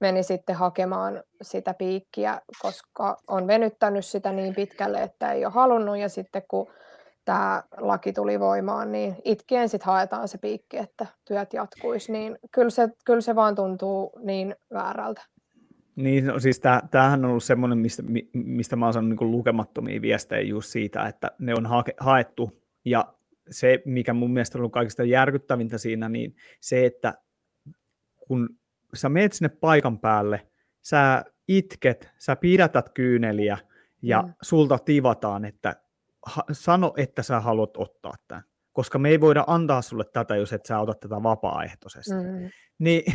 meni 0.00 0.22
sitten 0.22 0.56
hakemaan 0.56 1.22
sitä 1.42 1.74
piikkiä, 1.74 2.40
koska 2.62 3.16
on 3.28 3.46
venyttänyt 3.46 4.04
sitä 4.04 4.32
niin 4.32 4.54
pitkälle, 4.54 5.02
että 5.02 5.32
ei 5.32 5.44
ole 5.44 5.52
halunnut, 5.52 5.98
ja 5.98 6.08
sitten 6.08 6.42
kun 6.48 6.70
tämä 7.24 7.62
laki 7.76 8.12
tuli 8.12 8.40
voimaan, 8.40 8.92
niin 8.92 9.16
itkien 9.24 9.68
sitten 9.68 9.86
haetaan 9.86 10.28
se 10.28 10.38
piikki, 10.38 10.78
että 10.78 11.06
työt 11.24 11.52
jatkuisi, 11.52 12.12
niin 12.12 12.38
kyllä 12.52 12.70
se, 12.70 12.88
kyllä 13.04 13.20
se 13.20 13.34
vaan 13.34 13.54
tuntuu 13.54 14.12
niin 14.22 14.56
väärältä. 14.72 15.22
Niin, 15.96 16.26
no, 16.26 16.40
siis 16.40 16.60
tämähän 16.90 17.24
on 17.24 17.30
ollut 17.30 17.44
semmoinen, 17.44 17.78
mistä, 17.78 18.02
mistä 18.32 18.76
mä 18.76 18.86
oon 18.86 18.92
saanut 18.92 19.20
niin 19.20 19.30
lukemattomia 19.30 20.02
viestejä 20.02 20.40
just 20.40 20.70
siitä, 20.70 21.06
että 21.06 21.30
ne 21.38 21.54
on 21.54 21.66
ha- 21.66 21.84
haettu, 22.00 22.62
ja 22.84 23.14
se, 23.50 23.82
mikä 23.84 24.12
mun 24.12 24.32
mielestä 24.32 24.58
on 24.58 24.60
ollut 24.60 24.72
kaikista 24.72 25.04
järkyttävintä 25.04 25.78
siinä, 25.78 26.08
niin 26.08 26.36
se, 26.60 26.86
että 26.86 27.14
kun 28.28 28.48
sä 28.94 29.08
meet 29.08 29.32
sinne 29.32 29.48
paikan 29.48 29.98
päälle, 29.98 30.46
sä 30.82 31.24
itket, 31.48 32.10
sä 32.18 32.36
pidätät 32.36 32.88
kyyneliä, 32.88 33.58
ja 34.02 34.22
mm. 34.22 34.34
sulta 34.42 34.78
tivataan, 34.78 35.44
että 35.44 35.76
ha, 36.26 36.42
sano, 36.52 36.94
että 36.96 37.22
sä 37.22 37.40
haluat 37.40 37.76
ottaa 37.76 38.14
tämän, 38.28 38.44
koska 38.72 38.98
me 38.98 39.08
ei 39.08 39.20
voida 39.20 39.44
antaa 39.46 39.82
sulle 39.82 40.04
tätä, 40.12 40.36
jos 40.36 40.52
et 40.52 40.66
sä 40.66 40.78
ota 40.78 40.94
tätä 40.94 41.22
vapaaehtoisesti. 41.22 42.14
Mm. 42.14 42.50
Niin 42.78 43.14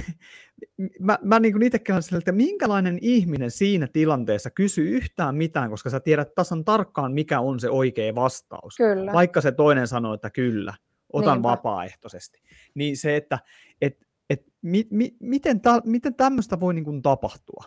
mä, 1.00 1.20
mä 1.22 1.40
niin 1.40 1.64
itsekin 1.64 1.94
olen 1.94 2.04
sillä, 2.04 2.18
että 2.18 2.32
minkälainen 2.32 2.98
ihminen 3.02 3.52
siinä 3.52 3.88
tilanteessa 3.88 4.50
kysyy 4.50 4.90
yhtään 4.90 5.36
mitään, 5.36 5.70
koska 5.70 5.90
sä 5.90 6.00
tiedät 6.00 6.36
tasan 6.36 6.66
tarkkaan, 6.66 7.14
mikä 7.14 7.40
on 7.40 7.60
se 7.60 7.70
oikea 7.70 8.16
vastaus. 8.16 8.78
Kyllä. 8.78 9.14
Vaikka 9.14 9.42
se 9.42 9.52
toinen 9.52 9.88
sanoo, 9.88 10.14
että 10.14 10.30
kyllä, 10.30 10.74
otan 11.14 11.34
Niinpä. 11.34 11.50
vapaaehtoisesti. 11.50 12.42
Niin 12.74 12.98
se, 12.98 13.16
että 13.16 13.40
et, 13.82 14.08
et, 14.30 14.46
mi, 14.62 14.88
mi, 14.92 15.16
miten, 15.20 15.62
ta, 15.62 15.82
miten 15.86 16.16
tämmöistä 16.16 16.60
voi 16.60 16.74
niin 16.74 16.86
kuin 16.86 17.02
tapahtua? 17.02 17.64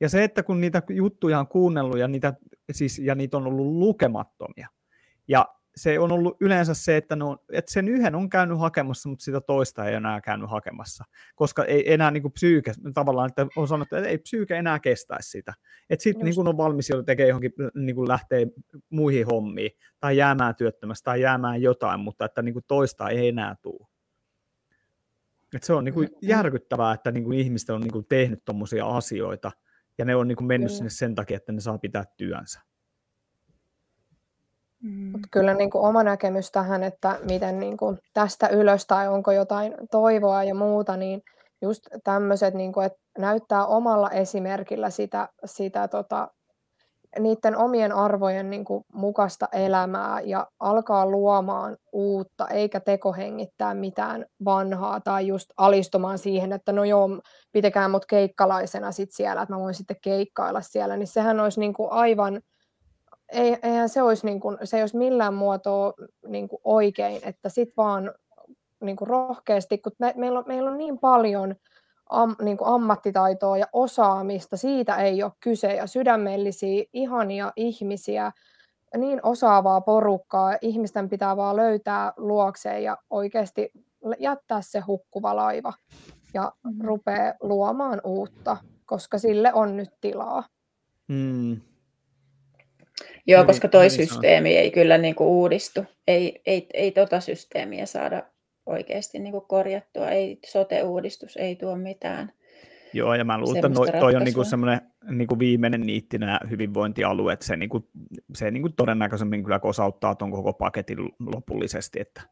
Ja 0.00 0.08
se, 0.08 0.24
että 0.24 0.42
kun 0.42 0.60
niitä 0.60 0.82
juttuja 0.90 1.38
on 1.38 1.48
kuunnellut 1.48 1.98
ja 1.98 2.08
niitä, 2.08 2.34
siis, 2.72 2.98
ja 2.98 3.14
niitä 3.14 3.36
on 3.36 3.46
ollut 3.46 3.66
lukemattomia, 3.66 4.68
ja 5.28 5.48
se 5.76 5.98
on 5.98 6.12
ollut 6.12 6.36
yleensä 6.40 6.74
se, 6.74 6.96
että, 6.96 7.16
no, 7.16 7.38
että 7.52 7.72
sen 7.72 7.88
yhden 7.88 8.14
on 8.14 8.30
käynyt 8.30 8.58
hakemassa, 8.58 9.08
mutta 9.08 9.24
sitä 9.24 9.40
toista 9.40 9.84
ei 9.84 9.94
enää 9.94 10.20
käynyt 10.20 10.50
hakemassa, 10.50 11.04
koska 11.34 11.64
ei 11.64 11.92
enää 11.92 12.10
niin 12.10 12.22
kuin 12.22 12.32
psyyke, 12.32 12.72
tavallaan, 12.94 13.28
että 13.28 13.46
on 13.56 13.68
sanottu, 13.68 13.96
että 13.96 14.08
ei 14.08 14.18
psyyke 14.18 14.56
enää 14.56 14.78
kestäisi 14.78 15.30
sitä. 15.30 15.54
Että 15.90 16.02
sitten 16.02 16.24
niin 16.24 16.48
on 16.48 16.56
valmis 16.56 16.88
jo 16.88 17.02
tekee 17.02 17.28
johonkin, 17.28 17.52
niin 17.74 17.96
kuin 17.96 18.08
lähtee 18.08 18.46
muihin 18.90 19.26
hommiin, 19.26 19.70
tai 20.00 20.16
jäämään 20.16 20.54
työttömästä, 20.54 21.04
tai 21.04 21.20
jäämään 21.20 21.62
jotain, 21.62 22.00
mutta 22.00 22.24
että 22.24 22.42
niin 22.42 22.52
kuin 22.52 22.64
toista 22.68 23.08
ei 23.08 23.28
enää 23.28 23.56
tule. 23.62 23.86
Et 25.54 25.62
se 25.62 25.72
on 25.72 25.84
niin 25.84 25.94
kuin 25.94 26.08
järkyttävää, 26.22 26.94
että 26.94 27.12
niin 27.12 27.24
kuin 27.24 27.38
ihmiset 27.38 27.70
on 27.70 27.80
niin 27.80 27.92
kuin 27.92 28.06
tehnyt 28.08 28.44
tuommoisia 28.44 28.86
asioita, 28.86 29.52
ja 29.98 30.04
ne 30.04 30.16
on 30.16 30.28
niin 30.28 30.36
kuin 30.36 30.46
mennyt 30.46 30.72
sinne 30.72 30.90
sen 30.90 31.14
takia, 31.14 31.36
että 31.36 31.52
ne 31.52 31.60
saa 31.60 31.78
pitää 31.78 32.04
työnsä. 32.16 32.60
Mm. 34.84 35.12
Kyllä 35.30 35.54
niin 35.54 35.70
kuin 35.70 35.84
oma 35.84 36.02
näkemys 36.02 36.50
tähän, 36.50 36.82
että 36.82 37.18
miten 37.28 37.60
niin 37.60 37.76
kuin 37.76 37.98
tästä 38.14 38.48
ylös 38.48 38.86
tai 38.86 39.08
onko 39.08 39.32
jotain 39.32 39.74
toivoa 39.90 40.44
ja 40.44 40.54
muuta, 40.54 40.96
niin 40.96 41.22
just 41.62 41.82
tämmöiset, 42.04 42.54
niin 42.54 42.72
kuin, 42.72 42.86
että 42.86 42.98
näyttää 43.18 43.66
omalla 43.66 44.10
esimerkillä 44.10 44.90
sitä, 44.90 45.28
sitä 45.44 45.88
tota, 45.88 46.28
niiden 47.18 47.56
omien 47.56 47.92
arvojen 47.92 48.50
niin 48.50 48.64
kuin, 48.64 48.84
mukaista 48.92 49.48
elämää 49.52 50.20
ja 50.20 50.46
alkaa 50.60 51.06
luomaan 51.06 51.76
uutta, 51.92 52.48
eikä 52.48 52.80
tekohengittää 52.80 53.74
mitään 53.74 54.26
vanhaa 54.44 55.00
tai 55.00 55.26
just 55.26 55.50
alistumaan 55.56 56.18
siihen, 56.18 56.52
että 56.52 56.72
no 56.72 56.84
joo, 56.84 57.08
pitäkää 57.52 57.88
mut 57.88 58.06
keikkalaisena 58.06 58.92
sit 58.92 59.10
siellä, 59.12 59.42
että 59.42 59.54
mä 59.54 59.60
voin 59.60 59.74
sitten 59.74 59.96
keikkailla 60.02 60.60
siellä, 60.60 60.96
niin 60.96 61.06
sehän 61.06 61.40
olisi 61.40 61.60
niin 61.60 61.74
kuin 61.74 61.92
aivan, 61.92 62.40
ei, 63.34 63.56
eihän 63.62 63.88
se 63.88 64.02
olisi, 64.02 64.26
niin 64.26 64.40
kuin, 64.40 64.58
se 64.64 64.76
ei 64.76 64.82
olisi 64.82 64.96
millään 64.96 65.34
muotoa 65.34 65.92
niin 66.26 66.48
kuin 66.48 66.60
oikein, 66.64 67.20
että 67.24 67.48
sit 67.48 67.76
vaan 67.76 68.14
niin 68.80 68.96
kuin 68.96 69.08
rohkeasti, 69.08 69.78
kun 69.78 69.92
me, 69.98 70.12
meillä, 70.16 70.38
on, 70.38 70.44
meillä 70.48 70.70
on 70.70 70.78
niin 70.78 70.98
paljon 70.98 71.54
am, 72.10 72.36
niin 72.42 72.56
kuin 72.56 72.68
ammattitaitoa 72.68 73.58
ja 73.58 73.66
osaamista, 73.72 74.56
siitä 74.56 74.96
ei 74.96 75.22
ole 75.22 75.32
kyse, 75.40 75.72
ja 75.72 75.86
sydämellisiä, 75.86 76.84
ihania 76.92 77.52
ihmisiä, 77.56 78.32
niin 78.96 79.20
osaavaa 79.22 79.80
porukkaa, 79.80 80.56
ihmisten 80.60 81.08
pitää 81.08 81.36
vaan 81.36 81.56
löytää 81.56 82.12
luokseen 82.16 82.82
ja 82.82 82.98
oikeasti 83.10 83.70
jättää 84.18 84.62
se 84.62 84.80
hukkuva 84.80 85.36
laiva 85.36 85.72
ja 86.34 86.52
rupeaa 86.80 87.34
luomaan 87.40 88.00
uutta, 88.04 88.56
koska 88.86 89.18
sille 89.18 89.52
on 89.54 89.76
nyt 89.76 89.90
tilaa. 90.00 90.44
Mm. 91.08 91.60
Joo, 93.26 93.38
Hyvin- 93.38 93.46
koska 93.46 93.68
toi 93.68 93.90
systeemi 93.90 94.56
ei 94.56 94.70
kyllä 94.70 94.98
niin 94.98 95.14
kuin 95.14 95.28
uudistu. 95.28 95.84
Ei, 96.08 96.42
ei, 96.46 96.66
ei 96.74 96.90
tota 96.90 97.20
systeemiä 97.20 97.86
saada 97.86 98.22
oikeasti 98.66 99.18
niin 99.18 99.32
kuin 99.32 99.44
korjattua. 99.48 100.10
Ei 100.10 100.38
sote-uudistus 100.46 101.36
ei 101.36 101.56
tuo 101.56 101.76
mitään. 101.76 102.32
Joo, 102.92 103.14
ja 103.14 103.24
mä 103.24 103.38
luulen, 103.38 103.56
että 103.56 103.68
noi, 103.68 103.86
toi 103.86 103.94
on 103.94 104.02
niinku 104.02 104.18
ratkaisua. 104.18 104.44
semmoinen 104.44 104.80
niinku 105.10 105.38
viimeinen 105.38 105.80
niitti 105.80 106.18
nämä 106.18 106.40
hyvinvointialueet. 106.50 107.42
Se, 107.42 107.56
niinku, 107.56 107.88
se 108.34 108.50
niinku 108.50 108.68
todennäköisemmin 108.68 109.44
kyllä 109.44 109.58
kosauttaa 109.58 110.14
tuon 110.14 110.30
koko 110.30 110.52
paketin 110.52 110.98
lopullisesti. 111.34 112.00
Että, 112.00 112.22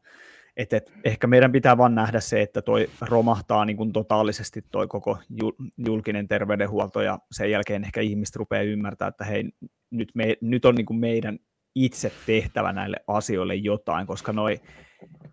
et, 0.57 0.73
et, 0.73 0.93
ehkä 1.03 1.27
meidän 1.27 1.51
pitää 1.51 1.77
vaan 1.77 1.95
nähdä 1.95 2.19
se, 2.19 2.41
että 2.41 2.61
toi 2.61 2.89
romahtaa 3.01 3.65
niinku 3.65 3.85
totaalisesti 3.85 4.61
toi 4.71 4.87
koko 4.87 5.17
ju- 5.29 5.55
julkinen 5.77 6.27
terveydenhuolto, 6.27 7.01
ja 7.01 7.19
sen 7.31 7.51
jälkeen 7.51 7.83
ehkä 7.83 8.01
ihmiset 8.01 8.35
rupeaa 8.35 8.63
ymmärtää, 8.63 9.07
että 9.07 9.25
hei, 9.25 9.43
nyt, 9.91 10.11
me, 10.15 10.37
nyt 10.41 10.65
on 10.65 10.75
niinku 10.75 10.93
meidän 10.93 11.39
itse 11.75 12.11
tehtävä 12.25 12.73
näille 12.73 12.97
asioille 13.07 13.55
jotain, 13.55 14.07
koska 14.07 14.33
noi 14.33 14.59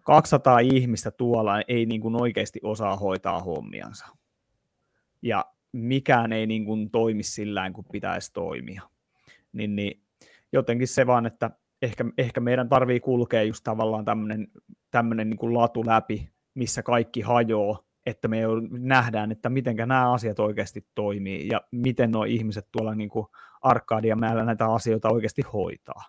200 0.02 0.58
ihmistä 0.58 1.10
tuolla 1.10 1.60
ei 1.68 1.86
niinku 1.86 2.10
oikeasti 2.20 2.60
osaa 2.62 2.96
hoitaa 2.96 3.40
hommiansa 3.40 4.06
ja 5.22 5.44
mikään 5.72 6.32
ei 6.32 6.46
niin 6.46 6.64
kuin 6.64 6.90
toimi 6.90 7.22
sillä 7.22 7.70
kuin 7.70 7.86
pitäisi 7.92 8.32
toimia. 8.32 8.82
Niin, 9.52 9.76
niin 9.76 10.02
jotenkin 10.52 10.88
se 10.88 11.06
vaan, 11.06 11.26
että 11.26 11.50
ehkä, 11.82 12.04
ehkä 12.18 12.40
meidän 12.40 12.68
tarvii 12.68 13.00
kulkea 13.00 13.42
just 13.42 13.64
tavallaan 13.64 14.04
tämmöinen, 14.90 15.30
niin 15.30 15.54
latu 15.54 15.86
läpi, 15.86 16.30
missä 16.54 16.82
kaikki 16.82 17.20
hajoaa, 17.20 17.84
että 18.06 18.28
me 18.28 18.38
nähdään, 18.70 19.32
että 19.32 19.50
miten 19.50 19.76
nämä 19.76 20.12
asiat 20.12 20.38
oikeasti 20.38 20.86
toimii 20.94 21.48
ja 21.48 21.60
miten 21.70 22.10
nuo 22.10 22.24
ihmiset 22.24 22.66
tuolla 22.72 22.94
niin 22.94 23.10
kuin 23.10 23.26
Arkadianmäellä 23.62 24.44
näitä 24.44 24.72
asioita 24.72 25.08
oikeasti 25.08 25.42
hoitaa. 25.52 26.04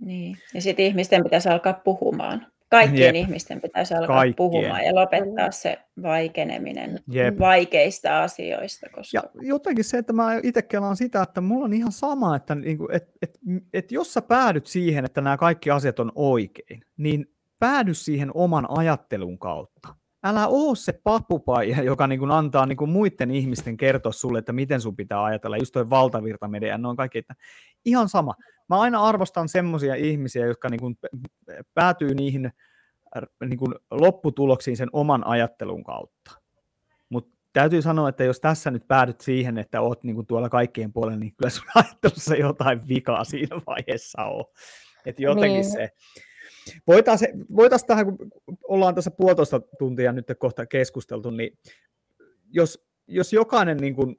Niin. 0.00 0.36
Ja 0.54 0.62
sitten 0.62 0.86
ihmisten 0.86 1.24
pitäisi 1.24 1.48
alkaa 1.48 1.72
puhumaan. 1.72 2.46
Kaikkien 2.72 3.16
Jep. 3.16 3.26
ihmisten 3.26 3.60
pitäisi 3.60 3.94
alkaa 3.94 4.16
Kaikkien. 4.16 4.36
puhumaan 4.36 4.84
ja 4.84 4.94
lopettaa 4.94 5.50
se 5.50 5.78
vaikeneminen 6.02 7.00
Jep. 7.10 7.38
vaikeista 7.38 8.22
asioista. 8.22 8.86
Koska... 8.94 9.18
Ja 9.18 9.22
jotenkin 9.40 9.84
se, 9.84 9.98
että 9.98 10.12
mä 10.12 10.40
itse 10.42 10.62
kelaan 10.62 10.96
sitä, 10.96 11.22
että 11.22 11.40
mulla 11.40 11.64
on 11.64 11.72
ihan 11.72 11.92
sama, 11.92 12.36
että 12.36 12.54
niinku, 12.54 12.88
et, 12.92 13.08
et, 13.22 13.38
et 13.72 13.92
jos 13.92 14.14
sä 14.14 14.22
päädyt 14.22 14.66
siihen, 14.66 15.04
että 15.04 15.20
nämä 15.20 15.36
kaikki 15.36 15.70
asiat 15.70 15.98
on 15.98 16.12
oikein, 16.14 16.82
niin 16.96 17.26
päädy 17.58 17.94
siihen 17.94 18.30
oman 18.34 18.66
ajattelun 18.68 19.38
kautta. 19.38 19.94
Älä 20.24 20.46
oo 20.46 20.74
se 20.74 20.92
papupaija, 20.92 21.82
joka 21.82 22.06
niin 22.06 22.18
kuin 22.18 22.30
antaa 22.30 22.66
niin 22.66 22.76
kuin 22.76 22.90
muiden 22.90 23.30
ihmisten 23.30 23.76
kertoa 23.76 24.12
sulle, 24.12 24.38
että 24.38 24.52
miten 24.52 24.80
sun 24.80 24.96
pitää 24.96 25.24
ajatella. 25.24 25.56
Just 25.56 25.72
toi 25.72 25.90
valtavirtamedia, 25.90 26.78
ne 26.78 26.88
on 26.88 26.96
kaikki, 26.96 27.18
että 27.18 27.34
ihan 27.84 28.08
sama. 28.08 28.34
Mä 28.68 28.80
aina 28.80 29.02
arvostan 29.04 29.48
semmoisia 29.48 29.94
ihmisiä, 29.94 30.46
jotka 30.46 30.68
niin 30.68 30.80
kuin 30.80 30.98
päätyy 31.74 32.14
niihin 32.14 32.52
niin 33.48 33.58
kuin 33.58 33.74
lopputuloksiin 33.90 34.76
sen 34.76 34.88
oman 34.92 35.26
ajattelun 35.26 35.84
kautta. 35.84 36.30
Mutta 37.08 37.38
täytyy 37.52 37.82
sanoa, 37.82 38.08
että 38.08 38.24
jos 38.24 38.40
tässä 38.40 38.70
nyt 38.70 38.88
päädyt 38.88 39.20
siihen, 39.20 39.58
että 39.58 39.80
oot 39.80 40.04
niin 40.04 40.14
kuin 40.14 40.26
tuolla 40.26 40.48
kaikkien 40.48 40.92
puolella, 40.92 41.18
niin 41.18 41.34
kyllä 41.36 41.50
sun 41.50 41.64
ajattelussa 41.74 42.34
jotain 42.34 42.88
vikaa 42.88 43.24
siinä 43.24 43.56
vaiheessa 43.66 44.24
on. 44.24 44.44
Että 45.06 45.22
jotenkin 45.22 45.52
Niin. 45.52 45.72
se... 45.72 45.90
Voitaisiin 46.86 47.44
voitais 47.56 47.84
tähän, 47.84 48.06
kun 48.06 48.18
ollaan 48.68 48.94
tässä 48.94 49.10
puolitoista 49.10 49.60
tuntia 49.78 50.12
nyt 50.12 50.26
kohta 50.38 50.66
keskusteltu, 50.66 51.30
niin 51.30 51.58
jos, 52.50 52.84
jos 53.06 53.32
jokainen 53.32 53.76
niin 53.76 53.94
kuin 53.94 54.16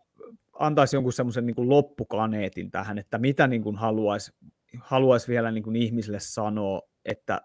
antaisi 0.60 0.96
jonkun 0.96 1.14
semmoisen 1.14 1.46
niin 1.46 1.56
kuin 1.56 1.70
loppukaneetin 1.70 2.72
tähän, 2.72 2.98
että 2.98 3.18
mitä 3.18 3.48
niin 3.48 3.64
kuin 3.64 3.76
haluaisi, 3.76 4.32
haluaisi 4.80 5.28
vielä 5.28 5.52
niin 5.52 5.64
kuin 5.64 5.76
ihmisille 5.76 6.20
sanoa, 6.20 6.82
että, 7.06 7.42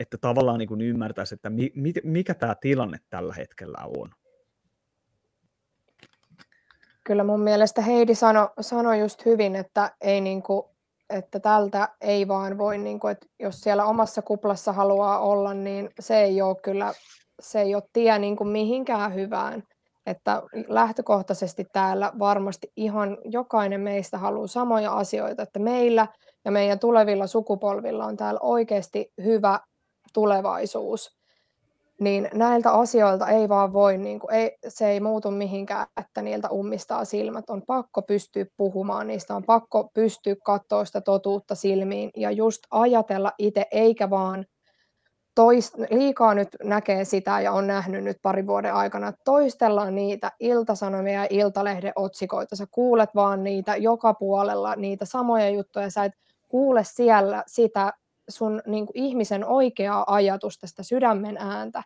että 0.00 0.18
tavallaan 0.18 0.58
niin 0.58 0.68
kuin 0.68 0.80
ymmärtäisi, 0.80 1.34
että 1.34 1.50
mi, 1.50 1.72
mi, 1.74 1.92
mikä 2.04 2.34
tämä 2.34 2.54
tilanne 2.60 2.98
tällä 3.10 3.34
hetkellä 3.34 3.78
on. 3.96 4.10
Kyllä 7.04 7.24
mun 7.24 7.40
mielestä 7.40 7.82
Heidi 7.82 8.14
sanoi 8.14 8.48
sano 8.60 8.94
just 8.94 9.24
hyvin, 9.24 9.56
että, 9.56 9.96
ei 10.00 10.20
niinku, 10.20 10.70
että 11.10 11.40
tältä 11.40 11.88
ei 12.00 12.28
vaan 12.28 12.58
voi, 12.58 12.78
niinku, 12.78 13.06
että 13.06 13.26
jos 13.38 13.60
siellä 13.60 13.84
omassa 13.84 14.22
kuplassa 14.22 14.72
haluaa 14.72 15.18
olla, 15.18 15.54
niin 15.54 15.90
se 16.00 16.16
ei 16.16 16.42
ole 16.42 16.56
kyllä 16.62 16.94
se 17.40 17.60
ei 17.60 17.74
ole 17.74 17.82
tie 17.92 18.18
niinku 18.18 18.44
mihinkään 18.44 19.14
hyvään. 19.14 19.62
Että 20.06 20.42
lähtökohtaisesti 20.68 21.66
täällä 21.72 22.12
varmasti 22.18 22.72
ihan 22.76 23.18
jokainen 23.24 23.80
meistä 23.80 24.18
haluaa 24.18 24.46
samoja 24.46 24.92
asioita, 24.92 25.42
että 25.42 25.58
meillä 25.58 26.06
ja 26.44 26.50
meidän 26.50 26.78
tulevilla 26.78 27.26
sukupolvilla 27.26 28.04
on 28.04 28.16
täällä 28.16 28.40
oikeasti 28.40 29.12
hyvä 29.24 29.60
tulevaisuus 30.12 31.16
niin 32.00 32.28
näiltä 32.34 32.72
asioilta 32.72 33.28
ei 33.28 33.48
vaan 33.48 33.72
voi, 33.72 33.98
niin 33.98 34.20
kuin, 34.20 34.34
ei, 34.34 34.56
se 34.68 34.88
ei 34.88 35.00
muutu 35.00 35.30
mihinkään, 35.30 35.86
että 36.00 36.22
niiltä 36.22 36.48
ummistaa 36.50 37.04
silmät. 37.04 37.50
On 37.50 37.62
pakko 37.66 38.02
pystyä 38.02 38.46
puhumaan 38.56 39.06
niistä, 39.06 39.36
on 39.36 39.44
pakko 39.44 39.90
pystyä 39.94 40.36
katsoa 40.44 40.84
sitä 40.84 41.00
totuutta 41.00 41.54
silmiin 41.54 42.10
ja 42.16 42.30
just 42.30 42.62
ajatella 42.70 43.32
itse, 43.38 43.66
eikä 43.70 44.10
vaan 44.10 44.46
toist, 45.36 45.74
liikaa 45.90 46.34
nyt 46.34 46.48
näkee 46.64 47.04
sitä 47.04 47.40
ja 47.40 47.52
on 47.52 47.66
nähnyt 47.66 48.04
nyt 48.04 48.16
pari 48.22 48.46
vuoden 48.46 48.74
aikana, 48.74 49.08
että 49.08 49.20
toistellaan 49.24 49.94
niitä 49.94 50.32
iltasanomia 50.40 51.12
ja 51.12 51.26
iltalehden 51.30 51.92
otsikoita. 51.96 52.56
Sä 52.56 52.66
kuulet 52.70 53.10
vaan 53.14 53.44
niitä 53.44 53.76
joka 53.76 54.14
puolella, 54.14 54.76
niitä 54.76 55.04
samoja 55.04 55.50
juttuja. 55.50 55.90
Sä 55.90 56.04
et 56.04 56.12
kuule 56.48 56.84
siellä 56.84 57.44
sitä 57.46 57.92
sun 58.28 58.62
niin 58.66 58.86
kuin 58.86 58.98
ihmisen 58.98 59.44
oikeaa 59.44 60.04
ajatusta, 60.14 60.66
sitä 60.66 60.82
sydämen 60.82 61.36
ääntä, 61.36 61.82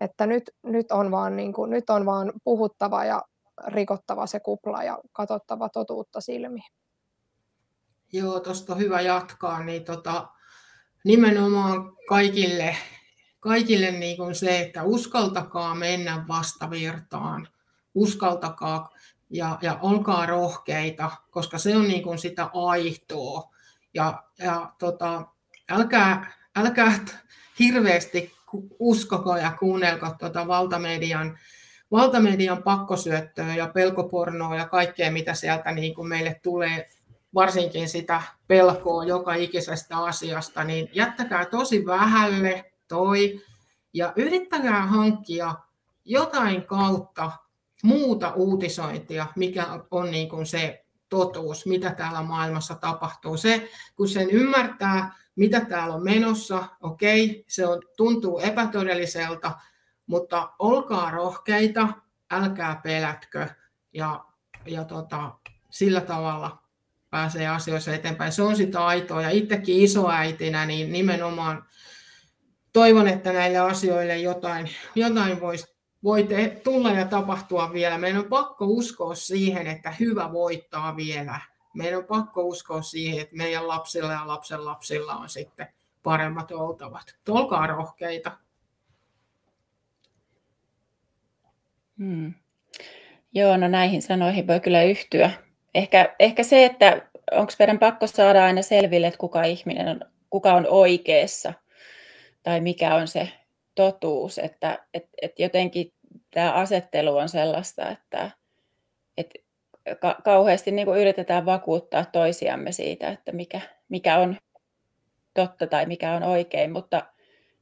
että 0.00 0.26
nyt, 0.26 0.50
nyt, 0.62 0.92
on 0.92 1.10
vaan, 1.10 1.36
niin 1.36 1.52
kuin, 1.52 1.70
nyt 1.70 1.90
on 1.90 2.06
vaan 2.06 2.32
puhuttava 2.44 3.04
ja 3.04 3.22
rikottava 3.66 4.26
se 4.26 4.40
kupla 4.40 4.82
ja 4.82 4.98
katsottava 5.12 5.68
totuutta 5.68 6.20
silmiin. 6.20 6.72
Joo, 8.12 8.40
tuosta 8.40 8.74
hyvä 8.74 9.00
jatkaa, 9.00 9.64
niin 9.64 9.84
tota, 9.84 10.28
nimenomaan 11.04 11.96
kaikille, 12.08 12.76
kaikille 13.40 13.90
niin 13.90 14.16
kuin 14.16 14.34
se, 14.34 14.60
että 14.60 14.82
uskaltakaa 14.82 15.74
mennä 15.74 16.24
vastavirtaan, 16.28 17.48
uskaltakaa 17.94 18.90
ja, 19.30 19.58
ja 19.62 19.78
olkaa 19.82 20.26
rohkeita, 20.26 21.10
koska 21.30 21.58
se 21.58 21.76
on 21.76 21.88
niin 21.88 22.02
kuin 22.02 22.18
sitä 22.18 22.50
aihtoa. 22.54 23.52
Ja, 23.94 24.22
ja 24.38 24.72
tota, 24.78 25.26
älkää, 25.70 26.32
älkää 26.56 26.92
hirveästi 27.58 28.32
uskoko 28.78 29.36
ja 29.36 29.52
kuunnelko 29.60 30.14
tuota 30.18 30.46
valtamedian, 30.46 31.38
valtamedian 31.90 32.62
pakkosyöttöä 32.62 33.54
ja 33.54 33.66
pelkopornoa 33.68 34.56
ja 34.56 34.68
kaikkea, 34.68 35.10
mitä 35.10 35.34
sieltä 35.34 35.72
niin 35.72 35.94
kuin 35.94 36.08
meille 36.08 36.40
tulee, 36.42 36.88
varsinkin 37.34 37.88
sitä 37.88 38.22
pelkoa 38.46 39.04
joka 39.04 39.34
ikisestä 39.34 39.98
asiasta, 39.98 40.64
niin 40.64 40.90
jättäkää 40.92 41.44
tosi 41.44 41.86
vähälle 41.86 42.72
toi 42.88 43.42
ja 43.92 44.12
yrittäkää 44.16 44.86
hankkia 44.86 45.54
jotain 46.04 46.64
kautta 46.64 47.32
muuta 47.82 48.32
uutisointia, 48.34 49.26
mikä 49.36 49.66
on 49.90 50.10
niin 50.10 50.28
kuin 50.28 50.46
se 50.46 50.84
totuus, 51.08 51.66
mitä 51.66 51.90
täällä 51.94 52.22
maailmassa 52.22 52.74
tapahtuu. 52.74 53.36
Se, 53.36 53.68
kun 53.96 54.08
sen 54.08 54.30
ymmärtää, 54.30 55.14
mitä 55.36 55.60
täällä 55.60 55.94
on 55.94 56.04
menossa, 56.04 56.64
okei, 56.80 57.44
se 57.48 57.66
on, 57.66 57.82
tuntuu 57.96 58.38
epätodelliselta, 58.38 59.52
mutta 60.06 60.52
olkaa 60.58 61.10
rohkeita, 61.10 61.88
älkää 62.30 62.80
pelätkö 62.82 63.48
ja, 63.92 64.24
ja 64.66 64.84
tota, 64.84 65.34
sillä 65.70 66.00
tavalla 66.00 66.61
pääsee 67.12 67.48
asioissa 67.48 67.94
eteenpäin. 67.94 68.32
Se 68.32 68.42
on 68.42 68.56
sitä 68.56 68.86
aitoa 68.86 69.22
ja 69.22 69.30
itsekin 69.30 69.82
isoäitinä 69.82 70.66
niin 70.66 70.92
nimenomaan 70.92 71.64
toivon, 72.72 73.08
että 73.08 73.32
näille 73.32 73.58
asioille 73.58 74.18
jotain, 74.18 74.70
jotain 74.94 75.40
voisi 75.40 75.72
voi 76.04 76.24
te, 76.24 76.60
tulla 76.64 76.90
ja 76.90 77.04
tapahtua 77.04 77.72
vielä. 77.72 77.98
Meidän 77.98 78.20
on 78.20 78.28
pakko 78.28 78.64
uskoa 78.64 79.14
siihen, 79.14 79.66
että 79.66 79.90
hyvä 79.90 80.32
voittaa 80.32 80.96
vielä. 80.96 81.40
Meidän 81.74 81.98
on 81.98 82.04
pakko 82.04 82.42
uskoa 82.42 82.82
siihen, 82.82 83.20
että 83.20 83.36
meidän 83.36 83.68
lapsilla 83.68 84.12
ja 84.12 84.28
lapsen 84.28 84.64
lapsilla 84.64 85.14
on 85.14 85.28
sitten 85.28 85.68
paremmat 86.02 86.50
oltavat. 86.50 87.16
Olkaa 87.28 87.66
rohkeita. 87.66 88.38
Hmm. 91.98 92.34
Joo, 93.34 93.56
no 93.56 93.68
näihin 93.68 94.02
sanoihin 94.02 94.46
voi 94.46 94.60
kyllä 94.60 94.82
yhtyä. 94.82 95.30
Ehkä, 95.74 96.14
ehkä 96.18 96.42
se, 96.42 96.64
että 96.64 97.02
onko 97.32 97.52
meidän 97.58 97.78
pakko 97.78 98.06
saada 98.06 98.44
aina 98.44 98.62
selville, 98.62 99.06
että 99.06 99.18
kuka 99.18 99.44
ihminen 99.44 99.88
on, 99.88 100.00
kuka 100.30 100.54
on 100.54 100.66
oikeassa 100.68 101.52
tai 102.42 102.60
mikä 102.60 102.94
on 102.94 103.08
se 103.08 103.28
totuus, 103.74 104.38
että 104.38 104.78
et, 104.94 105.08
et 105.22 105.38
jotenkin 105.38 105.92
tämä 106.30 106.52
asettelu 106.52 107.16
on 107.16 107.28
sellaista, 107.28 107.90
että 107.90 108.30
et 109.16 109.30
ka- 110.00 110.20
kauheasti 110.24 110.70
niin 110.70 110.86
kuin 110.86 111.00
yritetään 111.00 111.46
vakuuttaa 111.46 112.04
toisiamme 112.04 112.72
siitä, 112.72 113.08
että 113.08 113.32
mikä, 113.32 113.60
mikä 113.88 114.18
on 114.18 114.36
totta 115.34 115.66
tai 115.66 115.86
mikä 115.86 116.12
on 116.12 116.22
oikein, 116.22 116.72
mutta 116.72 117.06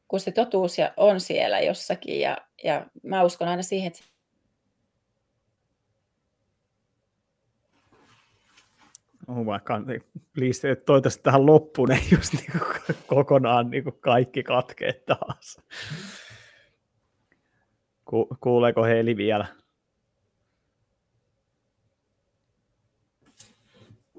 kun 0.09 0.21
se 0.21 0.31
totuus 0.31 0.77
on 0.97 1.21
siellä 1.21 1.61
jossakin 1.61 2.21
ja, 2.21 2.37
ja 2.65 2.87
mä 3.03 3.23
uskon 3.23 3.49
aina 3.49 3.63
siihen, 3.63 3.87
että 3.87 4.03
Oh, 9.31 9.47
vaikka 9.47 9.81
please, 10.35 10.77
toivottavasti 10.77 11.23
tähän 11.23 11.47
loppuun 11.47 11.93
ei 11.93 12.01
just 12.13 12.33
niin 12.33 12.53
kuin 12.53 12.97
kokonaan 13.07 13.71
niin 13.71 13.85
kuin 13.85 13.97
kaikki 14.01 14.43
katkee 14.43 14.93
taas. 14.93 15.61
Ku, 18.05 18.29
kuuleeko 18.41 18.85
Heili 18.85 19.17
vielä? 19.17 19.47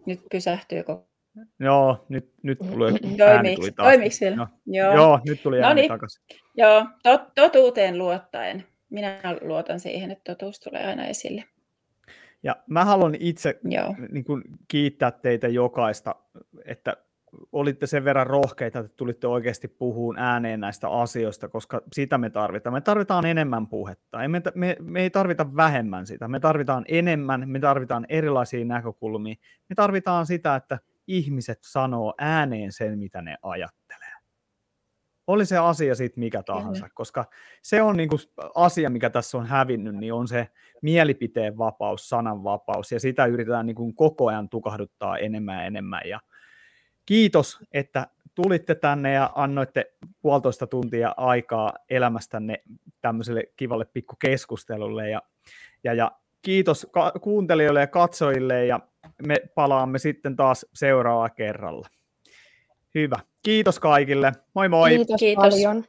Nyt 0.05 0.21
pysähtyykö? 0.31 0.97
Joo, 1.59 2.05
nyt, 2.09 2.33
nyt 2.43 2.59
tuli 2.59 2.91
ääni 3.27 3.55
tuli 3.55 3.71
taas. 3.71 3.87
Toimiks? 3.87 4.19
No. 4.35 4.47
Joo. 4.65 4.95
Joo, 4.95 5.19
nyt 5.25 5.43
tuli 5.43 5.61
ääni 5.61 5.87
takaisin. 5.87 6.23
Joo, 6.57 6.85
tot, 7.03 7.21
totuuteen 7.35 7.97
luottaen. 7.97 8.63
Minä 8.89 9.19
luotan 9.41 9.79
siihen, 9.79 10.11
että 10.11 10.35
totuus 10.35 10.59
tulee 10.59 10.87
aina 10.87 11.05
esille. 11.05 11.43
Ja 12.43 12.55
mä 12.69 12.85
haluan 12.85 13.15
itse 13.19 13.59
niin 14.11 14.23
kuin, 14.23 14.43
kiittää 14.67 15.11
teitä 15.11 15.47
jokaista, 15.47 16.15
että 16.65 16.97
olitte 17.51 17.87
sen 17.87 18.05
verran 18.05 18.27
rohkeita, 18.27 18.79
että 18.79 18.91
tulitte 18.97 19.27
oikeasti 19.27 19.67
puhuun 19.67 20.19
ääneen 20.19 20.59
näistä 20.59 20.89
asioista, 20.89 21.47
koska 21.47 21.81
sitä 21.93 22.17
me 22.17 22.29
tarvitaan. 22.29 22.73
Me 22.73 22.81
tarvitaan 22.81 23.25
enemmän 23.25 23.67
puhetta. 23.67 24.17
Me, 24.27 24.41
me, 24.55 24.77
me 24.79 25.01
ei 25.01 25.09
tarvita 25.09 25.55
vähemmän 25.55 26.07
sitä. 26.07 26.27
Me 26.27 26.39
tarvitaan 26.39 26.85
enemmän, 26.87 27.49
me 27.49 27.59
tarvitaan 27.59 28.05
erilaisia 28.09 28.65
näkökulmia. 28.65 29.35
Me 29.69 29.75
tarvitaan 29.75 30.25
sitä, 30.25 30.55
että 30.55 30.79
ihmiset 31.07 31.59
sanoo 31.61 32.13
ääneen 32.17 32.71
sen, 32.71 32.99
mitä 32.99 33.21
ne 33.21 33.37
ajattelee. 33.41 33.80
Oli 35.31 35.45
se 35.45 35.57
asia 35.57 35.95
sitten 35.95 36.19
mikä 36.19 36.43
tahansa, 36.43 36.81
Kyllä. 36.81 36.93
koska 36.93 37.25
se 37.61 37.81
on 37.81 37.97
niinku 37.97 38.17
asia, 38.55 38.89
mikä 38.89 39.09
tässä 39.09 39.37
on 39.37 39.45
hävinnyt, 39.45 39.95
niin 39.95 40.13
on 40.13 40.27
se 40.27 40.47
mielipiteen 40.81 41.57
vapaus, 41.57 42.09
sananvapaus, 42.09 42.91
ja 42.91 42.99
sitä 42.99 43.25
yritetään 43.25 43.65
niinku 43.65 43.93
koko 43.93 44.27
ajan 44.27 44.49
tukahduttaa 44.49 45.17
enemmän 45.17 45.55
ja 45.55 45.63
enemmän. 45.63 46.01
Ja 46.05 46.19
kiitos, 47.05 47.59
että 47.71 48.07
tulitte 48.35 48.75
tänne 48.75 49.13
ja 49.13 49.31
annoitte 49.35 49.93
puolitoista 50.21 50.67
tuntia 50.67 51.13
aikaa 51.17 51.73
elämästänne 51.89 52.63
tämmöiselle 53.01 53.43
kivalle 53.55 53.85
pikkukeskustelulle. 53.85 55.09
Ja, 55.09 55.21
ja, 55.83 55.93
ja 55.93 56.11
kiitos 56.41 56.87
ka- 56.91 57.13
kuuntelijoille 57.21 57.79
ja 57.79 57.87
katsojille 57.87 58.65
ja 58.65 58.79
me 59.27 59.35
palaamme 59.55 59.99
sitten 59.99 60.35
taas 60.35 60.65
seuraavalla 60.73 61.29
kerralla. 61.29 61.87
Hyvä. 62.95 63.19
Kiitos 63.43 63.79
kaikille. 63.79 64.31
Moi 64.55 64.69
moi. 64.69 64.89
Kiitos, 64.89 65.19
Kiitos. 65.19 65.41
paljon. 65.53 65.85